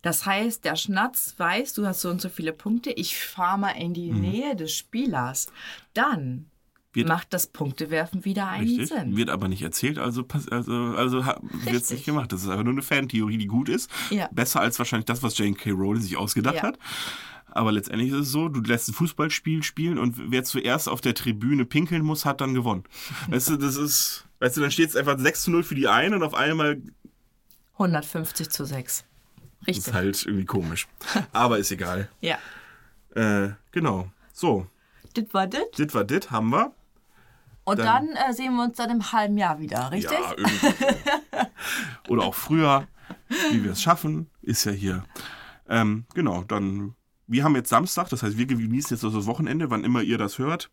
Das 0.00 0.24
heißt, 0.26 0.64
der 0.64 0.76
Schnatz 0.76 1.34
weiß, 1.38 1.74
du 1.74 1.86
hast 1.86 2.00
so 2.00 2.10
und 2.10 2.20
so 2.20 2.28
viele 2.28 2.52
Punkte, 2.52 2.90
ich 2.90 3.16
fahre 3.18 3.58
mal 3.58 3.70
in 3.70 3.94
die 3.94 4.12
Nähe 4.12 4.54
des 4.56 4.72
Spielers. 4.72 5.46
Dann 5.94 6.46
Wird- 6.92 7.08
macht 7.08 7.32
das 7.32 7.46
Punktewerfen 7.48 8.24
wieder 8.24 8.48
einen 8.48 8.66
Richtig. 8.68 8.88
Sinn. 8.88 9.16
Wird 9.16 9.30
aber 9.30 9.48
nicht 9.48 9.62
erzählt, 9.62 9.98
also, 9.98 10.24
also, 10.50 10.72
also 10.96 11.24
wird 11.24 11.82
es 11.82 11.90
nicht 11.90 12.04
gemacht. 12.04 12.32
Das 12.32 12.42
ist 12.42 12.48
einfach 12.48 12.64
nur 12.64 12.74
eine 12.74 12.82
Fantheorie, 12.82 13.38
die 13.38 13.46
gut 13.46 13.68
ist. 13.68 13.90
Ja. 14.10 14.28
Besser 14.32 14.60
als 14.60 14.78
wahrscheinlich 14.78 15.06
das, 15.06 15.22
was 15.22 15.36
Jane 15.38 15.54
K. 15.54 15.70
Rowling 15.70 16.02
sich 16.02 16.16
ausgedacht 16.16 16.56
Ja. 16.56 16.62
hat. 16.64 16.78
Aber 17.54 17.70
letztendlich 17.72 18.10
ist 18.10 18.16
es 18.18 18.30
so, 18.32 18.48
du 18.48 18.60
lässt 18.60 18.88
ein 18.88 18.94
Fußballspiel 18.94 19.62
spielen 19.62 19.98
und 19.98 20.16
wer 20.30 20.42
zuerst 20.42 20.88
auf 20.88 21.00
der 21.00 21.14
Tribüne 21.14 21.64
pinkeln 21.64 22.02
muss, 22.02 22.24
hat 22.24 22.40
dann 22.40 22.54
gewonnen. 22.54 22.84
Weißt 23.28 23.50
du, 23.50 23.56
das 23.56 23.76
ist, 23.76 24.26
weißt 24.40 24.56
du, 24.56 24.62
dann 24.62 24.70
steht 24.70 24.88
es 24.88 24.96
einfach 24.96 25.18
6 25.18 25.42
zu 25.44 25.50
0 25.50 25.62
für 25.62 25.74
die 25.74 25.86
einen 25.88 26.14
und 26.14 26.22
auf 26.22 26.34
einmal 26.34 26.80
150 27.74 28.48
zu 28.50 28.64
6. 28.64 29.04
ist 29.66 29.66
Richtig. 29.68 29.94
halt 29.94 30.24
irgendwie 30.26 30.44
komisch. 30.46 30.88
Aber 31.32 31.58
ist 31.58 31.70
egal. 31.70 32.08
Ja. 32.20 32.38
Äh, 33.14 33.50
genau. 33.70 34.10
So, 34.32 34.66
Das 35.14 35.26
war 35.32 35.46
das. 35.46 35.60
dit 35.76 35.92
war 35.94 36.04
dit, 36.04 36.30
haben 36.30 36.50
wir. 36.50 36.72
Und 37.64 37.78
Dann- 37.78 38.08
dann, 38.08 38.30
äh, 38.30 38.32
sehen 38.32 38.54
wir 38.56 38.64
uns 38.64 38.76
dann 38.78 38.90
im 38.90 39.12
halben 39.12 39.36
Jahr 39.38 39.60
wieder, 39.60 39.90
richtig? 39.92 40.18
Ja, 40.18 40.34
irgendwie. 40.36 40.66
Oder 42.08 42.22
auch 42.22 42.34
früher, 42.34 42.88
wie 43.50 43.62
wir 43.62 43.72
es 43.72 43.82
schaffen, 43.82 44.28
ist 44.40 44.64
ja 44.64 44.72
hier. 44.72 45.04
Ähm, 45.68 46.06
genau, 46.14 46.42
dann, 46.42 46.94
wir 47.32 47.44
haben 47.44 47.56
jetzt 47.56 47.70
Samstag, 47.70 48.08
das 48.10 48.22
heißt, 48.22 48.36
wir 48.36 48.46
genießen 48.46 48.94
jetzt 48.94 49.02
das 49.02 49.26
Wochenende, 49.26 49.70
wann 49.70 49.84
immer 49.84 50.02
ihr 50.02 50.18
das 50.18 50.38
hört. 50.38 50.70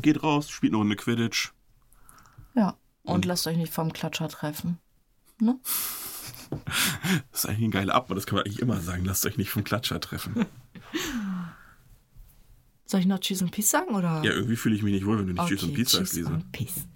Geht 0.00 0.22
raus, 0.22 0.50
spielt 0.50 0.72
eine 0.72 0.78
Runde 0.78 0.96
Quidditch. 0.96 1.52
Ja. 2.54 2.76
Und 3.02 3.24
lasst 3.24 3.46
euch 3.46 3.56
nicht 3.56 3.72
vom 3.72 3.92
Klatscher 3.92 4.28
treffen. 4.28 4.78
Ne? 5.40 5.58
Das 7.32 7.42
ist 7.42 7.46
eigentlich 7.46 7.64
ein 7.64 7.70
geiler 7.72 7.94
Ab, 7.94 8.04
aber 8.04 8.14
das 8.14 8.24
kann 8.24 8.36
man 8.36 8.44
eigentlich 8.44 8.60
immer 8.60 8.80
sagen. 8.80 9.04
Lasst 9.04 9.26
euch 9.26 9.36
nicht 9.36 9.50
vom 9.50 9.64
Klatscher 9.64 10.00
treffen. 10.00 10.46
Soll 12.86 13.00
ich 13.00 13.06
noch 13.06 13.18
Tschüss 13.18 13.42
und 13.42 13.50
Peace 13.50 13.68
sagen? 13.68 13.96
Oder? 13.96 14.22
Ja, 14.22 14.30
irgendwie 14.30 14.54
fühle 14.54 14.76
ich 14.76 14.82
mich 14.84 14.92
nicht 14.92 15.06
wohl, 15.06 15.18
wenn 15.18 15.26
du 15.26 15.32
nicht 15.32 15.46
Tschüss 15.48 15.64
und 15.64 15.74
Peace 15.74 15.90
sagst, 15.90 16.14
Lisa. 16.14 16.30
und 16.30 16.52
Peace. 16.52 16.86